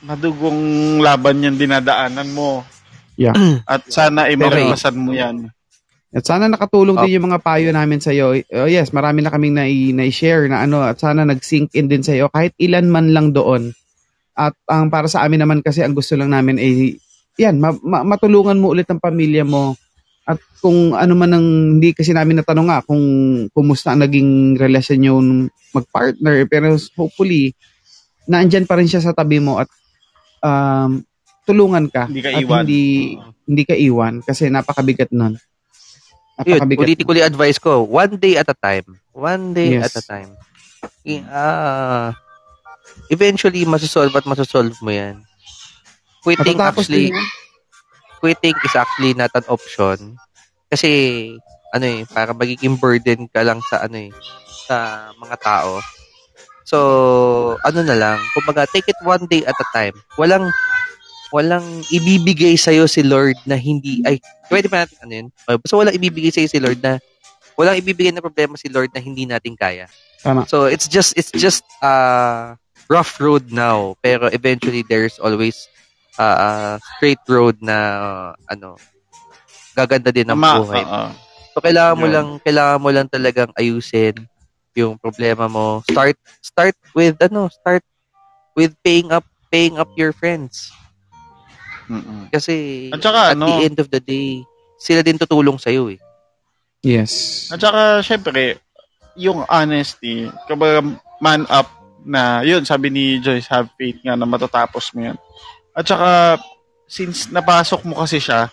madugong 0.03 0.61
laban 1.01 1.45
yan 1.47 1.57
dinadaanan 1.57 2.29
mo. 2.35 2.67
Yeah. 3.15 3.63
At 3.65 3.87
sana 3.89 4.27
ay 4.29 4.35
Okay. 4.35 4.93
mo 4.99 5.15
yan. 5.15 5.49
At 6.15 6.23
sana 6.23 6.47
nakatulong 6.47 6.95
Oh. 6.95 7.03
din 7.03 7.19
yung 7.19 7.27
mga 7.27 7.43
payo 7.43 7.69
namin 7.69 7.99
sa 7.99 8.15
iyo. 8.15 8.31
Oh, 8.55 8.71
yes, 8.71 8.95
marami 8.95 9.19
na 9.19 9.29
kaming 9.29 9.53
nai, 9.53 9.91
nai-share 9.91 10.47
na 10.47 10.63
ano 10.63 10.79
at 10.81 10.97
sana 10.97 11.27
nag-sink 11.27 11.75
in 11.75 11.91
din 11.91 12.01
sa 12.01 12.15
iyo 12.15 12.31
kahit 12.31 12.55
ilan 12.57 12.87
man 12.87 13.11
lang 13.11 13.35
doon. 13.35 13.75
At 14.33 14.55
ang 14.65 14.89
para 14.89 15.07
sa 15.07 15.23
amin 15.23 15.43
naman 15.43 15.59
kasi 15.59 15.83
ang 15.83 15.91
gusto 15.93 16.15
lang 16.15 16.31
namin 16.31 16.57
ay 16.57 16.99
yan, 17.35 17.59
ma- 17.59 17.75
ma- 17.83 18.07
matulungan 18.07 18.57
mo 18.57 18.71
ulit 18.71 18.87
ang 18.87 19.03
pamilya 19.03 19.43
mo. 19.43 19.75
At 20.25 20.39
kung 20.59 20.95
ano 20.95 21.13
man 21.13 21.35
ang 21.35 21.47
hindi 21.77 21.91
kasi 21.93 22.15
namin 22.15 22.41
natanong 22.41 22.69
nga 22.69 22.81
kung 22.81 23.03
kumusta 23.51 23.91
ang 23.91 24.01
naging 24.01 24.55
relasyon 24.55 24.99
niyo 24.99 25.15
mag-partner 25.71 26.47
pero 26.47 26.73
hopefully 26.95 27.53
naandyan 28.25 28.65
pa 28.65 28.79
rin 28.79 28.89
siya 28.89 29.03
sa 29.03 29.13
tabi 29.13 29.37
mo 29.37 29.61
at 29.61 29.69
um, 30.41 31.05
tulungan 31.45 31.93
ka 31.93 32.09
Hindi 32.09 32.23
ka 32.23 32.31
at 32.31 32.41
iwan. 32.41 32.63
hindi 32.65 32.83
hindi 33.45 33.63
ka 33.67 33.75
iwan 33.77 34.15
kasi 34.25 34.49
napakabigat 34.49 35.13
nun. 35.13 35.37
Yun, 36.43 36.67
yung 36.67 37.31
advice 37.31 37.63
ko. 37.63 37.87
One 37.87 38.19
day 38.19 38.35
at 38.35 38.51
a 38.51 38.57
time. 38.59 38.99
One 39.15 39.55
day 39.55 39.79
Yes. 39.79 39.95
at 39.95 40.03
a 40.03 40.03
time. 40.03 40.31
Ah, 41.31 42.11
eventually, 43.07 43.63
masasolve 43.63 44.11
at 44.19 44.27
masasolve 44.27 44.75
mo 44.83 44.91
yan. 44.91 45.23
Quitting 46.27 46.59
Matatapos 46.59 46.91
actually, 46.91 47.15
din 47.15 47.17
quitting 48.19 48.57
is 48.65 48.75
actually 48.75 49.13
not 49.15 49.31
an 49.37 49.47
option. 49.47 50.17
Kasi, 50.73 50.91
ano 51.71 51.85
eh, 51.87 52.03
para 52.09 52.33
magiging 52.35 52.81
burden 52.81 53.29
ka 53.31 53.45
lang 53.45 53.61
sa, 53.71 53.85
ano 53.85 54.09
eh, 54.09 54.11
sa 54.67 55.09
mga 55.21 55.37
tao. 55.39 55.79
So, 56.65 56.79
ano 57.61 57.85
na 57.85 57.95
lang, 57.95 58.19
kumbaga, 58.33 58.65
take 58.73 58.89
it 58.89 58.99
one 59.05 59.29
day 59.29 59.45
at 59.45 59.55
a 59.55 59.67
time. 59.77 59.93
Walang, 60.17 60.49
walang 61.35 61.67
ibibigay 61.91 62.55
sa'yo 62.55 62.87
si 62.87 63.03
Lord 63.03 63.35
na 63.43 63.59
hindi, 63.59 64.07
ay, 64.07 64.23
pwede 64.47 64.71
pa 64.71 64.87
natin, 64.87 64.97
ano 65.03 65.13
yun? 65.19 65.29
Uh, 65.51 65.59
So, 65.67 65.83
walang 65.83 65.99
ibibigay 65.99 66.31
sa'yo 66.31 66.47
si 66.47 66.63
Lord 66.63 66.79
na, 66.79 67.03
walang 67.59 67.75
ibibigay 67.75 68.15
na 68.15 68.23
problema 68.23 68.55
si 68.55 68.71
Lord 68.71 68.95
na 68.95 69.03
hindi 69.03 69.27
natin 69.27 69.59
kaya. 69.59 69.91
Tama. 70.23 70.47
So, 70.47 70.71
it's 70.71 70.87
just, 70.87 71.19
it's 71.19 71.35
just, 71.35 71.67
uh, 71.83 72.55
rough 72.87 73.19
road 73.19 73.51
now. 73.51 73.99
Pero 73.99 74.31
eventually, 74.31 74.87
there's 74.87 75.19
always 75.19 75.67
uh, 76.23 76.39
uh, 76.39 76.75
straight 76.95 77.19
road 77.27 77.59
na, 77.59 77.77
uh, 77.99 78.31
ano, 78.47 78.79
gaganda 79.75 80.15
din 80.15 80.31
ang 80.31 80.39
Tama, 80.39 80.63
buhay. 80.63 80.85
oo. 80.87 81.11
So 81.55 81.63
kailangan 81.63 81.99
mo 81.99 82.07
Yun. 82.07 82.15
lang 82.15 82.29
kailangan 82.43 82.79
mo 82.83 82.89
lang 82.91 83.07
talagang 83.11 83.51
ayusin 83.55 84.15
yung 84.75 84.99
problema 84.99 85.47
mo. 85.47 85.83
Start 85.87 86.19
start 86.43 86.75
with 86.95 87.15
ano, 87.23 87.47
start 87.51 87.83
with 88.59 88.75
paying 88.83 89.15
up 89.15 89.23
paying 89.55 89.79
up 89.79 89.91
your 89.95 90.11
friends. 90.11 90.71
Mm-mm. 91.89 92.33
Kasi 92.33 92.89
At 92.91 93.01
saka, 93.03 93.21
at 93.33 93.37
ano, 93.37 93.47
the 93.49 93.69
end 93.69 93.79
of 93.81 93.89
the 93.89 94.01
day, 94.01 94.43
sila 94.81 95.01
din 95.05 95.21
tutulong 95.21 95.57
sa 95.61 95.73
iyo 95.73 95.93
eh. 95.93 96.01
Yes. 96.85 97.47
At 97.49 97.61
saka, 97.61 98.05
syempre, 98.05 98.61
yung 99.17 99.47
honesty, 99.49 100.29
kapag 100.45 100.85
man 101.23 101.49
up 101.49 101.71
na, 102.05 102.45
yun, 102.45 102.67
sabi 102.69 102.93
ni 102.93 103.19
Joyce, 103.25 103.49
have 103.49 103.73
faith 103.81 103.97
nga 104.05 104.13
na 104.13 104.29
matatapos 104.29 104.93
mo 104.93 105.09
yan. 105.09 105.19
At 105.73 105.89
saka, 105.89 106.37
since 106.85 107.33
napasok 107.33 107.89
mo 107.89 107.97
kasi 107.97 108.21
siya, 108.21 108.53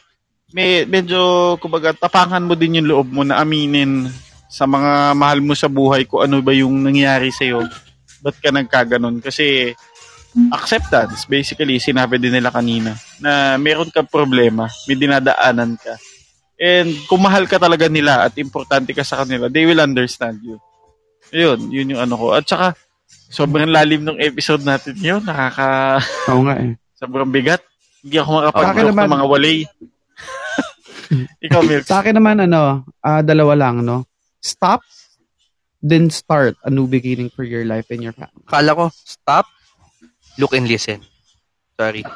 may, 0.55 0.87
medyo, 0.87 1.55
kumbaga, 1.59 1.91
tapangan 1.91 2.43
mo 2.43 2.55
din 2.55 2.79
yung 2.79 2.89
loob 2.91 3.07
mo 3.11 3.23
na 3.27 3.43
aminin 3.43 4.07
sa 4.51 4.67
mga 4.67 5.15
mahal 5.15 5.39
mo 5.39 5.55
sa 5.55 5.71
buhay 5.71 6.03
ko 6.03 6.27
ano 6.27 6.43
ba 6.43 6.51
yung 6.51 6.83
nangyari 6.83 7.31
sa'yo. 7.31 7.63
Ba't 8.19 8.35
ka 8.39 8.51
nagkaganon? 8.51 9.23
Kasi, 9.23 9.75
acceptance, 10.51 11.27
basically, 11.27 11.75
sinabi 11.77 12.15
din 12.15 12.31
nila 12.31 12.51
kanina, 12.51 12.95
na 13.19 13.59
meron 13.59 13.91
ka 13.91 14.03
problema, 14.03 14.71
may 14.87 14.95
dinadaanan 14.95 15.75
ka. 15.75 15.99
And 16.61 16.93
kung 17.09 17.25
mahal 17.25 17.49
ka 17.49 17.57
talaga 17.57 17.89
nila 17.89 18.29
at 18.29 18.37
importante 18.37 18.93
ka 18.95 19.03
sa 19.03 19.25
kanila, 19.25 19.49
they 19.51 19.65
will 19.67 19.81
understand 19.81 20.39
you. 20.45 20.61
Yun, 21.33 21.71
yun 21.73 21.91
yung 21.95 22.01
ano 22.05 22.15
ko. 22.15 22.25
At 22.37 22.45
saka, 22.45 22.77
sobrang 23.31 23.71
lalim 23.71 24.05
ng 24.05 24.19
episode 24.21 24.61
natin 24.61 24.95
yun. 24.99 25.23
Nakaka... 25.23 25.99
Oo 26.31 26.43
nga 26.45 26.55
eh. 26.59 26.77
sobrang 27.01 27.31
bigat. 27.31 27.63
Hindi 28.05 28.21
ako 28.21 28.29
makapag-joke 28.39 28.91
naman- 28.93 29.07
ng 29.09 29.15
mga 29.17 29.27
walay. 29.27 29.57
Ikaw, 31.49 31.61
Milk. 31.65 31.85
Sa 31.89 31.99
akin 31.99 32.15
naman, 32.15 32.37
ano, 32.45 32.85
ah, 33.03 33.21
dalawa 33.25 33.57
lang, 33.57 33.83
no? 33.83 34.07
Stop, 34.39 34.85
then 35.81 36.13
start 36.13 36.55
a 36.61 36.69
new 36.69 36.85
beginning 36.85 37.33
for 37.33 37.41
your 37.41 37.65
life 37.65 37.89
and 37.89 38.05
your 38.05 38.13
family. 38.13 38.45
Kala 38.45 38.77
ko, 38.77 38.85
stop, 38.93 39.49
look 40.41 40.57
and 40.57 40.65
listen. 40.65 41.05
Sorry. 41.77 42.01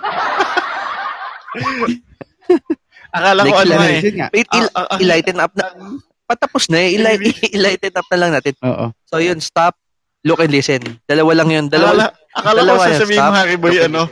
Akala 3.15 3.47
ko 3.47 3.55
ano 3.55 3.73
eh. 3.87 4.01
Wait, 4.33 4.47
il- 4.51 4.73
ah, 4.75 4.87
ah. 4.91 4.97
i-lighten 4.99 5.37
up 5.39 5.53
na. 5.55 5.65
Patapos 6.25 6.67
na 6.67 6.83
eh. 6.83 6.97
Ili- 6.97 7.37
i-lighten 7.55 7.93
up 7.95 8.07
na 8.11 8.17
lang 8.17 8.31
natin. 8.35 8.53
Oo. 8.65 8.91
So 9.07 9.21
yun, 9.21 9.39
stop, 9.39 9.77
look 10.25 10.41
and 10.41 10.51
listen. 10.51 10.81
Dalawa 11.07 11.31
lang 11.37 11.49
yun. 11.53 11.65
Dalawa, 11.69 11.93
Akala, 11.93 12.07
akala 12.35 12.59
ko 12.59 12.59
dalawa 12.59 12.83
sasabihin 12.91 13.21
mo, 13.21 13.23
Stop, 13.23 13.37
Harry 13.39 13.55
Boy, 13.55 13.75
ano, 13.79 14.03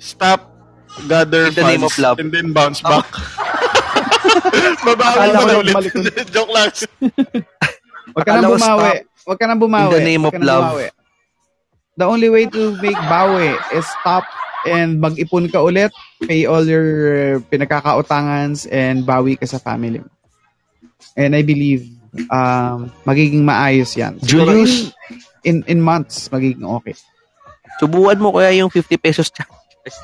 stop, 0.00 0.40
gather 1.06 1.44
In 1.46 1.54
the 1.54 1.62
name 1.62 1.82
funds, 1.84 1.94
of 1.94 2.02
love. 2.02 2.16
and 2.18 2.30
then 2.34 2.50
bounce 2.50 2.82
back. 2.82 3.06
Babawi 4.84 5.30
mo 5.30 5.42
na 5.46 5.54
ulit. 5.62 5.74
Joke 6.34 6.50
lang. 6.50 6.68
Huwag 8.10 8.24
ka 8.26 8.30
nang 8.34 8.50
bumawi. 8.50 8.90
Huwag 9.22 9.38
ka 9.38 9.44
nang 9.46 9.60
bumawi. 9.62 9.84
In 9.86 9.94
the 9.94 10.02
name 10.02 10.22
Huwag 10.26 10.34
of 10.34 10.34
ka 10.34 10.40
nang 10.42 10.48
love. 10.50 10.64
bumawi. 10.74 10.86
The 11.98 12.06
only 12.06 12.30
way 12.30 12.46
to 12.46 12.78
make 12.78 12.94
bawi 13.10 13.58
is 13.74 13.82
stop 13.98 14.22
and 14.62 15.02
mag-ipon 15.02 15.50
ka 15.50 15.58
ulit, 15.66 15.90
pay 16.22 16.46
all 16.46 16.62
your 16.62 16.86
uh, 17.10 17.36
pinagkakautangans, 17.50 18.70
and 18.70 19.02
bawi 19.02 19.34
ka 19.34 19.50
sa 19.50 19.58
family 19.58 19.98
mo. 19.98 20.10
And 21.18 21.34
I 21.34 21.42
believe 21.42 21.90
um, 22.30 22.94
magiging 23.02 23.42
maayos 23.42 23.98
yan. 23.98 24.22
Julius. 24.22 24.94
In, 25.42 25.66
in, 25.66 25.78
in 25.78 25.78
months, 25.82 26.30
magiging 26.30 26.62
okay. 26.62 26.94
subuan 27.82 28.22
mo 28.22 28.30
kaya 28.34 28.62
yung 28.62 28.70
50 28.70 28.94
pesos 29.02 29.26
challenge. 29.34 29.98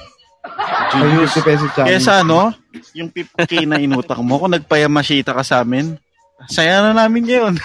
Julius. 0.90 1.30
50 1.38 1.46
pesos 1.46 1.68
Kaya 1.78 1.98
challenge. 1.98 2.06
sa 2.06 2.26
ano, 2.26 2.50
yung 2.90 3.10
50k 3.14 3.70
na 3.70 3.78
inutak 3.78 4.18
mo, 4.18 4.42
kung 4.42 4.50
nagpayamashita 4.50 5.30
ka 5.30 5.46
sa 5.46 5.62
amin, 5.62 5.94
saya 6.50 6.90
na 6.90 7.06
namin 7.06 7.22
ngayon. 7.22 7.54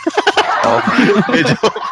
Oh. 0.60 0.84
Joke, 1.32 1.80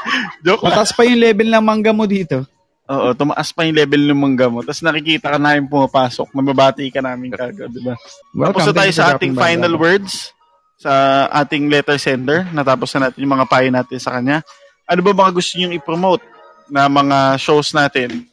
joke 0.48 0.64
lang. 0.64 0.72
Mataas 0.72 0.92
pa 0.96 1.04
yung 1.04 1.20
level 1.20 1.48
ng 1.52 1.66
mangga 1.68 1.92
mo 1.92 2.08
dito. 2.08 2.48
Oo, 2.88 3.12
tumaas 3.12 3.52
pa 3.52 3.68
yung 3.68 3.76
level 3.76 4.08
ng 4.08 4.16
mangga 4.16 4.48
mo. 4.48 4.64
Tapos 4.64 4.80
nakikita 4.80 5.36
ka 5.36 5.40
namin 5.40 5.68
pumapasok. 5.68 6.32
Mababati 6.32 6.88
ka 6.88 7.04
namin 7.04 7.36
kagad, 7.36 7.68
di 7.76 7.84
ba? 7.84 8.00
Tapos 8.48 8.64
na 8.72 8.76
tayo 8.80 8.92
sa 8.96 9.06
ating 9.12 9.36
final 9.36 9.76
brother. 9.76 10.00
words 10.00 10.32
sa 10.80 11.26
ating 11.44 11.68
letter 11.68 12.00
sender. 12.00 12.48
Natapos 12.56 12.88
na 12.96 13.12
natin 13.12 13.28
yung 13.28 13.36
mga 13.36 13.50
payo 13.52 13.70
natin 13.76 14.00
sa 14.00 14.16
kanya. 14.16 14.40
Ano 14.88 15.04
ba 15.04 15.12
mga 15.12 15.36
gusto 15.36 15.60
niyong 15.60 15.76
i-promote 15.76 16.24
na 16.72 16.88
mga 16.88 17.36
shows 17.36 17.76
natin? 17.76 18.24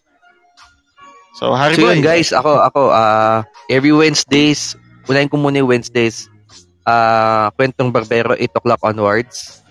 So, 1.34 1.50
Harry 1.50 1.74
So 1.74 1.82
Boy. 1.82 1.98
yun 1.98 2.06
guys, 2.06 2.30
ako, 2.30 2.62
ako, 2.62 2.82
ah 2.94 3.42
every 3.66 3.90
Wednesdays, 3.90 4.78
unahin 5.10 5.26
ko 5.26 5.34
muna 5.34 5.58
yung 5.58 5.66
Wednesdays, 5.74 6.30
ah 6.86 7.50
kwentong 7.58 7.90
barbero, 7.90 8.38
8 8.38 8.54
o'clock 8.54 8.78
onwards. 8.86 9.63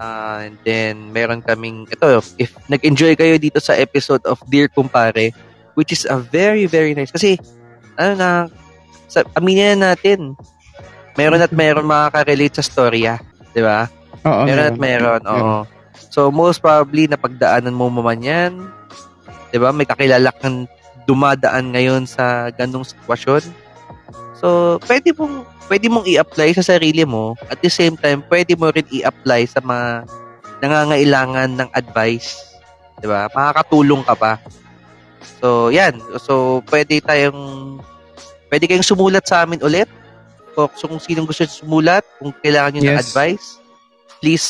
Ah, 0.00 0.48
and 0.48 0.56
then, 0.64 1.12
meron 1.12 1.44
kaming, 1.44 1.84
ito, 1.92 2.24
if 2.40 2.56
nag-enjoy 2.72 3.20
kayo 3.20 3.36
dito 3.36 3.60
sa 3.60 3.76
episode 3.76 4.24
of 4.24 4.40
Dear 4.48 4.72
Kumpare, 4.72 5.36
which 5.76 5.92
is 5.92 6.08
a 6.08 6.16
very, 6.16 6.64
very 6.64 6.96
nice. 6.96 7.12
Kasi, 7.12 7.36
ano 8.00 8.16
na, 8.16 8.30
sa, 9.12 9.20
aminin 9.36 9.76
na 9.76 9.92
natin, 9.92 10.32
meron 11.20 11.44
at 11.44 11.52
meron 11.52 11.84
makaka-relate 11.84 12.56
sa 12.56 12.64
storya. 12.64 13.20
Di 13.52 13.60
ba? 13.60 13.92
Oo, 14.24 14.48
meron 14.48 14.72
at 14.72 14.78
meron, 14.80 15.22
oo. 15.28 15.68
So, 16.08 16.32
most 16.32 16.64
probably, 16.64 17.04
napagdaanan 17.04 17.76
mo 17.76 17.92
man 17.92 18.24
yan. 18.24 18.52
'Di 19.50 19.58
ba 19.58 19.74
May 19.74 19.86
kakilala 19.86 20.30
kang 20.38 20.66
dumadaan 21.06 21.74
ngayon 21.74 22.06
sa 22.06 22.54
ganong 22.54 22.86
sitwasyon. 22.86 23.42
So, 24.38 24.78
pwede 24.86 25.10
mong, 25.14 25.42
pwede 25.70 25.86
mong 25.86 26.10
i-apply 26.10 26.58
sa 26.58 26.66
sarili 26.66 27.06
mo. 27.06 27.38
At 27.46 27.62
the 27.62 27.70
same 27.70 27.94
time, 27.94 28.26
pwede 28.26 28.58
mo 28.58 28.74
rin 28.74 28.84
i-apply 28.90 29.46
sa 29.46 29.62
mga 29.62 30.10
nangangailangan 30.58 31.50
ng 31.54 31.68
advice. 31.70 32.58
'Di 32.98 33.06
ba 33.06 33.30
Makakatulong 33.30 34.02
ka 34.02 34.18
pa. 34.18 34.32
So, 35.40 35.70
yan. 35.70 35.96
So, 36.20 36.60
pwede 36.68 37.00
tayong, 37.00 37.78
pwede 38.50 38.66
kayong 38.66 38.84
sumulat 38.84 39.24
sa 39.24 39.46
amin 39.46 39.62
ulit. 39.62 39.88
Kung, 40.52 40.68
kung 40.68 41.00
sinong 41.00 41.24
gusto 41.24 41.46
sumulat, 41.46 42.02
kung 42.18 42.34
kailangan 42.42 42.76
ng 42.76 42.90
Yes. 42.90 43.08
advice, 43.08 43.46
please 44.20 44.48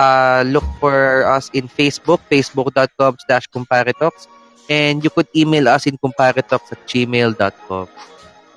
uh, 0.00 0.40
look 0.48 0.64
for 0.80 1.24
us 1.28 1.52
in 1.52 1.68
Facebook, 1.68 2.22
facebook.com 2.32 3.20
slash 3.26 3.48
comparitox. 3.52 4.28
And 4.70 5.02
you 5.02 5.10
could 5.10 5.26
email 5.34 5.66
us 5.68 5.84
in 5.84 5.98
comparitox 5.98 6.72
at 6.72 6.80
gmail.com. 6.86 7.90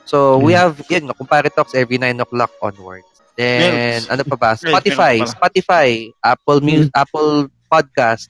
So, 0.03 0.37
we 0.37 0.51
Mm. 0.51 0.59
have, 0.59 0.73
yun, 0.89 1.03
nga, 1.07 1.15
comparitox 1.15 1.73
every 1.73 1.97
9 1.97 2.19
o'clock 2.19 2.51
onwards. 2.59 3.07
Then, 3.33 4.03
Yes. 4.03 4.09
ano 4.11 4.21
pa 4.23 4.35
ba? 4.35 4.49
Spotify. 4.53 5.23
Spotify, 5.25 5.89
Apple 6.21 6.61
Music, 6.61 6.91
Apple 6.93 7.49
Podcast. 7.65 8.29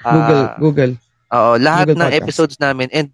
Google, 0.00 0.44
ah, 0.48 0.56
Google. 0.58 0.92
Oo, 1.30 1.50
lahat 1.60 1.92
Google 1.92 2.00
ng 2.00 2.08
Podcast. 2.10 2.20
episodes 2.24 2.56
namin. 2.58 2.88
And 2.90 3.12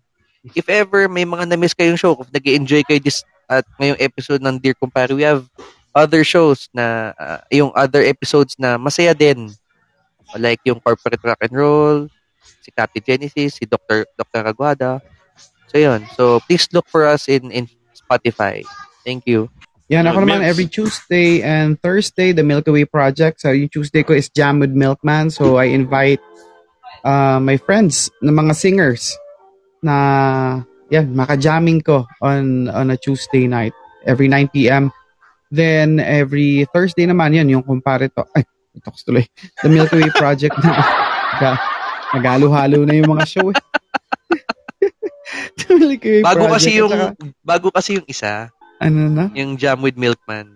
if 0.55 0.65
ever 0.71 1.11
may 1.11 1.27
mga 1.27 1.51
na-miss 1.51 1.75
kayong 1.75 1.99
show, 1.99 2.15
kung 2.17 2.31
nag 2.31 2.47
enjoy 2.47 2.81
kayo 2.87 3.03
this 3.03 3.21
at 3.47 3.67
ngayong 3.77 4.01
episode 4.01 4.41
ng 4.41 4.57
Dear 4.59 4.75
Compare, 4.79 5.13
we 5.13 5.27
have 5.27 5.45
other 5.93 6.23
shows 6.25 6.71
na 6.73 7.13
ah, 7.19 7.43
yung 7.51 7.69
other 7.75 8.01
episodes 8.01 8.55
na 8.57 8.79
masaya 8.79 9.13
din. 9.13 9.51
Like 10.35 10.59
yung 10.65 10.81
Corporate 10.81 11.23
Rock 11.23 11.43
and 11.45 11.55
Roll, 11.55 11.97
si 12.59 12.71
Captain 12.75 13.03
Genesis, 13.05 13.59
si 13.59 13.65
Dr. 13.67 14.07
Dr. 14.17 14.43
Aguada. 14.43 14.99
So 15.69 15.79
yun. 15.79 16.03
So 16.17 16.41
please 16.49 16.67
look 16.73 16.87
for 16.89 17.05
us 17.05 17.29
in 17.29 17.51
in 17.51 17.67
Spotify. 18.07 18.63
Thank 19.05 19.27
you. 19.27 19.51
Yan, 19.87 20.11
ako 20.11 20.27
naman 20.27 20.43
every 20.43 20.67
Tuesday 20.67 21.47
and 21.47 21.79
Thursday, 21.79 22.35
the 22.35 22.43
Milky 22.43 22.75
Way 22.75 22.87
Project. 22.91 23.39
So, 23.39 23.55
yung 23.55 23.71
Tuesday 23.71 24.03
ko 24.03 24.19
is 24.19 24.27
Jam 24.27 24.59
with 24.59 24.75
Milkman. 24.75 25.31
So, 25.31 25.63
I 25.63 25.71
invite 25.71 26.19
uh, 27.07 27.39
my 27.39 27.55
friends 27.55 28.11
na 28.19 28.35
mga 28.35 28.59
singers 28.59 29.15
na, 29.87 30.67
yan, 30.91 31.15
maka-jamming 31.15 31.87
ko 31.87 32.03
on, 32.19 32.67
on 32.75 32.91
a 32.91 32.99
Tuesday 32.99 33.47
night 33.47 33.75
every 34.03 34.27
9 34.27 34.51
p.m. 34.51 34.91
Then, 35.55 36.03
every 36.03 36.67
Thursday 36.75 37.07
naman, 37.07 37.39
yan, 37.39 37.47
yung 37.47 37.63
kumpare 37.63 38.11
to, 38.11 38.27
ay, 38.35 38.43
talks 38.83 39.07
tuloy, 39.07 39.23
the 39.63 39.71
Milky 39.71 40.03
Way 40.03 40.11
Project 40.19 40.59
na, 40.67 40.83
naga- 41.39 41.63
nagalo-halo 42.11 42.83
na 42.83 42.95
yung 42.99 43.15
mga 43.15 43.27
show 43.27 43.55
eh. 43.55 43.59
Way 46.03 46.23
Bago 46.23 46.45
Project. 46.47 46.55
kasi 46.55 46.71
yung 46.79 46.91
saka, 46.91 47.07
bago 47.43 47.69
kasi 47.73 47.91
yung 47.99 48.07
isa, 48.09 48.51
ano 48.79 49.01
na? 49.09 49.25
yung 49.33 49.57
Jam 49.57 49.81
with 49.81 49.97
Milkman. 49.97 50.53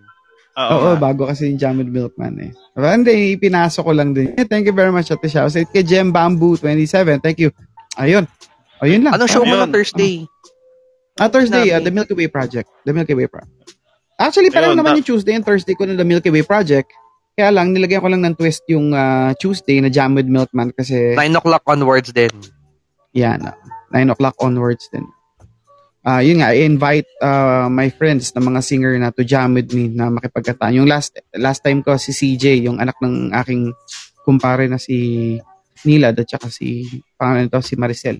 Oo, 0.51 0.95
nga. 0.95 0.99
bago 0.99 1.31
kasi 1.31 1.47
yung 1.47 1.59
Jam 1.59 1.79
with 1.79 1.89
Milkman 1.89 2.35
eh. 2.39 2.51
Pero 2.75 2.85
hindi, 2.91 3.35
pinasok 3.39 3.83
ko 3.87 3.93
lang 3.95 4.11
din. 4.11 4.35
Eh, 4.35 4.43
thank 4.43 4.67
you 4.67 4.75
very 4.75 4.91
much, 4.91 5.09
Ate 5.09 5.27
Shao. 5.31 5.47
Sa 5.47 5.63
kay 5.63 5.83
Gem 5.83 6.11
Bamboo 6.11 6.59
27, 6.59 7.23
thank 7.23 7.39
you. 7.39 7.51
Ayun. 7.95 8.27
Ayun 8.81 9.05
lang. 9.05 9.13
Anong 9.15 9.31
show 9.31 9.45
mo 9.45 9.55
na 9.55 9.69
Thursday? 9.69 10.25
Ah, 11.21 11.29
Thursday, 11.29 11.69
ah, 11.69 11.79
The 11.83 11.93
Milky 11.93 12.17
Way 12.17 12.31
Project. 12.33 12.67
The 12.87 12.91
Milky 12.95 13.13
Way 13.13 13.29
Project. 13.29 13.77
Actually, 14.17 14.49
parang 14.49 14.73
Ayun, 14.73 14.79
naman 14.81 15.01
yung 15.01 15.07
Tuesday 15.07 15.33
and 15.37 15.45
Thursday 15.45 15.73
ko 15.77 15.85
ng 15.85 15.97
The 15.97 16.07
Milky 16.07 16.29
Way 16.33 16.45
Project. 16.45 16.89
Kaya 17.37 17.49
lang, 17.49 17.73
nilagyan 17.73 18.01
ko 18.03 18.09
lang 18.11 18.21
ng 18.21 18.35
twist 18.35 18.65
yung 18.67 18.91
ah, 18.93 19.31
Tuesday 19.37 19.79
na 19.79 19.89
Jam 19.89 20.13
with 20.17 20.27
Milkman 20.27 20.73
kasi 20.75 21.15
9 21.15 21.39
o'clock 21.39 21.63
onwards 21.65 22.11
din. 22.11 22.31
yan, 23.13 23.39
ah, 23.43 23.55
9 23.91 24.13
o'clock 24.13 24.35
onwards 24.39 24.87
din. 24.91 25.05
Ah, 26.01 26.17
yun 26.17 26.41
nga, 26.41 26.49
I 26.49 26.65
invite 26.65 27.05
ah, 27.21 27.69
my 27.69 27.93
friends 27.93 28.33
na 28.33 28.41
mga 28.41 28.65
singer 28.65 28.97
na 28.97 29.13
to 29.13 29.21
jam 29.21 29.53
with 29.53 29.69
me 29.69 29.85
na 29.85 30.09
makipagkataan. 30.09 30.73
Yung 30.73 30.89
last 30.89 31.13
last 31.37 31.61
time 31.61 31.85
ko 31.85 31.93
si 32.01 32.09
CJ, 32.09 32.65
yung 32.65 32.81
anak 32.81 32.97
ng 33.05 33.29
aking 33.37 33.69
kumpare 34.25 34.65
na 34.65 34.81
si 34.81 35.37
Nilad 35.81 36.17
at 36.17 36.29
saka 36.29 36.49
si 36.49 36.85
pangalan 37.17 37.49
nito 37.49 37.61
si 37.61 37.73
Maricel. 37.77 38.17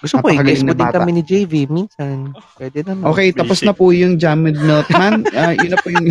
Gusto 0.00 0.16
ko 0.24 0.32
i-guess 0.32 0.64
Napakagaling 0.64 0.64
mo 0.64 0.68
na 0.68 0.72
din 0.72 0.88
bata. 0.88 0.96
kami 0.96 1.12
ni 1.12 1.22
JV 1.24 1.52
minsan. 1.68 2.32
Pwede 2.56 2.80
naman. 2.80 3.04
Okay, 3.12 3.36
tapos 3.36 3.60
na 3.60 3.76
po 3.76 3.92
yung 3.92 4.16
Jam 4.16 4.40
with 4.40 4.56
Milkman. 4.56 5.28
Ah, 5.36 5.52
yun 5.52 5.70
na 5.72 5.78
po 5.80 5.92
yung 5.92 6.08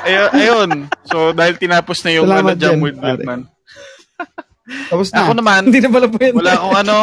Ayun, 0.00 0.30
ayun. 0.32 0.70
So, 1.04 1.36
dahil 1.36 1.60
tinapos 1.60 2.00
na 2.02 2.10
yung 2.16 2.24
Salamat, 2.24 2.56
ano, 2.56 2.60
Jam 2.60 2.80
with. 2.80 2.96
Milkman. 2.96 3.40
tapos 4.88 5.08
na. 5.10 5.26
Ako 5.26 5.32
naman, 5.36 5.60
Hindi 5.66 5.80
na 5.82 5.90
pala 5.90 6.06
po 6.06 6.18
yun. 6.20 6.34
wala 6.38 6.52
akong 6.56 6.76
ano, 6.86 6.96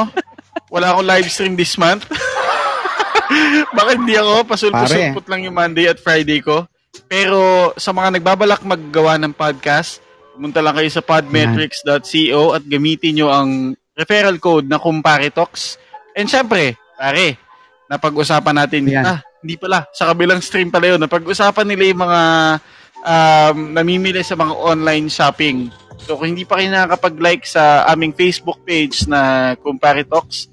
wala 0.72 0.86
akong 0.94 1.08
live 1.08 1.28
stream 1.28 1.54
this 1.56 1.76
month. 1.76 2.08
Bakit 3.78 3.96
hindi 4.04 4.16
ako? 4.16 4.48
Pasulput-sulput 4.48 5.26
lang 5.28 5.44
yung 5.44 5.56
Monday 5.56 5.92
at 5.92 6.00
Friday 6.00 6.40
ko. 6.40 6.64
Pero 7.08 7.72
sa 7.76 7.92
mga 7.92 8.20
nagbabalak 8.20 8.64
maggawa 8.64 9.20
ng 9.20 9.36
podcast, 9.36 10.00
pumunta 10.36 10.64
lang 10.64 10.76
kayo 10.76 10.90
sa 10.90 11.04
podmetrics.co 11.04 12.42
at 12.56 12.64
gamitin 12.66 13.14
nyo 13.20 13.28
ang 13.32 13.50
referral 13.98 14.38
code 14.38 14.70
na 14.70 14.78
Comparitox. 14.78 15.82
And 16.14 16.30
syempre, 16.30 16.78
pare, 16.96 17.38
napag-usapan 17.90 18.56
natin, 18.56 18.90
Yan. 18.90 19.06
ah, 19.06 19.20
hindi 19.42 19.56
pala, 19.58 19.86
sa 19.94 20.12
kabilang 20.14 20.42
stream 20.42 20.70
pala 20.70 20.96
yun, 20.96 21.02
napag-usapan 21.02 21.68
nila 21.68 21.84
yung 21.90 22.02
mga 22.04 22.22
um, 23.02 23.58
namimili 23.74 24.22
sa 24.22 24.38
mga 24.38 24.54
online 24.54 25.08
shopping. 25.10 25.72
So, 25.98 26.16
kung 26.18 26.34
hindi 26.36 26.46
pa 26.46 26.62
kayo 26.62 26.70
nakakapag-like 26.70 27.44
sa 27.46 27.86
aming 27.90 28.14
Facebook 28.14 28.62
page 28.62 29.10
na 29.10 29.54
Comparitox, 29.58 30.48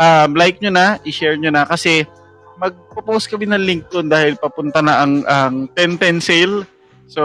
um, 0.00 0.32
like 0.32 0.58
nyo 0.60 0.72
na, 0.72 0.96
i-share 1.04 1.36
nyo 1.36 1.52
na 1.52 1.68
kasi 1.68 2.08
magpo-post 2.56 3.28
kami 3.28 3.44
ng 3.44 3.60
link 3.60 3.82
doon 3.92 4.08
dahil 4.08 4.40
papunta 4.40 4.80
na 4.80 5.04
ang, 5.04 5.14
ang 5.28 5.54
10-10 5.76 6.24
sale. 6.24 6.56
So, 7.06 7.22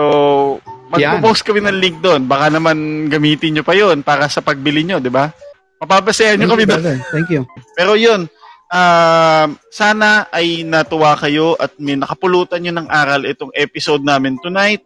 magpo-post 0.91 1.47
kami 1.47 1.63
ng 1.63 1.79
link 1.79 1.97
doon. 2.03 2.27
Baka 2.27 2.51
naman 2.51 3.07
gamitin 3.07 3.55
nyo 3.55 3.63
pa 3.63 3.73
yon 3.73 4.03
para 4.03 4.27
sa 4.27 4.43
pagbili 4.43 4.83
nyo, 4.83 4.99
di 4.99 5.09
ba? 5.09 5.31
Mapapasayan 5.79 6.37
nyo 6.37 6.51
kami 6.51 6.67
doon. 6.67 6.83
Thank 7.09 7.31
you. 7.31 7.47
Pero 7.73 7.95
yun, 7.95 8.27
um, 8.67 9.47
sana 9.71 10.27
ay 10.29 10.67
natuwa 10.67 11.15
kayo 11.15 11.55
at 11.55 11.71
may 11.79 11.95
nakapulutan 11.95 12.59
nyo 12.61 12.75
ng 12.75 12.87
aral 12.91 13.23
itong 13.23 13.55
episode 13.55 14.03
namin 14.03 14.35
tonight. 14.43 14.83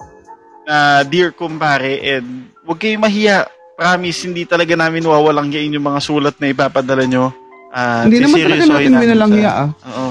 na 0.66 1.06
Dear 1.06 1.32
Kumpare, 1.32 2.02
and 2.02 2.49
huwag 2.66 2.78
kayong 2.78 3.02
mahiya. 3.02 3.46
Promise, 3.76 4.20
hindi 4.26 4.44
talaga 4.44 4.72
namin 4.74 5.04
wawalang 5.04 5.52
yain 5.52 5.70
yung 5.70 5.84
mga 5.84 6.00
sulat 6.00 6.36
na 6.40 6.48
ipapadala 6.48 7.04
nyo. 7.04 7.30
Ah, 7.70 8.08
Hindi 8.08 8.24
naman 8.24 8.40
talaga 8.40 8.64
natin 8.66 9.32
hiya 9.36 9.52
ah. 9.54 9.70
Oo. 9.84 10.08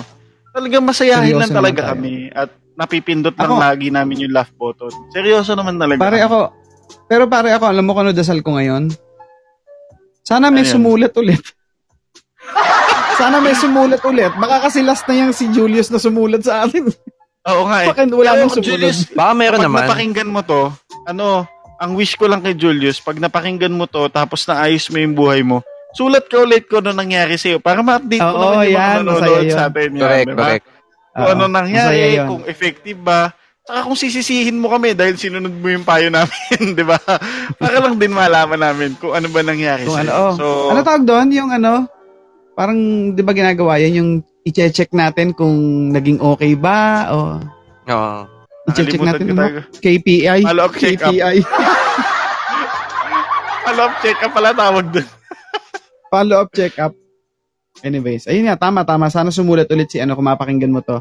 Talagang 0.53 0.85
masayahin 0.85 1.33
Seryoso 1.33 1.41
lang 1.41 1.51
talaga 1.51 1.81
tayo. 1.81 1.91
kami 1.91 2.13
at 2.29 2.49
napipindot 2.75 3.33
lang 3.33 3.51
Ako- 3.51 3.59
lagi 3.59 3.89
namin 3.89 4.29
yung 4.29 4.33
laugh 4.33 4.53
button. 4.53 4.93
Seryoso 5.11 5.57
naman 5.57 5.81
talaga. 5.81 5.97
Pare 5.99 6.21
ako, 6.21 6.53
pero 7.09 7.25
pare 7.25 7.51
ako, 7.51 7.65
alam 7.67 7.83
mo 7.83 7.91
kung 7.91 8.05
ano 8.05 8.13
dasal 8.13 8.39
ko 8.39 8.53
ngayon? 8.53 8.93
Sana 10.21 10.49
may 10.49 10.61
Ano 10.61 10.69
yun? 10.69 10.75
sumulat 10.77 11.13
ulit. 11.17 11.41
Sana 13.17 13.39
may 13.39 13.55
sumulat 13.55 14.03
ulit. 14.03 14.33
Baka 14.35 14.69
kasi 14.69 14.83
last 14.83 15.07
na 15.07 15.15
yung 15.17 15.33
si 15.33 15.49
Julius 15.49 15.89
na 15.89 15.97
sumulat 15.97 16.43
sa 16.43 16.67
atin. 16.67 16.85
Oo 17.45 17.65
nga 17.65 17.79
eh. 17.81 17.89
Bakit 17.89 18.09
wala 18.11 18.31
Pero, 18.31 18.41
nang 18.41 18.51
sumunod? 18.51 18.69
Julius, 18.69 18.99
Baka 19.11 19.33
meron 19.33 19.59
Kapag 19.59 19.67
naman. 19.67 19.81
napakinggan 19.85 20.29
mo 20.29 20.41
to, 20.43 20.61
ano, 21.05 21.27
ang 21.85 21.93
wish 21.95 22.17
ko 22.17 22.25
lang 22.25 22.41
kay 22.41 22.57
Julius, 22.57 22.99
pag 22.99 23.21
napakinggan 23.21 23.77
mo 23.77 23.85
to, 23.85 24.09
tapos 24.09 24.49
naayos 24.49 24.89
mo 24.89 24.97
yung 24.97 25.15
buhay 25.15 25.45
mo, 25.45 25.61
sulat 25.93 26.25
ka 26.27 26.41
ulit 26.41 26.65
ko 26.65 26.81
ano 26.81 26.91
nangyari 26.91 27.37
sa'yo 27.37 27.61
para 27.61 27.85
ma-update 27.85 28.25
mo 28.25 28.35
Oo, 28.35 28.43
naman 28.43 28.57
yung 28.67 28.75
mga 28.75 28.89
yan, 28.91 28.97
nanonood 28.99 29.47
sa 29.53 29.65
atin. 29.69 29.89
yan, 29.93 30.01
Correct, 30.03 30.27
ba? 30.27 30.41
correct. 30.41 30.67
Kung 31.15 31.29
ano 31.31 31.45
nangyari, 31.47 32.01
kung 32.19 32.43
effective 32.49 32.99
ba, 32.99 33.21
Saka 33.65 33.81
kung 33.81 33.97
sisisihin 33.97 34.61
mo 34.61 34.69
kami 34.69 34.93
dahil 34.93 35.17
sinunod 35.17 35.57
mo 35.57 35.73
yung 35.73 35.89
payo 35.89 36.13
namin, 36.13 36.77
di 36.79 36.85
ba? 36.85 37.01
Para 37.57 37.81
lang 37.81 37.97
din 37.97 38.13
malaman 38.13 38.61
namin 38.61 38.93
kung 39.01 39.17
ano 39.17 39.25
ba 39.33 39.41
nangyari 39.41 39.89
Kung 39.89 39.97
sa'yo. 39.97 40.05
ano, 40.05 40.13
oh. 40.21 40.33
So, 40.37 40.45
ano 40.69 40.85
tawag 40.85 41.09
doon? 41.09 41.33
Yung 41.33 41.49
ano, 41.49 41.89
parang, 42.53 42.77
di 43.17 43.25
ba 43.25 43.33
ginagawa 43.33 43.81
yan? 43.81 44.05
Yung 44.05 44.11
i-check 44.45 44.93
natin 44.93 45.33
kung 45.33 45.57
naging 45.97 46.21
okay 46.21 46.53
ba 46.53 47.09
o 47.09 47.41
Oo. 47.89 48.19
i-check 48.29 48.34
nakalimutan 48.65 49.07
natin 49.13 49.27
ano? 49.29 49.37
talaga. 49.37 49.61
KPI. 49.81 50.41
Follow-up 50.45 50.75
check-up. 50.77 51.13
KPI. 51.13 51.37
Follow-up 53.65 53.95
check 54.05 54.19
up 54.21 54.33
pala 54.33 54.51
tawag 54.53 54.87
doon. 54.93 55.09
Follow-up 56.13 56.51
check-up. 56.53 56.93
Anyways, 57.85 58.31
ayun 58.31 58.49
nga, 58.49 58.57
tama, 58.57 58.87
tama. 58.87 59.11
Sana 59.13 59.35
sumulat 59.35 59.69
ulit 59.69 59.91
si 59.91 60.01
ano, 60.01 60.17
kung 60.17 60.25
mapakinggan 60.25 60.73
mo 60.73 60.81
to. 60.81 61.01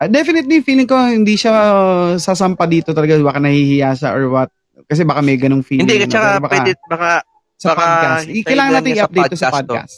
Ah, 0.00 0.08
definitely, 0.08 0.64
feeling 0.64 0.88
ko 0.88 0.96
hindi 0.96 1.36
siya 1.36 1.52
uh, 1.52 2.10
sasampa 2.16 2.64
dito 2.64 2.96
talaga. 2.96 3.20
Baka 3.20 3.40
nahihiya 3.42 3.92
siya 3.96 4.16
or 4.16 4.32
what. 4.32 4.50
Kasi 4.88 5.04
baka 5.04 5.20
may 5.20 5.36
ganong 5.36 5.60
feeling. 5.60 5.84
Hindi, 5.84 6.08
pero 6.08 6.40
baka 6.40 6.56
pwede, 6.56 6.70
baka, 6.88 7.10
sa 7.60 7.76
baka 7.76 7.84
podcast. 7.84 8.24
hintayin 8.24 8.44
Kailangan 8.48 8.70
lang 8.72 8.80
natin 8.80 8.88
niya 8.88 8.96
sa 8.96 9.04
i-update 9.04 9.30
to 9.30 9.36
sa 9.36 9.48
podcast 9.50 9.52
to. 9.52 9.60
podcast. 9.60 9.94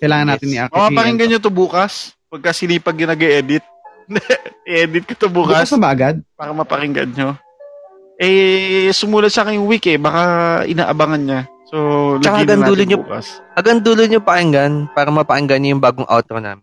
Kailangan 0.00 0.26
natin 0.26 0.46
Yes. 0.48 0.56
i-update. 0.56 0.80
O, 0.80 0.96
pakinggan 0.96 1.28
nyo 1.28 1.38
to 1.40 1.52
bukas. 1.52 1.92
Pagka 2.32 2.50
sinipag 2.56 2.96
yung 2.98 3.12
nag-edit. 3.12 3.64
I-edit 4.66 5.04
ko 5.04 5.14
to 5.16 5.28
Bukas 5.28 5.64
bukas 5.64 5.70
na 5.70 5.78
ba 5.78 5.88
agad? 5.90 6.14
para 6.32 6.50
mapakinggan 6.50 7.10
nyo. 7.10 7.30
Eh, 8.14 8.88
sumulat 8.90 9.28
sa 9.28 9.42
akin 9.42 9.58
yung 9.58 9.66
week 9.66 9.84
eh. 9.86 9.98
Baka 9.98 10.22
inaabangan 10.64 11.20
niya. 11.20 11.40
So, 11.66 11.76
Tsaka 12.18 12.46
gandulo 12.46 12.76
natin 12.76 12.88
nyo- 12.88 13.02
bukas. 13.02 13.26
hanggang 13.52 13.78
dulo 13.80 14.02
nyo 14.04 14.20
pakinggan 14.20 14.72
para 14.90 15.10
mapakinggan 15.10 15.58
niyo 15.58 15.70
yung 15.74 15.82
bagong 15.82 16.06
outro 16.06 16.38
namin. 16.38 16.62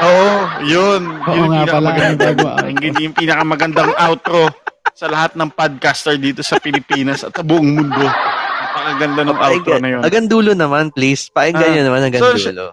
Oo, 0.00 0.28
yun. 0.64 1.02
Oo 1.20 1.34
yun 1.36 1.44
yung 1.44 1.52
nga 1.52 1.68
pala, 1.68 1.92
pinakamagandang- 1.92 2.98
yung 2.98 3.12
pinakamagandang 3.12 3.92
outro 4.00 4.48
sa 4.96 5.06
lahat 5.06 5.36
ng 5.36 5.50
podcaster 5.50 6.16
dito 6.16 6.40
sa 6.40 6.56
Pilipinas 6.56 7.20
at 7.20 7.36
sa 7.36 7.44
buong 7.44 7.68
mundo. 7.68 8.00
Napakaganda 8.00 9.20
ng 9.22 9.38
outro 9.38 9.74
na 9.76 9.88
yun. 9.90 10.00
Hanggang 10.00 10.26
dulo 10.26 10.56
naman, 10.56 10.88
please. 10.88 11.28
Pakinggan 11.28 11.60
Ah, 11.62 11.74
nyo 11.74 11.82
naman 11.84 12.00
hanggang 12.02 12.22
so, 12.22 12.32
dulo. 12.32 12.72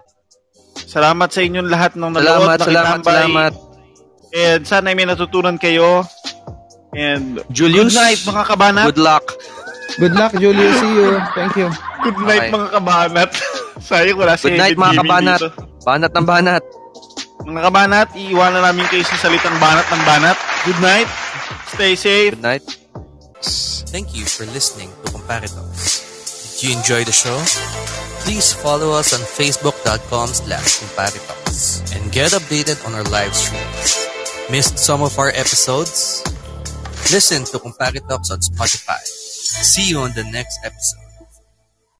Salamat 0.78 1.28
sa 1.28 1.40
inyong 1.40 1.68
lahat 1.68 1.92
ng 1.94 2.12
nanood, 2.12 2.22
Salamat, 2.22 2.58
salamat, 2.60 2.98
nakitambay. 3.00 3.14
salamat. 3.16 3.52
And 4.28 4.60
sana 4.62 4.92
may 4.92 5.08
natutunan 5.08 5.56
kayo. 5.56 6.04
And 6.92 7.40
Julius, 7.50 7.92
good 7.92 8.00
night 8.00 8.20
mga 8.22 8.42
kabanat. 8.46 8.86
good 8.92 9.00
luck. 9.00 9.24
Good 9.98 10.14
luck, 10.14 10.32
Julius. 10.36 10.78
See 10.78 10.94
you. 10.94 11.16
Thank 11.34 11.56
you. 11.56 11.68
Good 12.04 12.18
night 12.22 12.48
Okay. 12.48 12.54
mga 12.54 12.68
kabanat. 12.70 13.30
Sayang 13.88 14.18
wala 14.20 14.36
si 14.36 14.46
Good 14.46 14.60
night, 14.60 14.76
mga 14.76 14.94
kabanat. 15.02 15.40
dito. 15.40 15.50
Banat 15.82 16.12
ng 16.12 16.26
banat. 16.28 16.62
Mga 17.48 17.60
kabanat, 17.64 18.08
iiwanan 18.14 18.62
namin 18.62 18.84
kayo 18.92 19.02
sa 19.02 19.16
salitang 19.16 19.56
banat 19.56 19.86
ng 19.88 20.02
banat. 20.04 20.36
Good 20.68 20.80
night. 20.84 21.08
Stay 21.72 21.96
safe. 21.96 22.36
Good 22.36 22.44
night. 22.44 22.64
Thank 23.88 24.12
you 24.12 24.28
for 24.28 24.44
listening 24.52 24.92
to. 25.08 25.16
Did 25.16 26.07
you 26.62 26.76
enjoy 26.76 27.04
the 27.04 27.12
show? 27.12 27.38
Please 28.24 28.52
follow 28.52 28.92
us 28.92 29.12
on 29.14 29.20
facebook.com 29.20 30.28
slash 30.28 30.80
Comparitalks 30.80 31.96
and 31.96 32.12
get 32.12 32.32
updated 32.32 32.84
on 32.86 32.94
our 32.94 33.04
live 33.04 33.34
streams. 33.34 34.06
Missed 34.50 34.78
some 34.78 35.02
of 35.02 35.18
our 35.18 35.28
episodes? 35.28 36.22
Listen 37.12 37.44
to 37.44 37.58
Comparitalks 37.58 38.30
on 38.30 38.40
Spotify. 38.40 38.98
See 39.04 39.88
you 39.88 40.00
on 40.00 40.12
the 40.14 40.24
next 40.24 40.58
episode. 40.64 41.07